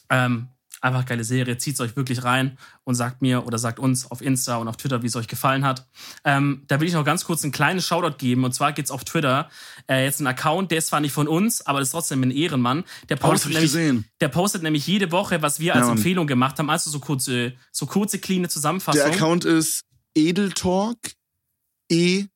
Ähm, 0.08 0.46
Einfach 0.80 1.04
geile 1.06 1.24
Serie, 1.24 1.58
zieht 1.58 1.74
es 1.74 1.80
euch 1.80 1.96
wirklich 1.96 2.24
rein 2.24 2.56
und 2.84 2.94
sagt 2.94 3.20
mir 3.20 3.46
oder 3.46 3.58
sagt 3.58 3.78
uns 3.78 4.10
auf 4.10 4.20
Insta 4.20 4.56
und 4.58 4.68
auf 4.68 4.76
Twitter, 4.76 5.02
wie 5.02 5.06
es 5.06 5.16
euch 5.16 5.28
gefallen 5.28 5.64
hat. 5.64 5.88
Ähm, 6.24 6.62
da 6.68 6.80
will 6.80 6.88
ich 6.88 6.94
noch 6.94 7.04
ganz 7.04 7.24
kurz 7.24 7.42
einen 7.42 7.52
kleinen 7.52 7.80
Shoutout 7.80 8.16
geben 8.18 8.44
und 8.44 8.54
zwar 8.54 8.72
geht 8.72 8.84
es 8.84 8.90
auf 8.90 9.04
Twitter 9.04 9.48
äh, 9.88 10.04
jetzt 10.04 10.20
ein 10.20 10.26
Account, 10.26 10.70
der 10.70 10.78
ist 10.78 10.88
zwar 10.88 11.00
nicht 11.00 11.12
von 11.12 11.28
uns, 11.28 11.66
aber 11.66 11.80
das 11.80 11.88
ist 11.88 11.92
trotzdem 11.92 12.22
ein 12.22 12.30
Ehrenmann. 12.30 12.84
Der 13.08 13.16
postet, 13.16 13.52
oh, 13.52 13.60
nämlich, 13.60 14.04
der 14.20 14.28
postet 14.28 14.62
nämlich 14.62 14.86
jede 14.86 15.10
Woche, 15.10 15.42
was 15.42 15.60
wir 15.60 15.74
als 15.74 15.86
ja, 15.86 15.92
Empfehlung 15.92 16.26
gemacht 16.26 16.58
haben, 16.58 16.70
also 16.70 16.90
so 16.90 17.00
kurze, 17.00 17.54
so 17.72 17.86
kurze, 17.86 18.18
cleane 18.18 18.48
Zusammenfassung. 18.48 19.02
Der 19.02 19.12
Account 19.12 19.44
ist 19.44 19.84
Edeltalk 20.14 20.98
E 21.90 22.26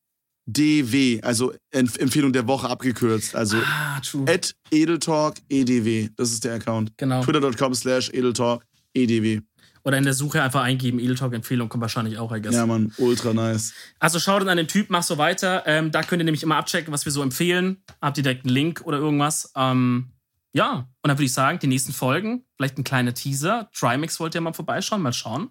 DW, 0.52 1.20
also 1.22 1.52
Empfehlung 1.70 2.32
der 2.32 2.46
Woche 2.46 2.68
abgekürzt. 2.68 3.34
Also 3.34 3.58
ah, 3.58 4.00
at 4.26 4.54
Edeltalk 4.70 5.36
EDW. 5.48 6.10
Das 6.16 6.32
ist 6.32 6.44
der 6.44 6.54
Account. 6.54 6.92
Genau. 6.96 7.22
Twitter.com 7.22 7.74
slash 7.74 8.10
Edeltalk 8.10 8.64
EDW. 8.94 9.40
Oder 9.84 9.98
in 9.98 10.04
der 10.04 10.14
Suche 10.14 10.42
einfach 10.42 10.62
eingeben, 10.62 11.00
Edeltalk-Empfehlung 11.00 11.68
kommt 11.68 11.82
wahrscheinlich 11.82 12.18
auch, 12.18 12.32
I 12.32 12.40
guess. 12.40 12.54
Ja, 12.54 12.66
Mann, 12.66 12.92
ultra 12.98 13.34
nice. 13.34 13.74
Also 13.98 14.20
schaut 14.20 14.46
an 14.46 14.56
den 14.56 14.68
Typ, 14.68 14.90
mach 14.90 15.02
so 15.02 15.18
weiter. 15.18 15.64
Ähm, 15.66 15.90
da 15.90 16.02
könnt 16.02 16.22
ihr 16.22 16.24
nämlich 16.24 16.44
immer 16.44 16.56
abchecken, 16.56 16.92
was 16.92 17.04
wir 17.04 17.12
so 17.12 17.22
empfehlen. 17.22 17.82
Habt 18.00 18.16
ihr 18.16 18.22
direkt 18.22 18.44
einen 18.44 18.54
Link 18.54 18.82
oder 18.84 18.98
irgendwas. 18.98 19.50
Ähm, 19.56 20.12
ja, 20.54 20.88
und 21.02 21.08
dann 21.08 21.16
würde 21.16 21.24
ich 21.24 21.32
sagen, 21.32 21.58
die 21.58 21.66
nächsten 21.66 21.92
Folgen, 21.92 22.44
vielleicht 22.56 22.78
ein 22.78 22.84
kleiner 22.84 23.14
Teaser. 23.14 23.70
Trimix 23.74 24.20
wollt 24.20 24.34
ihr 24.34 24.40
mal 24.40 24.52
vorbeischauen, 24.52 25.02
mal 25.02 25.12
schauen. 25.12 25.50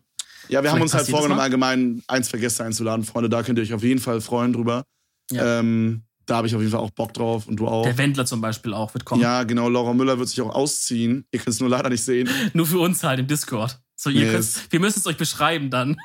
Ja, 0.52 0.58
wir 0.58 0.64
Vielleicht 0.64 0.74
haben 0.74 0.82
uns 0.82 0.94
halt 0.94 1.08
vorgenommen, 1.08 1.40
allgemein 1.40 2.04
ein, 2.08 2.24
zwei 2.26 2.38
Gäste 2.38 2.66
einzuladen, 2.66 3.06
Freunde. 3.06 3.30
Da 3.30 3.42
könnt 3.42 3.58
ihr 3.58 3.64
euch 3.64 3.74
auf 3.74 3.84
jeden 3.84 4.02
Fall 4.02 4.20
freuen 4.20 4.52
drüber. 4.52 4.84
Ja. 5.32 5.60
Ähm, 5.60 6.04
da 6.26 6.36
habe 6.36 6.48
ich 6.48 6.54
auf 6.54 6.60
jeden 6.60 6.74
Fall 6.74 6.82
auch 6.82 6.90
Bock 6.90 7.14
drauf 7.14 7.48
und 7.48 7.56
du 7.56 7.68
auch. 7.68 7.84
Der 7.84 7.98
Wendler 7.98 8.26
zum 8.26 8.42
Beispiel 8.42 8.74
auch 8.74 8.94
wird 8.94 9.06
kommen. 9.06 9.22
Ja, 9.22 9.44
genau. 9.44 9.70
Laura 9.70 9.94
Müller 9.94 10.20
wird 10.20 10.28
sich 10.28 10.42
auch 10.42 10.54
ausziehen. 10.54 11.26
Ihr 11.32 11.40
könnt 11.40 11.54
es 11.54 11.62
nur 11.62 11.70
leider 11.70 11.90
nicht 11.90 12.04
sehen. 12.04 12.30
nur 12.54 12.66
für 12.66 12.80
uns 12.80 13.02
halt 13.02 13.20
im 13.22 13.28
Discord. 13.28 13.80
So, 13.96 14.10
ihr 14.10 14.30
yes. 14.30 14.64
wir 14.70 14.82
müssen 14.82 15.00
es 15.00 15.08
euch 15.08 15.16
beschreiben 15.16 15.70
dann. 15.70 15.92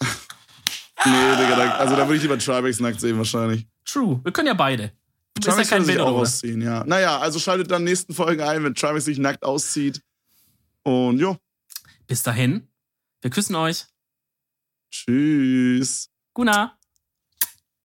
nee, 1.04 1.36
Digga, 1.36 1.56
da, 1.56 1.70
also 1.72 1.96
da 1.96 2.06
würde 2.06 2.16
ich 2.16 2.22
lieber 2.22 2.38
Tribex 2.38 2.78
nackt 2.78 3.00
sehen 3.00 3.18
wahrscheinlich. 3.18 3.66
True. 3.84 4.20
Wir 4.22 4.32
können 4.32 4.46
ja 4.46 4.54
beide. 4.54 4.92
Tribex 5.40 5.70
ja 5.70 5.82
sich 5.82 5.98
auch 5.98 6.18
ausziehen, 6.18 6.62
ja. 6.62 6.84
Naja, 6.84 7.18
also 7.18 7.40
schaltet 7.40 7.70
dann 7.72 7.82
nächsten 7.82 8.14
Folgen 8.14 8.42
ein, 8.42 8.62
wenn 8.62 8.76
Tribex 8.76 9.06
sich 9.06 9.18
nackt 9.18 9.42
auszieht. 9.42 10.02
Und 10.84 11.18
jo. 11.18 11.36
Bis 12.06 12.22
dahin. 12.22 12.68
Wir 13.26 13.30
küssen 13.30 13.56
euch. 13.56 13.86
Tschüss. 14.88 16.12
Guna. 16.32 16.75